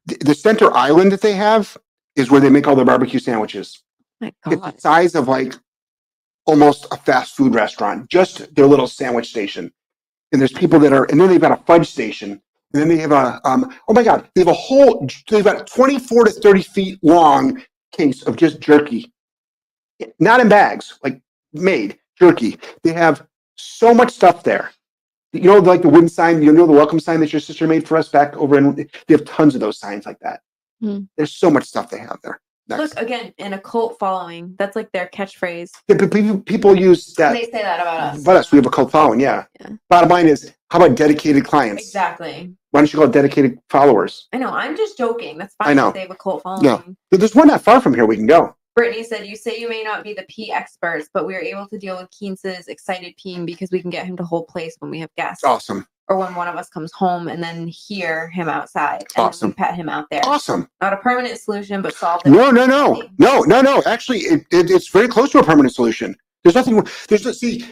The, 0.06 0.16
the 0.20 0.34
center 0.34 0.74
island 0.74 1.12
that 1.12 1.20
they 1.22 1.34
have 1.34 1.76
is 2.16 2.30
where 2.30 2.40
they 2.40 2.50
make 2.50 2.66
all 2.66 2.76
their 2.76 2.84
barbecue 2.84 3.18
sandwiches. 3.18 3.82
my 4.20 4.28
It's 4.28 4.60
god. 4.60 4.76
the 4.76 4.80
size 4.80 5.14
of 5.14 5.28
like 5.28 5.54
almost 6.46 6.86
a 6.92 6.96
fast 6.96 7.34
food 7.36 7.54
restaurant, 7.54 8.08
just 8.08 8.54
their 8.54 8.66
little 8.66 8.86
sandwich 8.86 9.28
station. 9.30 9.72
And 10.32 10.40
there's 10.40 10.52
people 10.52 10.78
that 10.80 10.92
are, 10.92 11.04
and 11.04 11.20
then 11.20 11.28
they've 11.28 11.40
got 11.40 11.58
a 11.58 11.62
fudge 11.64 11.88
station. 11.88 12.32
And 12.72 12.82
then 12.82 12.88
they 12.88 12.98
have 12.98 13.12
a, 13.12 13.40
um, 13.44 13.72
oh 13.88 13.94
my 13.94 14.02
God, 14.02 14.28
they 14.34 14.40
have 14.40 14.48
a 14.48 14.52
whole, 14.52 15.06
they've 15.30 15.44
got 15.44 15.66
24 15.66 16.24
to 16.24 16.30
30 16.32 16.62
feet 16.62 16.98
long 17.02 17.62
case 17.92 18.22
of 18.24 18.36
just 18.36 18.60
jerky. 18.60 19.12
Not 20.18 20.40
in 20.40 20.48
bags, 20.48 20.98
like 21.04 21.20
made 21.52 21.98
jerky. 22.18 22.58
They 22.82 22.92
have 22.92 23.26
so 23.56 23.94
much 23.94 24.12
stuff 24.12 24.42
there. 24.42 24.72
You 25.34 25.50
know, 25.50 25.58
like 25.58 25.82
the 25.82 25.88
wooden 25.88 26.08
sign, 26.08 26.42
you 26.42 26.52
know, 26.52 26.66
the 26.66 26.72
welcome 26.72 27.00
sign 27.00 27.18
that 27.20 27.32
your 27.32 27.40
sister 27.40 27.66
made 27.66 27.86
for 27.88 27.96
us 27.96 28.08
back 28.08 28.36
over 28.36 28.56
in, 28.56 28.74
they 28.74 28.88
have 29.08 29.24
tons 29.24 29.54
of 29.54 29.60
those 29.60 29.78
signs 29.78 30.06
like 30.06 30.18
that. 30.20 30.40
Hmm. 30.80 31.00
There's 31.16 31.32
so 31.32 31.50
much 31.50 31.64
stuff 31.64 31.90
they 31.90 31.98
have 31.98 32.18
there. 32.22 32.40
Next. 32.68 32.80
Look 32.80 33.04
again 33.04 33.34
in 33.36 33.52
a 33.52 33.58
cult 33.58 33.98
following. 33.98 34.54
That's 34.58 34.74
like 34.74 34.90
their 34.92 35.06
catchphrase. 35.08 35.70
Yeah, 35.86 35.96
but 35.96 36.10
people, 36.10 36.40
people 36.40 36.74
use 36.74 37.12
that. 37.14 37.32
They 37.32 37.44
say 37.44 37.62
that 37.62 37.80
about 37.80 38.00
us. 38.00 38.22
But 38.24 38.36
us, 38.36 38.52
we 38.52 38.56
have 38.56 38.64
a 38.64 38.70
cult 38.70 38.90
following, 38.90 39.20
yeah. 39.20 39.44
Yeah. 39.60 39.70
Bottom 39.90 40.08
line 40.08 40.28
is, 40.28 40.54
how 40.70 40.78
about 40.82 40.96
dedicated 40.96 41.44
clients? 41.44 41.82
Exactly. 41.82 42.54
Why 42.70 42.80
don't 42.80 42.92
you 42.92 42.98
call 42.98 43.08
it 43.08 43.12
dedicated 43.12 43.58
followers? 43.68 44.28
I 44.32 44.38
know. 44.38 44.48
I'm 44.48 44.76
just 44.76 44.96
joking. 44.96 45.36
That's 45.36 45.54
fine. 45.56 45.68
I 45.68 45.74
know. 45.74 45.92
They 45.92 46.00
have 46.00 46.10
a 46.10 46.14
cult 46.14 46.42
following. 46.42 46.96
There's 47.10 47.34
one 47.34 47.48
not 47.48 47.60
far 47.60 47.80
from 47.80 47.92
here 47.92 48.06
we 48.06 48.16
can 48.16 48.26
go. 48.26 48.56
Brittany 48.76 49.04
said, 49.04 49.26
"You 49.26 49.36
say 49.36 49.58
you 49.58 49.68
may 49.68 49.82
not 49.84 50.02
be 50.02 50.14
the 50.14 50.24
pee 50.28 50.50
experts, 50.52 51.08
but 51.14 51.26
we 51.26 51.34
are 51.34 51.40
able 51.40 51.68
to 51.68 51.78
deal 51.78 51.96
with 51.96 52.10
Keence's 52.10 52.66
excited 52.68 53.14
peeing 53.16 53.46
because 53.46 53.70
we 53.70 53.80
can 53.80 53.90
get 53.90 54.06
him 54.06 54.16
to 54.16 54.24
hold 54.24 54.48
place 54.48 54.74
when 54.80 54.90
we 54.90 54.98
have 55.00 55.10
guests, 55.16 55.44
Awesome. 55.44 55.86
or 56.08 56.16
when 56.18 56.34
one 56.34 56.48
of 56.48 56.56
us 56.56 56.68
comes 56.68 56.92
home, 56.92 57.28
and 57.28 57.40
then 57.42 57.68
hear 57.68 58.28
him 58.30 58.48
outside 58.48 59.04
and 59.16 59.26
Awesome. 59.26 59.50
we 59.50 59.54
pet 59.54 59.74
him 59.76 59.88
out 59.88 60.06
there. 60.10 60.22
Awesome. 60.24 60.68
Not 60.80 60.92
a 60.92 60.96
permanent 60.96 61.38
solution, 61.38 61.82
but 61.82 61.94
solve 61.94 62.22
it. 62.24 62.30
No, 62.30 62.50
no, 62.50 62.66
no, 62.66 63.02
no, 63.18 63.40
no, 63.42 63.60
no. 63.60 63.82
Actually, 63.86 64.20
it, 64.20 64.40
it, 64.50 64.70
it's 64.70 64.88
very 64.88 65.06
close 65.08 65.30
to 65.30 65.38
a 65.38 65.44
permanent 65.44 65.72
solution. 65.74 66.16
There's 66.42 66.56
nothing, 66.56 66.84
there's, 67.08 67.24
no- 67.24 67.32
see, 67.32 67.64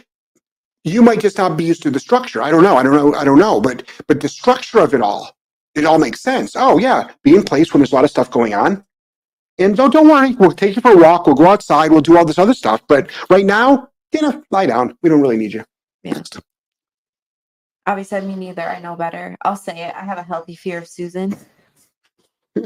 you 0.85 1.01
might 1.01 1.19
just 1.19 1.37
not 1.37 1.57
be 1.57 1.65
used 1.65 1.83
to 1.83 1.91
the 1.91 1.99
structure. 1.99 2.41
I 2.41 2.49
don't 2.49 2.63
know. 2.63 2.77
I 2.77 2.83
don't 2.83 2.93
know. 2.95 3.13
I 3.13 3.23
don't 3.25 3.39
know. 3.39 3.59
But, 3.61 3.83
but 4.07 4.19
the 4.21 4.29
structure 4.29 4.79
of 4.79 4.93
it 4.93 5.01
all, 5.01 5.35
it 5.75 5.85
all 5.85 5.99
makes 5.99 6.21
sense. 6.21 6.55
Oh, 6.55 6.77
yeah. 6.77 7.09
Be 7.23 7.35
in 7.35 7.43
place 7.43 7.73
when 7.73 7.79
there's 7.81 7.91
a 7.91 7.95
lot 7.95 8.03
of 8.05 8.09
stuff 8.09 8.31
going 8.31 8.53
on. 8.53 8.83
And 9.59 9.75
don't, 9.77 9.91
don't 9.91 10.07
worry. 10.07 10.33
We'll 10.35 10.51
take 10.51 10.75
you 10.75 10.81
for 10.81 10.91
a 10.93 10.97
walk. 10.97 11.27
We'll 11.27 11.35
go 11.35 11.47
outside. 11.47 11.91
We'll 11.91 12.01
do 12.01 12.17
all 12.17 12.25
this 12.25 12.39
other 12.39 12.53
stuff. 12.55 12.81
But 12.87 13.09
right 13.29 13.45
now, 13.45 13.89
you 14.11 14.21
know, 14.21 14.43
lie 14.49 14.65
down. 14.65 14.97
We 15.03 15.09
don't 15.09 15.21
really 15.21 15.37
need 15.37 15.53
you. 15.53 15.63
Yeah. 16.03 16.21
Abby 17.85 18.03
said, 18.03 18.25
"Me 18.25 18.35
neither. 18.35 18.63
I 18.63 18.79
know 18.79 18.95
better. 18.95 19.35
I'll 19.43 19.55
say 19.55 19.83
it. 19.87 19.93
I 19.95 20.03
have 20.05 20.17
a 20.17 20.23
healthy 20.23 20.55
fear 20.55 20.77
of 20.79 20.87
Susan." 20.87 21.35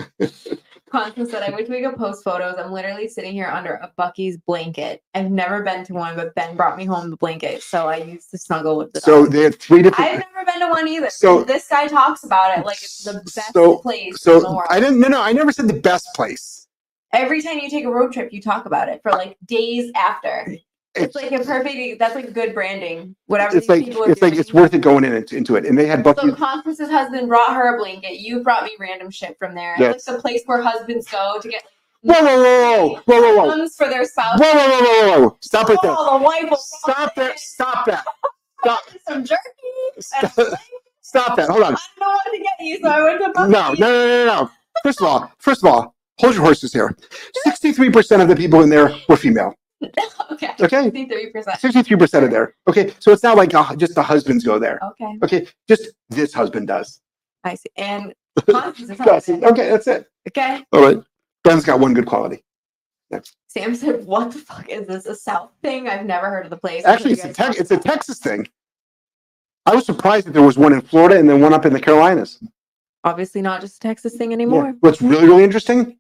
Constance 0.91 1.31
said, 1.31 1.43
"I 1.43 1.49
wish 1.53 1.67
we 1.67 1.81
could 1.81 1.97
post 1.97 2.23
photos. 2.23 2.55
I'm 2.57 2.71
literally 2.71 3.07
sitting 3.09 3.33
here 3.33 3.47
under 3.47 3.73
a 3.75 3.91
Buc-ee's 3.99 4.37
blanket. 4.37 5.01
I've 5.13 5.29
never 5.31 5.61
been 5.63 5.83
to 5.85 5.93
one, 5.93 6.15
but 6.15 6.33
Ben 6.35 6.55
brought 6.55 6.77
me 6.77 6.85
home 6.85 7.09
the 7.09 7.17
blanket, 7.17 7.61
so 7.63 7.87
I 7.87 7.97
used 7.97 8.31
to 8.31 8.37
snuggle 8.37 8.77
with 8.77 8.93
the 8.93 9.01
So 9.01 9.23
dog. 9.23 9.33
they 9.33 9.43
had 9.43 9.59
three 9.59 9.81
different. 9.81 10.09
I've 10.09 10.23
never 10.33 10.45
been 10.45 10.59
to 10.61 10.69
one 10.69 10.87
either. 10.87 11.09
So- 11.09 11.43
this 11.43 11.67
guy 11.67 11.87
talks 11.87 12.23
about 12.23 12.57
it 12.57 12.65
like 12.65 12.77
it's 12.81 13.03
the 13.03 13.13
best 13.35 13.53
So- 13.53 13.79
place 13.79 14.25
in 14.25 14.33
the 14.33 14.39
So 14.41 14.53
world. 14.55 14.67
I 14.69 14.79
didn't, 14.79 14.99
no, 15.01 15.07
no, 15.09 15.21
I 15.21 15.33
never 15.33 15.51
said 15.51 15.67
the 15.67 15.73
best 15.73 16.07
place. 16.15 16.66
Every 17.17 17.41
time 17.41 17.57
you 17.57 17.69
take 17.69 17.85
a 17.85 17.89
road 17.89 18.13
trip, 18.13 18.31
you 18.31 18.41
talk 18.41 18.65
about 18.65 18.89
it 18.89 19.01
for 19.01 19.11
like 19.11 19.37
days 19.45 19.91
after. 19.95 20.55
It's 20.95 21.15
like 21.15 21.31
a 21.31 21.39
perfect. 21.39 21.99
That's 21.99 22.15
like 22.15 22.33
good 22.33 22.53
branding. 22.53 23.15
Whatever 23.25 23.57
It's 23.57 23.67
these 23.67 23.69
like, 23.69 23.85
people 23.85 24.03
are 24.03 24.11
it's 24.11 24.21
like, 24.21 24.35
it's 24.35 24.53
worth 24.53 24.73
it 24.73 24.81
going 24.81 25.03
in 25.03 25.13
into, 25.13 25.35
into 25.35 25.55
it. 25.55 25.65
And 25.65 25.77
they 25.77 25.85
had 25.85 26.03
So 26.03 26.33
Constance's 26.33 26.89
husband 26.89 27.27
brought 27.27 27.53
her 27.55 27.75
a 27.75 27.77
blanket. 27.77 28.19
You 28.19 28.41
brought 28.41 28.63
me 28.63 28.71
random 28.79 29.11
shit 29.11 29.37
from 29.37 29.53
there. 29.55 29.75
Yes. 29.77 29.95
It's 29.95 30.07
like 30.07 30.17
the 30.17 30.21
place 30.21 30.41
where 30.45 30.61
husbands 30.61 31.07
go 31.07 31.39
to 31.41 31.49
get 31.49 31.63
Whoa, 32.01 32.13
whoa, 32.13 32.23
whoa, 32.23 33.01
whoa, 33.05 33.21
whoa, 33.21 33.35
whoa, 33.35 33.57
whoa. 33.57 33.67
for 33.69 33.89
their 33.89 34.05
spouse. 34.05 34.39
Whoa, 34.39 34.53
whoa, 34.53 34.69
whoa, 34.69 35.09
whoa, 35.09 35.19
whoa. 35.19 35.37
Stop 35.41 35.67
there. 35.67 35.77
Oh, 35.83 36.19
the 36.19 36.23
wife 36.23 36.49
will 36.49 36.57
Stop 36.57 37.15
that. 37.15 37.39
Stop 37.39 37.85
that. 37.87 38.05
Stop. 38.61 38.81
Some 39.07 39.25
jerky. 39.25 39.41
Stop, 39.99 40.33
stop 41.01 41.35
that. 41.35 41.49
Hold 41.49 41.63
on. 41.63 41.75
I 41.75 41.77
didn't 41.77 41.99
know 41.99 42.07
what 42.07 42.31
to 42.31 42.37
get 42.37 42.51
you, 42.59 42.79
so 42.81 42.87
I 42.87 43.03
went 43.03 43.35
to 43.35 43.47
No, 43.47 43.73
no, 43.73 43.73
no, 43.73 44.07
no, 44.07 44.25
no. 44.25 44.51
First 44.83 45.01
of 45.01 45.07
all, 45.07 45.31
first 45.39 45.63
of 45.63 45.71
all, 45.73 45.95
hold 46.19 46.33
your 46.35 46.43
horses 46.43 46.73
here. 46.73 46.95
63% 47.47 48.21
of 48.21 48.27
the 48.27 48.35
people 48.35 48.61
in 48.61 48.69
there 48.69 48.93
were 49.09 49.17
female. 49.17 49.53
Okay. 50.29 50.51
Okay? 50.59 50.83
Fifty-three 50.83 51.31
percent. 51.31 51.57
63% 51.59 52.25
of 52.25 52.31
there. 52.31 52.53
Okay? 52.67 52.93
So 52.99 53.11
it's 53.13 53.23
not 53.23 53.37
like 53.37 53.53
uh, 53.55 53.75
just 53.77 53.95
the 53.95 54.03
husbands 54.03 54.43
go 54.43 54.59
there. 54.59 54.77
Okay, 54.83 55.17
Okay? 55.23 55.47
Just 55.69 55.89
this 56.09 56.33
husband 56.33 56.67
does. 56.67 56.99
I 57.45 57.55
see. 57.55 57.69
And 57.77 58.13
Constance's 58.49 58.99
Yes, 58.99 59.07
husband. 59.27 59.45
Okay, 59.45 59.69
that's 59.69 59.87
it. 59.87 60.05
Okay. 60.27 60.63
All 60.73 60.81
right. 60.81 61.01
Ben's 61.45 61.63
got 61.63 61.79
one 61.79 61.93
good 61.93 62.05
quality. 62.05 62.43
Sam 63.47 63.73
said, 63.73 64.05
"What 64.05 64.31
the 64.31 64.39
fuck 64.39 64.67
is 64.69 64.85
this? 64.87 65.05
A 65.05 65.15
South 65.15 65.51
thing? 65.63 65.87
I've 65.87 66.05
never 66.05 66.29
heard 66.29 66.45
of 66.45 66.49
the 66.49 66.57
place." 66.57 66.83
Actually, 66.85 67.13
it's 67.13 67.23
a, 67.23 67.33
Tex 67.33 67.57
it's 67.57 67.71
a 67.71 67.77
Texas 67.77 68.19
thing. 68.19 68.47
I 69.65 69.73
was 69.73 69.85
surprised 69.85 70.27
that 70.27 70.33
there 70.33 70.43
was 70.43 70.57
one 70.57 70.73
in 70.73 70.81
Florida 70.81 71.17
and 71.17 71.27
then 71.29 71.39
one 71.41 71.53
up 71.53 71.65
in 71.65 71.71
the 71.73 71.79
Carolinas. 71.79 72.43
Obviously, 73.05 73.41
not 73.41 73.61
just 73.61 73.77
a 73.77 73.79
Texas 73.79 74.15
thing 74.17 74.31
Yeah. 74.31 74.35
anymore. 74.35 74.75
What's 74.81 75.01
really, 75.01 75.25
really 75.27 75.43
interesting, 75.45 75.97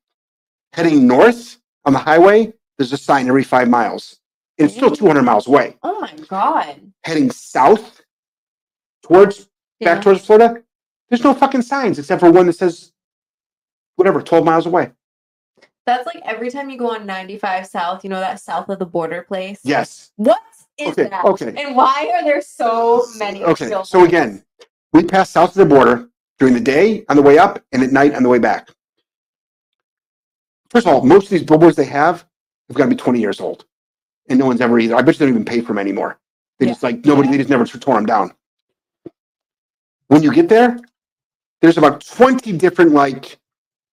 heading 0.73 1.07
north 1.07 1.57
on 1.85 1.93
the 1.93 1.99
highway, 1.99 2.53
there's 2.77 2.93
a 2.93 2.97
sign 2.97 3.27
every 3.27 3.43
five 3.43 3.69
miles. 3.69 4.19
And 4.59 4.67
it's 4.67 4.75
still 4.75 4.89
200 4.91 5.21
miles 5.23 5.47
away. 5.47 5.77
Oh 5.83 5.99
my 5.99 6.11
god. 6.27 6.81
Heading 7.03 7.29
south 7.31 8.01
towards, 9.03 9.47
Yeah. 9.79 9.93
back 9.95 10.03
towards 10.03 10.25
Florida, 10.25 10.63
there's 11.09 11.23
no 11.23 11.33
fucking 11.33 11.61
signs 11.61 11.99
except 11.99 12.19
for 12.19 12.31
one 12.31 12.47
that 12.47 12.53
says, 12.53 12.91
whatever, 13.95 14.21
12 14.21 14.43
miles 14.45 14.65
away. 14.65 14.91
That's 15.85 16.05
like 16.05 16.21
every 16.25 16.49
time 16.51 16.69
you 16.69 16.77
go 16.77 16.91
on 16.91 17.05
95 17.05 17.65
South, 17.65 18.03
you 18.03 18.09
know 18.09 18.19
that 18.19 18.41
south 18.41 18.67
of 18.67 18.77
the 18.77 18.85
border 18.85 19.21
place? 19.21 19.61
Yes. 19.63 20.11
What 20.17 20.41
is 20.77 20.89
Okay, 20.89 21.07
that? 21.07 21.23
okay. 21.23 21.53
And 21.57 21.75
why 21.77 22.11
are 22.13 22.23
there 22.25 22.41
so 22.41 23.05
many? 23.17 23.43
Okay. 23.43 23.71
So 23.85 24.03
again, 24.03 24.43
we 24.91 25.03
pass 25.03 25.29
south 25.29 25.51
of 25.51 25.55
the 25.55 25.65
border 25.65 26.09
during 26.39 26.53
the 26.53 26.59
day 26.59 27.05
on 27.07 27.15
the 27.15 27.21
way 27.21 27.37
up 27.37 27.63
and 27.71 27.81
at 27.83 27.91
night 27.93 28.15
on 28.15 28.23
the 28.23 28.27
way 28.29 28.37
back. 28.37 28.69
First 30.69 30.87
of 30.87 30.93
all, 30.93 31.05
most 31.05 31.25
of 31.25 31.29
these 31.31 31.43
billboards 31.43 31.75
they 31.75 31.85
have 31.85 32.25
have 32.69 32.77
got 32.77 32.83
to 32.85 32.89
be 32.89 32.95
20 32.95 33.19
years 33.19 33.39
old. 33.39 33.65
And 34.29 34.37
no 34.39 34.45
one's 34.45 34.61
ever 34.61 34.77
either. 34.79 34.95
I 34.95 35.01
bet 35.01 35.15
you 35.15 35.19
they 35.19 35.25
don't 35.25 35.35
even 35.35 35.45
pay 35.45 35.61
for 35.61 35.67
them 35.67 35.77
anymore. 35.79 36.19
They 36.59 36.65
Yeah. 36.65 36.71
just 36.73 36.83
like, 36.83 37.05
nobody, 37.05 37.29
they 37.29 37.37
just 37.37 37.49
never 37.49 37.65
tore 37.65 37.95
them 37.95 38.05
down. 38.05 38.33
When 40.07 40.23
you 40.23 40.33
get 40.33 40.49
there, 40.49 40.77
there's 41.61 41.77
about 41.77 42.05
20 42.05 42.51
different 42.53 42.91
like 42.91 43.37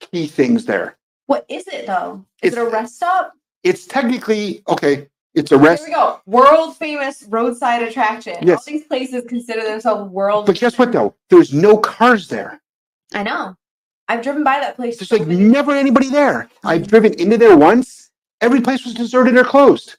key 0.01 0.27
things 0.27 0.65
there. 0.65 0.97
What 1.27 1.47
is 1.49 1.67
it 1.69 1.87
though? 1.87 2.25
Is 2.43 2.53
it 2.53 2.59
a 2.59 2.65
rest 2.65 2.97
stop? 2.97 3.33
It's 3.63 3.87
technically, 3.87 4.63
okay, 4.69 5.09
it's 5.35 5.53
a 5.53 5.59
rest. 5.59 5.85
Here 5.87 5.91
we 5.91 5.95
go. 5.95 6.21
World 6.27 6.77
famous 6.77 7.25
roadside 7.29 7.83
attraction. 7.83 8.37
Yes. 8.47 8.67
All 8.67 8.73
these 8.73 8.85
places 8.87 9.25
consider 9.29 9.65
themselves 9.65 10.11
world. 10.11 10.47
But 10.47 10.57
guess 10.57 10.79
what 10.79 10.93
though? 10.93 11.15
There's 11.31 11.53
no 11.55 11.79
cars 11.79 12.29
there. 12.29 12.61
I 13.15 13.23
know. 13.23 13.57
I've 14.09 14.23
driven 14.23 14.45
by 14.45 14.61
that 14.61 14.77
place. 14.77 14.99
There's 14.99 15.09
so 15.09 15.17
like 15.17 15.27
many- 15.27 15.45
never 15.45 15.73
anybody 15.73 16.11
there. 16.11 16.49
I've 16.63 16.87
driven 16.87 17.15
into 17.15 17.39
there 17.39 17.57
once. 17.57 18.11
Every 18.41 18.61
place 18.61 18.85
was 18.85 18.95
deserted 18.95 19.37
or 19.37 19.45
closed. 19.45 19.97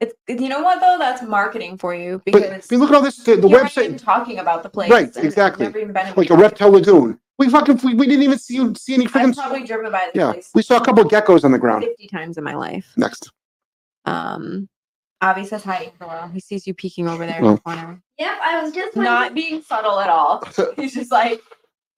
It's 0.00 0.14
you 0.28 0.48
know 0.48 0.60
what 0.60 0.80
though? 0.80 0.96
That's 0.98 1.22
marketing 1.22 1.76
for 1.78 1.94
you 1.94 2.22
But 2.24 2.34
because 2.34 2.70
I 2.70 2.74
mean, 2.74 2.80
look 2.80 2.90
at 2.90 2.96
all 2.96 3.02
this. 3.02 3.16
The, 3.16 3.34
the 3.36 3.48
you 3.48 3.56
even 3.58 3.66
website, 3.66 3.98
talking 4.02 4.38
about 4.38 4.62
the 4.62 4.68
place. 4.68 4.90
Right, 4.90 5.10
exactly. 5.16 5.66
Never 5.66 5.78
even 5.78 5.92
been 5.92 6.06
in 6.08 6.14
like 6.14 6.30
a 6.30 6.36
reptile 6.36 6.70
lagoon. 6.70 7.18
We 7.38 7.48
fucking 7.48 7.80
we, 7.82 7.94
we 7.94 8.06
didn't 8.06 8.22
even 8.22 8.38
see 8.38 8.74
see 8.76 8.94
any 8.94 9.06
I've 9.06 9.12
freaking. 9.12 9.34
probably 9.34 9.64
driven 9.64 9.90
by 9.90 10.06
this 10.06 10.12
Yeah, 10.14 10.32
place 10.32 10.50
we 10.54 10.62
saw 10.62 10.76
a 10.76 10.84
couple 10.84 11.04
of 11.04 11.10
geckos 11.10 11.42
on 11.44 11.50
the 11.52 11.58
ground. 11.58 11.84
50 11.84 12.06
times 12.08 12.38
in 12.38 12.44
my 12.44 12.54
life. 12.54 12.92
Next, 12.96 13.30
Um, 14.04 14.68
Avi 15.20 15.44
says 15.46 15.64
hi, 15.64 15.90
Angela. 15.92 16.30
He 16.32 16.38
sees 16.38 16.64
you 16.66 16.74
peeking 16.74 17.08
over 17.08 17.26
there 17.26 17.38
in 17.38 17.44
Oh. 17.44 17.54
the 17.56 17.60
corner. 17.62 18.00
Yep, 18.20 18.38
I 18.44 18.62
was 18.62 18.72
just 18.72 18.94
Not 18.96 19.34
being 19.34 19.62
subtle 19.62 19.98
at 19.98 20.08
all. 20.10 20.44
He's 20.76 20.94
just 20.94 21.10
like, 21.10 21.40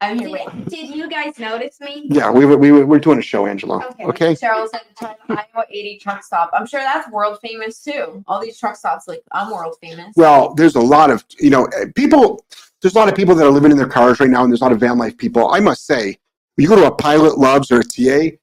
I'm 0.00 0.18
here 0.18 0.28
Did, 0.28 0.32
waiting. 0.32 0.64
did 0.64 0.94
you 0.94 1.08
guys 1.10 1.38
notice 1.38 1.78
me? 1.80 2.06
Yeah, 2.10 2.30
we 2.30 2.46
were, 2.46 2.56
we 2.56 2.72
were, 2.72 2.86
we're 2.86 2.98
doing 2.98 3.18
a 3.18 3.22
show, 3.22 3.46
Angela. 3.46 3.84
Okay. 3.86 4.04
Okay. 4.04 4.34
Cheryl 4.34 4.68
said 4.68 4.80
the 4.98 5.16
Iowa 5.28 5.66
80 5.68 5.98
truck 5.98 6.24
stop. 6.24 6.50
I'm 6.54 6.66
sure 6.66 6.80
that's 6.80 7.10
world 7.10 7.38
famous 7.42 7.82
too. 7.82 8.24
All 8.26 8.40
these 8.40 8.58
truck 8.58 8.76
stops, 8.76 9.06
like 9.06 9.22
I'm 9.32 9.50
world 9.50 9.76
famous. 9.80 10.14
Well, 10.16 10.54
there's 10.54 10.74
a 10.76 10.80
lot 10.80 11.10
of, 11.10 11.24
you 11.38 11.50
know, 11.50 11.66
eh, 11.66 11.86
people, 11.94 12.44
there's 12.80 12.94
a 12.94 12.98
lot 12.98 13.08
of 13.08 13.14
people 13.14 13.34
that 13.34 13.44
are 13.44 13.50
living 13.50 13.70
in 13.70 13.76
their 13.76 13.88
cars 13.88 14.20
right 14.20 14.30
now, 14.30 14.42
and 14.42 14.50
there's 14.50 14.62
a 14.62 14.64
lot 14.64 14.72
of 14.72 14.80
van 14.80 14.96
life 14.96 15.18
people. 15.18 15.52
I 15.52 15.60
must 15.60 15.84
say, 15.84 16.18
when 16.54 16.62
you 16.62 16.68
go 16.68 16.76
to 16.76 16.86
a 16.86 16.94
Pilot 16.94 17.36
Love's 17.36 17.70
or 17.70 17.80
a 17.80 17.84
TA, 17.84 18.36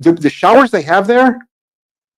the, 0.00 0.12
the 0.12 0.30
showers 0.30 0.72
they 0.72 0.82
have 0.82 1.06
there, 1.06 1.46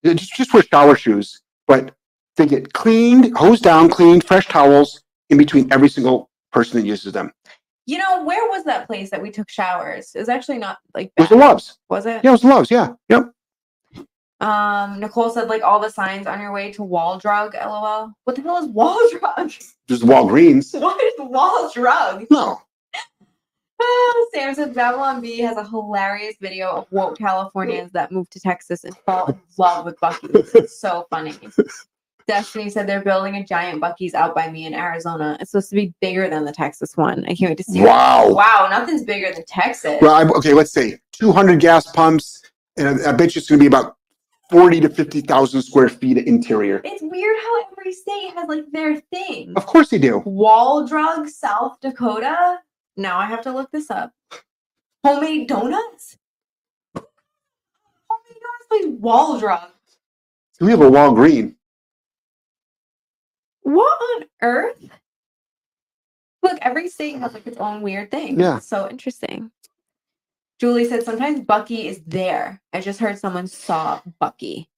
just, 0.05 0.35
just 0.35 0.55
wear 0.55 0.63
shower 0.63 0.97
shoes, 0.97 1.43
but 1.67 1.95
they 2.37 2.47
get 2.47 2.73
cleaned, 2.73 3.37
hosed 3.37 3.63
down, 3.63 3.91
cleaned, 3.91 4.25
fresh 4.25 4.47
towels 4.49 5.03
in 5.29 5.37
between 5.37 5.71
every 5.73 5.89
single 5.89 6.31
person 6.53 6.81
that 6.81 6.87
uses 6.87 7.13
them. 7.13 7.33
You 7.87 7.99
know, 7.99 8.25
where 8.25 8.49
was 8.51 8.65
that 8.65 8.87
place 8.89 9.11
that 9.11 9.23
we 9.23 9.31
took 9.31 9.49
showers? 9.49 10.11
It 10.15 10.19
was 10.19 10.29
actually 10.29 10.59
not 10.59 10.79
like 10.95 11.13
It 11.17 11.21
was 11.21 11.29
the 11.29 11.37
Love's. 11.37 11.79
was 11.89 12.05
it? 12.07 12.21
Yeah, 12.25 12.31
it 12.31 12.33
was 12.33 12.41
the 12.43 12.49
Love's. 12.49 12.71
Yeah. 12.71 12.95
Yep. 13.09 13.31
Um, 14.41 15.01
Nicole 15.01 15.31
said 15.31 15.49
like 15.49 15.63
all 15.63 15.81
the 15.81 15.89
signs 15.89 16.27
on 16.27 16.41
your 16.41 16.53
way 16.53 16.71
to 16.73 16.83
Wall 16.83 17.19
Drug. 17.19 17.55
LOL. 17.55 18.13
What 18.25 18.37
the 18.37 18.43
hell 18.43 18.59
is 18.59 18.67
Wall 18.67 18.99
Drug? 19.19 19.53
There's 19.89 20.03
Walgreens. 20.03 20.79
What 20.81 21.03
is 21.03 21.13
Wall 21.19 21.71
Drug? 21.73 22.27
No. 22.31 22.61
Ah, 23.81 24.13
Sam 24.35 24.55
said 24.55 24.75
Babylon 24.75 25.21
Bee 25.21 25.39
has 25.41 25.57
a 25.57 25.65
hilarious 25.67 26.35
video 26.41 26.69
of 26.71 26.87
woke 26.91 27.17
Californians 27.19 27.93
that 27.93 28.11
moved 28.11 28.33
to 28.33 28.41
Texas 28.41 28.85
and 28.85 28.97
fall 29.07 29.27
in 29.29 29.41
love 29.59 29.85
with 29.85 29.99
Buc-ee's. 30.01 30.55
It's 30.55 30.81
so 30.81 31.07
funny. 31.11 31.35
Destiny 32.29 32.69
said 32.69 32.89
they're 32.89 33.03
building 33.05 33.37
a 33.37 33.45
giant 33.45 33.81
Buc-ee's 33.81 34.15
out 34.15 34.35
by 34.35 34.51
me 34.51 34.67
in 34.67 34.75
Arizona. 34.75 35.37
It's 35.41 35.53
supposed 35.53 35.71
to 35.71 35.77
be 35.77 35.95
bigger 36.01 36.29
than 36.29 36.45
the 36.45 36.53
Texas 36.53 36.97
one. 36.97 37.25
I 37.27 37.35
can't 37.35 37.51
wait 37.51 37.59
to 37.59 37.65
see. 37.65 37.79
it. 37.81 37.85
Wow. 37.85 38.31
Wow, 38.33 38.67
nothing's 38.71 39.05
bigger 39.05 39.33
than 39.33 39.45
Texas. 39.47 39.99
Well, 40.03 40.15
I, 40.15 40.25
okay, 40.37 40.53
let's 40.53 40.73
say 40.73 40.99
200 41.13 41.61
gas 41.61 41.91
pumps, 41.93 42.43
and 42.77 42.89
I, 42.89 43.11
I 43.11 43.13
bet 43.13 43.35
you 43.35 43.39
it's 43.39 43.49
going 43.49 43.61
to 43.61 43.63
be 43.63 43.69
about 43.69 43.97
40 44.51 44.81
to 44.81 44.89
50,000 44.89 45.63
square 45.63 45.89
feet 45.89 46.19
of 46.19 46.27
interior. 46.27 46.81
It's 46.85 47.03
weird 47.03 47.37
how 47.41 47.65
every 47.73 47.93
state 47.93 48.33
has 48.35 48.49
like 48.49 48.71
their 48.73 49.01
thing. 49.13 49.53
Of 49.57 49.67
course 49.67 49.91
they 49.91 49.99
do. 49.99 50.19
Wall 50.19 50.87
Drug, 50.87 51.29
South 51.29 51.79
Dakota. 51.81 52.59
Now 52.97 53.19
I 53.19 53.27
have 53.27 53.43
to 53.43 53.53
look 53.53 53.71
this 53.71 53.91
up. 53.91 54.13
Homemade 55.05 55.49
donuts. 55.49 56.19
Homemade 56.95 57.07
donuts 58.71 59.01
Wall 59.01 59.39
Drug. 59.39 59.71
We 60.61 60.71
have 60.71 60.81
a 60.81 60.91
Walgreen. 60.91 61.55
What 63.67 64.01
on 64.01 64.25
earth? 64.43 64.91
Look, 66.41 66.57
every 66.63 66.89
state 66.89 67.19
has 67.19 67.35
like 67.35 67.49
its 67.49 67.57
own 67.57 67.83
weird 67.83 68.13
thing. 68.13 68.39
Yeah. 68.39 68.59
It's 68.59 68.69
so 68.69 68.89
interesting. 68.89 69.51
Julie 70.61 70.85
said 70.85 71.03
sometimes 71.03 71.41
Buc-ee 71.41 71.89
is 71.89 72.01
there. 72.07 72.63
I 72.73 72.81
just 72.81 73.01
heard 73.01 73.19
someone 73.19 73.49
saw 73.49 74.01
Buc-ee. 74.23 74.69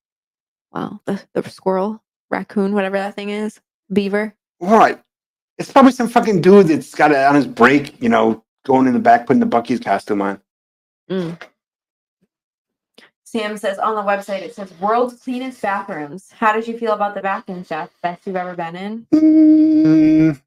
Wow, 0.72 1.00
the, 1.04 1.22
the 1.34 1.46
squirrel, 1.50 2.02
raccoon, 2.30 2.72
whatever 2.72 2.96
that 2.96 3.14
thing 3.14 3.28
is, 3.28 3.60
beaver. 3.92 4.34
Right. 4.58 4.98
It's 5.58 5.70
probably 5.70 5.92
some 5.92 6.08
fucking 6.08 6.40
dude 6.40 6.68
that's 6.68 6.94
got 6.94 7.10
it 7.10 7.18
on 7.18 7.34
his 7.34 7.46
break, 7.46 8.00
you 8.00 8.08
know, 8.08 8.42
going 8.64 8.86
in 8.86 8.94
the 8.94 9.00
back, 9.00 9.26
putting 9.26 9.40
the 9.40 9.46
Buc-ee's 9.46 9.80
costume 9.80 10.22
on. 10.22 10.40
Mm. 11.10 11.38
Sam 13.30 13.58
says 13.58 13.78
on 13.78 13.94
the 13.94 14.00
website 14.00 14.40
it 14.40 14.54
says 14.54 14.72
world's 14.80 15.20
cleanest 15.20 15.60
bathrooms. 15.60 16.30
How 16.30 16.54
did 16.54 16.66
you 16.66 16.78
feel 16.78 16.92
about 16.92 17.14
the 17.14 17.20
bathroom, 17.20 17.62
Jeff? 17.62 17.90
Best 18.02 18.26
you've 18.26 18.36
ever 18.36 18.54
been 18.54 18.74
in? 18.74 19.06
Mm, 19.14 20.40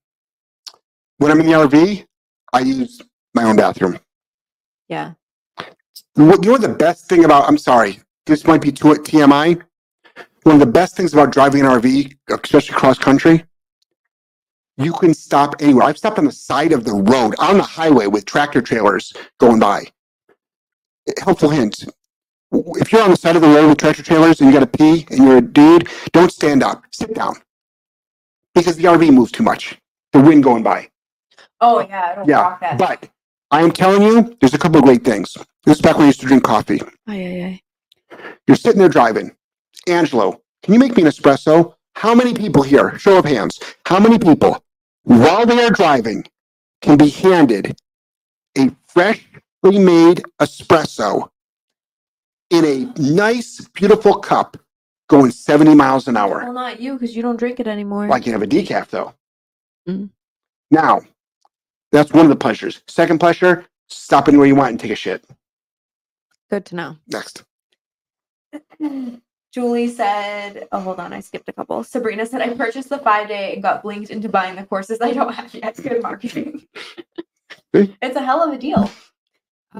when 1.18 1.32
I'm 1.32 1.40
in 1.42 1.46
the 1.46 1.52
RV, 1.52 2.04
I 2.52 2.60
use 2.62 3.00
my 3.36 3.44
own 3.44 3.56
bathroom. 3.56 4.00
Yeah. 4.90 5.14
What, 6.16 6.44
you 6.44 6.54
know 6.54 6.58
the 6.58 6.70
best 6.70 7.08
thing 7.08 7.24
about, 7.24 7.48
I'm 7.48 7.60
sorry, 7.60 8.00
this 8.26 8.48
might 8.48 8.62
be 8.62 8.72
too 8.72 8.88
TMI. 8.88 9.62
One 10.42 10.56
of 10.56 10.60
the 10.60 10.66
best 10.66 10.98
things 10.98 11.14
about 11.14 11.32
driving 11.32 11.62
an 11.62 11.68
RV, 11.68 12.18
especially 12.44 12.74
cross 12.74 12.98
country, 12.98 13.46
you 14.78 14.94
can 14.94 15.14
stop 15.14 15.54
anywhere. 15.60 15.84
I've 15.84 16.00
stopped 16.00 16.18
on 16.18 16.26
the 16.26 16.32
side 16.32 16.72
of 16.72 16.84
the 16.84 16.94
road 16.94 17.36
on 17.38 17.58
the 17.58 17.64
highway 17.64 18.08
with 18.08 18.26
tractor 18.26 18.60
trailers 18.60 19.14
going 19.40 19.60
by. 19.60 19.86
Helpful 21.20 21.50
hint. 21.50 21.86
If 22.52 22.92
you're 22.92 23.02
on 23.02 23.12
the 23.12 23.18
side 23.18 23.36
of 23.36 23.42
the 23.42 23.48
road 23.48 23.70
with 23.70 23.78
tractor 23.78 24.04
trailers 24.04 24.42
and 24.42 24.52
you 24.52 24.60
got 24.60 24.72
to 24.72 24.78
pee 24.78 25.06
and 25.10 25.24
you're 25.24 25.38
a 25.38 25.42
dude, 25.42 25.88
don't 26.12 26.32
stand 26.32 26.64
up. 26.64 26.84
Sit 26.92 27.14
down. 27.14 27.36
Because 28.54 28.76
the 28.76 28.84
RV 28.84 29.12
moves 29.14 29.32
too 29.32 29.44
much. 29.44 29.78
The 30.12 30.20
wind 30.20 30.44
going 30.44 30.64
by. 30.64 30.90
Oh 31.62 31.80
yeah, 31.80 32.12
it'll 32.14 32.28
Yeah. 32.28 32.42
rock 32.42 32.60
that. 32.60 32.78
But 32.78 33.10
I 33.52 33.62
am 33.62 33.72
telling 33.72 34.02
you, 34.02 34.36
there's 34.42 34.54
a 34.54 34.58
couple 34.58 34.80
of 34.80 34.84
great 34.86 35.06
things. 35.06 35.38
This 35.66 35.78
is 35.78 35.82
back 35.82 35.96
when 35.96 36.04
I 36.04 36.08
used 36.08 36.20
to 36.22 36.26
drink 36.26 36.44
coffee. 36.44 36.82
Ay, 37.08 37.26
ay, 37.26 37.44
ay. 37.44 37.62
You're 38.48 38.58
sitting 38.58 38.80
there 38.80 38.90
driving. 38.90 39.36
Angelo, 39.88 40.42
can 40.64 40.74
you 40.74 40.80
make 40.80 40.96
me 40.98 41.04
an 41.04 41.10
espresso? 41.10 41.76
How 41.96 42.14
many 42.16 42.34
people 42.34 42.64
here, 42.64 42.98
show 42.98 43.18
of 43.18 43.26
hands, 43.26 43.60
how 43.86 44.00
many 44.00 44.18
people, 44.18 44.64
while 45.04 45.46
they 45.46 45.64
are 45.64 45.70
driving, 45.70 46.26
can 46.82 46.98
be 46.98 47.10
handed 47.10 47.78
a 48.58 48.72
freshly 48.88 49.80
made 49.80 50.24
espresso 50.42 51.30
in 52.52 52.66
a 52.66 53.02
nice, 53.02 53.62
beautiful 53.70 54.16
cup 54.16 54.58
going 55.10 55.32
70 55.32 55.74
miles 55.74 56.08
an 56.08 56.16
hour? 56.16 56.44
Well, 56.44 56.54
not 56.54 56.80
you 56.80 56.94
because 56.94 57.16
you 57.16 57.22
don't 57.22 57.38
drink 57.38 57.60
it 57.60 57.68
anymore. 57.68 58.08
Well, 58.08 58.14
I 58.14 58.20
can 58.20 58.34
have 58.34 58.44
a 58.44 58.48
decaf 58.48 58.90
though. 58.90 59.14
Mm. 59.88 60.10
Now, 60.70 61.02
that's 61.92 62.14
one 62.14 62.26
of 62.26 62.30
the 62.30 62.36
pleasures. 62.36 62.82
Second 62.88 63.20
pleasure, 63.20 63.66
stop 63.88 64.28
anywhere 64.28 64.48
you 64.48 64.56
want 64.56 64.72
and 64.72 64.80
take 64.80 64.92
a 64.92 64.96
shit. 64.96 65.26
Good 66.50 66.66
to 66.68 66.76
know. 66.76 66.98
Next. 67.08 67.44
Julie 69.54 69.90
said, 69.90 70.68
oh, 70.72 70.80
hold 70.80 71.00
on, 71.00 71.12
I 71.12 71.20
skipped 71.20 71.50
a 71.50 71.54
couple. 71.54 71.84
Sabrina 71.84 72.26
said, 72.26 72.42
I 72.42 72.54
purchased 72.54 72.88
the 72.88 73.00
five 73.00 73.28
day 73.28 73.54
and 73.54 73.62
got 73.62 73.84
blinked 73.84 74.10
into 74.10 74.30
buying 74.30 74.56
the 74.56 74.64
courses 74.64 75.00
I 75.02 75.12
don't 75.12 75.34
have 75.34 75.54
yet. 75.54 75.76
Good 75.82 76.02
marketing. 76.02 76.68
It's 77.74 78.16
a 78.16 78.22
hell 78.22 78.42
of 78.42 78.54
a 78.54 78.58
deal. 78.58 78.90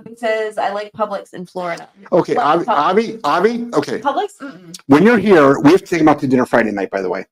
It 0.06 0.20
says, 0.20 0.58
I 0.58 0.72
like 0.72 0.92
Publix 0.94 1.34
in 1.34 1.46
Florida. 1.46 1.90
Okay, 2.12 2.36
What 2.36 2.46
Avi. 2.46 2.66
Avi, 2.68 3.20
Avi, 3.24 3.70
okay. 3.74 4.00
Publix? 4.00 4.38
Mm-mm. 4.40 4.78
When 4.88 5.04
you're 5.04 5.18
here, 5.18 5.60
we 5.60 5.72
have 5.72 5.82
to 5.82 5.86
take 5.88 6.00
them 6.00 6.08
out 6.08 6.20
to 6.20 6.28
dinner 6.28 6.46
Friday 6.46 6.72
night, 6.72 6.90
by 6.90 7.02
the 7.02 7.10
way. 7.10 7.26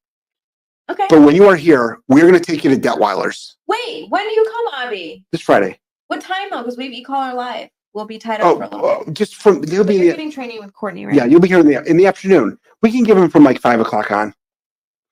Okay. 0.89 1.05
But 1.09 1.21
when 1.21 1.35
you 1.35 1.47
are 1.47 1.55
here, 1.55 1.99
we're 2.07 2.21
going 2.27 2.33
to 2.33 2.39
take 2.39 2.63
you 2.63 2.69
to 2.71 2.75
Detwiler's 2.77 3.55
Wait, 3.67 4.09
when 4.09 4.27
do 4.27 4.33
you 4.33 4.43
come, 4.45 4.87
Avi? 4.87 5.23
this 5.31 5.41
Friday. 5.41 5.79
What 6.07 6.19
time 6.21 6.49
though? 6.51 6.57
Because 6.63 6.75
we 6.77 6.85
have 6.85 6.93
e-collar 6.93 7.33
live. 7.35 7.69
We'll 7.93 8.05
be 8.05 8.17
tied 8.17 8.41
up 8.41 8.47
oh, 8.47 8.57
for 8.57 8.63
a 8.63 8.67
Oh, 8.67 8.75
little 8.75 8.99
bit. 8.99 9.07
oh, 9.07 9.11
just 9.13 9.35
from, 9.35 9.63
you'll 9.65 9.83
But 9.83 9.87
be, 9.89 9.93
you're 9.95 10.01
in 10.03 10.07
the- 10.09 10.13
getting 10.15 10.31
training 10.31 10.59
with 10.59 10.73
Courtney, 10.73 11.05
right? 11.05 11.15
yeah, 11.15 11.25
you'll 11.25 11.39
be 11.39 11.47
here 11.47 11.59
in 11.59 11.67
the, 11.67 11.83
in 11.85 11.95
the 11.97 12.07
afternoon. 12.07 12.57
We 12.81 12.91
can 12.91 13.03
give 13.03 13.15
them 13.17 13.29
from 13.29 13.43
like 13.43 13.59
five 13.61 13.79
o'clock 13.79 14.11
on, 14.11 14.33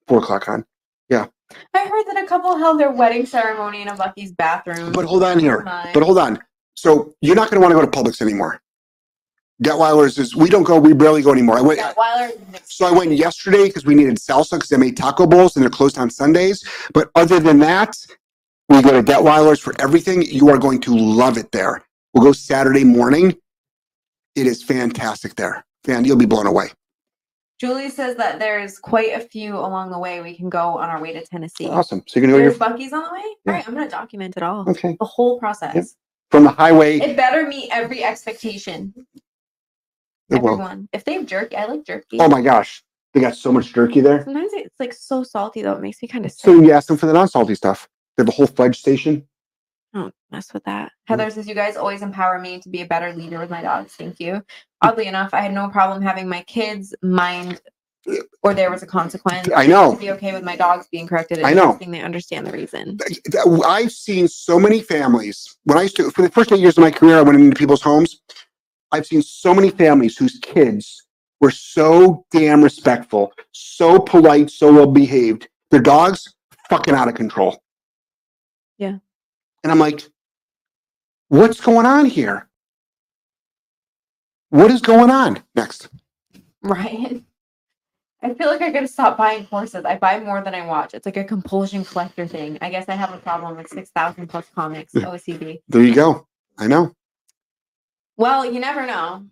four 0.07 0.17
o'clock 0.19 0.49
on. 0.49 0.65
Yeah. 1.09 1.27
I 1.73 1.85
heard 1.85 2.03
that 2.07 2.21
a 2.23 2.27
couple 2.27 2.57
held 2.57 2.79
their 2.79 2.91
wedding 2.91 3.25
ceremony 3.25 3.81
in 3.83 3.87
a 3.87 3.93
Buc-ee's 3.95 4.31
bathroom. 4.33 4.91
But 4.91 5.05
hold 5.05 5.23
on 5.23 5.39
here. 5.39 5.61
But 5.93 6.03
hold 6.03 6.17
on. 6.17 6.39
So 6.77 7.15
you're 7.21 7.35
not 7.35 7.49
going 7.49 7.59
to 7.59 7.67
want 7.67 7.71
to 7.71 7.85
go 7.85 8.03
to 8.03 8.11
Publix 8.11 8.21
anymore. 8.21 8.61
Detwiler's 9.63 10.19
is, 10.19 10.35
we 10.35 10.47
don't 10.47 10.63
go, 10.63 10.79
we 10.79 10.93
barely 10.93 11.23
go 11.23 11.31
anymore. 11.31 11.57
I 11.57 11.61
went, 11.61 11.79
Detwiler 11.79 12.31
So 12.65 12.85
I 12.85 12.91
went 12.91 13.11
yesterday 13.13 13.63
because 13.65 13.85
we 13.85 13.95
needed 13.95 14.17
salsa 14.17 14.51
because 14.51 14.69
they 14.69 14.77
made 14.77 14.95
taco 14.95 15.25
bowls 15.25 15.55
and 15.55 15.63
they're 15.63 15.71
closed 15.71 15.97
on 15.97 16.11
Sundays. 16.11 16.63
But 16.93 17.09
other 17.15 17.39
than 17.39 17.57
that, 17.59 17.97
we 18.69 18.83
go 18.83 18.91
to 18.91 19.01
Detwiler's 19.01 19.59
for 19.59 19.73
everything. 19.81 20.21
You 20.21 20.49
are 20.49 20.59
going 20.59 20.79
to 20.81 20.95
love 20.95 21.39
it 21.39 21.51
there. 21.51 21.83
We'll 22.13 22.23
go 22.23 22.31
Saturday 22.31 22.83
morning. 22.83 23.35
It 24.35 24.45
is 24.45 24.61
fantastic 24.61 25.33
there. 25.33 25.65
Fan, 25.83 26.05
you'll 26.05 26.17
be 26.17 26.27
blown 26.27 26.45
away. 26.45 26.67
Julie 27.59 27.89
says 27.89 28.17
that 28.17 28.37
there's 28.37 28.77
quite 28.77 29.13
a 29.13 29.19
few 29.19 29.57
along 29.57 29.89
the 29.89 29.97
way 29.97 30.21
we 30.21 30.37
can 30.37 30.47
go 30.47 30.77
on 30.77 30.89
our 30.89 31.01
way 31.01 31.11
to 31.13 31.25
Tennessee. 31.25 31.67
Awesome. 31.67 32.03
So 32.05 32.19
you're 32.19 32.29
gonna 32.29 32.43
There's 32.43 32.57
go 32.59 32.67
Buc-ee's 32.67 32.93
on 32.93 33.03
the 33.03 33.11
way? 33.11 33.23
Yeah. 33.45 33.51
All 33.51 33.53
right, 33.53 33.67
I'm 33.67 33.73
going 33.73 33.87
to 33.87 33.91
document 33.91 34.37
it 34.37 34.43
all. 34.43 34.69
okay 34.69 34.95
The 34.99 35.05
whole 35.05 35.39
process. 35.39 35.95
From 36.31 36.43
the 36.43 36.51
highway. 36.51 36.99
It 36.99 37.15
better 37.15 37.47
meet 37.47 37.69
every 37.71 38.03
expectation. 38.03 38.93
It 40.29 40.41
will. 40.41 40.53
Everyone. 40.53 40.89
If 40.91 41.05
they 41.05 41.13
have 41.13 41.25
jerky, 41.25 41.55
I 41.55 41.65
like 41.65 41.85
jerky. 41.85 42.19
Oh 42.19 42.27
my 42.27 42.41
gosh, 42.41 42.83
they 43.13 43.21
got 43.21 43.35
so 43.35 43.51
much 43.51 43.73
jerky 43.73 44.01
there. 44.01 44.23
Sometimes 44.23 44.51
it's 44.53 44.79
like 44.79 44.93
so 44.93 45.23
salty 45.23 45.61
though. 45.61 45.73
It 45.73 45.81
makes 45.81 46.01
me 46.01 46.07
kind 46.07 46.25
of 46.25 46.31
sick. 46.31 46.41
So 46.41 46.61
you 46.61 46.71
ask 46.71 46.87
them 46.87 46.97
for 46.97 47.05
the 47.05 47.13
non-salty 47.13 47.55
stuff. 47.55 47.87
They 48.15 48.23
have 48.23 48.29
a 48.29 48.31
whole 48.31 48.47
fudge 48.47 48.79
station. 48.79 49.27
Don't 49.93 50.13
mess 50.31 50.53
with 50.53 50.63
that. 50.65 50.91
Heather 51.05 51.29
says, 51.29 51.47
You 51.47 51.55
guys 51.55 51.77
always 51.77 52.01
empower 52.01 52.39
me 52.39 52.59
to 52.59 52.69
be 52.69 52.81
a 52.81 52.85
better 52.85 53.13
leader 53.13 53.39
with 53.39 53.49
my 53.49 53.61
dogs. 53.61 53.93
Thank 53.93 54.19
you. 54.19 54.43
Oddly 54.81 55.07
enough, 55.07 55.33
I 55.33 55.39
had 55.41 55.53
no 55.53 55.69
problem 55.69 56.01
having 56.01 56.27
my 56.27 56.41
kids 56.43 56.93
mind 57.01 57.61
or 58.43 58.53
there 58.53 58.71
was 58.71 58.83
a 58.83 58.87
consequence. 58.87 59.49
I 59.55 59.67
know. 59.67 59.91
To 59.91 59.93
know. 59.93 59.99
be 59.99 60.11
okay 60.11 60.33
with 60.33 60.43
my 60.43 60.55
dogs 60.55 60.87
being 60.91 61.07
corrected. 61.07 61.41
I 61.43 61.53
know. 61.53 61.77
I 61.81 61.85
they 61.85 62.01
understand 62.01 62.47
the 62.47 62.51
reason. 62.51 62.97
I've 63.65 63.91
seen 63.91 64.27
so 64.27 64.59
many 64.59 64.81
families. 64.81 65.57
When 65.63 65.77
I 65.77 65.83
used 65.83 65.97
to, 65.97 66.09
for 66.11 66.21
the 66.21 66.29
first 66.29 66.51
eight 66.51 66.59
years 66.59 66.77
of 66.77 66.83
my 66.83 66.91
career, 66.91 67.17
I 67.17 67.21
went 67.21 67.39
into 67.39 67.55
people's 67.55 67.81
homes. 67.81 68.21
I've 68.91 69.05
seen 69.05 69.21
so 69.21 69.53
many 69.53 69.69
families 69.69 70.17
whose 70.17 70.39
kids 70.39 71.03
were 71.41 71.51
so 71.51 72.25
damn 72.31 72.63
respectful, 72.63 73.33
so 73.51 73.99
polite, 73.99 74.49
so 74.49 74.73
well 74.73 74.87
behaved. 74.87 75.47
Their 75.71 75.81
dogs 75.81 76.33
fucking 76.69 76.95
out 76.95 77.07
of 77.07 77.15
control. 77.15 77.61
Yeah. 78.77 78.97
And 79.63 79.71
I'm 79.71 79.79
like, 79.79 80.01
what's 81.27 81.59
going 81.59 81.85
on 81.85 82.05
here? 82.05 82.47
What 84.49 84.71
is 84.71 84.81
going 84.81 85.11
on? 85.11 85.43
Next. 85.55 85.89
Ryan. 86.63 87.26
I 88.21 88.33
feel 88.33 88.47
like 88.47 88.61
I 88.61 88.71
gotta 88.71 88.87
stop 88.87 89.17
buying 89.17 89.45
courses. 89.45 89.85
I 89.85 89.97
buy 89.97 90.19
more 90.19 90.41
than 90.43 90.55
I 90.55 90.65
watch. 90.65 90.93
It's 90.93 91.05
like 91.05 91.17
a 91.17 91.23
compulsion 91.23 91.85
collector 91.85 92.25
thing. 92.25 92.57
I 92.61 92.69
guess 92.69 92.85
I 92.89 92.95
have 92.95 93.13
a 93.13 93.17
problem 93.17 93.55
with 93.57 93.67
six 93.69 93.89
thousand 93.91 94.27
plus 94.27 94.47
comics. 94.55 94.93
Yeah. 94.93 95.03
OCD. 95.03 95.59
There 95.67 95.83
you 95.83 95.93
go. 95.93 96.27
I 96.57 96.67
know. 96.67 96.93
Well, 98.17 98.51
you 98.51 98.59
never 98.59 98.85
know. 98.87 99.27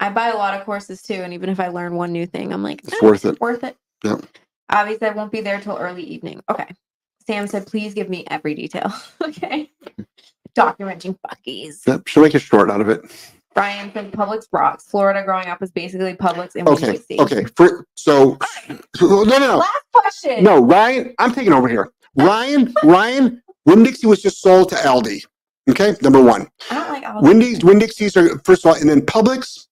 I 0.00 0.10
buy 0.10 0.28
a 0.28 0.36
lot 0.36 0.58
of 0.58 0.66
courses 0.66 1.02
too, 1.02 1.14
and 1.14 1.32
even 1.32 1.48
if 1.48 1.58
I 1.58 1.68
learn 1.68 1.94
one 1.94 2.12
new 2.12 2.26
thing, 2.26 2.52
I'm 2.52 2.62
like, 2.62 2.82
It's 2.84 2.92
"Eh, 2.92 2.98
worth 3.00 3.24
it. 3.24 3.40
worth 3.40 3.64
it. 3.64 3.76
Yep. 4.04 4.20
Obviously, 4.70 5.08
I 5.08 5.12
won't 5.12 5.32
be 5.32 5.40
there 5.40 5.60
till 5.60 5.76
early 5.78 6.02
evening. 6.02 6.42
Okay. 6.50 6.66
Sam 7.26 7.46
said, 7.46 7.66
please 7.66 7.94
give 7.94 8.10
me 8.10 8.24
every 8.30 8.54
detail. 8.54 8.92
okay. 9.22 9.70
Documenting 10.54 11.16
fuckies. 11.26 11.86
Yep. 11.86 12.06
She'll 12.08 12.22
make 12.22 12.34
a 12.34 12.38
short 12.38 12.70
out 12.70 12.82
of 12.82 12.88
it. 12.90 13.02
Brian 13.54 13.92
said 13.92 14.12
Publix 14.12 14.46
rocks. 14.52 14.84
Florida 14.84 15.22
growing 15.24 15.46
up 15.46 15.60
was 15.60 15.70
basically 15.70 16.14
Publix 16.14 16.56
and 16.56 16.68
Okay. 16.68 16.98
Okay. 17.18 17.44
For, 17.56 17.86
so, 17.94 18.36
no, 19.00 19.24
no, 19.24 19.38
no. 19.38 19.56
Last 19.58 19.84
question. 19.92 20.42
No, 20.44 20.60
Ryan, 20.62 21.14
I'm 21.18 21.32
taking 21.32 21.52
over 21.52 21.68
here. 21.68 21.92
Ryan, 22.16 22.74
Ryan, 22.82 23.42
Winn 23.66 23.82
Dixie 23.82 24.06
was 24.06 24.22
just 24.22 24.40
sold 24.40 24.70
to 24.70 24.76
Aldi. 24.76 25.24
Okay, 25.70 25.94
number 26.02 26.22
one. 26.22 26.48
I 26.70 26.74
don't 26.74 27.02
like 27.02 27.22
Winn 27.22 27.58
Winn 27.62 27.78
Dixies 27.78 28.16
are 28.16 28.38
first 28.40 28.64
of 28.64 28.70
all, 28.70 28.80
and 28.80 28.88
then 28.88 29.00
Publix. 29.00 29.66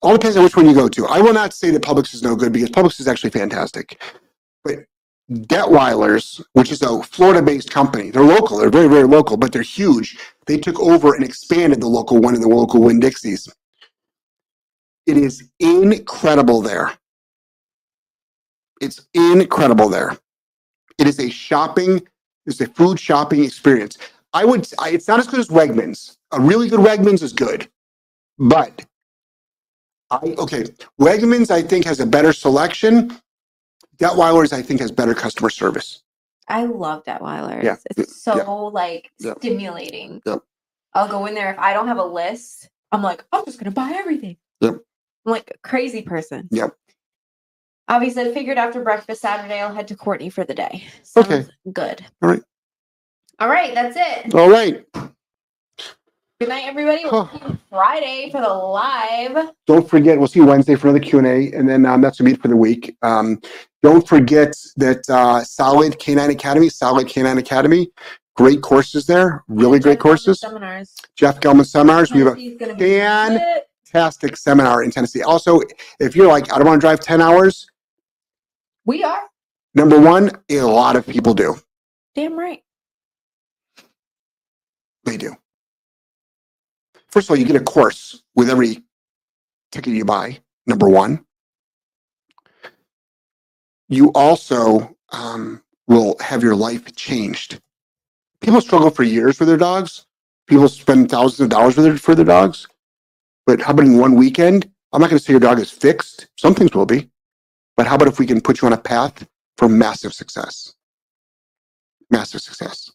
All 0.00 0.14
depends 0.14 0.36
on 0.36 0.42
which 0.42 0.56
one 0.56 0.66
you 0.66 0.74
go 0.74 0.88
to. 0.88 1.06
I 1.06 1.20
will 1.20 1.32
not 1.32 1.54
say 1.54 1.70
that 1.70 1.82
Publix 1.82 2.12
is 2.12 2.24
no 2.24 2.34
good 2.34 2.52
because 2.52 2.70
Publix 2.70 2.98
is 2.98 3.06
actually 3.06 3.30
fantastic. 3.30 4.02
But 4.64 4.86
Detwiler's, 5.30 6.40
which 6.54 6.72
is 6.72 6.82
a 6.82 7.00
Florida-based 7.04 7.70
company, 7.70 8.10
they're 8.10 8.24
local. 8.24 8.58
They're 8.58 8.68
very, 8.68 8.88
very 8.88 9.04
local, 9.04 9.36
but 9.36 9.52
they're 9.52 9.62
huge. 9.62 10.18
They 10.46 10.58
took 10.58 10.80
over 10.80 11.14
and 11.14 11.24
expanded 11.24 11.80
the 11.80 11.88
local 11.88 12.18
one 12.18 12.34
and 12.34 12.42
the 12.42 12.48
local 12.48 12.82
Winn 12.82 13.00
Dixies. 13.00 13.48
It 15.06 15.16
is 15.16 15.50
incredible 15.60 16.62
there. 16.62 16.92
It's 18.80 19.06
incredible 19.14 19.88
there. 19.88 20.16
It 20.98 21.06
is 21.06 21.20
a 21.20 21.30
shopping, 21.30 22.06
it's 22.46 22.60
a 22.60 22.66
food 22.66 22.98
shopping 22.98 23.44
experience. 23.44 23.98
I 24.32 24.44
would, 24.44 24.68
I, 24.78 24.90
it's 24.90 25.08
not 25.08 25.20
as 25.20 25.26
good 25.26 25.40
as 25.40 25.48
Wegmans. 25.48 26.16
A 26.32 26.40
really 26.40 26.68
good 26.68 26.80
Wegmans 26.80 27.22
is 27.22 27.32
good, 27.32 27.68
but 28.38 28.84
I, 30.10 30.16
okay, 30.38 30.64
Wegmans 31.00 31.50
I 31.50 31.62
think 31.62 31.84
has 31.84 32.00
a 32.00 32.06
better 32.06 32.32
selection. 32.32 33.16
Detwiler's 33.96 34.52
I 34.52 34.62
think 34.62 34.80
has 34.80 34.90
better 34.90 35.14
customer 35.14 35.50
service. 35.50 36.02
I 36.52 36.64
love 36.64 37.02
Detwiler's. 37.04 37.64
Yeah. 37.64 37.76
It's 37.96 38.22
so 38.22 38.36
Yeah. 38.36 38.44
like 38.44 39.10
stimulating. 39.18 40.20
Yep. 40.26 40.40
I'll 40.94 41.08
go 41.08 41.24
in 41.26 41.34
there 41.34 41.50
if 41.50 41.58
I 41.58 41.72
don't 41.72 41.88
have 41.88 41.98
a 41.98 42.04
list. 42.04 42.68
I'm 42.92 43.02
like, 43.02 43.24
I'm 43.32 43.44
just 43.46 43.58
gonna 43.58 43.70
buy 43.70 43.92
everything. 43.94 44.36
Yep. 44.60 44.74
I'm 45.26 45.32
like 45.32 45.50
a 45.54 45.58
crazy 45.66 46.02
person. 46.02 46.48
Yep. 46.50 46.76
Obviously, 47.88 48.22
I 48.30 48.34
figured 48.34 48.58
after 48.58 48.82
breakfast 48.82 49.22
Saturday 49.22 49.60
I'll 49.60 49.74
head 49.74 49.88
to 49.88 49.96
Courtney 49.96 50.28
for 50.30 50.44
the 50.44 50.54
day. 50.54 50.84
Okay. 51.16 51.46
Good. 51.72 52.04
All 52.20 52.28
right. 52.28 52.42
All 53.38 53.48
right, 53.48 53.74
that's 53.74 53.96
it. 53.98 54.34
All 54.34 54.50
right. 54.50 54.84
Good 56.42 56.48
night, 56.48 56.64
everybody. 56.66 57.04
We'll 57.04 57.28
see 57.28 57.38
you 57.46 57.58
Friday 57.70 58.28
for 58.32 58.40
the 58.40 58.48
live. 58.48 59.50
Don't 59.68 59.88
forget, 59.88 60.18
we'll 60.18 60.26
see 60.26 60.40
you 60.40 60.46
Wednesday 60.46 60.74
for 60.74 60.88
another 60.88 60.98
Q 60.98 61.18
and 61.18 61.26
A, 61.28 61.52
and 61.52 61.68
then 61.68 61.86
um, 61.86 62.00
that's 62.00 62.18
gonna 62.18 62.30
be 62.30 62.34
for 62.36 62.48
the 62.48 62.56
week. 62.56 62.96
Um, 63.00 63.40
don't 63.80 64.08
forget 64.08 64.52
that 64.76 65.08
uh, 65.08 65.44
Solid 65.44 66.00
K9 66.00 66.30
Academy, 66.30 66.68
Solid 66.68 67.06
K9 67.06 67.38
Academy, 67.38 67.92
great 68.34 68.60
courses 68.60 69.06
there, 69.06 69.44
really 69.46 69.78
great 69.78 69.92
Jeff 69.92 69.98
Gellman 69.98 70.02
courses. 70.02 70.40
Seminars. 70.40 70.96
Jeff 71.14 71.38
Gellman 71.38 71.64
seminars. 71.64 72.10
We 72.10 72.18
have 72.22 72.26
a 72.26 72.30
Tennessee's 72.30 72.58
gonna 72.58 72.74
be 72.74 72.90
fan- 72.98 73.34
lit. 73.34 73.68
fantastic 73.84 74.36
seminar 74.36 74.82
in 74.82 74.90
Tennessee. 74.90 75.22
Also, 75.22 75.60
if 76.00 76.16
you're 76.16 76.26
like, 76.26 76.52
I 76.52 76.58
don't 76.58 76.66
want 76.66 76.80
to 76.80 76.84
drive 76.84 76.98
10 76.98 77.20
hours, 77.20 77.68
We 78.84 79.04
are. 79.04 79.30
number 79.76 80.00
one, 80.00 80.32
a 80.50 80.62
lot 80.62 80.96
of 80.96 81.06
people 81.06 81.34
do. 81.34 81.54
Damn 82.16 82.36
right. 82.36 82.64
They 85.04 85.16
do. 85.16 85.36
First 87.12 87.26
of 87.26 87.32
all, 87.32 87.36
you 87.36 87.44
get 87.44 87.60
a 87.60 87.64
course 87.64 88.22
with 88.34 88.48
every 88.48 88.82
ticket 89.70 89.92
you 89.92 90.06
buy, 90.06 90.38
number 90.66 90.88
one. 90.88 91.26
You 93.90 94.10
also 94.14 94.96
um, 95.10 95.62
will 95.86 96.16
have 96.20 96.42
your 96.42 96.56
life 96.56 96.96
changed. 96.96 97.60
People 98.40 98.62
struggle 98.62 98.88
for 98.88 99.02
years 99.02 99.38
with 99.38 99.48
their 99.48 99.58
dogs. 99.58 100.06
People 100.46 100.68
spend 100.68 101.10
thousands 101.10 101.40
of 101.40 101.50
dollars 101.50 101.76
their, 101.76 101.98
for 101.98 102.14
their 102.14 102.24
dogs. 102.24 102.66
But 103.46 103.60
how 103.60 103.72
about 103.72 103.84
in 103.84 103.98
one 103.98 104.14
weekend? 104.14 104.70
I'm 104.92 105.00
not 105.02 105.10
going 105.10 105.18
to 105.18 105.24
say 105.24 105.34
your 105.34 105.40
dog 105.40 105.58
is 105.58 105.70
fixed. 105.70 106.28
Some 106.38 106.54
things 106.54 106.72
will 106.72 106.86
be. 106.86 107.10
But 107.76 107.86
how 107.86 107.96
about 107.96 108.08
if 108.08 108.18
we 108.18 108.26
can 108.26 108.40
put 108.40 108.62
you 108.62 108.66
on 108.66 108.72
a 108.72 108.78
path 108.78 109.28
for 109.58 109.68
massive 109.68 110.14
success? 110.14 110.74
Massive 112.10 112.40
success. 112.40 112.90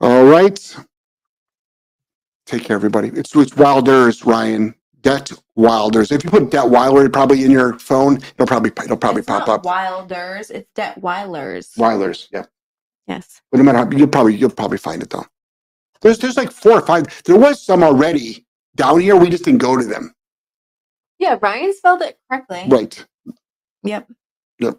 All 0.00 0.24
right. 0.24 0.76
Take 2.46 2.64
care, 2.64 2.76
everybody. 2.76 3.08
It's 3.08 3.34
it's 3.34 3.56
Wilders, 3.56 4.24
Ryan. 4.24 4.74
Det 5.02 5.32
Wilders. 5.56 6.10
If 6.10 6.24
you 6.24 6.30
put 6.30 6.50
Det 6.50 6.64
Wilder 6.68 7.08
probably 7.08 7.44
in 7.44 7.50
your 7.50 7.78
phone, 7.78 8.16
it'll 8.16 8.46
probably 8.46 8.70
it'll 8.84 8.96
probably 8.96 9.20
It's 9.20 9.28
pop 9.28 9.48
up. 9.48 9.64
Wilders. 9.64 10.50
It's 10.50 10.68
Detwilers. 10.74 11.76
Wilders, 11.78 12.28
yeah. 12.32 12.44
Yes. 13.06 13.40
But 13.50 13.58
no 13.58 13.64
matter 13.64 13.78
how 13.78 13.90
you'll 13.90 14.08
probably 14.08 14.34
you'll 14.34 14.50
probably 14.50 14.78
find 14.78 15.02
it 15.02 15.10
though. 15.10 15.24
There's 16.02 16.18
there's 16.18 16.36
like 16.36 16.50
four 16.50 16.72
or 16.72 16.80
five. 16.82 17.04
There 17.24 17.36
was 17.36 17.62
some 17.62 17.82
already 17.82 18.46
down 18.74 19.00
here. 19.00 19.16
We 19.16 19.30
just 19.30 19.44
didn't 19.44 19.60
go 19.60 19.76
to 19.76 19.84
them. 19.84 20.12
Yeah, 21.18 21.38
Ryan 21.40 21.74
spelled 21.74 22.02
it 22.02 22.18
correctly. 22.28 22.64
Right. 22.68 23.04
Yep. 23.84 24.10
Yep. 24.58 24.78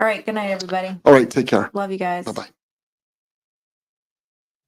All 0.00 0.06
right. 0.06 0.24
Good 0.24 0.34
night, 0.34 0.50
everybody. 0.50 0.96
All 1.04 1.12
right. 1.12 1.30
Take 1.30 1.46
care. 1.46 1.70
Love 1.72 1.90
you 1.92 1.98
guys. 1.98 2.24
Bye 2.24 2.32
bye. 2.32 2.48